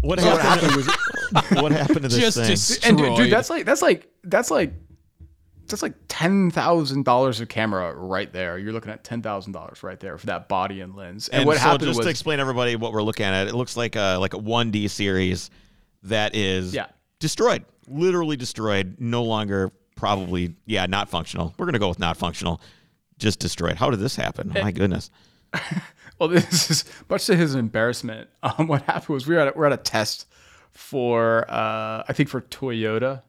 what 0.00 0.18
so 0.20 0.26
what 0.30 0.40
happened? 0.40 0.70
happened 0.70 0.76
was 0.76 1.62
what 1.62 1.72
happened 1.72 2.02
to 2.02 2.08
this 2.08 2.18
Just 2.18 2.36
thing? 2.38 2.46
dis- 2.48 2.80
and 2.86 2.96
dude, 2.96 3.16
dude, 3.16 3.30
that's 3.30 3.50
like 3.50 3.66
that's 3.66 3.82
like 3.82 4.08
that's 4.24 4.50
like 4.50 4.72
that's 5.66 5.82
like 5.82 5.94
ten 6.08 6.50
thousand 6.50 7.04
dollars 7.04 7.40
of 7.40 7.48
camera 7.48 7.94
right 7.94 8.32
there. 8.32 8.56
You're 8.58 8.72
looking 8.72 8.90
at 8.92 9.04
ten 9.04 9.20
thousand 9.20 9.52
dollars 9.52 9.82
right 9.82 10.00
there 10.00 10.16
for 10.16 10.26
that 10.26 10.48
body 10.48 10.80
and 10.80 10.94
lens. 10.94 11.28
And, 11.28 11.40
and 11.40 11.46
what 11.46 11.56
so 11.56 11.62
happened 11.64 11.82
just 11.82 11.98
was 11.98 12.06
to 12.06 12.10
explain 12.10 12.40
everybody 12.40 12.76
what 12.76 12.92
we're 12.92 13.02
looking 13.02 13.26
at, 13.26 13.46
it 13.46 13.54
looks 13.54 13.76
like 13.76 13.94
a 13.96 14.16
like 14.18 14.32
a 14.32 14.38
1D 14.38 14.88
series 14.88 15.50
that 16.04 16.34
is 16.34 16.72
Yeah. 16.74 16.86
destroyed, 17.18 17.64
literally 17.88 18.36
destroyed, 18.36 18.96
no 18.98 19.22
longer 19.22 19.72
probably 19.96 20.54
yeah 20.66 20.86
not 20.86 21.08
functional. 21.08 21.54
We're 21.58 21.66
gonna 21.66 21.78
go 21.78 21.88
with 21.88 21.98
not 21.98 22.16
functional, 22.16 22.60
just 23.18 23.38
destroyed. 23.40 23.76
How 23.76 23.90
did 23.90 24.00
this 24.00 24.16
happen? 24.16 24.52
Eh. 24.54 24.60
Oh 24.60 24.62
my 24.62 24.72
goodness. 24.72 25.10
well, 26.18 26.28
this 26.28 26.70
is 26.70 26.84
much 27.08 27.26
to 27.26 27.36
his 27.36 27.54
embarrassment. 27.54 28.28
Um, 28.42 28.68
what 28.68 28.82
happened 28.82 29.14
was 29.14 29.26
we 29.26 29.34
were 29.34 29.40
at 29.40 29.48
a, 29.48 29.58
we're 29.58 29.66
at 29.66 29.72
a 29.72 29.78
test 29.78 30.26
for 30.70 31.50
uh, 31.50 32.04
I 32.08 32.12
think 32.12 32.28
for 32.28 32.42
Toyota. 32.42 33.22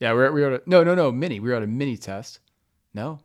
Yeah, 0.00 0.12
we're 0.12 0.30
we 0.32 0.42
were 0.42 0.54
at 0.54 0.60
a, 0.60 0.70
no 0.70 0.84
no 0.84 0.94
no 0.94 1.10
Mini. 1.10 1.40
We 1.40 1.50
were 1.50 1.56
at 1.56 1.62
a 1.62 1.66
Mini 1.66 1.96
test. 1.96 2.40
No, 2.92 3.20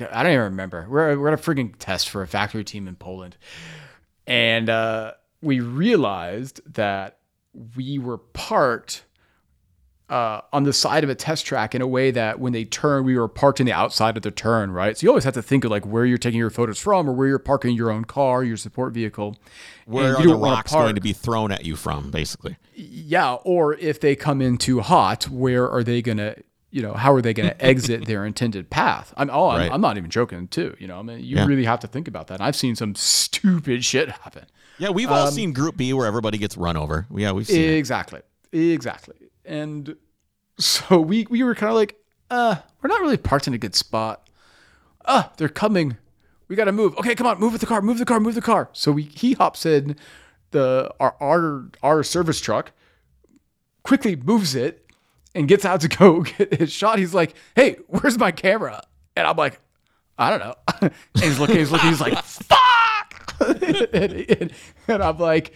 I 0.00 0.22
don't 0.22 0.32
even 0.32 0.44
remember. 0.44 0.86
We're 0.88 1.18
we're 1.18 1.28
at 1.28 1.38
a 1.38 1.42
freaking 1.42 1.74
test 1.78 2.08
for 2.08 2.22
a 2.22 2.26
factory 2.26 2.64
team 2.64 2.88
in 2.88 2.96
Poland, 2.96 3.36
and 4.26 4.68
uh, 4.68 5.12
we 5.40 5.60
realized 5.60 6.60
that 6.74 7.18
we 7.76 7.98
were 7.98 8.18
parked 8.18 9.04
uh, 10.08 10.40
on 10.52 10.62
the 10.62 10.72
side 10.72 11.02
of 11.02 11.10
a 11.10 11.14
test 11.16 11.44
track 11.46 11.74
in 11.74 11.82
a 11.82 11.86
way 11.86 12.10
that 12.12 12.38
when 12.38 12.52
they 12.52 12.64
turn, 12.64 13.04
we 13.04 13.18
were 13.18 13.26
parked 13.26 13.58
in 13.58 13.66
the 13.66 13.72
outside 13.72 14.16
of 14.16 14.22
the 14.22 14.30
turn, 14.30 14.70
right? 14.70 14.96
So 14.96 15.04
you 15.04 15.08
always 15.10 15.24
have 15.24 15.34
to 15.34 15.42
think 15.42 15.64
of 15.64 15.70
like 15.72 15.84
where 15.84 16.04
you're 16.04 16.16
taking 16.18 16.38
your 16.38 16.50
photos 16.50 16.78
from 16.78 17.08
or 17.10 17.12
where 17.12 17.26
you're 17.26 17.38
parking 17.40 17.74
your 17.74 17.90
own 17.90 18.04
car, 18.04 18.44
your 18.44 18.56
support 18.56 18.92
vehicle. 18.92 19.36
Where 19.86 20.14
And 20.16 20.24
are 20.24 20.28
the 20.28 20.36
rocks 20.36 20.72
going 20.72 20.94
to 20.94 21.00
be 21.00 21.12
thrown 21.12 21.50
at 21.50 21.64
you 21.64 21.74
from, 21.76 22.10
basically? 22.10 22.56
Yeah, 22.74 23.34
or 23.34 23.74
if 23.74 24.00
they 24.00 24.14
come 24.14 24.40
in 24.40 24.58
too 24.58 24.80
hot, 24.80 25.24
where 25.28 25.68
are 25.68 25.82
they 25.82 26.02
going 26.02 26.18
to, 26.18 26.36
you 26.70 26.82
know, 26.82 26.92
how 26.94 27.12
are 27.12 27.22
they 27.22 27.32
going 27.34 27.48
to 27.48 27.64
exit 27.64 28.04
their 28.06 28.24
intended 28.24 28.70
path? 28.70 29.12
I'm, 29.16 29.28
oh, 29.30 29.48
I'm, 29.48 29.58
Right. 29.60 29.72
I'm 29.72 29.80
not 29.80 29.96
even 29.96 30.10
joking, 30.10 30.46
too. 30.48 30.76
You 30.78 30.86
know, 30.86 30.98
I 30.98 31.02
mean, 31.02 31.20
you 31.20 31.36
Yeah. 31.36 31.46
really 31.46 31.64
have 31.64 31.80
to 31.80 31.86
think 31.88 32.06
about 32.06 32.28
that. 32.28 32.34
And 32.34 32.42
I've 32.44 32.56
seen 32.56 32.76
some 32.76 32.94
stupid 32.94 33.84
shit 33.84 34.08
happen. 34.10 34.44
Yeah, 34.78 34.90
we've 34.90 35.08
Um, 35.08 35.14
all 35.14 35.26
seen 35.32 35.52
Group 35.52 35.76
B 35.76 35.92
where 35.94 36.06
everybody 36.06 36.36
gets 36.38 36.56
run 36.56 36.76
over. 36.76 37.06
Yeah, 37.14 37.32
we've 37.32 37.46
seen 37.46 37.62
it. 37.70 37.76
Exactly. 37.76 38.20
Exactly. 38.52 39.14
And 39.46 39.96
so 40.58 41.00
we 41.00 41.26
we 41.30 41.42
were 41.42 41.54
kind 41.54 41.70
of 41.70 41.76
like, 41.76 41.96
uh, 42.30 42.56
we're 42.82 42.88
not 42.88 43.00
really 43.00 43.16
parked 43.16 43.46
in 43.46 43.54
a 43.54 43.58
good 43.58 43.74
spot. 43.74 44.28
Ah, 45.04 45.32
they're 45.36 45.48
coming. 45.48 45.96
We 46.48 46.56
got 46.56 46.64
to 46.66 46.72
move. 46.72 46.96
Okay, 46.98 47.14
come 47.14 47.26
on, 47.26 47.38
move 47.40 47.52
with 47.52 47.60
the 47.60 47.66
car, 47.66 47.80
move 47.82 47.98
the 47.98 48.04
car, 48.04 48.20
move 48.20 48.34
the 48.34 48.40
car. 48.42 48.68
So 48.72 48.92
we 48.92 49.02
he 49.02 49.32
hops 49.34 49.64
in 49.66 49.96
the 50.52 50.92
our 51.00 51.16
our 51.20 51.64
our 51.82 52.02
service 52.02 52.40
truck, 52.40 52.72
quickly 53.82 54.16
moves 54.16 54.54
it 54.54 54.84
and 55.34 55.48
gets 55.48 55.64
out 55.64 55.80
to 55.82 55.88
go 55.96 56.22
get 56.22 56.54
his 56.54 56.72
shot. 56.72 56.98
He's 56.98 57.14
like, 57.14 57.34
"Hey, 57.54 57.76
where's 57.88 58.18
my 58.18 58.30
camera?" 58.32 58.82
And 59.16 59.26
I'm 59.26 59.36
like, 59.36 59.60
"I 60.18 60.30
don't 60.30 60.40
know." 60.40 60.54
and 60.82 60.92
he's 61.22 61.38
looking, 61.38 61.56
he's 61.56 61.70
looking, 61.72 61.90
he's 61.90 62.00
like, 62.00 62.16
"Fuck!" 62.22 63.34
and, 63.40 64.12
and- 64.12 64.52
and 64.88 65.02
I'm 65.02 65.18
like, 65.18 65.52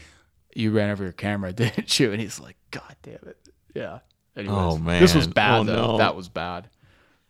"You 0.55 0.73
ran 0.73 0.91
over 0.91 1.05
your 1.05 1.13
camera, 1.13 1.53
didn't 1.53 1.99
you?" 2.01 2.11
And 2.13 2.21
he's 2.21 2.41
like, 2.41 2.57
"God 2.73 2.97
damn 3.03 3.15
it, 3.27 3.37
yeah." 3.75 3.99
Anyways, 4.37 4.57
Oh, 4.57 4.79
man, 4.79 5.01
this 5.01 5.15
was 5.15 5.27
bad 5.27 5.61
Oh, 5.61 5.65
though. 5.65 5.75
no. 5.93 5.99
That 5.99 6.15
was 6.17 6.29
bad. 6.29 6.69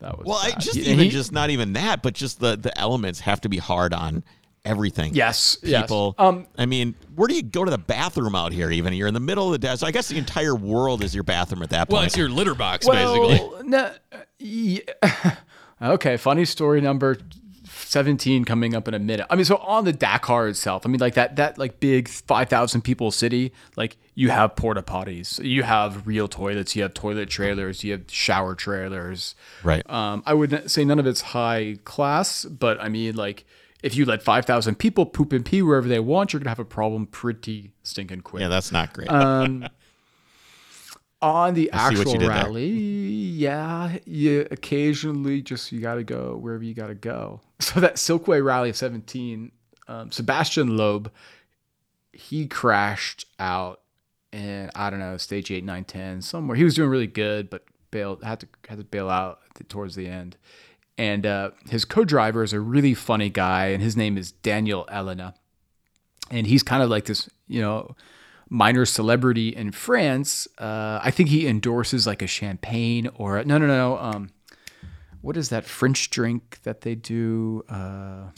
That 0.00 0.18
was 0.18 0.26
Well, 0.26 0.36
I 0.40 0.50
bad. 0.50 0.60
just 0.60 0.76
And 0.76 0.86
even 0.86 1.04
he- 1.04 1.10
just 1.10 1.32
not 1.32 1.50
even 1.50 1.72
that, 1.74 2.02
but 2.02 2.14
just 2.14 2.40
the 2.40 2.56
the 2.56 2.76
elements 2.78 3.20
have 3.20 3.40
to 3.42 3.48
be 3.48 3.56
hard 3.58 3.92
on 3.94 4.22
everything. 4.64 5.14
yes, 5.14 5.56
yes. 5.62 5.82
people. 5.82 6.14
Um, 6.18 6.46
I 6.58 6.66
mean, 6.66 6.94
where 7.14 7.26
do 7.26 7.34
you 7.34 7.42
go 7.42 7.64
to 7.64 7.70
the 7.70 7.78
bathroom 7.78 8.34
out 8.34 8.52
here? 8.52 8.70
Even 8.70 8.92
you're 8.92 9.08
in 9.08 9.14
the 9.14 9.20
middle 9.20 9.46
of 9.46 9.52
the 9.52 9.58
desert. 9.58 9.86
I 9.86 9.90
guess 9.90 10.08
the 10.08 10.18
entire 10.18 10.54
world 10.54 11.02
is 11.02 11.14
your 11.14 11.24
bathroom 11.24 11.62
at 11.62 11.70
that 11.70 11.88
point. 11.88 11.92
Well, 11.98 12.02
it's 12.02 12.16
your 12.16 12.28
litter 12.28 12.54
box, 12.54 12.86
basically. 12.86 13.40
No, 13.64 13.90
yeah. 14.38 14.80
okay, 15.82 16.16
funny 16.18 16.44
story 16.44 16.80
number 16.82 17.16
17 17.90 18.44
coming 18.44 18.76
up 18.76 18.86
in 18.86 18.94
a 18.94 19.00
minute. 19.00 19.26
I 19.28 19.34
mean, 19.34 19.44
so 19.44 19.56
on 19.56 19.84
the 19.84 19.92
Dakar 19.92 20.46
itself, 20.46 20.86
I 20.86 20.88
mean, 20.88 21.00
like 21.00 21.14
that, 21.14 21.34
that 21.36 21.58
like 21.58 21.80
big 21.80 22.08
5,000 22.08 22.82
people 22.82 23.10
city, 23.10 23.52
like 23.74 23.96
you 24.14 24.30
have 24.30 24.54
porta 24.54 24.80
potties, 24.80 25.42
you 25.42 25.64
have 25.64 26.06
real 26.06 26.28
toilets, 26.28 26.76
you 26.76 26.82
have 26.82 26.94
toilet 26.94 27.28
trailers, 27.28 27.82
you 27.82 27.90
have 27.90 28.04
shower 28.06 28.54
trailers. 28.54 29.34
right. 29.64 29.82
Um, 29.90 30.22
I 30.24 30.34
would 30.34 30.70
say 30.70 30.84
none 30.84 31.00
of 31.00 31.06
it's 31.06 31.20
high 31.20 31.78
class, 31.82 32.44
but 32.44 32.80
I 32.80 32.88
mean, 32.88 33.16
like, 33.16 33.44
if 33.82 33.96
you 33.96 34.04
let 34.04 34.22
5,000 34.22 34.76
people 34.76 35.04
poop 35.04 35.32
and 35.32 35.44
pee 35.44 35.60
wherever 35.60 35.88
they 35.88 35.98
want, 35.98 36.32
you're 36.32 36.38
going 36.38 36.44
to 36.44 36.50
have 36.50 36.60
a 36.60 36.64
problem 36.64 37.06
pretty 37.06 37.72
stinking 37.82 38.20
quick 38.20 38.42
yeah, 38.42 38.48
that's 38.48 38.70
not 38.70 38.92
great. 38.92 39.10
um, 39.10 39.66
on 41.22 41.54
the 41.54 41.72
I 41.72 41.90
see 41.90 41.98
what 41.98 42.06
you 42.08 42.14
actual 42.14 42.28
rally, 42.28 42.68
yeah, 42.68 43.98
you 44.06 44.46
occasionally 44.50 45.42
just 45.42 45.72
you 45.72 45.80
got 45.80 45.94
to 45.94 46.04
go 46.04 46.36
wherever 46.36 46.62
you 46.62 46.74
got 46.74 46.88
to 46.88 46.94
go. 46.94 47.40
So 47.60 47.78
that 47.80 47.96
Silkway 47.96 48.42
rally 48.42 48.70
of 48.70 48.76
17, 48.76 49.52
um, 49.86 50.10
Sebastien 50.10 50.78
Loeb, 50.78 51.12
he 52.10 52.46
crashed 52.46 53.26
out 53.38 53.82
in 54.32 54.70
I 54.74 54.88
don't 54.88 54.98
know 54.98 55.18
stage 55.18 55.50
eight, 55.50 55.62
nine, 55.62 55.84
ten 55.84 56.22
somewhere. 56.22 56.56
He 56.56 56.64
was 56.64 56.74
doing 56.74 56.88
really 56.88 57.06
good, 57.06 57.50
but 57.50 57.64
bailed 57.90 58.24
had 58.24 58.40
to 58.40 58.48
had 58.66 58.78
to 58.78 58.84
bail 58.84 59.10
out 59.10 59.40
towards 59.68 59.94
the 59.94 60.08
end. 60.08 60.38
And 60.96 61.26
uh, 61.26 61.50
his 61.68 61.84
co-driver 61.84 62.42
is 62.42 62.54
a 62.54 62.60
really 62.60 62.94
funny 62.94 63.28
guy, 63.28 63.66
and 63.66 63.82
his 63.82 63.96
name 63.96 64.16
is 64.16 64.32
Daniel 64.32 64.86
Elena 64.90 65.34
and 66.30 66.46
he's 66.46 66.62
kind 66.62 66.82
of 66.82 66.88
like 66.88 67.06
this, 67.06 67.28
you 67.48 67.60
know, 67.60 67.96
minor 68.50 68.84
celebrity 68.84 69.48
in 69.48 69.72
France. 69.72 70.46
Uh, 70.58 71.00
I 71.02 71.10
think 71.10 71.28
he 71.30 71.46
endorses 71.46 72.06
like 72.06 72.20
a 72.20 72.26
champagne 72.26 73.08
or 73.14 73.38
a, 73.38 73.44
no, 73.44 73.56
no, 73.56 73.66
no. 73.66 73.96
Um, 73.98 74.30
what 75.22 75.36
is 75.36 75.48
that 75.50 75.64
French 75.64 76.10
drink 76.10 76.58
that 76.64 76.82
they 76.82 76.94
do? 76.94 77.64
Uh, 77.68 78.30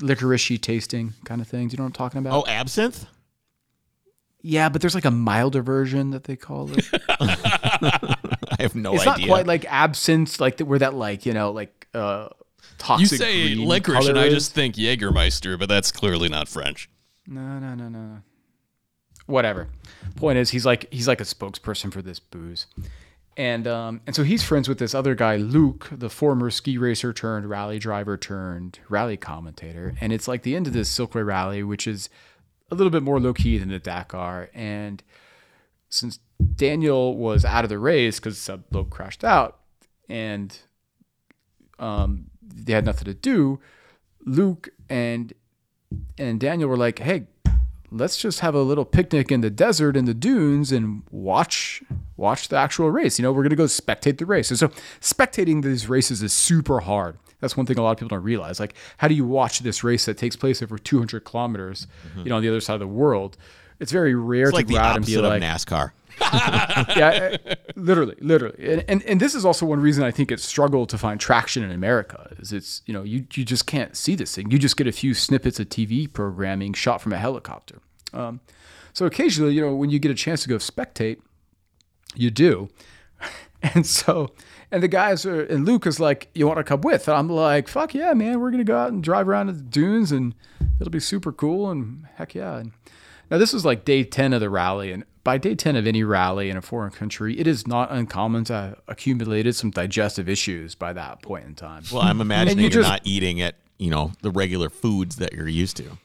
licorice 0.00 0.58
tasting 0.58 1.12
kind 1.24 1.40
of 1.40 1.46
thing. 1.46 1.68
Do 1.68 1.72
you 1.74 1.78
know 1.78 1.84
what 1.84 1.88
I'm 1.88 1.92
talking 1.92 2.18
about? 2.18 2.44
oh, 2.44 2.50
absinthe. 2.50 3.06
yeah, 4.42 4.68
but 4.68 4.80
there's 4.80 4.94
like 4.94 5.04
a 5.04 5.10
milder 5.10 5.62
version 5.62 6.10
that 6.10 6.24
they 6.24 6.36
call 6.36 6.70
it. 6.72 6.84
I 7.08 8.56
have 8.58 8.74
no 8.74 8.94
it's 8.94 9.06
idea. 9.06 9.26
not 9.26 9.32
quite 9.32 9.46
like 9.46 9.64
absinthe, 9.66 10.40
like 10.40 10.58
where 10.60 10.80
that 10.80 10.94
like 10.94 11.26
you 11.26 11.32
know 11.32 11.52
like 11.52 11.86
uh, 11.94 12.28
You 12.98 13.06
say 13.06 13.54
licorice, 13.54 14.08
and 14.08 14.18
I 14.18 14.28
just 14.30 14.52
think 14.52 14.74
Jägermeister, 14.74 15.58
but 15.58 15.68
that's 15.68 15.92
clearly 15.92 16.28
not 16.28 16.48
French. 16.48 16.90
No, 17.26 17.58
no, 17.58 17.74
no, 17.74 17.88
no. 17.88 18.22
Whatever. 19.26 19.68
Point 20.16 20.38
is, 20.38 20.50
he's 20.50 20.66
like 20.66 20.92
he's 20.92 21.08
like 21.08 21.20
a 21.20 21.24
spokesperson 21.24 21.92
for 21.92 22.02
this 22.02 22.20
booze, 22.20 22.66
and 23.36 23.66
um 23.66 24.00
and 24.06 24.14
so 24.14 24.22
he's 24.22 24.42
friends 24.42 24.68
with 24.68 24.78
this 24.78 24.94
other 24.94 25.14
guy, 25.14 25.36
Luc, 25.36 25.88
the 25.90 26.10
former 26.10 26.50
ski 26.50 26.76
racer 26.76 27.12
turned 27.12 27.48
rally 27.48 27.78
driver 27.78 28.16
turned 28.16 28.80
rally 28.88 29.16
commentator, 29.16 29.94
and 30.00 30.12
it's 30.12 30.28
like 30.28 30.42
the 30.42 30.54
end 30.54 30.66
of 30.66 30.72
this 30.72 30.94
Silkway 30.94 31.24
rally, 31.24 31.62
which 31.62 31.86
is 31.86 32.08
a 32.70 32.74
little 32.74 32.90
bit 32.90 33.02
more 33.02 33.18
low 33.18 33.32
key 33.32 33.56
than 33.58 33.70
the 33.70 33.78
Dakar, 33.78 34.50
and 34.52 35.02
since 35.88 36.18
Daniel 36.56 37.16
was 37.16 37.44
out 37.44 37.64
of 37.64 37.70
the 37.70 37.78
race 37.78 38.18
because 38.18 38.36
Seb 38.36 38.64
crashed 38.90 39.24
out 39.24 39.60
and 40.08 40.58
um, 41.78 42.26
they 42.42 42.72
had 42.72 42.84
nothing 42.84 43.04
to 43.04 43.14
do, 43.14 43.60
Luc 44.24 44.68
and 44.88 45.32
and 46.18 46.40
Daniel 46.40 46.68
were 46.68 46.76
like, 46.76 46.98
"Hey, 46.98 47.26
let's 47.94 48.16
just 48.16 48.40
have 48.40 48.54
a 48.54 48.62
little 48.62 48.84
picnic 48.84 49.30
in 49.30 49.40
the 49.40 49.50
desert 49.50 49.96
in 49.96 50.04
the 50.04 50.14
dunes 50.14 50.72
and 50.72 51.02
watch 51.10 51.82
watch 52.16 52.48
the 52.48 52.56
actual 52.56 52.90
race. 52.90 53.18
You 53.18 53.22
know, 53.22 53.32
we're 53.32 53.44
gonna 53.44 53.56
go 53.56 53.64
spectate 53.64 54.18
the 54.18 54.26
race. 54.26 54.50
And 54.50 54.58
so 54.58 54.68
spectating 55.00 55.62
these 55.62 55.88
races 55.88 56.22
is 56.22 56.32
super 56.32 56.80
hard. 56.80 57.18
That's 57.40 57.56
one 57.56 57.66
thing 57.66 57.78
a 57.78 57.82
lot 57.82 57.92
of 57.92 57.98
people 57.98 58.16
don't 58.16 58.24
realize. 58.24 58.58
Like, 58.58 58.74
how 58.98 59.08
do 59.08 59.14
you 59.14 59.24
watch 59.24 59.60
this 59.60 59.84
race 59.84 60.06
that 60.06 60.16
takes 60.16 60.34
place 60.34 60.62
over 60.62 60.78
200 60.78 61.24
kilometers, 61.24 61.86
mm-hmm. 62.08 62.20
you 62.20 62.24
know, 62.30 62.36
on 62.36 62.42
the 62.42 62.48
other 62.48 62.60
side 62.60 62.74
of 62.74 62.80
the 62.80 62.86
world? 62.86 63.36
It's 63.80 63.92
very 63.92 64.14
rare 64.14 64.44
It's 64.44 64.50
to 64.50 64.56
like 64.56 64.68
go 64.68 64.74
the 64.74 64.80
out 64.80 64.96
and 64.96 65.06
be 65.06 65.14
of 65.14 65.24
like, 65.24 65.42
NASCAR. 65.42 65.92
yeah, 66.20 67.36
uh, 67.44 67.54
literally, 67.74 68.14
literally, 68.20 68.72
and, 68.72 68.84
and 68.86 69.02
and 69.02 69.20
this 69.20 69.34
is 69.34 69.44
also 69.44 69.66
one 69.66 69.80
reason 69.80 70.04
I 70.04 70.12
think 70.12 70.30
it's 70.30 70.44
struggled 70.44 70.88
to 70.90 70.98
find 70.98 71.18
traction 71.18 71.64
in 71.64 71.72
America. 71.72 72.34
Is 72.38 72.52
it's 72.52 72.82
you 72.86 72.94
know 72.94 73.02
you 73.02 73.26
you 73.34 73.44
just 73.44 73.66
can't 73.66 73.96
see 73.96 74.14
this 74.14 74.34
thing. 74.34 74.50
You 74.50 74.58
just 74.58 74.76
get 74.76 74.86
a 74.86 74.92
few 74.92 75.12
snippets 75.12 75.58
of 75.58 75.68
TV 75.70 76.10
programming 76.10 76.72
shot 76.72 77.00
from 77.02 77.12
a 77.12 77.18
helicopter. 77.18 77.80
Um, 78.12 78.40
so 78.92 79.06
occasionally, 79.06 79.54
you 79.54 79.60
know, 79.60 79.74
when 79.74 79.90
you 79.90 79.98
get 79.98 80.12
a 80.12 80.14
chance 80.14 80.42
to 80.44 80.48
go 80.48 80.56
spectate, 80.56 81.18
you 82.14 82.30
do, 82.30 82.68
and 83.62 83.84
so. 83.86 84.32
And 84.70 84.82
the 84.82 84.88
guys 84.88 85.24
are, 85.24 85.40
and 85.40 85.64
Luc 85.64 85.86
is 85.86 86.00
like, 86.00 86.30
"You 86.34 86.48
want 86.48 86.58
to 86.58 86.64
come 86.64 86.80
with?" 86.80 87.06
And 87.06 87.16
I'm 87.16 87.28
like, 87.28 87.68
"Fuck 87.68 87.94
yeah, 87.94 88.12
man! 88.12 88.40
We're 88.40 88.50
gonna 88.50 88.64
go 88.64 88.76
out 88.76 88.92
and 88.92 89.04
drive 89.04 89.28
around 89.28 89.46
the 89.46 89.52
dunes, 89.52 90.10
and 90.10 90.34
it'll 90.80 90.90
be 90.90 90.98
super 90.98 91.30
cool." 91.32 91.70
And 91.70 92.06
heck 92.16 92.34
yeah! 92.34 92.56
And 92.56 92.72
now 93.30 93.38
this 93.38 93.52
was 93.52 93.64
like 93.64 93.84
day 93.84 94.04
ten 94.04 94.32
of 94.32 94.40
the 94.40 94.50
rally, 94.50 94.92
and 94.92 95.04
by 95.22 95.38
day 95.38 95.54
ten 95.54 95.76
of 95.76 95.86
any 95.86 96.02
rally 96.04 96.50
in 96.50 96.56
a 96.56 96.62
foreign 96.62 96.90
country, 96.90 97.38
it 97.38 97.46
is 97.46 97.66
not 97.66 97.90
uncommon 97.90 98.44
to 98.44 98.52
have 98.52 98.80
accumulated 98.88 99.54
some 99.54 99.70
digestive 99.70 100.28
issues 100.28 100.74
by 100.74 100.92
that 100.92 101.22
point 101.22 101.44
in 101.46 101.54
time. 101.54 101.82
Well, 101.92 102.02
I'm 102.02 102.20
imagining 102.20 102.58
you 102.58 102.64
you 102.64 102.68
are 102.68 102.82
just- 102.82 102.88
not 102.88 103.00
eating 103.04 103.40
at 103.40 103.56
you 103.78 103.90
know 103.90 104.12
the 104.22 104.30
regular 104.30 104.70
foods 104.70 105.16
that 105.16 105.32
you're 105.32 105.48
used 105.48 105.76
to. 105.78 105.98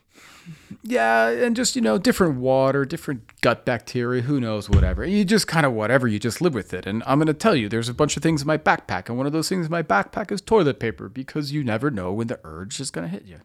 Yeah, 0.82 1.30
and 1.30 1.56
just 1.56 1.76
you 1.76 1.82
know, 1.82 1.98
different 2.00 2.38
water, 2.40 2.84
different 2.86 3.40
gut 3.42 3.66
bacteria, 3.66 4.24
who 4.24 4.40
knows, 4.40 4.68
whatever. 4.70 5.06
You 5.06 5.24
just 5.24 5.48
kind 5.48 5.64
of 5.66 5.74
whatever, 5.74 6.08
you 6.08 6.18
just 6.18 6.42
live 6.42 6.54
with 6.56 6.74
it. 6.74 6.88
And 6.88 7.04
I'm 7.06 7.20
gonna 7.20 7.34
tell 7.36 7.56
you, 7.56 7.70
there's 7.70 7.90
a 7.90 7.94
bunch 7.94 8.18
of 8.18 8.24
things 8.24 8.42
in 8.42 8.48
my 8.48 8.58
backpack, 8.58 9.10
and 9.10 9.18
one 9.18 9.28
of 9.28 9.34
those 9.34 9.48
things 9.50 9.68
in 9.68 9.72
my 9.72 9.84
backpack 9.84 10.32
is 10.32 10.42
toilet 10.42 10.80
paper 10.80 11.08
because 11.10 11.52
you 11.52 11.64
never 11.64 11.92
know 11.92 12.12
when 12.14 12.28
the 12.28 12.40
urge 12.44 12.80
is 12.80 12.90
gonna 12.90 13.08
hit 13.10 13.26
you. 13.26 13.40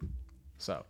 So, 0.56 0.84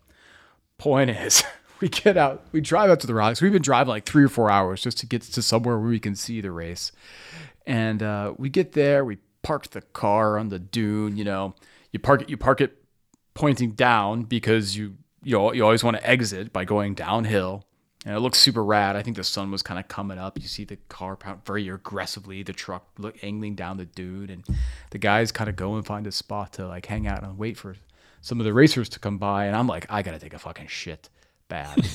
point 0.78 1.11
is, 1.11 1.43
we 1.85 1.91
get 1.91 2.16
out, 2.16 2.47
we 2.51 2.62
drive 2.62 2.89
out 2.89 2.99
to 3.01 3.07
the 3.07 3.12
rocks. 3.12 3.43
We've 3.43 3.53
been 3.53 3.61
driving 3.61 3.91
like 3.91 4.07
three 4.07 4.24
or 4.24 4.30
four 4.30 4.51
hours 4.51 4.80
just 4.80 4.97
to 5.01 5.07
get 5.07 5.20
to 5.20 5.43
somewhere 5.43 5.78
where 5.78 5.91
we 5.91 6.01
can 6.01 6.14
see 6.14 6.41
the 6.41 6.51
race. 6.51 6.93
And 7.66 8.03
uh, 8.03 8.32
we 8.39 8.49
get 8.49 8.72
there, 8.72 9.05
we 9.05 9.18
park 9.43 9.68
the 9.68 9.82
car 9.82 10.39
on 10.39 10.49
the 10.49 10.59
dune. 10.59 11.18
You 11.18 11.24
know, 11.24 11.55
you 11.93 11.99
park 11.99 12.22
it, 12.22 12.30
you 12.30 12.39
park 12.39 12.62
it 12.62 12.74
pointing 13.35 13.72
down 13.72 14.22
because 14.22 14.78
you 14.78 14.97
you 15.22 15.37
know, 15.37 15.53
you 15.53 15.62
always 15.62 15.85
want 15.85 15.99
to 15.99 16.09
exit 16.09 16.55
by 16.55 16.64
going 16.64 16.95
downhill. 16.95 17.66
And 18.07 18.16
it 18.16 18.20
looks 18.20 18.39
super 18.39 18.64
rad. 18.64 18.97
I 18.97 19.03
think 19.03 19.16
the 19.16 19.24
sun 19.24 19.51
was 19.51 19.62
kind 19.62 19.78
of 19.78 19.87
coming 19.87 20.18
up. 20.18 20.39
You 20.41 20.49
see 20.49 20.64
the 20.64 20.76
car 20.89 21.18
very 21.45 21.68
aggressively, 21.68 22.43
the 22.43 22.55
truck 22.55 22.87
look 22.97 23.22
angling 23.22 23.57
down 23.57 23.76
the 23.76 23.87
dune, 23.87 24.30
and 24.30 24.45
the 24.91 24.99
guys 24.99 25.32
kind 25.32 25.51
of 25.51 25.57
go 25.57 25.74
and 25.74 25.85
find 25.85 26.07
a 26.07 26.12
spot 26.12 26.55
to 26.55 26.66
like 26.66 26.87
hang 26.87 27.07
out 27.07 27.22
and 27.22 27.37
wait 27.37 27.59
for 27.59 27.76
some 28.22 28.41
of 28.41 28.47
the 28.47 28.55
racers 28.55 28.89
to 28.91 28.99
come 28.99 29.18
by. 29.18 29.45
And 29.45 29.55
I'm 29.55 29.66
like, 29.66 29.87
I 29.91 30.01
gotta 30.01 30.18
take 30.18 30.32
a 30.32 30.39
fucking 30.39 30.68
shit 30.68 31.11
bad. 31.55 31.86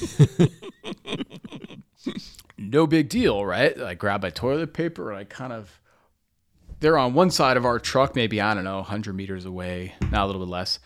no 2.57 2.87
big 2.87 3.09
deal, 3.09 3.45
right? 3.45 3.77
I 3.79 3.93
grab 3.93 4.21
my 4.21 4.29
toilet 4.29 4.73
paper 4.73 5.11
and 5.11 5.19
I 5.19 5.23
kind 5.25 5.51
of 5.51 5.79
they're 6.79 6.97
on 6.97 7.13
one 7.13 7.29
side 7.29 7.57
of 7.57 7.65
our 7.65 7.77
truck, 7.77 8.15
maybe 8.15 8.39
I 8.39 8.53
don't 8.53 8.63
know, 8.63 8.77
100 8.77 9.13
meters 9.13 9.43
away, 9.43 9.95
not 10.11 10.23
a 10.23 10.25
little 10.27 10.41
bit 10.41 10.49
less, 10.49 10.79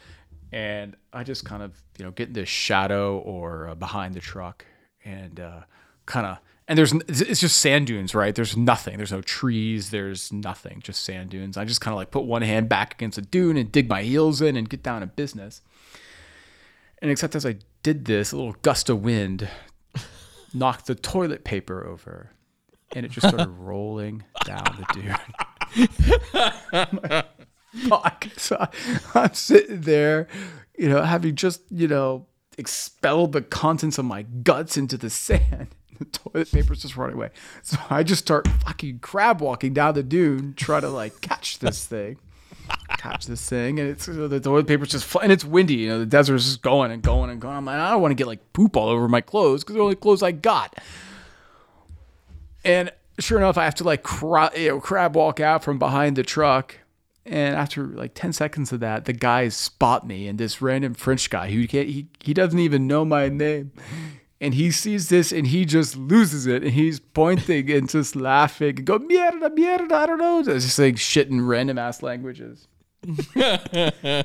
and 0.51 0.95
I 1.11 1.23
just 1.23 1.45
kind 1.45 1.61
of 1.61 1.79
you 1.97 2.05
know 2.05 2.11
get 2.11 2.29
in 2.29 2.33
this 2.33 2.49
shadow 2.49 3.19
or 3.19 3.69
uh, 3.69 3.75
behind 3.75 4.15
the 4.15 4.19
truck 4.19 4.65
and 5.05 5.39
uh, 5.39 5.61
kind 6.07 6.25
of 6.25 6.39
and 6.67 6.77
there's 6.77 6.93
it's 7.07 7.41
just 7.41 7.57
sand 7.57 7.87
dunes, 7.87 8.15
right? 8.15 8.33
There's 8.33 8.57
nothing. 8.57 8.97
There's 8.97 9.11
no 9.11 9.21
trees. 9.21 9.91
There's 9.91 10.31
nothing. 10.31 10.79
Just 10.81 11.03
sand 11.03 11.29
dunes. 11.29 11.57
I 11.57 11.65
just 11.65 11.81
kind 11.81 11.93
of 11.93 11.97
like 11.97 12.09
put 12.09 12.23
one 12.23 12.41
hand 12.41 12.69
back 12.69 12.93
against 12.93 13.17
a 13.17 13.21
dune 13.21 13.57
and 13.57 13.71
dig 13.71 13.89
my 13.89 14.01
heels 14.01 14.41
in 14.41 14.55
and 14.55 14.69
get 14.69 14.81
down 14.81 15.01
to 15.01 15.07
business. 15.07 15.61
And 17.03 17.11
except 17.11 17.35
as 17.35 17.45
I 17.45 17.57
did 17.83 18.05
this, 18.05 18.31
a 18.31 18.37
little 18.37 18.55
gust 18.61 18.89
of 18.89 19.03
wind 19.03 19.49
knocked 20.53 20.85
the 20.87 20.95
toilet 20.95 21.43
paper 21.43 21.85
over, 21.85 22.31
and 22.95 23.05
it 23.05 23.11
just 23.11 23.27
started 23.27 23.49
rolling 23.59 24.23
down 24.45 24.63
the 24.79 24.85
dune. 26.71 27.23
Fuck. 27.89 28.27
So 28.37 28.55
I- 28.57 28.69
I'm 29.15 29.33
sitting 29.33 29.81
there, 29.81 30.27
you 30.77 30.87
know, 30.87 31.01
having 31.01 31.35
just, 31.35 31.61
you 31.69 31.87
know, 31.89 32.27
expelled 32.57 33.33
the 33.33 33.41
contents 33.41 33.97
of 33.97 34.05
my 34.05 34.21
guts 34.21 34.77
into 34.77 34.95
the 34.97 35.09
sand. 35.09 35.67
The 35.99 36.05
toilet 36.05 36.51
paper's 36.51 36.81
just 36.81 36.95
running 36.95 37.15
away. 37.17 37.31
So 37.63 37.77
I 37.89 38.03
just 38.03 38.21
start 38.21 38.47
fucking 38.65 38.99
crab 38.99 39.41
walking 39.41 39.73
down 39.73 39.93
the 39.95 40.03
dune, 40.03 40.53
trying 40.55 40.81
to 40.81 40.89
like 40.89 41.19
catch 41.21 41.59
this 41.59 41.85
thing. 41.85 42.17
Catch 43.03 43.25
this 43.25 43.49
thing, 43.49 43.81
and 43.81 43.89
it's 43.89 44.05
the 44.05 44.39
toilet 44.39 44.65
paper's 44.65 44.87
just 44.87 45.03
fl- 45.03 45.19
and 45.19 45.29
it's 45.29 45.43
windy. 45.43 45.73
You 45.73 45.89
know, 45.89 45.99
the 45.99 46.05
desert's 46.05 46.45
just 46.45 46.61
going 46.61 46.89
and 46.89 47.03
going 47.03 47.29
and 47.29 47.41
going. 47.41 47.57
I'm 47.57 47.65
like, 47.65 47.75
I 47.75 47.91
don't 47.91 48.01
want 48.01 48.11
to 48.11 48.15
get 48.15 48.27
like 48.27 48.53
poop 48.53 48.77
all 48.77 48.87
over 48.87 49.09
my 49.09 49.19
clothes 49.19 49.61
because 49.61 49.73
they're 49.73 49.81
the 49.81 49.83
only 49.83 49.95
clothes 49.97 50.23
I 50.23 50.31
got. 50.31 50.79
And 52.63 52.93
sure 53.19 53.37
enough, 53.37 53.57
I 53.57 53.65
have 53.65 53.75
to 53.75 53.83
like 53.83 54.03
cra- 54.03 54.57
you 54.57 54.69
know, 54.69 54.79
crab 54.79 55.17
walk 55.17 55.41
out 55.41 55.65
from 55.65 55.79
behind 55.79 56.15
the 56.15 56.23
truck. 56.23 56.77
And 57.25 57.57
after 57.57 57.87
like 57.87 58.13
10 58.15 58.31
seconds 58.31 58.71
of 58.71 58.79
that, 58.79 59.03
the 59.03 59.11
guys 59.11 59.53
spot 59.53 60.07
me 60.07 60.29
and 60.29 60.39
this 60.39 60.61
random 60.61 60.93
French 60.93 61.29
guy 61.29 61.51
who 61.51 61.67
can't, 61.67 61.89
he, 61.89 62.07
he 62.21 62.33
doesn't 62.33 62.59
even 62.59 62.87
know 62.87 63.03
my 63.03 63.27
name. 63.27 63.73
And 64.39 64.53
he 64.53 64.71
sees 64.71 65.09
this 65.09 65.33
and 65.33 65.47
he 65.47 65.65
just 65.65 65.97
loses 65.97 66.47
it. 66.47 66.63
And 66.63 66.71
he's 66.71 67.01
pointing 67.01 67.69
and 67.69 67.89
just 67.89 68.15
laughing 68.15 68.77
and 68.77 68.85
go, 68.85 68.99
mierda, 68.99 69.53
mierda, 69.55 69.91
I 69.91 70.05
don't 70.05 70.19
know. 70.19 70.41
Just 70.43 70.79
like 70.79 70.97
shit 70.97 71.29
in 71.29 71.45
random 71.45 71.77
ass 71.77 72.01
languages. 72.01 72.67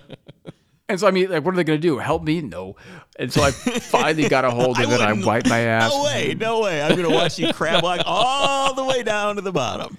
and 0.89 1.01
so, 1.01 1.07
I 1.07 1.11
mean, 1.11 1.31
like, 1.31 1.45
what 1.45 1.55
are 1.55 1.57
they 1.57 1.65
going 1.65 1.81
to 1.81 1.87
do? 1.87 1.99
Help 1.99 2.23
me? 2.23 2.41
No. 2.41 2.77
And 3.19 3.33
so 3.33 3.43
I 3.43 3.51
finally 3.51 4.29
got 4.29 4.45
a 4.45 4.51
hold 4.51 4.79
of 4.83 4.91
it. 4.91 5.01
I 5.01 5.13
wiped 5.13 5.49
my 5.49 5.61
ass. 5.61 5.91
No 5.91 6.05
way, 6.05 6.35
no 6.39 6.61
way. 6.61 6.81
I'm 6.81 6.95
gonna 6.95 7.11
watch 7.11 7.39
you 7.39 7.53
crab 7.53 7.83
walk 7.83 8.01
all 8.07 8.75
the 8.75 8.85
way 8.85 9.03
down 9.03 9.37
to 9.37 9.43
the 9.43 9.53
bottom. 9.53 9.99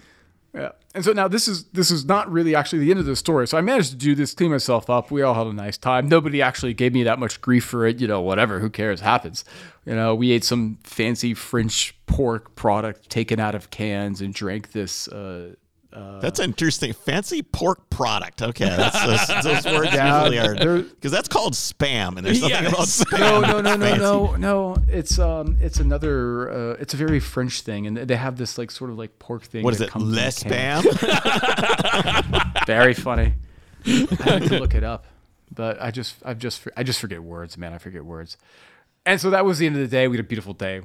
Yeah. 0.53 0.71
And 0.95 1.05
so 1.05 1.11
now 1.11 1.27
this 1.27 1.47
is 1.47 1.65
this 1.65 1.91
is 1.91 2.05
not 2.05 2.31
really 2.31 2.55
actually 2.55 2.79
the 2.79 2.91
end 2.91 2.99
of 2.99 3.05
the 3.05 3.15
story. 3.15 3.47
So 3.47 3.57
I 3.57 3.61
managed 3.61 3.91
to 3.91 3.97
do 3.97 4.15
this, 4.15 4.33
clean 4.33 4.51
myself 4.51 4.89
up. 4.89 5.11
We 5.11 5.21
all 5.21 5.35
had 5.35 5.47
a 5.47 5.53
nice 5.53 5.77
time. 5.77 6.07
Nobody 6.07 6.41
actually 6.41 6.73
gave 6.73 6.93
me 6.93 7.03
that 7.03 7.19
much 7.19 7.41
grief 7.41 7.65
for 7.65 7.85
it. 7.85 7.99
You 7.99 8.07
know, 8.07 8.21
whatever. 8.21 8.59
Who 8.59 8.69
cares? 8.69 9.01
Happens. 9.01 9.45
You 9.85 9.95
know, 9.95 10.15
we 10.15 10.31
ate 10.31 10.43
some 10.43 10.79
fancy 10.83 11.33
French 11.33 11.95
pork 12.07 12.55
product 12.55 13.09
taken 13.09 13.39
out 13.39 13.53
of 13.53 13.69
cans 13.69 14.21
and 14.21 14.33
drank 14.33 14.71
this. 14.71 15.07
Uh, 15.07 15.55
That's 15.91 16.39
interesting. 16.39 16.93
Fancy 16.93 17.41
pork 17.41 17.89
product. 17.89 18.41
Okay, 18.41 18.65
that's 18.65 19.03
those, 19.05 19.43
those 19.63 19.65
words 19.73 19.93
Yeah, 19.93 20.25
usually 20.27 20.37
are 20.67 20.81
because 20.83 21.11
that's 21.11 21.27
called 21.27 21.53
spam, 21.53 22.17
and 22.17 22.25
there's 22.25 22.41
nothing 22.41 22.63
Yes. 22.65 22.73
about 22.73 22.87
spam. 23.19 23.41
no, 23.41 23.61
no, 23.61 23.75
no, 23.75 23.75
no, 23.75 23.95
no, 23.95 24.35
no. 24.35 24.77
It's 24.87 25.17
um, 25.19 25.57
it's 25.59 25.79
another. 25.79 26.49
Uh, 26.51 26.77
it's 26.79 26.93
a 26.93 26.97
very 26.97 27.19
French 27.19 27.61
thing, 27.61 27.87
and 27.87 27.97
they 27.97 28.15
have 28.15 28.37
this 28.37 28.57
like 28.57 28.71
sort 28.71 28.89
of 28.91 28.97
like 28.97 29.17
pork 29.19 29.43
thing. 29.43 29.63
What 29.63 29.73
is 29.73 29.81
it? 29.81 29.89
comes 29.89 30.05
Less 30.15 30.43
spam. 30.43 30.83
Very 32.65 32.93
funny. 32.93 33.33
I 33.85 33.89
have 34.23 34.47
to 34.47 34.59
look 34.59 34.75
it 34.75 34.83
up, 34.83 35.05
but 35.53 35.81
I 35.81 35.91
just, 35.91 36.15
I've 36.23 36.37
just, 36.39 36.67
I 36.77 36.83
just 36.83 36.99
forget 36.99 37.23
words, 37.23 37.57
man. 37.57 37.73
I 37.73 37.77
forget 37.77 38.03
words. 38.05 38.37
And 39.05 39.19
so 39.19 39.29
that 39.31 39.45
was 39.45 39.57
the 39.57 39.65
end 39.65 39.75
of 39.75 39.81
the 39.81 39.87
day. 39.87 40.07
We 40.07 40.17
had 40.17 40.25
a 40.25 40.27
beautiful 40.27 40.53
day. 40.53 40.81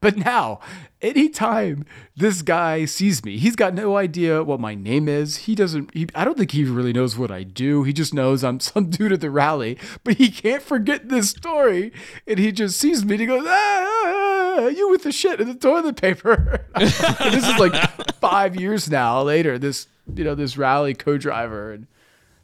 But 0.00 0.16
now, 0.16 0.60
anytime 1.02 1.84
this 2.16 2.40
guy 2.40 2.86
sees 2.86 3.22
me, 3.22 3.36
he's 3.36 3.54
got 3.54 3.74
no 3.74 3.98
idea 3.98 4.42
what 4.42 4.58
my 4.58 4.74
name 4.74 5.08
is. 5.08 5.38
He 5.38 5.54
doesn't, 5.54 5.92
he, 5.94 6.08
I 6.14 6.24
don't 6.24 6.38
think 6.38 6.52
he 6.52 6.64
really 6.64 6.94
knows 6.94 7.18
what 7.18 7.30
I 7.30 7.42
do. 7.42 7.82
He 7.82 7.92
just 7.92 8.14
knows 8.14 8.42
I'm 8.42 8.60
some 8.60 8.88
dude 8.88 9.12
at 9.12 9.20
the 9.20 9.30
rally, 9.30 9.78
but 10.02 10.14
he 10.14 10.30
can't 10.30 10.62
forget 10.62 11.10
this 11.10 11.30
story. 11.30 11.92
And 12.26 12.38
he 12.38 12.50
just 12.50 12.80
sees 12.80 13.04
me 13.04 13.14
and 13.14 13.20
he 13.20 13.26
goes, 13.26 13.44
ah, 13.46 13.50
ah, 13.50 14.56
ah, 14.60 14.66
you 14.68 14.88
with 14.88 15.02
the 15.02 15.12
shit 15.12 15.38
in 15.38 15.48
the 15.48 15.54
toilet 15.54 16.00
paper. 16.00 16.66
this 16.76 17.46
is 17.46 17.58
like 17.58 17.74
five 18.20 18.56
years 18.56 18.90
now 18.90 19.20
later, 19.20 19.58
this, 19.58 19.86
you 20.14 20.24
know, 20.24 20.34
this 20.34 20.56
rally 20.56 20.94
co-driver. 20.94 21.72
And 21.72 21.86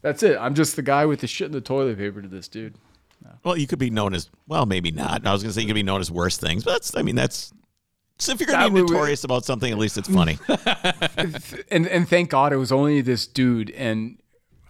that's 0.03 0.23
it. 0.23 0.37
I'm 0.39 0.55
just 0.55 0.77
the 0.77 0.83
guy 0.83 1.07
with 1.07 1.21
the 1.21 1.27
shit 1.27 1.47
in 1.47 1.53
the 1.53 1.63
toilet 1.63 1.97
paper 1.97 2.21
to 2.21 2.29
this 2.29 2.49
dude. 2.49 2.75
Well, 3.47 3.57
you 3.57 3.69
could 3.69 3.79
be 3.79 3.91
known 3.91 4.13
as 4.13 4.29
well, 4.49 4.67
maybe 4.67 4.91
not. 4.91 5.25
I 5.25 5.33
was 5.33 5.41
gonna 5.43 5.53
say 5.53 5.61
you 5.61 5.69
could 5.69 5.75
be 5.75 5.85
known 5.85 6.01
as 6.01 6.11
worse 6.11 6.37
things, 6.37 6.65
but 6.65 6.73
that's. 6.73 6.97
I 6.97 7.03
mean, 7.03 7.15
that's. 7.15 7.53
So 8.19 8.33
if 8.33 8.41
you're 8.41 8.49
gonna 8.49 8.65
That 8.65 8.75
be 8.75 8.83
would- 8.83 8.91
notorious 8.91 9.23
about 9.23 9.45
something, 9.45 9.71
at 9.71 9.79
least 9.79 9.97
it's 9.97 10.09
funny. 10.09 10.37
and 11.71 11.87
and 11.87 12.09
thank 12.09 12.31
God 12.31 12.53
it 12.53 12.57
was 12.57 12.73
only 12.73 13.03
this 13.03 13.27
dude. 13.29 13.71
And 13.71 14.19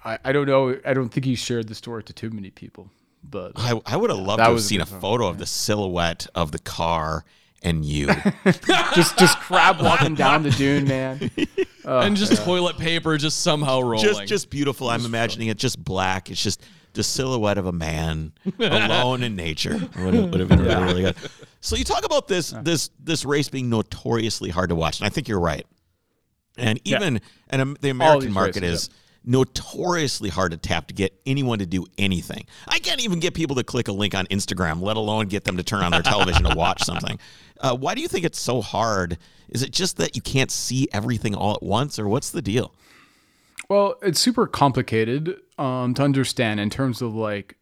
I, 0.05 0.18
I 0.24 0.33
don't 0.33 0.47
know. 0.47 0.79
I 0.85 0.93
don't 0.93 1.09
think 1.09 1.24
he 1.24 1.37
shared 1.37 1.68
the 1.68 1.74
story 1.74 2.03
to 2.05 2.12
too 2.12 2.29
many 2.31 2.51
people. 2.51 2.91
But 3.24 3.53
I, 3.57 3.81
I 3.87 3.97
would 3.97 4.11
have 4.11 4.18
loved 4.18 4.39
to 4.41 4.45
have 4.51 4.61
seen 4.61 4.81
a 4.83 4.85
good 4.85 4.93
one, 4.93 5.01
photo 5.01 5.27
of 5.27 5.39
the 5.39 5.47
silhouette 5.47 6.27
of 6.35 6.53
the 6.53 6.59
car 6.59 7.24
and 7.62 7.83
you. 7.85 8.07
just 8.95 9.18
just 9.18 9.39
crab 9.39 9.81
walking 9.81 10.14
down 10.14 10.43
the 10.43 10.51
dune, 10.51 10.87
man. 10.87 11.31
Oh, 11.89 12.01
and 12.01 12.16
just 12.16 12.43
toilet 12.45 12.79
paper 12.79 13.16
just 13.16 13.43
somehow 13.43 13.81
rolling. 13.81 14.01
just 14.01 14.27
just 14.27 14.51
beautiful. 14.51 14.91
I'm 14.91 15.05
imagining 15.05 15.47
it 15.49 15.57
just 15.57 15.83
black. 15.83 16.33
It's 16.33 16.43
just 16.43 16.61
the 16.97 17.05
silhouette 17.05 17.59
of 17.59 17.66
a 17.66 17.72
man 17.72 18.32
alone 18.59 19.22
in 19.22 19.36
nature. 19.36 19.78
Would 19.99 20.14
have, 20.14 20.30
would 20.30 20.40
have 20.40 20.49
been 20.49 20.62
really, 20.62 20.84
really 20.84 21.03
good. 21.03 21.16
So 21.61 21.76
you 21.76 21.84
talk 21.84 22.05
about 22.05 22.28
this 22.28 22.55
this 22.62 22.90
this 22.99 23.24
race 23.24 23.49
being 23.49 23.70
notoriously 23.70 24.51
hard 24.51 24.70
to 24.70 24.74
watch, 24.74 25.01
and 25.01 25.07
I 25.07 25.11
think 25.11 25.28
you're 25.28 25.40
right. 25.40 25.66
And 26.57 26.80
even 26.84 27.20
and 27.51 27.62
um, 27.62 27.76
the 27.80 27.90
American 27.90 28.32
market 28.32 28.62
races, 28.62 28.84
is 28.84 28.90
notoriously 29.24 30.28
hard 30.28 30.53
to 30.53 30.57
tap 30.57 30.86
to 30.86 30.94
get 30.94 31.12
anyone 31.26 31.59
to 31.59 31.66
do 31.66 31.84
anything. 31.99 32.47
I 32.68 32.78
can't 32.78 33.03
even 33.03 33.20
get 33.20 33.34
people 33.34 33.57
to 33.57 33.64
click 33.64 33.88
a 33.88 33.92
link 33.92 34.14
on 34.14 34.26
Instagram, 34.26 34.80
let 34.80 34.97
alone 34.97 35.26
get 35.26 35.44
them 35.44 35.57
to 35.57 35.62
turn 35.62 35.82
on 35.82 35.92
their 35.92 36.03
television 36.03 36.44
to 36.44 36.57
watch 36.57 36.82
something. 36.84 37.18
Uh, 37.61 37.76
why 37.76 37.94
do 37.94 38.01
you 38.01 38.09
think 38.09 38.24
it's 38.24 38.40
so 38.40 38.62
hard? 38.62 39.18
Is 39.49 39.62
it 39.62 39.72
just 39.72 39.97
that 39.99 40.16
you 40.16 40.22
can't 40.22 40.51
see 40.51 40.88
everything 40.92 41.34
all 41.34 41.55
at 41.55 41.62
once, 41.62 41.99
or 41.99 42.09
what's 42.09 42.30
the 42.30 42.42
deal? 42.42 42.72
Well, 43.69 43.97
it's 44.03 44.21
super 44.21 44.47
complicated 44.47 45.37
um, 45.59 45.95
to 45.95 46.03
understand 46.03 46.61
in 46.61 46.71
terms 46.71 47.03
of 47.03 47.14
like, 47.14 47.57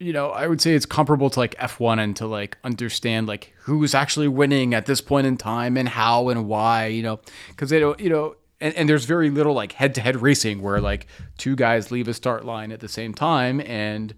you 0.00 0.12
know, 0.12 0.30
I 0.30 0.46
would 0.46 0.60
say 0.60 0.74
it's 0.74 0.86
comparable 0.86 1.30
to 1.30 1.38
like 1.38 1.54
F1 1.56 2.00
and 2.02 2.16
to 2.16 2.26
like 2.26 2.58
understand 2.64 3.28
like 3.28 3.52
who's 3.60 3.94
actually 3.94 4.28
winning 4.28 4.74
at 4.74 4.86
this 4.86 5.00
point 5.00 5.26
in 5.26 5.36
time 5.36 5.76
and 5.76 5.88
how 5.88 6.28
and 6.28 6.48
why, 6.48 6.86
you 6.86 7.02
know, 7.02 7.20
because 7.50 7.70
they 7.70 7.78
don't, 7.78 7.98
you 8.00 8.10
know, 8.10 8.34
and, 8.60 8.74
and 8.74 8.88
there's 8.88 9.04
very 9.04 9.30
little 9.30 9.54
like 9.54 9.72
head 9.72 9.94
to 9.94 10.00
head 10.00 10.20
racing 10.20 10.62
where 10.62 10.80
like 10.80 11.06
two 11.38 11.54
guys 11.54 11.90
leave 11.90 12.08
a 12.08 12.14
start 12.14 12.44
line 12.44 12.72
at 12.72 12.80
the 12.80 12.88
same 12.88 13.14
time 13.14 13.60
and 13.60 14.14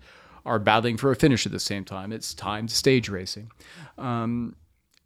are 0.46 0.58
battling 0.58 0.96
for 0.96 1.10
a 1.10 1.16
finish 1.16 1.44
at 1.44 1.52
the 1.52 1.60
same 1.60 1.84
time. 1.84 2.12
It's 2.12 2.32
timed 2.32 2.70
stage 2.70 3.08
racing. 3.08 3.50
Um, 3.98 4.56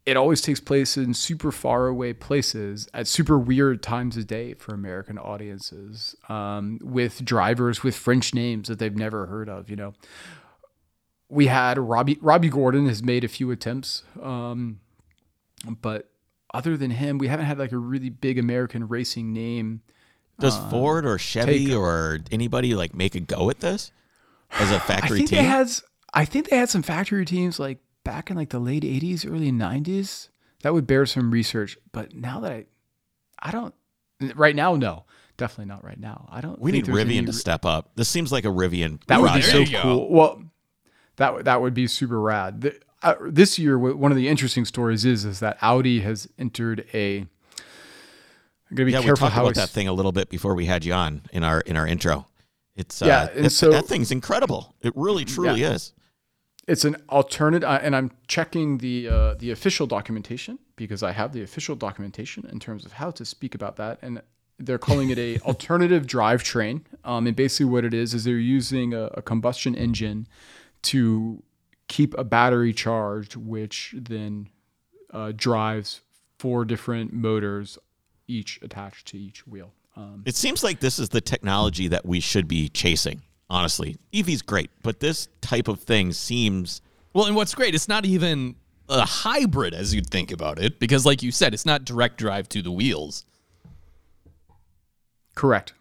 it 0.07 0.17
always 0.17 0.41
takes 0.41 0.61
place 0.61 0.97
in 0.97 1.13
super 1.15 1.53
far 1.53 1.87
away 1.87 2.13
places 2.13 2.89
at 2.95 3.07
super 3.07 3.39
weird 3.39 3.83
times 3.83 4.17
of 4.17 4.27
day 4.27 4.55
for 4.55 4.75
American 4.75 5.19
audiences, 5.19 6.17
um, 6.29 6.79
with 6.83 7.25
drivers 7.25 7.83
with 7.83 7.95
French 7.95 8.35
names 8.35 8.69
that 8.69 8.79
they've 8.79 8.97
never 8.97 9.27
heard 9.27 9.49
of. 9.49 9.69
You 9.69 9.77
know, 9.77 9.95
we 11.29 11.47
had 11.47 11.79
Robby 11.79 12.19
Robby 12.21 12.49
Gordon 12.49 12.87
has 12.87 13.03
made 13.03 13.25
a 13.25 13.29
few 13.29 13.51
attempts, 13.51 14.03
um, 14.23 14.81
but 15.81 16.11
other 16.53 16.77
than 16.77 16.91
him, 16.91 17.19
we 17.19 17.29
haven't 17.29 17.47
had 17.47 17.59
like 17.59 17.73
a 17.73 17.79
really 17.79 18.09
big 18.11 18.39
American 18.39 18.89
racing 18.89 19.33
name. 19.33 19.83
Does 20.39 20.57
Ford 20.71 21.05
or 21.05 21.19
Chevy 21.19 21.67
take- 21.67 21.77
or 21.77 22.21
anybody 22.33 22.75
like 22.75 22.95
make 22.95 23.15
a 23.15 23.21
go 23.21 23.51
at 23.51 23.61
this 23.61 23.93
as 24.53 24.73
a 24.73 24.81
factory 24.81 25.19
think 25.19 25.31
team? 25.31 25.39
they 25.41 25.45
had 25.45 25.71
I 26.15 26.25
think 26.25 26.49
they 26.49 26.57
had 26.57 26.71
some 26.71 26.83
factory 26.83 27.27
teams 27.27 27.61
like 27.61 27.79
back 28.05 28.31
in 28.31 28.37
like 28.37 28.51
the 28.51 28.59
late 28.59 28.83
'80s, 28.83 29.27
early 29.31 29.51
'90s. 29.53 30.29
That 30.63 30.75
would 30.75 30.87
bear 30.87 31.07
some 31.07 31.31
research, 31.31 31.79
but 31.93 32.15
now 32.15 32.41
that 32.41 32.53
I, 32.53 32.67
I 33.39 33.51
don't. 33.51 33.75
Right 34.35 34.55
now, 34.55 34.75
no, 34.77 35.05
definitely 35.39 35.67
not 35.67 35.83
right 35.83 35.99
now. 35.99 36.29
I 36.31 36.41
don't. 36.43 36.61
we 36.61 36.71
think 36.73 36.87
need 36.87 36.95
Rivian 36.95 37.17
any 37.19 37.27
to 37.27 37.33
step 37.33 37.65
up. 37.65 37.93
This 37.97 38.09
seems 38.09 38.31
like 38.31 38.45
a 38.45 38.49
Rivian. 38.49 39.03
That 39.07 39.23
would 39.23 39.33
be 39.33 39.41
so 39.43 39.53
There 39.53 39.61
you 39.63 39.73
go. 39.73 39.81
cool. 39.83 40.11
Well, 40.11 40.43
that 41.17 41.33
would- 41.35 41.45
that 41.47 41.61
would 41.63 41.73
be 41.75 41.87
super 41.87 42.21
rad. 42.21 42.61
The, 42.61 42.79
uh, 43.03 43.15
this 43.27 43.59
year, 43.59 43.79
one 43.79 44.13
of 44.13 44.17
the 44.17 44.29
interesting 44.29 44.67
stories 44.67 45.07
is 45.07 45.25
is 45.25 45.41
that 45.41 45.57
Audi 45.63 46.01
has 46.01 46.29
entered 46.39 46.87
a. 46.93 47.21
I'm 48.71 48.77
gonna 48.77 48.87
be 48.87 48.93
Yeah, 48.93 48.99
we 49.01 49.05
careful 49.07 49.27
talked 49.29 49.35
how 49.35 49.43
about 49.47 49.57
I 49.59 49.63
that 49.63 49.71
thing 49.71 49.89
a 49.89 49.93
little 49.93 50.13
bit 50.13 50.29
before 50.29 50.55
we 50.55 50.67
had 50.67 50.85
you 50.85 50.93
on 50.93 51.23
in 51.33 51.43
our 51.43 51.61
in 51.63 51.77
our 51.79 51.87
intro. 51.87 52.27
It's 52.77 53.01
uh, 53.03 53.07
Yeah, 53.07 53.29
and 53.35 53.45
that, 53.47 53.51
so- 53.51 53.71
that 53.71 53.87
thing's 53.87 54.11
incredible. 54.13 54.75
It 54.83 54.93
really 54.95 55.25
truly 55.25 55.63
Yeah. 55.63 55.73
is. 55.73 55.93
It's 56.67 56.85
an 56.85 56.97
alternative 57.09 57.69
uh, 57.69 57.79
and 57.83 57.95
i'm 57.97 58.11
checking 58.29 58.79
the 58.79 59.09
uh, 59.09 59.35
the 59.35 59.51
official 59.51 59.87
documentation 59.87 60.59
because 60.77 61.03
i 61.03 61.13
have 61.13 61.33
the 61.33 61.43
official 61.43 61.75
documentation 61.75 62.47
in 62.51 62.59
terms 62.59 62.85
of 62.85 62.93
how 62.93 63.11
to 63.11 63.25
speak 63.25 63.55
about 63.55 63.77
that 63.77 63.99
and 64.03 64.23
they're 64.59 64.79
calling 64.79 65.11
it 65.11 65.19
a 65.19 65.39
alternative 65.45 66.07
drivetrain 66.07 66.83
um, 67.05 67.27
and 67.27 67.37
basically 67.37 67.67
what 67.67 67.85
it 67.85 67.95
is 67.95 68.15
is 68.15 68.25
they're 68.25 68.37
using 68.37 68.95
a, 68.95 69.05
a 69.15 69.23
combustion 69.23 69.75
engine 69.75 70.27
to 70.83 71.43
keep 71.89 72.17
a 72.17 72.25
battery 72.25 72.73
charged 72.73 73.37
which 73.37 73.95
then 73.97 74.49
uh, 75.13 75.33
drives 75.35 76.03
four 76.39 76.65
different 76.65 77.13
motors 77.13 77.79
each 78.29 78.61
attached 78.63 79.09
to 79.09 79.19
each 79.19 79.47
wheel 79.47 79.73
um, 79.97 80.23
It 80.25 80.37
seems 80.37 80.63
like 80.63 80.81
this 80.81 80.99
is 80.99 81.09
the 81.11 81.21
technology 81.21 81.89
that 81.89 82.07
we 82.07 82.21
should 82.21 82.49
be 82.49 82.69
chasing. 82.69 83.23
Honestly, 83.51 83.97
EV's 84.13 84.43
great, 84.43 84.71
but 84.83 85.01
this 85.01 85.29
type 85.41 85.67
of 85.69 85.81
thing 85.81 86.13
seems 86.13 86.81
Well, 87.13 87.27
and 87.27 87.35
what's 87.35 87.55
great, 87.55 87.75
it's 87.75 87.89
not 87.89 88.07
even 88.07 88.55
a 88.89 89.05
hybrid 89.05 89.75
as 89.75 89.93
you'd 89.95 90.09
think 90.09 90.31
about 90.31 90.59
it, 90.61 90.79
because 90.79 91.05
like 91.05 91.23
you 91.23 91.33
said, 91.33 91.53
it's 91.53 91.67
not 91.67 91.85
direct 91.85 92.17
drive 92.19 92.49
to 92.51 92.63
the 92.63 92.71
wheels. 92.71 93.25
Correct. 95.35 95.73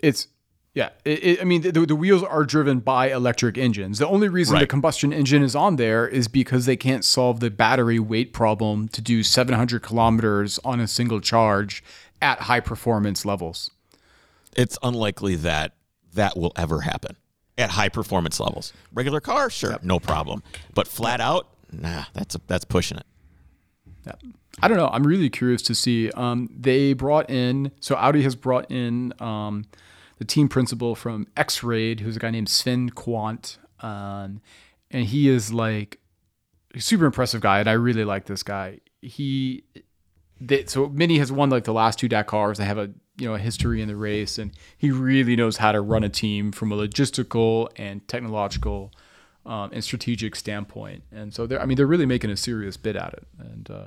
It's 0.00 0.28
yeah. 0.74 0.90
It, 1.04 1.24
it- 1.24 1.40
I 1.40 1.44
mean, 1.44 1.62
the, 1.62 1.72
the 1.72 1.96
wheels 1.96 2.22
are 2.22 2.44
driven 2.44 2.80
by 2.80 3.10
electric 3.10 3.58
engines. 3.58 3.98
The 3.98 4.06
only 4.08 4.28
reason 4.28 4.54
the 4.58 4.66
combustion 4.66 5.12
engine 5.12 5.42
is 5.42 5.54
on 5.56 5.76
there 5.76 6.06
is 6.06 6.28
because 6.28 6.66
they 6.66 6.76
can't 6.76 7.04
solve 7.04 7.40
the 7.40 7.50
battery 7.50 7.98
weight 7.98 8.32
problem 8.32 8.88
to 8.88 9.00
do 9.00 9.22
700 9.22 9.82
kilometers 9.82 10.58
on 10.64 10.80
a 10.80 10.86
single 10.86 11.20
charge 11.20 11.82
at 12.22 12.42
high 12.42 12.60
performance 12.60 13.24
levels. 13.24 13.70
it's 14.56 14.76
unlikely 14.82 15.36
that 15.36 15.74
that 16.14 16.36
will 16.36 16.52
ever 16.56 16.80
happen 16.80 17.16
at 17.56 17.70
high 17.70 17.88
performance 17.88 18.40
levels. 18.40 18.72
Regular 18.92 19.20
car, 19.20 19.50
sure, 19.50 19.78
no 19.82 19.98
problem, 19.98 20.42
but 20.74 20.86
flat 20.86 21.20
out, 21.20 21.48
nah, 21.72 22.04
that's 22.12 22.34
a, 22.34 22.40
that's 22.46 22.64
pushing 22.64 22.98
it. 22.98 23.06
Yeah. 24.06 24.12
I 24.60 24.68
don't 24.68 24.76
know. 24.76 24.88
I'm 24.88 25.06
really 25.06 25.30
curious 25.30 25.62
to 25.62 25.74
see. 25.74 26.10
Um, 26.12 26.48
they 26.56 26.92
brought 26.92 27.30
in, 27.30 27.70
so 27.80 27.94
Audi 27.94 28.22
has 28.22 28.34
brought 28.34 28.70
in 28.70 29.12
um, 29.20 29.66
the 30.18 30.24
team 30.24 30.48
principal 30.48 30.94
from 30.94 31.28
X 31.36 31.62
Raid, 31.62 32.00
who's 32.00 32.16
a 32.16 32.18
guy 32.18 32.30
named 32.30 32.48
Sven 32.48 32.90
Quandt. 32.90 33.58
Um, 33.80 34.40
and 34.90 35.04
he 35.04 35.28
is 35.28 35.52
like 35.52 36.00
a 36.74 36.80
super 36.80 37.04
impressive 37.04 37.40
guy. 37.40 37.60
And 37.60 37.68
I 37.68 37.74
really 37.74 38.04
like 38.04 38.24
this 38.24 38.42
guy. 38.42 38.80
He, 39.00 39.62
they, 40.40 40.64
so 40.64 40.88
Mini 40.88 41.18
has 41.18 41.30
won 41.30 41.50
like 41.50 41.64
the 41.64 41.72
last 41.72 42.00
two 42.00 42.08
Dakars. 42.08 42.56
They 42.56 42.64
have 42.64 42.78
a, 42.78 42.90
you 43.18 43.26
know, 43.26 43.34
a 43.34 43.38
history 43.38 43.82
in 43.82 43.88
the 43.88 43.96
race 43.96 44.38
and 44.38 44.52
he 44.76 44.90
really 44.90 45.36
knows 45.36 45.56
how 45.56 45.72
to 45.72 45.80
run 45.80 46.04
a 46.04 46.08
team 46.08 46.52
from 46.52 46.72
a 46.72 46.76
logistical 46.76 47.68
and 47.76 48.06
technological 48.08 48.92
um, 49.44 49.70
and 49.72 49.82
strategic 49.82 50.36
standpoint. 50.36 51.02
And 51.10 51.34
so 51.34 51.46
they're, 51.46 51.60
I 51.60 51.66
mean, 51.66 51.76
they're 51.76 51.86
really 51.86 52.06
making 52.06 52.30
a 52.30 52.36
serious 52.36 52.76
bid 52.76 52.96
at 52.96 53.14
it. 53.14 53.26
And, 53.38 53.70
uh, 53.70 53.86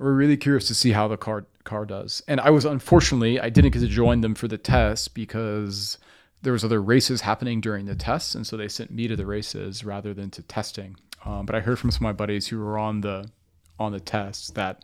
we're 0.00 0.14
really 0.14 0.38
curious 0.38 0.66
to 0.68 0.74
see 0.74 0.92
how 0.92 1.06
the 1.08 1.18
car 1.18 1.44
car 1.64 1.84
does. 1.84 2.22
And 2.26 2.40
I 2.40 2.50
was 2.50 2.64
unfortunately 2.64 3.38
I 3.38 3.50
didn't 3.50 3.72
get 3.72 3.80
to 3.80 3.86
join 3.86 4.22
them 4.22 4.34
for 4.34 4.48
the 4.48 4.56
test 4.58 5.14
because 5.14 5.98
there 6.42 6.54
was 6.54 6.64
other 6.64 6.80
races 6.80 7.20
happening 7.20 7.60
during 7.60 7.84
the 7.84 7.94
tests, 7.94 8.34
and 8.34 8.46
so 8.46 8.56
they 8.56 8.66
sent 8.66 8.90
me 8.90 9.06
to 9.08 9.14
the 9.14 9.26
races 9.26 9.84
rather 9.84 10.14
than 10.14 10.30
to 10.30 10.42
testing. 10.42 10.96
Um, 11.26 11.44
but 11.44 11.54
I 11.54 11.60
heard 11.60 11.78
from 11.78 11.90
some 11.90 12.06
of 12.06 12.08
my 12.08 12.12
buddies 12.14 12.48
who 12.48 12.58
were 12.58 12.78
on 12.78 13.02
the 13.02 13.30
on 13.78 13.92
the 13.92 14.00
tests 14.00 14.50
that 14.52 14.82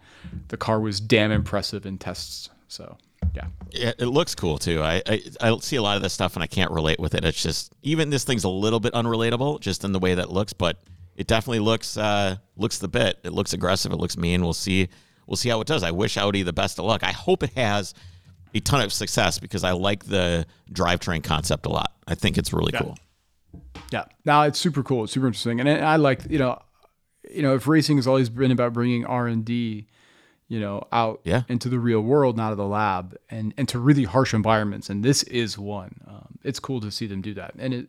the 0.48 0.56
car 0.58 0.80
was 0.80 1.00
damn 1.00 1.32
impressive 1.32 1.86
in 1.86 1.96
tests. 1.96 2.50
So 2.68 2.98
yeah, 3.34 3.46
Yeah, 3.72 3.92
it 3.98 4.06
looks 4.06 4.34
cool 4.34 4.58
too. 4.58 4.82
I, 4.82 5.02
I 5.06 5.22
I 5.40 5.58
see 5.58 5.76
a 5.76 5.82
lot 5.82 5.96
of 5.96 6.02
this 6.02 6.12
stuff 6.12 6.34
and 6.34 6.42
I 6.42 6.46
can't 6.46 6.70
relate 6.70 6.98
with 6.98 7.14
it. 7.14 7.24
It's 7.24 7.42
just 7.42 7.72
even 7.82 8.10
this 8.10 8.24
thing's 8.24 8.44
a 8.44 8.48
little 8.48 8.80
bit 8.80 8.92
unrelatable, 8.92 9.60
just 9.60 9.84
in 9.84 9.92
the 9.92 9.98
way 9.98 10.14
that 10.14 10.26
it 10.26 10.30
looks, 10.30 10.52
but 10.52 10.78
it 11.16 11.26
definitely 11.26 11.60
looks 11.60 11.96
uh, 11.96 12.36
looks 12.56 12.78
the 12.78 12.88
bit. 12.88 13.18
It 13.24 13.32
looks 13.32 13.52
aggressive. 13.52 13.92
It 13.92 13.96
looks 13.96 14.16
mean. 14.16 14.42
We'll 14.42 14.52
see. 14.52 14.88
We'll 15.26 15.36
see 15.36 15.48
how 15.48 15.60
it 15.60 15.66
does. 15.66 15.82
I 15.82 15.90
wish 15.90 16.16
Audi 16.16 16.42
the 16.42 16.52
best 16.52 16.78
of 16.78 16.84
luck. 16.84 17.02
I 17.02 17.12
hope 17.12 17.42
it 17.42 17.50
has 17.54 17.94
a 18.54 18.60
ton 18.60 18.80
of 18.82 18.92
success 18.92 19.38
because 19.38 19.64
I 19.64 19.72
like 19.72 20.04
the 20.04 20.46
drivetrain 20.72 21.24
concept 21.24 21.66
a 21.66 21.68
lot. 21.68 21.92
I 22.06 22.14
think 22.14 22.38
it's 22.38 22.52
really 22.52 22.72
cool. 22.72 22.96
yeah. 23.90 24.04
Now 24.24 24.42
it's 24.42 24.58
super 24.58 24.82
cool. 24.82 25.04
It's 25.04 25.12
super 25.12 25.26
interesting, 25.26 25.60
and 25.60 25.68
I 25.68 25.96
like 25.96 26.30
you 26.30 26.38
know, 26.38 26.60
you 27.30 27.42
know, 27.42 27.54
if 27.54 27.66
racing 27.66 27.96
has 27.96 28.06
always 28.06 28.28
been 28.28 28.50
about 28.50 28.72
bringing 28.72 29.04
R 29.04 29.26
and 29.26 29.44
D, 29.44 29.86
you 30.48 30.60
know, 30.60 30.86
out 30.92 31.20
Yeah. 31.24 31.42
into 31.48 31.68
the 31.68 31.78
real 31.78 32.00
world, 32.00 32.36
not 32.36 32.52
of 32.52 32.58
the 32.58 32.66
lab, 32.66 33.16
and 33.28 33.52
and 33.56 33.68
to 33.68 33.78
really 33.78 34.04
harsh 34.04 34.32
environments, 34.34 34.88
and 34.90 35.04
this 35.04 35.22
is 35.24 35.58
one. 35.58 36.00
Um, 36.06 36.38
it's 36.44 36.60
cool 36.60 36.80
to 36.80 36.90
see 36.90 37.06
them 37.06 37.20
do 37.22 37.34
that, 37.34 37.54
and 37.58 37.74
it 37.74 37.88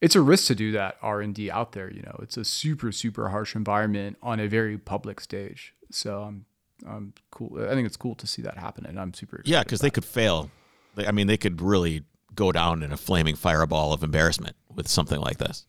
it's 0.00 0.14
a 0.16 0.20
risk 0.22 0.46
to 0.46 0.54
do 0.54 0.72
that 0.72 0.96
R 1.02 1.20
and 1.20 1.34
D 1.34 1.50
out 1.50 1.72
there. 1.72 1.92
You 1.92 2.02
know, 2.02 2.18
it's 2.22 2.36
a 2.36 2.44
super 2.44 2.92
super 2.92 3.28
harsh 3.30 3.54
environment 3.56 4.16
on 4.22 4.40
a 4.40 4.46
very 4.48 4.78
public 4.78 5.20
stage. 5.20 5.74
So 5.90 6.22
I'm 6.22 6.44
I'm 6.86 7.12
cool. 7.30 7.62
I 7.62 7.74
think 7.74 7.86
it's 7.86 7.96
cool 7.96 8.14
to 8.14 8.26
see 8.26 8.42
that 8.42 8.56
happen, 8.56 8.86
and 8.86 8.98
I'm 8.98 9.12
super 9.12 9.42
Yeah, 9.44 9.62
because 9.62 9.80
they 9.80 9.90
could 9.90 10.04
fail. 10.04 10.50
They, 10.94 11.06
I 11.06 11.10
mean, 11.12 11.26
they 11.26 11.36
could 11.36 11.60
really 11.60 12.04
go 12.34 12.52
down 12.52 12.82
in 12.82 12.92
a 12.92 12.96
flaming 12.96 13.34
fireball 13.36 13.92
of 13.92 14.02
embarrassment 14.04 14.56
with 14.74 14.86
something 14.88 15.20
like 15.20 15.38
this. 15.38 15.66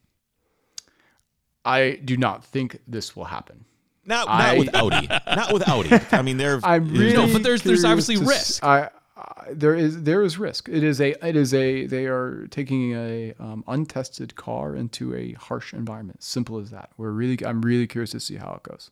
I 1.65 1.99
do 2.03 2.17
not 2.17 2.43
think 2.45 2.79
this 2.87 3.15
will 3.15 3.25
happen. 3.25 3.65
Not 4.05 4.27
I- 4.29 4.55
not 4.55 4.57
with 4.57 4.75
Audi. 4.75 5.07
not 5.07 5.53
with 5.53 5.67
Audi. 5.69 5.89
I 6.11 6.21
mean, 6.21 6.37
they're 6.37 6.59
I'm 6.63 6.87
there's 6.87 6.99
really 6.99 7.13
no- 7.13 7.25
No, 7.27 7.33
but 7.33 7.43
there's- 7.43 7.61
there's 7.61 7.85
obviously 7.85 8.15
to 8.15 8.21
risk. 8.25 8.63
s- 8.63 8.63
I, 8.63 8.89
I 9.17 9.53
there 9.53 9.75
is 9.75 10.01
there 10.03 10.23
is 10.23 10.37
risk. 10.39 10.67
It 10.69 10.83
is 10.83 10.99
a 11.01 11.11
it 11.27 11.35
is 11.35 11.53
a 11.53 11.85
they 11.85 12.05
are 12.07 12.47
taking 12.49 12.93
a 12.95 13.33
um, 13.39 13.63
untested 13.67 14.35
car 14.35 14.75
into 14.75 15.13
a 15.15 15.33
harsh 15.33 15.73
environment. 15.73 16.23
Simple 16.23 16.57
as 16.59 16.71
that. 16.71 16.89
We're 16.97 17.11
really 17.11 17.37
I'm 17.45 17.61
really 17.61 17.85
curious 17.87 18.11
to 18.11 18.19
see 18.19 18.37
how 18.37 18.53
it 18.53 18.63
goes. 18.63 18.89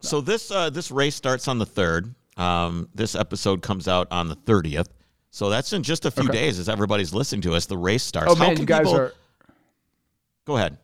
So 0.00 0.20
this 0.20 0.50
uh, 0.50 0.70
this 0.70 0.90
race 0.90 1.14
starts 1.16 1.48
on 1.48 1.58
the 1.58 1.66
third. 1.66 2.14
Um, 2.36 2.88
this 2.94 3.14
episode 3.14 3.62
comes 3.62 3.88
out 3.88 4.06
on 4.10 4.28
the 4.28 4.34
thirtieth. 4.36 4.88
So 5.30 5.48
that's 5.50 5.72
in 5.72 5.82
just 5.82 6.04
a 6.04 6.10
few 6.10 6.24
Okay. 6.28 6.32
days 6.38 6.58
as 6.58 6.68
everybody's 6.68 7.12
listening 7.14 7.40
to 7.42 7.54
us. 7.54 7.66
The 7.66 7.78
race 7.78 8.02
starts. 8.02 8.30
Oh 8.30 8.34
How 8.34 8.44
man, 8.46 8.52
can 8.54 8.60
you 8.62 8.66
guys 8.66 8.80
people- 8.80 8.96
are. 8.96 9.12
Go 10.44 10.56
ahead. 10.56 10.78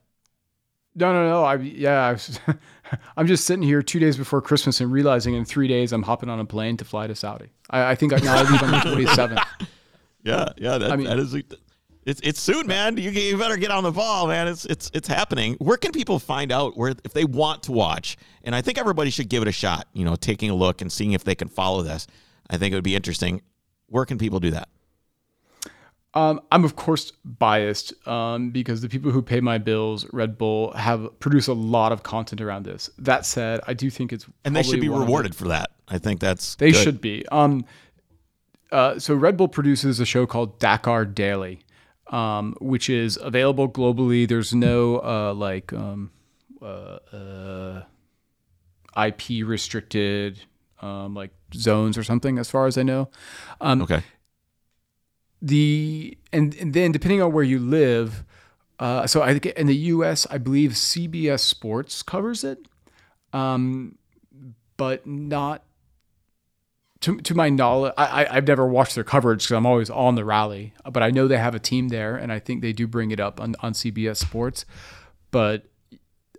No, 0.94 1.12
no, 1.12 1.28
no. 1.28 1.44
I 1.44 1.54
yeah, 1.56 2.06
I 2.06 2.12
was, 2.12 2.40
I'm 3.16 3.26
just 3.26 3.44
sitting 3.44 3.62
here 3.62 3.82
two 3.82 3.98
days 3.98 4.16
before 4.16 4.40
Christmas 4.40 4.80
and 4.80 4.90
realizing 4.92 5.34
in 5.34 5.44
three 5.44 5.68
days 5.68 5.92
I'm 5.92 6.02
hopping 6.02 6.28
on 6.28 6.40
a 6.40 6.44
plane 6.44 6.76
to 6.78 6.84
fly 6.84 7.06
to 7.06 7.14
Saudi. 7.14 7.46
I, 7.70 7.90
I 7.90 7.94
think 7.94 8.12
I, 8.12 8.18
now 8.18 8.36
I 8.36 8.42
leave 8.50 8.62
on 8.62 8.70
the 8.70 8.76
27th. 9.06 9.42
Yeah, 10.22 10.48
yeah. 10.56 10.78
That, 10.78 10.90
I 10.92 10.96
mean- 10.96 11.06
that 11.06 11.18
is. 11.18 11.34
It's 12.04 12.22
it's 12.22 12.40
soon, 12.40 12.66
man. 12.66 12.96
You, 12.96 13.10
you 13.10 13.36
better 13.36 13.58
get 13.58 13.70
on 13.70 13.82
the 13.82 13.90
ball, 13.92 14.28
man. 14.28 14.48
It's 14.48 14.64
it's 14.64 14.90
it's 14.94 15.08
happening. 15.08 15.56
Where 15.58 15.76
can 15.76 15.92
people 15.92 16.18
find 16.18 16.50
out 16.50 16.74
where 16.74 16.94
if 17.04 17.12
they 17.12 17.26
want 17.26 17.64
to 17.64 17.72
watch? 17.72 18.16
And 18.44 18.54
I 18.54 18.62
think 18.62 18.78
everybody 18.78 19.10
should 19.10 19.28
give 19.28 19.42
it 19.42 19.48
a 19.48 19.52
shot. 19.52 19.88
You 19.92 20.06
know, 20.06 20.16
taking 20.16 20.48
a 20.48 20.54
look 20.54 20.80
and 20.80 20.90
seeing 20.90 21.12
if 21.12 21.24
they 21.24 21.34
can 21.34 21.48
follow 21.48 21.82
this. 21.82 22.06
I 22.48 22.56
think 22.56 22.72
it 22.72 22.76
would 22.76 22.84
be 22.84 22.96
interesting. 22.96 23.42
Where 23.88 24.06
can 24.06 24.16
people 24.16 24.40
do 24.40 24.52
that? 24.52 24.70
Um, 26.14 26.40
I'm 26.50 26.64
of 26.64 26.74
course 26.74 27.12
biased 27.24 27.92
um, 28.08 28.50
because 28.50 28.80
the 28.80 28.88
people 28.88 29.10
who 29.10 29.20
pay 29.22 29.40
my 29.40 29.58
bills, 29.58 30.06
Red 30.12 30.38
Bull, 30.38 30.72
have 30.72 31.06
produced 31.20 31.48
a 31.48 31.52
lot 31.52 31.92
of 31.92 32.02
content 32.02 32.40
around 32.40 32.64
this. 32.64 32.88
That 32.98 33.26
said, 33.26 33.60
I 33.66 33.74
do 33.74 33.90
think 33.90 34.12
it's 34.12 34.26
And 34.44 34.56
they 34.56 34.62
should 34.62 34.80
be 34.80 34.88
one 34.88 35.02
of 35.02 35.06
the- 35.06 35.10
rewarded 35.12 35.34
for 35.34 35.48
that. 35.48 35.70
I 35.86 35.98
think 35.98 36.20
that's 36.20 36.54
They 36.56 36.72
good. 36.72 36.82
should 36.82 37.00
be. 37.00 37.26
Um, 37.28 37.64
uh, 38.72 38.98
so 38.98 39.14
Red 39.14 39.36
Bull 39.36 39.48
produces 39.48 40.00
a 40.00 40.04
show 40.06 40.26
called 40.26 40.58
Dakar 40.58 41.04
Daily, 41.04 41.60
um, 42.08 42.54
which 42.60 42.88
is 42.90 43.18
available 43.20 43.68
globally. 43.68 44.26
There's 44.28 44.54
no 44.54 44.96
uh, 45.02 45.34
like 45.34 45.72
um, 45.72 46.10
uh, 46.60 46.98
uh, 47.12 47.82
IP 48.96 49.46
restricted 49.46 50.40
um, 50.80 51.14
like 51.14 51.30
zones 51.54 51.96
or 51.98 52.02
something, 52.02 52.38
as 52.38 52.50
far 52.50 52.66
as 52.66 52.76
I 52.78 52.82
know. 52.82 53.08
Um, 53.60 53.82
Okay. 53.82 54.02
The 55.40 56.16
and, 56.32 56.54
and 56.56 56.74
then 56.74 56.92
depending 56.92 57.22
on 57.22 57.32
where 57.32 57.44
you 57.44 57.58
live 57.58 58.24
uh, 58.78 59.06
so 59.06 59.22
i 59.22 59.32
think 59.32 59.46
in 59.46 59.66
the 59.66 59.76
us 59.76 60.26
i 60.30 60.38
believe 60.38 60.72
cbs 60.72 61.40
sports 61.40 62.02
covers 62.02 62.44
it 62.44 62.66
um, 63.32 63.96
but 64.76 65.06
not 65.06 65.62
to, 67.00 67.18
to 67.20 67.34
my 67.34 67.48
knowledge 67.48 67.92
I, 67.96 68.24
I, 68.24 68.36
i've 68.36 68.48
never 68.48 68.66
watched 68.66 68.94
their 68.94 69.04
coverage 69.04 69.44
because 69.44 69.56
i'm 69.56 69.66
always 69.66 69.90
on 69.90 70.14
the 70.14 70.24
rally 70.24 70.74
but 70.90 71.02
i 71.02 71.10
know 71.10 71.28
they 71.28 71.38
have 71.38 71.54
a 71.54 71.60
team 71.60 71.88
there 71.88 72.16
and 72.16 72.32
i 72.32 72.38
think 72.38 72.62
they 72.62 72.72
do 72.72 72.86
bring 72.86 73.10
it 73.10 73.20
up 73.20 73.40
on, 73.40 73.54
on 73.60 73.72
cbs 73.72 74.16
sports 74.16 74.64
but 75.30 75.66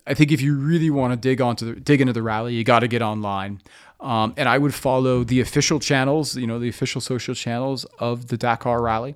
I 0.10 0.16
think 0.16 0.32
if 0.32 0.42
you 0.42 0.56
really 0.56 0.90
want 0.90 1.14
to 1.14 1.18
dig 1.18 1.40
onto 1.40 1.74
the, 1.74 1.80
dig 1.80 2.02
into 2.02 2.14
the 2.14 2.24
rally, 2.24 2.56
you 2.56 2.64
got 2.64 2.80
to 2.80 2.88
get 2.88 3.04
online. 3.04 3.62
Um, 4.00 4.34
and 4.38 4.48
I 4.48 4.58
would 4.58 4.74
follow 4.74 5.24
the 5.24 5.42
official 5.42 5.80
channels, 5.80 6.36
you 6.38 6.48
know, 6.48 6.58
the 6.58 6.70
official 6.70 7.02
social 7.02 7.36
channels 7.36 7.86
of 8.00 8.28
the 8.28 8.38
Dakar 8.38 8.82
Rally, 8.82 9.16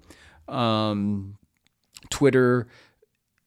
um, 0.49 1.37
Twitter, 2.09 2.67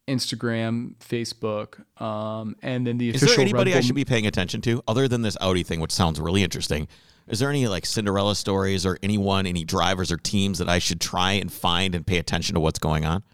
Instagram, 0.09 0.95
Facebook, 0.97 1.81
um, 2.01 2.57
and 2.63 2.87
then 2.87 2.97
the 2.97 3.11
official. 3.11 3.29
Is 3.29 3.37
there 3.37 3.43
anybody 3.43 3.75
I 3.75 3.81
should 3.81 3.95
be 3.95 4.05
paying 4.05 4.27
attention 4.27 4.63
to 4.63 4.83
other 4.89 5.09
than 5.09 5.23
this 5.23 5.37
Audi 5.41 5.63
thing, 5.63 5.81
which 5.81 5.93
sounds 5.93 6.19
really 6.19 6.43
interesting? 6.43 6.89
Is 7.29 7.41
there 7.41 7.51
any 7.51 7.67
like 7.67 7.85
Cinderella 7.85 8.37
stories 8.37 8.87
or 8.87 8.99
anyone, 9.03 9.47
any 9.47 9.65
drivers 9.65 10.13
or 10.13 10.17
teams 10.17 10.59
that 10.59 10.69
I 10.69 10.79
should 10.79 11.01
try 11.01 11.33
and 11.33 11.53
find 11.53 11.95
and 11.95 12.07
pay 12.07 12.19
attention 12.19 12.55
to 12.55 12.61
what's 12.61 12.79
going 12.79 13.05
on? 13.05 13.25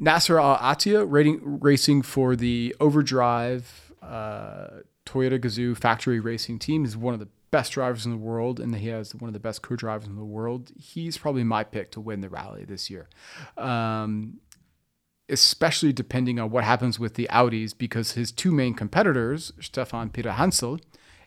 Nasser 0.00 0.38
Al 0.38 0.76
rating, 1.06 1.40
racing 1.60 2.02
for 2.02 2.36
the 2.36 2.74
Overdrive 2.78 3.92
uh, 4.00 4.68
Toyota 5.08 5.38
Gazoo 5.38 5.74
factory 5.74 6.20
racing 6.20 6.58
team 6.58 6.84
is 6.84 6.96
one 6.96 7.14
of 7.14 7.20
the 7.20 7.28
best 7.50 7.72
drivers 7.72 8.04
in 8.04 8.12
the 8.12 8.18
world, 8.18 8.60
and 8.60 8.74
he 8.74 8.88
has 8.88 9.14
one 9.14 9.28
of 9.28 9.32
the 9.32 9.40
best 9.40 9.62
co-drivers 9.62 10.06
in 10.06 10.16
the 10.16 10.24
world. 10.24 10.70
He's 10.78 11.16
probably 11.16 11.44
my 11.44 11.64
pick 11.64 11.90
to 11.92 12.00
win 12.00 12.20
the 12.20 12.28
rally 12.28 12.66
this 12.66 12.90
year, 12.90 13.08
um, 13.56 14.40
especially 15.30 15.94
depending 15.94 16.38
on 16.38 16.50
what 16.50 16.64
happens 16.64 16.98
with 16.98 17.14
the 17.14 17.26
Audis, 17.32 17.76
because 17.76 18.12
his 18.12 18.30
two 18.30 18.52
main 18.52 18.74
competitors, 18.74 19.52
Stéphane 19.58 20.12
Peterhansel, 20.12 20.78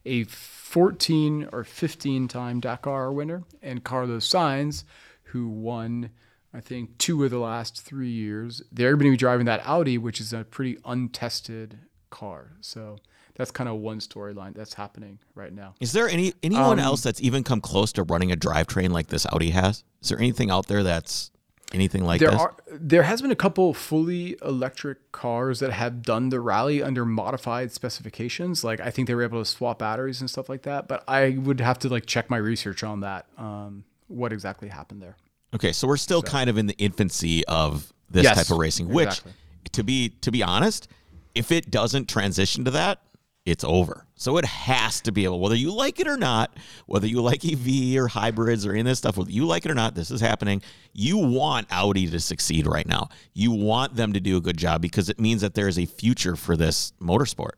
a 0.05 0.25
14 0.25 1.49
or 1.51 1.63
15 1.63 2.27
time 2.27 2.59
Dakar 2.59 3.11
winner, 3.11 3.43
and 3.63 3.83
Carlos 3.83 4.29
Sainz, 4.29 4.83
who 5.25 5.49
won. 5.49 6.11
I 6.53 6.59
think 6.59 6.97
two 6.97 7.23
of 7.23 7.31
the 7.31 7.39
last 7.39 7.81
three 7.81 8.09
years, 8.09 8.61
they're 8.73 8.97
going 8.97 9.05
to 9.05 9.11
be 9.11 9.17
driving 9.17 9.45
that 9.45 9.65
Audi, 9.65 9.97
which 9.97 10.19
is 10.19 10.33
a 10.33 10.43
pretty 10.43 10.77
untested 10.83 11.79
car. 12.09 12.51
So 12.59 12.97
that's 13.35 13.51
kind 13.51 13.69
of 13.69 13.77
one 13.77 13.99
storyline 13.99 14.53
that's 14.53 14.73
happening 14.73 15.19
right 15.35 15.53
now. 15.53 15.75
Is 15.79 15.91
there 15.93 16.07
any 16.09 16.33
anyone 16.43 16.79
Um, 16.79 16.85
else 16.85 17.01
that's 17.01 17.21
even 17.21 17.43
come 17.43 17.61
close 17.61 17.91
to 17.93 18.03
running 18.03 18.31
a 18.31 18.35
drivetrain 18.35 18.89
like 18.91 19.07
this 19.07 19.25
Audi 19.31 19.51
has? 19.51 19.83
Is 20.01 20.09
there 20.09 20.19
anything 20.19 20.49
out 20.51 20.67
there 20.67 20.83
that's 20.83 21.31
anything 21.73 22.03
like 22.03 22.19
There 22.19 22.31
this? 22.31 22.39
are 22.41 22.53
there 22.69 23.03
has 23.03 23.21
been 23.21 23.31
a 23.31 23.35
couple 23.35 23.73
fully 23.73 24.35
electric 24.43 25.11
cars 25.13 25.59
that 25.61 25.71
have 25.71 26.01
done 26.01 26.27
the 26.29 26.39
rally 26.41 26.83
under 26.83 27.05
modified 27.05 27.71
specifications. 27.71 28.63
Like 28.63 28.79
I 28.81 28.89
think 28.91 29.07
they 29.07 29.15
were 29.15 29.23
able 29.23 29.39
to 29.39 29.45
swap 29.49 29.79
batteries 29.79 30.19
and 30.21 30.29
stuff 30.29 30.49
like 30.49 30.63
that. 30.63 30.87
But 30.87 31.03
I 31.07 31.37
would 31.37 31.61
have 31.61 31.79
to 31.79 31.89
like 31.89 32.05
check 32.05 32.29
my 32.29 32.37
research 32.37 32.83
on 32.83 32.99
that. 33.01 33.25
Um, 33.37 33.85
what 34.07 34.33
exactly 34.33 34.67
happened 34.67 35.01
there? 35.01 35.15
Okay, 35.55 35.71
so 35.71 35.87
we're 35.87 35.97
still 35.97 36.21
kind 36.21 36.49
of 36.49 36.57
in 36.57 36.67
the 36.67 36.77
infancy 36.77 37.45
of 37.47 37.91
this 38.09 38.23
Yes, 38.23 38.35
type 38.37 38.51
of 38.51 38.57
racing, 38.57 38.89
which 38.89 39.07
exactly. 39.07 39.33
to 39.71 39.83
be 39.83 40.09
to 40.21 40.31
be 40.31 40.43
honest, 40.43 40.89
if 41.35 41.51
it 41.51 41.71
doesn't 41.71 42.09
transition 42.09 42.65
to 42.65 42.71
that, 42.71 42.99
it's 43.45 43.63
over. 43.63 44.05
So 44.15 44.37
it 44.37 44.45
has 44.45 45.01
to 45.01 45.11
be 45.11 45.23
able 45.23 45.39
whether 45.39 45.55
you 45.55 45.73
like 45.73 45.99
it 45.99 46.07
or 46.07 46.17
not, 46.17 46.55
whether 46.85 47.07
you 47.07 47.21
like 47.21 47.43
EV 47.43 47.97
or 47.97 48.07
hybrids 48.07 48.65
or 48.65 48.71
any 48.71 48.81
of 48.81 48.85
this 48.85 48.99
stuff, 48.99 49.17
whether 49.17 49.31
you 49.31 49.45
like 49.45 49.65
it 49.65 49.71
or 49.71 49.75
not, 49.75 49.95
this 49.95 50.11
is 50.11 50.21
happening. 50.21 50.61
You 50.93 51.17
want 51.17 51.67
Audi 51.71 52.07
to 52.07 52.19
succeed 52.19 52.67
right 52.67 52.87
now. 52.87 53.09
You 53.33 53.51
want 53.51 53.95
them 53.95 54.13
to 54.13 54.19
do 54.19 54.37
a 54.37 54.41
good 54.41 54.57
job 54.57 54.81
because 54.81 55.09
it 55.09 55.19
means 55.19 55.41
that 55.41 55.55
there 55.55 55.67
is 55.67 55.79
a 55.79 55.85
future 55.85 56.35
for 56.35 56.55
this 56.55 56.93
motorsport. 57.01 57.53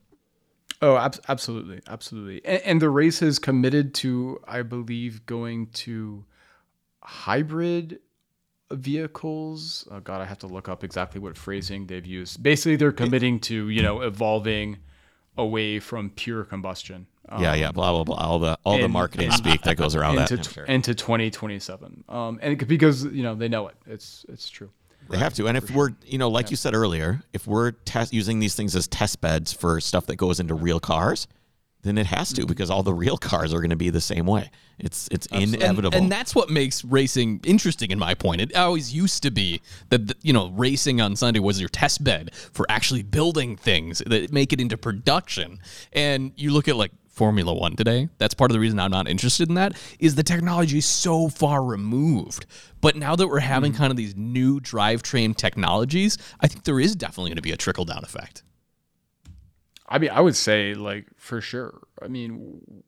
Oh, 0.81 0.97
ab- 0.97 1.19
absolutely, 1.27 1.81
absolutely. 1.87 2.45
And, 2.45 2.61
and 2.63 2.81
the 2.81 2.89
race 2.89 3.21
is 3.21 3.39
committed 3.39 3.93
to, 3.95 4.39
I 4.47 4.61
believe, 4.61 5.25
going 5.25 5.67
to 5.67 6.25
hybrid 7.01 7.99
vehicles. 8.71 9.87
Oh 9.91 9.99
God, 9.99 10.21
I 10.21 10.25
have 10.25 10.39
to 10.39 10.47
look 10.47 10.69
up 10.69 10.83
exactly 10.83 11.19
what 11.19 11.37
phrasing 11.37 11.87
they've 11.87 12.05
used. 12.05 12.41
Basically, 12.41 12.75
they're 12.75 12.91
committing 12.91 13.39
to 13.41 13.69
you 13.69 13.81
know 13.81 14.01
evolving 14.01 14.77
away 15.37 15.79
from 15.79 16.09
pure 16.11 16.43
combustion. 16.43 17.07
um, 17.29 17.41
yeah, 17.41 17.53
yeah, 17.55 17.71
blah 17.71 17.91
blah 17.91 18.03
blah. 18.03 18.15
All 18.17 18.39
the 18.39 18.57
all 18.63 18.77
the 18.77 18.83
and- 18.85 18.93
marketing 18.93 19.31
speak 19.31 19.61
that 19.63 19.77
goes 19.77 19.95
around 19.95 20.15
that. 20.17 20.31
into 20.31 20.43
tw- 20.43 20.53
sure. 20.53 20.65
into 20.65 20.93
2027. 20.95 22.03
Um, 22.09 22.39
and 22.41 22.61
it- 22.61 22.67
because 22.67 23.05
you 23.05 23.23
know 23.23 23.35
they 23.35 23.47
know 23.49 23.67
it. 23.67 23.75
It's 23.87 24.25
it's 24.29 24.49
true. 24.49 24.69
They 25.09 25.17
have 25.17 25.33
to. 25.33 25.47
And 25.47 25.57
if 25.57 25.69
we're, 25.69 25.89
you 26.05 26.17
know, 26.17 26.29
like 26.29 26.49
you 26.49 26.55
said 26.55 26.73
earlier, 26.73 27.21
if 27.33 27.45
we're 27.45 27.71
test 27.71 28.13
using 28.13 28.39
these 28.39 28.55
things 28.55 28.73
as 28.73 28.87
test 28.87 29.19
beds 29.19 29.51
for 29.51 29.81
stuff 29.81 30.05
that 30.05 30.15
goes 30.15 30.39
into 30.39 30.53
real 30.53 30.79
cars, 30.79 31.27
then 31.83 31.97
it 31.97 32.07
has 32.07 32.33
to 32.33 32.41
mm-hmm. 32.41 32.47
because 32.47 32.69
all 32.69 32.83
the 32.83 32.93
real 32.93 33.17
cars 33.17 33.53
are 33.53 33.59
going 33.59 33.69
to 33.69 33.75
be 33.75 33.89
the 33.89 34.01
same 34.01 34.25
way. 34.25 34.49
It's 34.79 35.07
it's 35.11 35.27
And- 35.27 35.53
inevitable. 35.55 35.97
And, 35.97 36.11
that's 36.11 36.33
what 36.33 36.49
makes 36.49 36.83
racing 36.83 37.41
interesting, 37.43 37.91
in 37.91 37.99
my 37.99 38.13
point. 38.13 38.41
It 38.41 38.55
always 38.55 38.93
used 38.93 39.23
to 39.23 39.31
be 39.31 39.61
that 39.89 40.07
the- 40.07 40.15
you 40.21 40.33
know 40.33 40.49
racing 40.49 41.01
on 41.01 41.15
Sunday 41.15 41.39
was 41.39 41.59
your 41.59 41.69
test 41.69 42.03
bed 42.03 42.33
for 42.53 42.65
actually 42.69 43.03
building 43.03 43.55
things 43.55 44.01
that 44.05 44.31
make 44.31 44.53
it 44.53 44.59
into 44.59 44.77
production. 44.77 45.59
And 45.91 46.31
you 46.35 46.51
look 46.51 46.67
at 46.67 46.75
like 46.75 46.91
Formula 47.13 47.53
One 47.53 47.75
today. 47.75 48.09
That's 48.17 48.33
part 48.33 48.49
of 48.49 48.53
the 48.53 48.59
reason 48.59 48.79
I'm 48.79 48.91
not 48.91 49.07
interested 49.07 49.47
in 49.47 49.55
that. 49.55 49.73
Is 49.99 50.15
the 50.15 50.23
technology 50.23 50.79
is 50.79 50.85
so 50.85 51.29
far 51.29 51.63
removed. 51.63 52.47
But 52.81 52.95
now 52.95 53.15
that 53.15 53.27
we're 53.27 53.39
having 53.39 53.71
mm-hmm. 53.71 53.77
kind 53.77 53.91
of 53.91 53.97
these 53.97 54.15
new 54.15 54.59
drivetrain 54.59 55.35
technologies, 55.35 56.17
I 56.39 56.47
think 56.47 56.63
there 56.63 56.79
is 56.79 56.95
definitely 56.95 57.29
going 57.29 57.37
to 57.37 57.43
be 57.43 57.51
a 57.51 57.57
trickle 57.57 57.85
down 57.85 58.03
effect. 58.03 58.43
I 59.87 59.99
mean, 59.99 60.09
I 60.11 60.21
would 60.21 60.35
say 60.35 60.73
like 60.73 61.07
for 61.17 61.41
sure. 61.41 61.81
I 62.01 62.07
mean, 62.07 62.83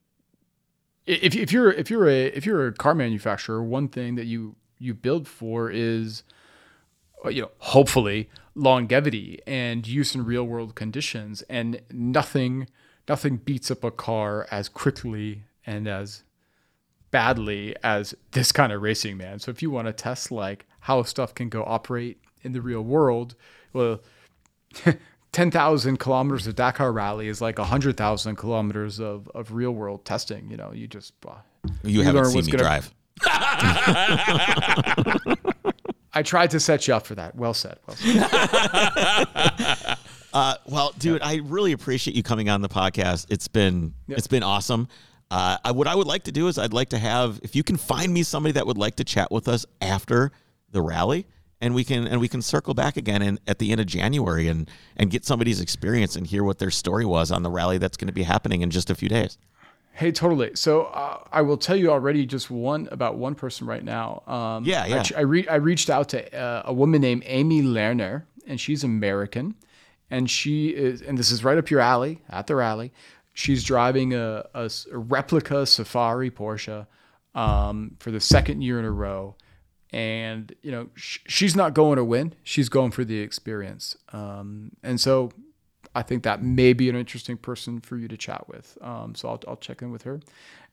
if 1.06 1.34
if 1.36 1.52
you're 1.52 1.70
if 1.72 1.90
you're 1.90 2.08
a 2.08 2.26
if 2.26 2.46
you're 2.46 2.66
a 2.66 2.72
car 2.72 2.94
manufacturer, 2.94 3.62
one 3.62 3.88
thing 3.88 4.16
that 4.16 4.26
you 4.26 4.56
you 4.78 4.94
build 4.94 5.28
for 5.28 5.70
is 5.70 6.22
uh, 7.24 7.28
you 7.28 7.42
know 7.42 7.50
hopefully 7.58 8.28
longevity 8.54 9.40
and 9.46 9.86
use 9.86 10.14
in 10.14 10.24
real 10.24 10.44
world 10.44 10.74
conditions, 10.74 11.42
and 11.42 11.80
nothing 11.92 12.66
nothing 13.08 13.36
beats 13.36 13.70
up 13.70 13.84
a 13.84 13.90
car 13.90 14.46
as 14.50 14.68
quickly 14.68 15.44
and 15.66 15.86
as 15.86 16.24
badly 17.10 17.76
as 17.82 18.14
this 18.32 18.50
kind 18.50 18.72
of 18.72 18.82
racing 18.82 19.16
man. 19.16 19.38
So 19.38 19.50
if 19.50 19.62
you 19.62 19.70
want 19.70 19.86
to 19.86 19.92
test 19.92 20.32
like 20.32 20.66
how 20.80 21.02
stuff 21.04 21.34
can 21.34 21.48
go 21.48 21.62
operate 21.64 22.20
in 22.42 22.52
the 22.52 22.60
real 22.60 22.82
world, 22.82 23.36
well 23.72 24.00
10,000 25.36 25.98
kilometers 25.98 26.46
of 26.46 26.56
Dakar 26.56 26.90
rally 26.90 27.28
is 27.28 27.42
like 27.42 27.58
100,000 27.58 28.36
kilometers 28.36 28.98
of, 28.98 29.28
of 29.34 29.52
real 29.52 29.72
world 29.72 30.02
testing. 30.06 30.50
You 30.50 30.56
know, 30.56 30.72
you 30.72 30.86
just, 30.86 31.12
uh, 31.28 31.34
you, 31.82 31.98
you 31.98 32.02
haven't 32.04 32.22
learn 32.22 32.32
seen 32.32 32.46
me 32.46 32.52
gonna- 32.52 32.62
drive. 32.62 32.94
I 36.14 36.22
tried 36.24 36.52
to 36.52 36.58
set 36.58 36.88
you 36.88 36.94
up 36.94 37.04
for 37.06 37.16
that. 37.16 37.36
Well 37.36 37.52
said. 37.52 37.78
Well 37.86 37.96
said. 37.98 39.26
Uh, 40.32 40.54
well, 40.66 40.92
dude, 40.98 41.22
I 41.22 41.36
really 41.36 41.72
appreciate 41.72 42.14
you 42.14 42.22
coming 42.22 42.50
on 42.50 42.60
the 42.60 42.68
podcast. 42.68 43.24
It's 43.30 43.48
been 43.48 43.94
it's 44.06 44.26
been 44.26 44.42
awesome. 44.42 44.86
Uh, 45.30 45.56
I, 45.64 45.70
what 45.70 45.86
I 45.86 45.94
would 45.94 46.06
like 46.06 46.24
to 46.24 46.32
do 46.32 46.48
is 46.48 46.58
I'd 46.58 46.74
like 46.74 46.90
to 46.90 46.98
have 46.98 47.40
if 47.42 47.56
you 47.56 47.62
can 47.62 47.78
find 47.78 48.12
me 48.12 48.22
somebody 48.22 48.52
that 48.52 48.66
would 48.66 48.76
like 48.76 48.96
to 48.96 49.04
chat 49.04 49.30
with 49.30 49.48
us 49.48 49.64
after 49.80 50.32
the 50.72 50.82
rally, 50.82 51.26
and 51.60 51.74
we 51.74 51.84
can 51.84 52.06
and 52.06 52.20
we 52.20 52.28
can 52.28 52.42
circle 52.42 52.74
back 52.74 52.96
again 52.96 53.22
in, 53.22 53.38
at 53.46 53.58
the 53.58 53.72
end 53.72 53.80
of 53.80 53.86
January 53.86 54.48
and 54.48 54.70
and 54.96 55.10
get 55.10 55.24
somebody's 55.24 55.60
experience 55.60 56.16
and 56.16 56.26
hear 56.26 56.44
what 56.44 56.58
their 56.58 56.70
story 56.70 57.04
was 57.04 57.30
on 57.30 57.42
the 57.42 57.50
rally 57.50 57.78
that's 57.78 57.96
going 57.96 58.08
to 58.08 58.12
be 58.12 58.24
happening 58.24 58.62
in 58.62 58.70
just 58.70 58.90
a 58.90 58.94
few 58.94 59.08
days. 59.08 59.38
Hey, 59.92 60.12
totally. 60.12 60.54
So 60.56 60.84
uh, 60.84 61.24
I 61.32 61.40
will 61.40 61.56
tell 61.56 61.74
you 61.74 61.90
already 61.90 62.26
just 62.26 62.50
one 62.50 62.86
about 62.92 63.16
one 63.16 63.34
person 63.34 63.66
right 63.66 63.82
now. 63.82 64.22
Um, 64.26 64.62
Yeah, 64.64 64.84
yeah. 64.84 65.02
I, 65.16 65.20
I, 65.20 65.22
re- 65.22 65.48
I 65.48 65.54
reached 65.54 65.88
out 65.88 66.10
to 66.10 66.38
uh, 66.38 66.64
a 66.66 66.72
woman 66.74 67.00
named 67.00 67.22
Amy 67.24 67.62
Lerner, 67.62 68.24
and 68.46 68.60
she's 68.60 68.84
American, 68.84 69.54
and 70.10 70.28
she 70.28 70.68
is, 70.68 71.00
and 71.00 71.16
this 71.16 71.30
is 71.30 71.42
right 71.42 71.56
up 71.56 71.70
your 71.70 71.80
alley 71.80 72.20
at 72.28 72.46
the 72.46 72.56
rally. 72.56 72.92
She's 73.32 73.64
driving 73.64 74.12
a 74.12 74.44
replica 74.92 75.64
Safari 75.64 76.30
Porsche 76.30 76.86
um, 77.34 77.96
for 77.98 78.10
the 78.10 78.20
second 78.20 78.60
year 78.60 78.78
in 78.78 78.84
a 78.84 78.90
row, 78.90 79.34
and 79.96 80.54
you 80.60 80.70
know 80.70 80.90
sh- 80.94 81.20
she's 81.26 81.56
not 81.56 81.72
going 81.72 81.96
to 81.96 82.04
win; 82.04 82.34
she's 82.42 82.68
going 82.68 82.90
for 82.90 83.02
the 83.02 83.20
experience. 83.20 83.96
Um, 84.12 84.72
and 84.82 85.00
so 85.00 85.30
I 85.94 86.02
think 86.02 86.22
that 86.24 86.42
may 86.42 86.74
be 86.74 86.90
an 86.90 86.96
interesting 86.96 87.38
person 87.38 87.80
for 87.80 87.96
you 87.96 88.06
to 88.06 88.16
chat 88.18 88.46
with. 88.46 88.76
Um, 88.82 89.14
so 89.14 89.30
I'll, 89.30 89.40
I'll 89.48 89.56
check 89.56 89.80
in 89.80 89.90
with 89.90 90.02
her. 90.02 90.20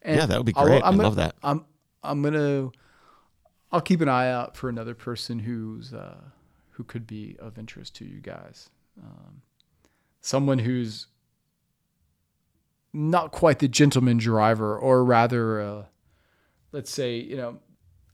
And 0.02 0.18
Yeah, 0.18 0.26
that 0.26 0.38
would 0.38 0.46
be 0.46 0.52
great. 0.52 0.84
I 0.84 0.90
love 0.90 1.16
that. 1.16 1.36
I'm 1.42 1.64
I'm 2.04 2.22
gonna 2.22 2.72
I'll 3.72 3.80
keep 3.80 4.02
an 4.02 4.10
eye 4.10 4.30
out 4.30 4.58
for 4.58 4.68
another 4.68 4.94
person 4.94 5.40
who's 5.40 5.94
uh, 5.94 6.20
who 6.72 6.84
could 6.84 7.08
be 7.08 7.38
of 7.40 7.58
interest 7.58 7.96
to 7.98 8.06
you 8.06 8.20
guys. 8.20 8.70
Um, 9.02 9.42
someone 10.20 10.60
who's 10.60 11.08
not 12.92 13.32
quite 13.32 13.60
the 13.60 13.70
gentleman 13.70 14.18
driver, 14.18 14.78
or 14.78 15.06
rather, 15.06 15.62
uh, 15.62 15.84
let's 16.74 16.92
say, 16.92 17.16
you 17.16 17.38
know, 17.38 17.60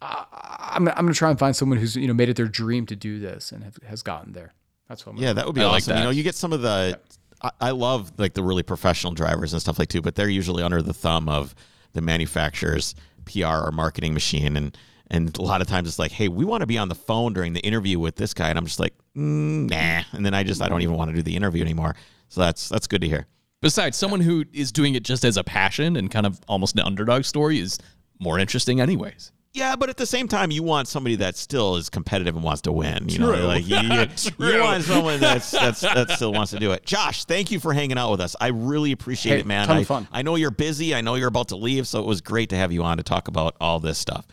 I, 0.02 0.72
I'm 0.76 0.88
I'm 0.88 0.96
gonna 0.96 1.14
try 1.14 1.30
and 1.30 1.40
find 1.40 1.56
someone 1.56 1.78
who's 1.78 1.96
you 1.96 2.08
know 2.08 2.14
made 2.14 2.30
it 2.30 2.38
their 2.38 2.48
dream 2.48 2.86
to 2.88 2.96
do 2.96 3.20
this 3.20 3.52
and 3.52 3.64
have, 3.64 3.78
has 3.88 4.02
gotten 4.02 4.34
there. 4.34 4.54
That's 4.88 5.06
what 5.06 5.16
I'm. 5.16 5.22
Yeah, 5.22 5.34
that 5.34 5.46
would 5.46 5.56
be 5.56 5.62
I 5.62 5.66
like 5.66 5.84
awesome. 5.84 5.98
You 5.98 6.04
know, 6.04 6.10
you 6.10 6.24
get 6.24 6.36
some 6.36 6.54
of 6.54 6.62
the. 6.62 7.00
I, 7.42 7.52
I 7.62 7.72
love 7.72 8.12
like 8.18 8.34
the 8.34 8.44
really 8.44 8.64
professional 8.64 9.14
drivers 9.14 9.54
and 9.54 9.62
stuff 9.62 9.80
like 9.80 9.90
too, 9.90 10.02
but 10.02 10.16
they're 10.16 10.30
usually 10.30 10.64
under 10.64 10.82
the 10.82 10.94
thumb 10.94 11.30
of 11.30 11.56
the 11.94 12.02
manufacturer's 12.02 12.96
PR 13.26 13.66
or 13.66 13.72
marketing 13.72 14.14
machine, 14.14 14.58
and 14.58 14.78
and 15.12 15.38
a 15.38 15.42
lot 15.42 15.62
of 15.62 15.68
times 15.68 15.88
it's 15.88 16.00
like, 16.00 16.12
hey, 16.12 16.28
we 16.28 16.46
want 16.46 16.62
to 16.62 16.68
be 16.68 16.78
on 16.78 16.90
the 16.90 16.96
phone 16.96 17.34
during 17.34 17.54
the 17.54 17.62
interview 17.62 18.00
with 18.00 18.16
this 18.16 18.34
guy, 18.34 18.50
and 18.50 18.58
I'm 18.58 18.66
just 18.66 18.80
like, 18.80 18.94
mm, 19.16 19.70
nah, 19.70 20.04
and 20.12 20.26
then 20.26 20.34
I 20.34 20.44
just 20.44 20.62
I 20.62 20.70
don't 20.70 20.82
even 20.82 20.96
want 20.96 21.10
to 21.12 21.16
do 21.16 21.22
the 21.22 21.36
interview 21.36 21.64
anymore. 21.64 21.96
So 22.30 22.42
that's 22.42 22.70
that's 22.70 22.88
good 22.88 23.02
to 23.02 23.08
hear. 23.08 23.28
Besides, 23.62 23.98
someone 23.98 24.22
who 24.22 24.46
is 24.54 24.72
doing 24.72 24.96
it 24.96 25.04
just 25.04 25.26
as 25.26 25.36
a 25.36 25.44
passion 25.44 25.98
and 25.98 26.10
kind 26.10 26.26
of 26.26 26.40
almost 26.48 26.76
an 26.76 26.82
underdog 26.82 27.26
story 27.26 27.60
is 27.60 27.78
more 28.20 28.40
interesting, 28.40 28.80
anyways. 28.80 29.34
Yeah, 29.60 29.76
but 29.76 29.90
at 29.90 29.98
the 29.98 30.06
same 30.06 30.28
time, 30.30 30.52
you 30.52 30.64
want 30.64 30.88
somebody 30.88 31.18
that 31.18 31.36
still 31.36 31.76
is 31.76 31.90
competitive 31.90 32.34
and 32.36 32.44
wants 32.44 32.62
to 32.62 32.72
win. 32.72 33.10
You 33.10 33.20
know, 33.20 33.46
like 33.46 33.68
you, 33.68 33.78
you, 33.78 34.06
True. 34.16 34.54
you 34.54 34.62
want 34.62 34.84
someone 34.86 35.20
that's 35.20 35.52
that's 35.52 35.82
that 35.82 36.12
still 36.12 36.32
wants 36.32 36.52
to 36.52 36.60
do 36.60 36.72
it. 36.72 36.86
Josh, 36.86 37.26
thank 37.26 37.52
you 37.52 37.60
for 37.60 37.74
hanging 37.74 37.98
out 37.98 38.10
with 38.12 38.22
us. 38.22 38.38
I 38.40 38.48
really 38.48 38.94
appreciate 38.94 39.34
Hey, 39.34 39.40
it, 39.42 39.46
man. 39.46 39.68
ton 39.68 39.78
I, 39.78 39.82
of 39.82 39.88
fun. 39.88 40.08
I 40.14 40.22
know 40.22 40.36
you're 40.36 40.50
busy. 40.50 40.96
I 40.96 41.02
know 41.02 41.16
you're 41.16 41.28
about 41.28 41.50
to 41.50 41.58
leave, 41.58 41.88
so 41.88 42.00
it 42.00 42.06
was 42.06 42.22
great 42.22 42.50
to 42.52 42.56
have 42.56 42.72
you 42.72 42.84
on 42.84 42.98
to 42.98 43.04
talk 43.04 43.28
about 43.28 43.56
all 43.60 43.80
this 43.82 43.98
stuff. 43.98 44.26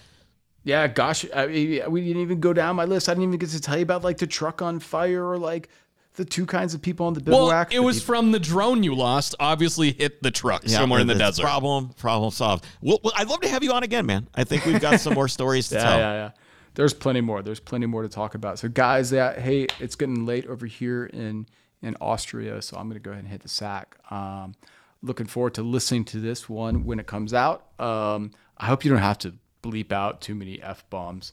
Yeah, 0.62 0.86
gosh, 0.88 1.24
I, 1.34 1.46
we 1.46 1.78
didn't 1.80 2.22
even 2.22 2.40
go 2.40 2.52
down 2.52 2.76
my 2.76 2.84
list. 2.84 3.08
I 3.08 3.12
didn't 3.14 3.24
even 3.24 3.38
get 3.38 3.50
to 3.50 3.60
tell 3.60 3.76
you 3.76 3.82
about 3.82 4.04
like 4.04 4.18
the 4.18 4.26
truck 4.26 4.62
on 4.62 4.80
fire 4.80 5.24
or 5.24 5.38
like 5.38 5.68
the 6.16 6.24
two 6.24 6.46
kinds 6.46 6.74
of 6.74 6.82
people 6.82 7.06
on 7.06 7.14
the 7.14 7.22
Well, 7.30 7.66
it 7.70 7.78
was 7.78 8.02
from 8.02 8.32
the 8.32 8.40
drone 8.40 8.82
you 8.82 8.94
lost, 8.94 9.34
obviously 9.38 9.92
hit 9.92 10.22
the 10.22 10.30
truck 10.30 10.66
somewhere 10.68 11.00
in 11.00 11.06
the 11.06 11.14
desert. 11.14 11.42
Problem 11.42 11.90
problem 11.90 12.30
solved. 12.30 12.64
Well, 12.80 12.98
well, 13.04 13.12
I'd 13.16 13.28
love 13.28 13.40
to 13.42 13.48
have 13.48 13.62
you 13.62 13.72
on 13.72 13.82
again, 13.82 14.06
man. 14.06 14.28
I 14.34 14.44
think 14.44 14.64
we've 14.66 14.80
got 14.80 15.00
some 15.00 15.14
more 15.14 15.28
stories 15.28 15.68
to 15.68 15.74
yeah, 15.76 15.82
tell. 15.82 15.98
yeah, 15.98 16.12
yeah. 16.12 16.24
Yeah. 16.24 16.30
There's 16.74 16.92
plenty 16.92 17.22
more. 17.22 17.42
There's 17.42 17.60
plenty 17.60 17.86
more 17.86 18.02
to 18.02 18.08
talk 18.08 18.34
about. 18.34 18.58
So, 18.58 18.68
guys, 18.68 19.10
yeah, 19.10 19.38
hey, 19.40 19.66
it's 19.80 19.94
getting 19.94 20.26
late 20.26 20.46
over 20.46 20.66
here 20.66 21.06
in 21.06 21.46
in 21.82 21.96
Austria, 22.00 22.60
so 22.62 22.76
I'm 22.76 22.88
gonna 22.88 23.00
go 23.00 23.12
ahead 23.12 23.22
and 23.22 23.30
hit 23.32 23.42
the 23.42 23.48
sack. 23.48 23.96
Um, 24.10 24.54
looking 25.02 25.26
forward 25.26 25.54
to 25.54 25.62
listening 25.62 26.04
to 26.06 26.20
this 26.20 26.48
one 26.48 26.84
when 26.84 26.98
it 26.98 27.06
comes 27.06 27.32
out. 27.32 27.66
Um, 27.80 28.32
I 28.58 28.66
hope 28.66 28.84
you 28.84 28.90
don't 28.90 29.00
have 29.00 29.18
to 29.18 29.34
bleep 29.62 29.92
out 29.92 30.20
too 30.20 30.34
many 30.34 30.62
f 30.62 30.88
bombs. 30.90 31.32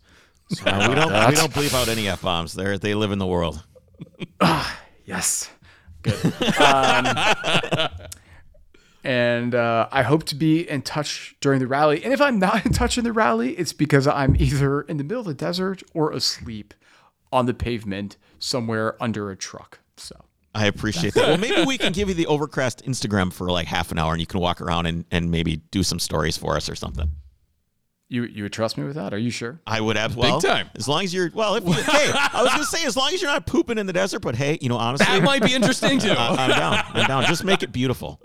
Uh, 0.65 0.87
we 0.89 0.95
don't 0.95 1.07
we 1.29 1.35
don't 1.35 1.53
bleep 1.53 1.73
out 1.73 1.87
any 1.87 2.07
f 2.07 2.21
bombs. 2.21 2.53
They 2.53 2.77
they 2.77 2.95
live 2.95 3.11
in 3.11 3.19
the 3.19 3.27
world. 3.27 3.63
Yes. 5.05 5.49
Good. 6.01 6.33
Um, 6.59 7.07
and 9.03 9.53
uh, 9.53 9.87
I 9.91 10.03
hope 10.03 10.23
to 10.25 10.35
be 10.35 10.67
in 10.67 10.81
touch 10.81 11.35
during 11.41 11.59
the 11.59 11.67
rally. 11.67 12.03
And 12.03 12.13
if 12.13 12.21
I'm 12.21 12.39
not 12.39 12.65
in 12.65 12.71
touch 12.71 12.97
in 12.97 13.03
the 13.03 13.11
rally, 13.11 13.51
it's 13.57 13.73
because 13.73 14.07
I'm 14.07 14.35
either 14.37 14.81
in 14.81 14.97
the 14.97 15.03
middle 15.03 15.19
of 15.19 15.27
the 15.27 15.33
desert 15.33 15.83
or 15.93 16.11
asleep 16.11 16.73
on 17.31 17.47
the 17.47 17.53
pavement 17.53 18.15
somewhere 18.39 18.95
under 19.03 19.29
a 19.29 19.35
truck. 19.35 19.79
So 19.97 20.15
I 20.55 20.67
appreciate 20.67 21.15
that. 21.15 21.27
Well, 21.27 21.37
maybe 21.37 21.65
we 21.65 21.77
can 21.77 21.91
give 21.91 22.07
you 22.07 22.15
the 22.15 22.25
Overcrest 22.25 22.83
Instagram 22.83 23.33
for 23.33 23.49
like 23.49 23.67
half 23.67 23.91
an 23.91 23.99
hour, 23.99 24.13
and 24.13 24.21
you 24.21 24.27
can 24.27 24.39
walk 24.39 24.61
around 24.61 24.85
and, 24.85 25.05
and 25.11 25.31
maybe 25.31 25.57
do 25.71 25.83
some 25.83 25.99
stories 25.99 26.37
for 26.37 26.55
us 26.55 26.69
or 26.69 26.75
something. 26.75 27.11
You 28.13 28.23
you 28.23 28.43
would 28.43 28.53
trust 28.53 28.77
me 28.77 28.83
with 28.83 28.95
that? 28.95 29.13
Are 29.13 29.17
you 29.17 29.31
sure? 29.31 29.59
I 29.65 29.81
would 29.81 29.97
have 29.97 30.15
well, 30.15 30.39
Big 30.39 30.49
time. 30.49 30.69
As 30.75 30.87
long 30.87 31.03
as 31.03 31.13
you're 31.13 31.31
well, 31.33 31.55
if 31.55 31.65
you, 31.65 31.73
hey, 31.73 32.11
I 32.13 32.43
was 32.43 32.51
gonna 32.51 32.63
say 32.65 32.85
as 32.85 32.95
long 32.95 33.13
as 33.13 33.21
you're 33.21 33.31
not 33.31 33.45
pooping 33.47 33.77
in 33.77 33.87
the 33.87 33.93
desert, 33.93 34.19
but 34.19 34.35
hey, 34.35 34.59
you 34.61 34.69
know, 34.69 34.77
honestly, 34.77 35.05
That 35.05 35.23
might 35.23 35.43
be 35.43 35.53
interesting 35.53 35.99
too. 35.99 36.11
I, 36.17 36.35
I'm 36.35 36.49
down. 36.49 36.83
I'm 36.93 37.07
down. 37.07 37.25
Just 37.25 37.43
make 37.43 37.63
it 37.63 37.71
beautiful. 37.71 38.21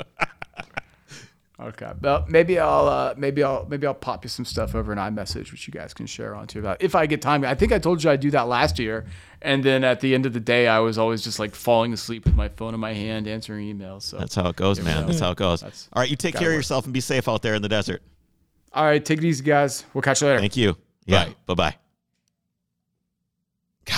Okay. 1.60 1.90
Well, 2.01 2.24
maybe 2.28 2.60
I'll 2.60 2.86
uh, 2.86 3.15
maybe 3.16 3.43
I'll 3.43 3.66
maybe 3.69 3.85
I'll 3.86 3.94
pop 3.94 4.24
you 4.24 4.28
some 4.28 4.44
stuff 4.44 4.77
over 4.77 4.93
an 4.93 4.98
iMessage, 4.98 5.51
which 5.51 5.66
you 5.66 5.73
guys 5.73 5.93
can 5.93 6.06
share 6.06 6.36
on 6.36 6.47
too. 6.47 6.60
About 6.60 6.81
if 6.81 6.94
I 6.94 7.06
get 7.06 7.20
time. 7.20 7.44
I 7.44 7.56
think 7.56 7.73
I 7.73 7.81
told 7.81 8.05
you 8.05 8.10
I'd 8.10 8.20
do 8.20 8.31
that 8.31 8.47
last 8.47 8.78
year, 8.78 9.06
and 9.43 9.65
then 9.65 9.82
at 9.82 9.98
the 10.01 10.15
end 10.15 10.24
of 10.24 10.32
the 10.35 10.40
day, 10.40 10.69
I 10.69 10.78
was 10.78 10.98
always 10.98 11.23
just 11.23 11.40
like 11.40 11.56
falling 11.56 11.93
asleep 11.93 12.27
with 12.27 12.36
my 12.36 12.48
phone 12.48 12.74
in 12.74 12.81
my 12.81 12.93
hand, 12.93 13.27
answering 13.27 13.77
emails. 13.77 14.02
So 14.02 14.19
That's 14.19 14.36
how 14.36 14.48
it 14.51 14.56
goes, 14.56 14.81
man. 14.81 15.06
That's 15.06 15.19
how 15.19 15.32
it 15.32 15.36
goes. 15.39 15.62
That's 15.62 15.89
All 15.94 16.01
right, 16.01 16.09
you 16.09 16.15
take 16.15 16.35
care 16.35 16.48
of 16.48 16.52
work. 16.52 16.59
yourself 16.59 16.85
and 16.85 16.94
be 16.94 17.01
safe 17.01 17.27
out 17.28 17.43
there 17.43 17.56
in 17.56 17.62
the 17.62 17.69
desert. 17.69 18.02
All 18.78 18.84
right, 18.84 19.05
take 19.05 19.18
it 19.18 19.24
easy, 19.24 19.42
guys. 19.42 19.84
We'll 19.92 20.02
catch 20.02 20.20
you 20.20 20.28
later. 20.28 20.38
Thank 20.38 20.56
you. 20.56 20.76
Yeah. 21.05 21.24
Bye. 21.24 21.34
Bye 21.46 21.55
bye. 21.55 21.76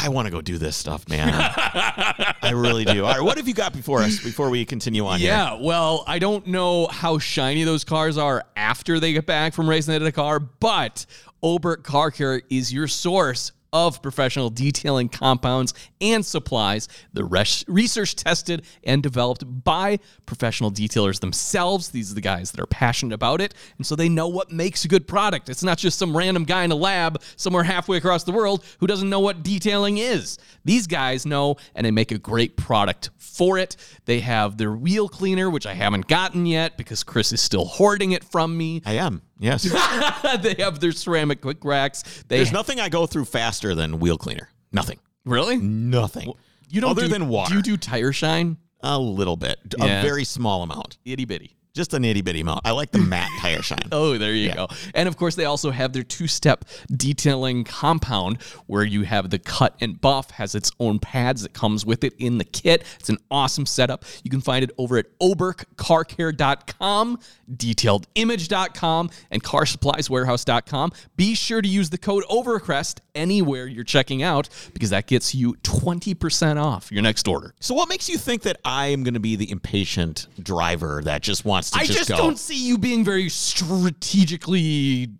I 0.02 0.08
want 0.08 0.24
to 0.24 0.30
go 0.30 0.40
do 0.40 0.56
this 0.56 0.74
stuff, 0.74 1.06
man. 1.06 1.28
I 1.34 2.52
really 2.54 2.86
do. 2.86 3.04
All 3.04 3.12
right, 3.12 3.22
what 3.22 3.36
have 3.36 3.46
you 3.46 3.52
got 3.52 3.74
before 3.74 4.00
us 4.00 4.18
before 4.22 4.48
we 4.48 4.64
continue 4.64 5.04
on 5.04 5.18
here? 5.18 5.28
Yeah, 5.28 5.58
well, 5.60 6.04
I 6.06 6.18
don't 6.18 6.46
know 6.46 6.86
how 6.86 7.18
shiny 7.18 7.64
those 7.64 7.84
cars 7.84 8.16
are 8.16 8.42
after 8.56 8.98
they 8.98 9.12
get 9.12 9.26
back 9.26 9.52
from 9.52 9.68
racing 9.68 9.92
at 9.92 10.02
a 10.02 10.12
car, 10.12 10.38
but 10.38 11.04
Oberk 11.42 11.82
Car 11.82 12.10
Care 12.10 12.40
is 12.48 12.72
your 12.72 12.88
source 12.88 13.52
of 13.72 14.02
professional 14.02 14.50
detailing 14.50 15.08
compounds 15.08 15.74
and 16.00 16.24
supplies. 16.24 16.88
The 17.12 17.24
res- 17.24 17.64
research 17.68 18.16
tested 18.16 18.64
and 18.84 19.02
developed 19.02 19.44
by 19.46 19.98
professional 20.26 20.70
detailers 20.70 21.20
themselves. 21.20 21.90
These 21.90 22.10
are 22.10 22.14
the 22.14 22.20
guys 22.20 22.50
that 22.50 22.60
are 22.60 22.66
passionate 22.66 23.14
about 23.14 23.40
it, 23.40 23.54
and 23.76 23.86
so 23.86 23.96
they 23.96 24.08
know 24.08 24.28
what 24.28 24.50
makes 24.50 24.84
a 24.84 24.88
good 24.88 25.06
product. 25.06 25.48
It's 25.48 25.62
not 25.62 25.78
just 25.78 25.98
some 25.98 26.16
random 26.16 26.44
guy 26.44 26.64
in 26.64 26.72
a 26.72 26.76
lab 26.76 27.22
somewhere 27.36 27.64
halfway 27.64 27.96
across 27.96 28.24
the 28.24 28.32
world 28.32 28.64
who 28.80 28.86
doesn't 28.86 29.10
know 29.10 29.20
what 29.20 29.42
detailing 29.42 29.98
is. 29.98 30.38
These 30.64 30.86
guys 30.86 31.26
know, 31.26 31.56
and 31.74 31.86
they 31.86 31.90
make 31.90 32.12
a 32.12 32.18
great 32.18 32.56
product 32.56 33.10
for 33.18 33.58
it. 33.58 33.76
They 34.04 34.20
have 34.20 34.56
their 34.56 34.72
wheel 34.72 35.08
cleaner, 35.08 35.48
which 35.48 35.66
I 35.66 35.74
haven't 35.74 36.08
gotten 36.08 36.46
yet 36.46 36.76
because 36.76 37.02
Chris 37.02 37.32
is 37.32 37.40
still 37.40 37.64
hoarding 37.64 38.12
it 38.12 38.24
from 38.24 38.56
me. 38.56 38.82
I 38.84 38.94
am. 38.94 39.22
Yes. 39.40 39.62
they 40.42 40.54
have 40.62 40.80
their 40.80 40.92
ceramic 40.92 41.40
quick 41.40 41.64
racks. 41.64 42.02
They 42.28 42.36
There's 42.36 42.52
nothing 42.52 42.78
I 42.78 42.88
go 42.90 43.06
through 43.06 43.24
faster 43.24 43.74
than 43.74 43.98
wheel 43.98 44.18
cleaner. 44.18 44.50
Nothing. 44.70 45.00
really. 45.24 45.56
Nothing. 45.56 46.32
You 46.68 46.80
don't 46.80 46.90
other 46.90 47.02
do, 47.02 47.08
than 47.08 47.28
water. 47.28 47.50
Do 47.50 47.56
you 47.56 47.62
do 47.62 47.76
tire 47.76 48.12
shine? 48.12 48.58
A 48.82 48.98
little 48.98 49.36
bit. 49.36 49.58
Yeah. 49.76 50.00
A 50.00 50.02
very 50.02 50.24
small 50.24 50.62
amount. 50.62 50.98
Itty 51.04 51.24
bitty. 51.24 51.56
Just 51.72 51.94
an 51.94 52.04
itty 52.04 52.20
bitty 52.20 52.40
amount. 52.40 52.62
I 52.64 52.72
like 52.72 52.90
the 52.90 52.98
matte 52.98 53.30
tire 53.40 53.62
shine. 53.62 53.88
Oh, 53.92 54.18
there 54.18 54.34
you 54.34 54.52
go. 54.52 54.66
And 54.94 55.08
of 55.08 55.16
course, 55.16 55.36
they 55.36 55.44
also 55.44 55.70
have 55.70 55.92
their 55.92 56.02
two-step 56.02 56.64
detailing 56.94 57.64
compound 57.64 58.42
where 58.66 58.82
you 58.82 59.02
have 59.02 59.30
the 59.30 59.38
cut 59.38 59.76
and 59.80 60.00
buff 60.00 60.32
has 60.32 60.54
its 60.54 60.72
own 60.80 60.98
pads 60.98 61.42
that 61.42 61.52
comes 61.52 61.86
with 61.86 62.02
it 62.02 62.14
in 62.18 62.38
the 62.38 62.44
kit. 62.44 62.84
It's 62.98 63.08
an 63.08 63.18
awesome 63.30 63.66
setup. 63.66 64.04
You 64.24 64.30
can 64.30 64.40
find 64.40 64.64
it 64.64 64.70
over 64.78 64.96
at 64.98 65.06
oberkcarcare.com, 65.20 67.18
detailedimage.com, 67.54 69.10
and 69.30 69.44
carsupplieswarehouse.com. 69.44 70.92
Be 71.16 71.34
sure 71.34 71.62
to 71.62 71.68
use 71.68 71.90
the 71.90 71.98
code 71.98 72.24
OVERCREST 72.28 73.00
anywhere 73.14 73.66
you're 73.66 73.84
checking 73.84 74.22
out 74.22 74.48
because 74.72 74.90
that 74.90 75.06
gets 75.06 75.34
you 75.34 75.54
20% 75.62 76.62
off 76.62 76.90
your 76.90 77.02
next 77.02 77.28
order. 77.28 77.54
So 77.60 77.74
what 77.74 77.88
makes 77.88 78.08
you 78.08 78.16
think 78.18 78.42
that 78.42 78.58
I 78.64 78.86
am 78.88 79.02
going 79.04 79.14
to 79.14 79.20
be 79.20 79.36
the 79.36 79.50
impatient 79.50 80.26
driver 80.42 81.00
that 81.04 81.22
just 81.22 81.44
wants 81.44 81.59
to 81.62 81.78
I 81.78 81.84
just, 81.84 82.08
just 82.08 82.08
don't 82.08 82.38
see 82.38 82.56
you 82.56 82.78
being 82.78 83.04
very 83.04 83.28
strategically 83.28 85.10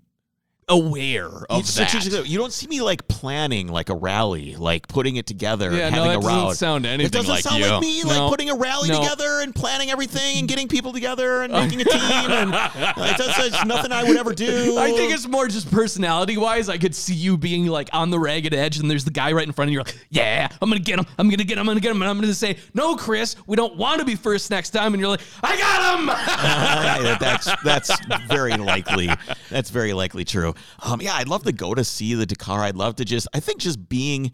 aware 0.70 1.28
of 1.50 1.60
It's 1.60 1.74
that. 1.74 1.88
strategic- 1.90 2.26
You 2.28 2.38
don't 2.38 2.52
see 2.52 2.66
me 2.68 2.80
like 2.80 3.06
planning 3.08 3.68
like 3.68 3.90
a 3.90 3.94
rally, 3.94 4.56
like 4.56 4.88
putting 4.88 5.16
it 5.16 5.26
together 5.26 5.70
Yeah, 5.72 5.88
and 5.88 5.96
no, 5.96 6.04
having 6.04 6.20
that 6.20 6.26
a 6.26 6.30
doesn't 6.30 6.56
sound 6.56 6.86
anything 6.86 7.06
it 7.06 7.12
doesn't 7.12 7.30
like 7.30 7.42
sound 7.42 7.58
you. 7.62 7.66
like 7.70 7.80
me, 7.80 8.02
No. 8.02 8.08
like 8.08 8.30
putting 8.30 8.48
a 8.50 8.54
rally 8.54 8.88
No. 8.88 9.00
together 9.02 9.40
and 9.40 9.54
planning 9.54 9.90
everything 9.90 10.38
and 10.38 10.48
getting 10.48 10.68
people 10.68 10.92
together 10.92 11.42
and 11.42 11.52
making 11.64 11.80
a 11.82 11.84
team. 11.84 12.00
and 12.00 12.50
like, 12.50 13.16
that's, 13.18 13.36
that's 13.36 13.64
nothing 13.66 13.92
I 13.92 14.04
would 14.04 14.16
ever 14.16 14.32
do. 14.32 14.78
I 14.78 14.92
think 14.92 15.12
it's 15.12 15.26
more 15.28 15.48
just 15.48 15.70
personality 15.70 16.36
wise. 16.36 16.68
I 16.68 16.78
could 16.78 16.94
see 16.94 17.14
you 17.14 17.36
being 17.36 17.66
like 17.66 17.90
on 17.92 18.10
the 18.10 18.18
ragged 18.18 18.54
edge, 18.54 18.78
and 18.78 18.90
there's 18.90 19.04
the 19.04 19.10
guy 19.10 19.32
right 19.32 19.46
in 19.46 19.52
front 19.52 19.68
of 19.68 19.72
you. 19.72 19.78
You're 19.78 19.84
like, 19.84 19.98
yeah, 20.10 20.48
I'm 20.62 20.68
gonna 20.70 20.80
get 20.80 20.98
him. 20.98 21.06
I'm 21.18 21.28
gonna 21.28 21.44
get 21.44 21.58
him. 21.58 21.60
I'm 21.60 21.66
gonna 21.66 21.80
get 21.80 21.90
him. 21.90 22.00
And 22.02 22.08
I'm 22.10 22.20
gonna 22.20 22.32
say, 22.32 22.56
no, 22.74 22.96
Chris, 22.96 23.36
we 23.46 23.56
don't 23.56 23.76
want 23.76 23.98
to 24.00 24.04
be 24.04 24.14
first 24.14 24.50
next 24.50 24.70
time. 24.70 24.94
And 24.94 25.00
you're 25.00 25.10
like, 25.10 25.20
I 25.42 25.56
got 25.58 25.98
him. 25.98 26.10
Uh, 26.70 27.16
that's 27.18 27.48
that's 27.64 27.90
very 28.28 28.52
likely. 28.56 29.08
That's 29.50 29.70
very 29.70 29.92
likely 29.92 30.24
true. 30.24 30.54
Um, 30.82 31.00
yeah, 31.00 31.14
I'd 31.14 31.28
love 31.28 31.42
to 31.44 31.52
go 31.52 31.74
to 31.74 31.84
see 31.84 32.14
the 32.14 32.26
Dakar. 32.26 32.60
I'd 32.60 32.76
love 32.76 32.96
to 32.96 33.04
just. 33.04 33.28
I 33.34 33.40
think 33.40 33.60
just 33.60 33.88
being, 33.88 34.32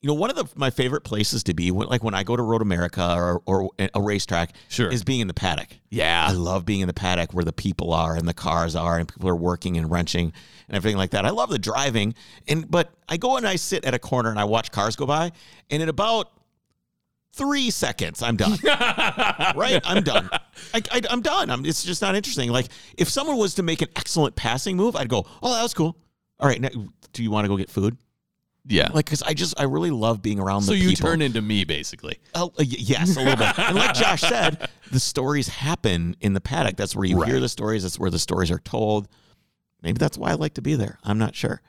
you 0.00 0.06
know, 0.08 0.14
one 0.14 0.30
of 0.30 0.36
the 0.36 0.46
my 0.56 0.70
favorite 0.70 1.02
places 1.02 1.42
to 1.44 1.54
be, 1.54 1.70
when, 1.70 1.88
like 1.88 2.02
when 2.02 2.14
I 2.14 2.22
go 2.22 2.36
to 2.36 2.42
Road 2.42 2.62
America 2.62 3.14
or 3.16 3.42
or 3.46 3.70
a 3.94 4.00
racetrack, 4.00 4.54
Sure. 4.68 4.90
is 4.90 5.04
being 5.04 5.20
in 5.20 5.26
the 5.28 5.34
paddock. 5.34 5.68
Yeah. 5.90 6.26
I 6.28 6.32
love 6.32 6.64
being 6.64 6.80
in 6.80 6.86
the 6.86 6.94
paddock 6.94 7.32
where 7.34 7.44
the 7.44 7.52
people 7.52 7.92
are 7.92 8.14
and 8.16 8.26
the 8.26 8.34
cars 8.34 8.74
are 8.76 8.98
and 8.98 9.06
people 9.08 9.28
are 9.28 9.36
working 9.36 9.76
and 9.76 9.90
wrenching 9.90 10.32
and 10.68 10.76
everything 10.76 10.96
like 10.96 11.10
that. 11.10 11.26
I 11.26 11.30
love 11.30 11.50
the 11.50 11.58
driving, 11.58 12.14
and 12.48 12.70
but 12.70 12.92
I 13.08 13.16
go 13.16 13.36
and 13.36 13.46
I 13.46 13.56
sit 13.56 13.84
at 13.84 13.92
a 13.94 13.98
corner 13.98 14.30
and 14.30 14.38
I 14.38 14.44
watch 14.44 14.70
cars 14.70 14.96
go 14.96 15.06
by, 15.06 15.32
and 15.70 15.82
in 15.82 15.88
about 15.88 16.30
three 17.32 17.70
seconds, 17.70 18.22
I'm 18.22 18.36
done. 18.36 18.58
right? 18.64 19.80
I'm 19.84 20.02
done. 20.02 20.28
I, 20.74 20.82
I, 20.90 21.02
I'm 21.10 21.22
done. 21.22 21.50
I'm, 21.50 21.64
it's 21.64 21.84
just 21.84 22.02
not 22.02 22.14
interesting. 22.14 22.50
Like 22.50 22.66
if 22.96 23.08
someone 23.08 23.36
was 23.36 23.54
to 23.54 23.62
make 23.62 23.82
an 23.82 23.88
excellent 23.96 24.36
passing 24.36 24.76
move, 24.76 24.96
I'd 24.96 25.08
go, 25.08 25.26
"Oh, 25.42 25.52
that 25.52 25.62
was 25.62 25.74
cool." 25.74 25.96
All 26.38 26.48
right, 26.48 26.60
now, 26.60 26.70
do 27.12 27.22
you 27.22 27.30
want 27.30 27.44
to 27.44 27.48
go 27.48 27.56
get 27.56 27.70
food? 27.70 27.96
yeah. 28.66 28.88
Like, 28.92 29.06
because 29.06 29.22
I 29.22 29.34
just 29.34 29.58
I 29.58 29.64
really 29.64 29.90
love 29.90 30.22
being 30.22 30.38
around 30.38 30.62
so 30.62 30.72
the 30.72 30.78
you 30.78 30.90
people. 30.90 31.08
turn 31.08 31.22
into 31.22 31.40
me, 31.40 31.64
basically. 31.64 32.18
Oh, 32.34 32.52
uh, 32.58 32.64
yes, 32.66 33.16
a 33.16 33.20
little 33.20 33.36
bit. 33.36 33.58
And 33.58 33.76
like 33.76 33.94
Josh 33.94 34.20
said, 34.20 34.68
the 34.90 35.00
stories 35.00 35.48
happen 35.48 36.16
in 36.20 36.32
the 36.32 36.40
paddock. 36.40 36.76
That's 36.76 36.94
where 36.94 37.04
you 37.04 37.22
hear 37.22 37.40
the 37.40 37.48
stories. 37.48 37.82
That's 37.82 37.98
where 37.98 38.10
the 38.10 38.18
stories 38.18 38.50
are 38.50 38.58
told. 38.58 39.08
Maybe 39.82 39.98
that's 39.98 40.18
why 40.18 40.30
I 40.30 40.34
like 40.34 40.54
to 40.54 40.62
be 40.62 40.74
there. 40.74 40.98
I'm 41.02 41.18
not 41.18 41.34
sure. 41.34 41.62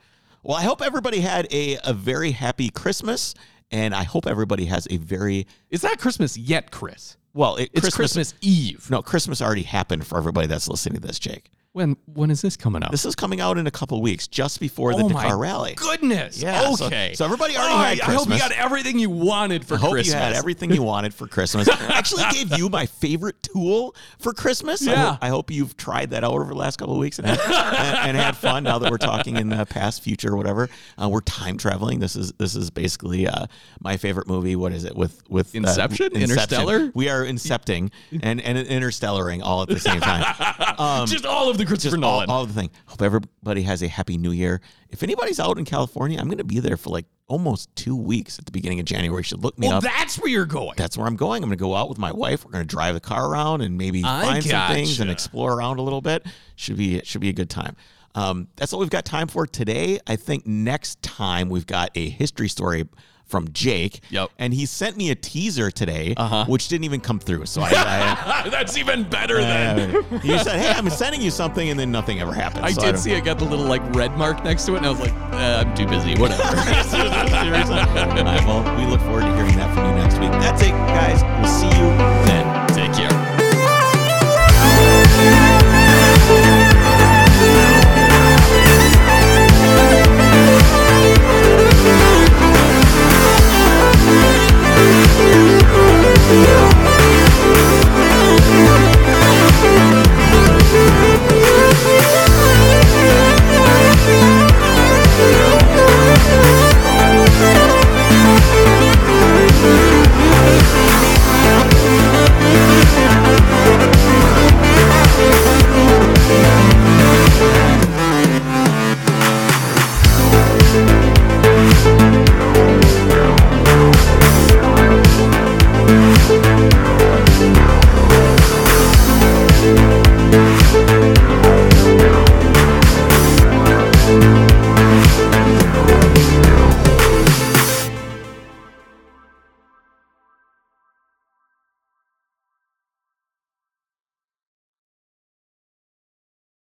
Well, 0.44 0.58
I 0.58 0.64
hope 0.64 0.82
everybody 0.82 1.22
had 1.22 1.48
a, 1.54 1.78
a 1.84 1.94
very 1.94 2.32
happy 2.32 2.70
Christmas, 2.70 3.36
and 3.72 3.94
I 3.96 4.04
hope 4.04 4.28
everybody 4.28 4.66
has 4.66 4.88
a 4.90 4.98
very 4.98 5.48
It's 5.70 5.84
not 5.84 5.98
Christmas 6.00 6.38
yet, 6.38 6.72
Chris. 6.72 7.18
well. 7.34 7.56
It, 7.58 7.70
It's 7.74 7.96
Christmas, 7.96 8.34
Eve. 8.42 8.90
No, 8.90 9.02
Christmas 9.02 9.42
already 9.42 9.64
happened 9.64 10.06
for 10.06 10.18
everybody 10.18 10.48
that's 10.48 10.68
listening 10.68 11.00
to 11.02 11.08
this, 11.08 11.20
Jake. 11.20 11.50
When 11.74 11.96
when 12.06 12.32
is 12.32 12.42
this 12.42 12.58
coming 12.58 12.84
out? 12.84 12.92
This 12.92 13.06
is 13.06 13.16
coming 13.16 13.40
out 13.40 13.58
in 13.58 13.66
a 13.66 13.72
couple 13.72 14.02
weeks, 14.02 14.28
just 14.28 14.60
before 14.60 14.94
the 14.94 15.04
oh 15.04 15.08
my 15.10 15.24
Dakar 15.24 15.38
Rally. 15.38 15.74
goodness. 15.76 16.42
Yeah, 16.44 16.74
so- 16.76 16.88
Okay. 16.88 17.14
so 17.16 17.24
everybody 17.24 17.56
already 17.56 17.98
had 18.02 18.10
I- 18.10 18.12
I 18.12 18.16
hope 18.16 18.28
you 18.30 18.38
got 18.38 18.52
everything 18.52 19.00
you 19.00 19.10
wanted 19.10 19.64
for 19.66 19.76
I 19.76 19.78
hope 19.78 19.92
Christmas. 19.92 20.14
you 20.14 20.20
had 20.20 20.34
everything 20.34 20.72
you 20.74 20.84
wanted 20.84 21.14
for 21.14 21.28
Christmas. 21.28 21.70
I 21.72 21.94
actually 21.98 22.26
gave 22.34 22.58
you 22.58 22.68
my 22.68 22.88
favorite 22.88 23.42
tool 23.42 23.96
for 24.20 24.34
Christmas. 24.34 24.86
I, 24.86 24.92
Yeah. 24.92 25.06
hope, 25.12 25.18
I 25.22 25.30
hope 25.30 25.50
you've 25.50 25.78
tried 25.78 26.10
that 26.10 26.26
out 26.26 26.34
over 26.34 26.44
the 26.44 26.56
last 26.56 26.78
couple 26.78 26.94
of 26.96 27.00
weeks 27.00 27.20
and 27.20 27.28
had, 27.30 27.40
and, 27.40 27.98
and 28.10 28.18
had 28.18 28.36
fun. 28.36 28.64
Now 28.66 28.78
that 28.80 28.92
we're 28.92 28.98
talking 28.98 29.38
in 29.38 29.48
the 29.48 29.66
past, 29.66 30.04
future, 30.04 30.36
whatever, 30.36 30.68
uh, 31.02 31.08
we're 31.08 31.22
time 31.22 31.56
traveling. 31.58 32.00
This 32.00 32.18
is 32.18 32.34
this 32.34 32.54
is 32.54 32.70
basically 32.70 33.28
uh, 33.28 33.46
my 33.80 33.96
favorite 33.96 34.28
movie. 34.28 34.58
What 34.58 34.74
is 34.74 34.84
it 34.84 34.94
with 34.94 35.24
with 35.30 35.56
uh, 35.56 35.60
Inception? 35.60 36.12
Interstellar? 36.18 36.92
We 36.94 37.08
are 37.08 37.24
incepting 37.24 37.92
and 38.22 38.42
and 38.42 38.58
interstellaring 38.58 39.42
all 39.42 39.62
at 39.62 39.70
the 39.70 39.80
same 39.80 40.02
time. 40.02 40.26
Um, 40.82 41.06
Just 41.06 41.26
all 41.28 41.48
of 41.50 41.58
the 41.62 41.68
Christopher 41.68 41.96
just 41.96 42.04
all, 42.04 42.12
Nolan. 42.14 42.30
all 42.30 42.44
of 42.44 42.54
the 42.54 42.60
thing. 42.60 42.70
Hope 42.88 43.02
everybody 43.02 43.64
has 43.64 43.82
a 43.82 43.88
happy 43.88 44.18
new 44.18 44.32
year. 44.32 44.62
If 44.90 45.04
anybody's 45.04 45.40
out 45.40 45.58
in 45.58 45.66
California, 45.66 46.20
I'm 46.20 46.28
going 46.28 46.38
to 46.38 46.44
be 46.44 46.60
there 46.60 46.78
for 46.78 46.90
like 46.90 47.06
almost 47.28 47.74
two 47.76 47.96
weeks 47.96 48.38
at 48.38 48.46
the 48.46 48.52
beginning 48.52 48.80
of 48.80 48.86
January. 48.86 49.20
You 49.20 49.24
should 49.24 49.44
look 49.44 49.58
me 49.58 49.68
well, 49.68 49.78
up. 49.78 49.84
that's 49.84 50.20
where 50.20 50.30
you're 50.30 50.46
going. 50.46 50.74
That's 50.76 50.98
where 50.98 51.08
I'm 51.08 51.16
going. 51.16 51.44
I'm 51.44 51.50
going 51.50 51.58
to 51.58 51.62
go 51.62 51.76
out 51.76 51.90
with 51.90 51.98
my 51.98 52.12
wife. 52.12 52.46
We're 52.46 52.52
going 52.52 52.68
to 52.68 52.70
drive 52.70 52.94
the 52.94 53.00
car 53.00 53.30
around 53.30 53.62
and 53.62 53.78
maybe 53.78 54.04
I 54.04 54.24
find 54.24 54.44
some 54.44 54.74
things 54.74 55.00
and 55.00 55.10
explore 55.10 55.54
around 55.54 55.78
a 55.78 55.82
little 55.82 56.02
bit. 56.02 56.26
Should 56.56 56.78
be 56.78 56.98
it 56.98 57.08
should 57.08 57.22
be 57.22 57.30
a 57.30 57.34
good 57.34 57.50
time. 57.50 57.76
Um, 58.14 58.50
that's 58.58 58.74
all 58.74 58.80
we've 58.80 58.90
got 58.90 59.06
time 59.06 59.28
for 59.28 59.48
today. 59.48 60.00
I 60.06 60.18
think 60.18 60.46
next 60.46 61.02
time 61.02 61.50
we've 61.50 61.66
got 61.66 61.92
a 61.96 62.10
history 62.10 62.50
story 62.50 62.88
from 63.32 63.52
Jake. 63.54 64.02
Yep. 64.10 64.30
And 64.38 64.54
he 64.54 64.66
sent 64.66 64.98
me 64.98 65.10
a 65.10 65.16
teaser 65.16 65.72
today, 65.72 66.14
uh-huh. 66.18 66.46
which 66.48 66.68
didn't 66.68 66.84
even 66.84 67.00
come 67.00 67.18
through. 67.18 67.46
So 67.48 67.62
I, 67.62 67.70
I 68.46 68.50
that's 68.50 68.78
even 68.78 69.10
better 69.10 69.40
uh, 69.40 69.74
than 69.74 69.92
you 70.24 70.38
said. 70.38 70.60
Hey, 70.60 70.74
I'm 70.76 70.90
sending 70.90 71.22
you 71.22 71.32
something, 71.32 71.70
and 71.70 71.80
then 71.80 71.92
nothing 71.92 72.20
ever 72.20 72.34
happened. 72.34 72.66
I 72.66 72.74
so 72.74 72.82
did 72.82 72.96
I 72.96 72.98
see 72.98 73.16
I 73.16 73.22
got 73.22 73.40
the 73.40 73.46
little 73.46 73.66
like 73.66 73.82
red 73.96 74.16
mark 74.18 74.44
next 74.44 74.66
to 74.66 74.74
it, 74.76 74.78
and 74.78 74.86
I 74.86 74.90
was 74.90 75.00
like, 75.00 75.14
uh, 75.14 75.64
I'm 75.66 75.74
too 75.76 75.88
busy. 75.88 76.16
Whatever. 76.20 76.44
Well, 78.52 78.78
we 78.78 78.86
look 78.86 79.00
forward 79.02 79.22
to 79.22 79.36
hearing 79.36 79.56
that 79.56 79.74
from 79.74 79.86
you 79.86 79.96
next 79.96 80.20
week. 80.20 80.32
That's 80.32 80.62
it, 80.62 80.72
guys. 80.72 81.24
We'll 81.24 81.48
see 81.48 81.68
you 81.68 81.88
then. 82.26 82.51